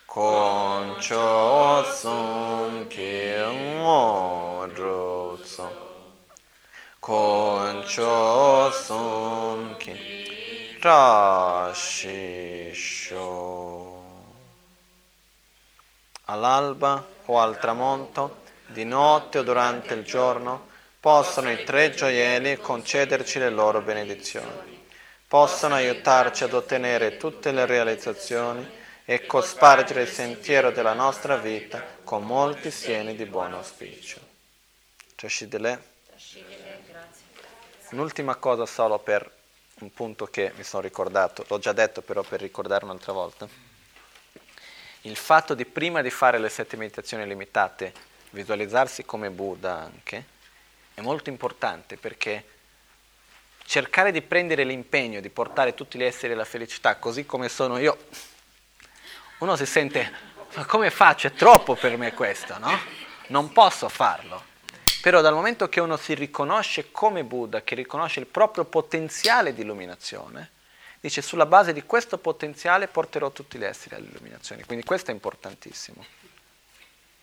kun 0.06 1.00
cho 1.00 1.84
sum 1.84 2.86
ki 2.89 3.34
ngodro 3.81 5.39
tsum 5.44 5.73
kun 7.00 7.82
cho 7.86 8.70
sum 8.73 9.74
ki 9.78 10.78
rashi 10.82 12.73
sho 12.74 13.95
all'alba 16.26 17.05
o 17.26 17.40
al 17.40 17.58
tramonto, 17.58 18.44
di 18.66 18.84
notte 18.84 19.38
o 19.38 19.42
durante 19.42 19.94
il 19.94 20.05
giorno, 20.05 20.68
possono 21.00 21.50
i 21.50 21.62
tre 21.64 21.90
gioielli 21.90 22.56
concederci 22.56 23.38
le 23.38 23.50
loro 23.50 23.80
benedizioni, 23.80 24.86
possono 25.26 25.74
aiutarci 25.74 26.44
ad 26.44 26.52
ottenere 26.52 27.16
tutte 27.16 27.52
le 27.52 27.64
realizzazioni 27.66 28.68
e 29.05 29.24
cospargere 29.24 30.02
il 30.02 30.08
sentiero 30.08 30.70
della 30.72 30.94
nostra 30.94 31.36
vita 31.36 31.84
con 32.02 32.24
molti 32.24 32.72
sieni 32.72 33.14
di 33.14 33.24
buon 33.24 33.52
auspicio. 33.55 34.18
Trascidele. 35.14 35.94
Un'ultima 37.90 38.34
cosa 38.34 38.66
solo 38.66 38.98
per 38.98 39.30
un 39.78 39.92
punto 39.92 40.26
che 40.26 40.52
mi 40.56 40.64
sono 40.64 40.82
ricordato, 40.82 41.44
l'ho 41.46 41.58
già 41.58 41.72
detto 41.72 42.02
però 42.02 42.22
per 42.22 42.40
ricordare 42.40 42.84
un'altra 42.84 43.12
volta 43.12 43.65
il 45.06 45.16
fatto 45.16 45.54
di 45.54 45.64
prima 45.64 46.02
di 46.02 46.10
fare 46.10 46.38
le 46.38 46.48
sette 46.48 46.76
meditazioni 46.76 47.26
limitate 47.26 47.92
visualizzarsi 48.30 49.04
come 49.04 49.30
Buddha 49.30 49.78
anche 49.78 50.24
è 50.94 51.00
molto 51.00 51.30
importante 51.30 51.96
perché 51.96 52.44
cercare 53.64 54.10
di 54.12 54.22
prendere 54.22 54.64
l'impegno 54.64 55.20
di 55.20 55.28
portare 55.28 55.74
tutti 55.74 55.98
gli 55.98 56.04
esseri 56.04 56.32
alla 56.32 56.44
felicità 56.44 56.96
così 56.96 57.24
come 57.24 57.48
sono 57.48 57.78
io, 57.78 57.96
uno 59.38 59.56
si 59.56 59.66
sente, 59.66 60.10
ma 60.54 60.64
come 60.64 60.90
faccio? 60.90 61.26
È 61.26 61.32
troppo 61.34 61.74
per 61.74 61.96
me 61.96 62.14
questo, 62.14 62.58
no? 62.58 62.78
Non 63.28 63.52
posso 63.52 63.88
farlo. 63.88 64.54
Però 65.02 65.20
dal 65.20 65.34
momento 65.34 65.68
che 65.68 65.80
uno 65.80 65.96
si 65.96 66.14
riconosce 66.14 66.90
come 66.90 67.22
Buddha, 67.22 67.62
che 67.62 67.74
riconosce 67.74 68.20
il 68.20 68.26
proprio 68.26 68.64
potenziale 68.64 69.52
di 69.52 69.60
illuminazione, 69.62 70.52
dice 71.00 71.23
sulla 71.23 71.47
base 71.47 71.73
di 71.73 71.83
questo 71.84 72.18
potenziale 72.18 72.89
porterò 72.89 73.31
tutti 73.31 73.58
gli 73.58 73.65
esseri 73.65 73.94
all'illuminazione. 73.94 74.65
Quindi 74.65 74.84
questo 74.84 75.10
è 75.10 75.15
importantissimo. 75.15 76.05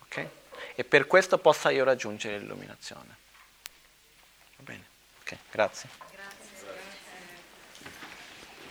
Okay? 0.04 0.30
E 0.76 0.84
per 0.84 1.08
questo 1.08 1.38
possa 1.38 1.70
io 1.70 1.84
raggiungere 1.84 2.40
l'illuminazione. 2.40 3.16
Va 4.58 4.64
bene? 4.64 4.86
Ok, 5.22 5.38
grazie. 5.52 6.13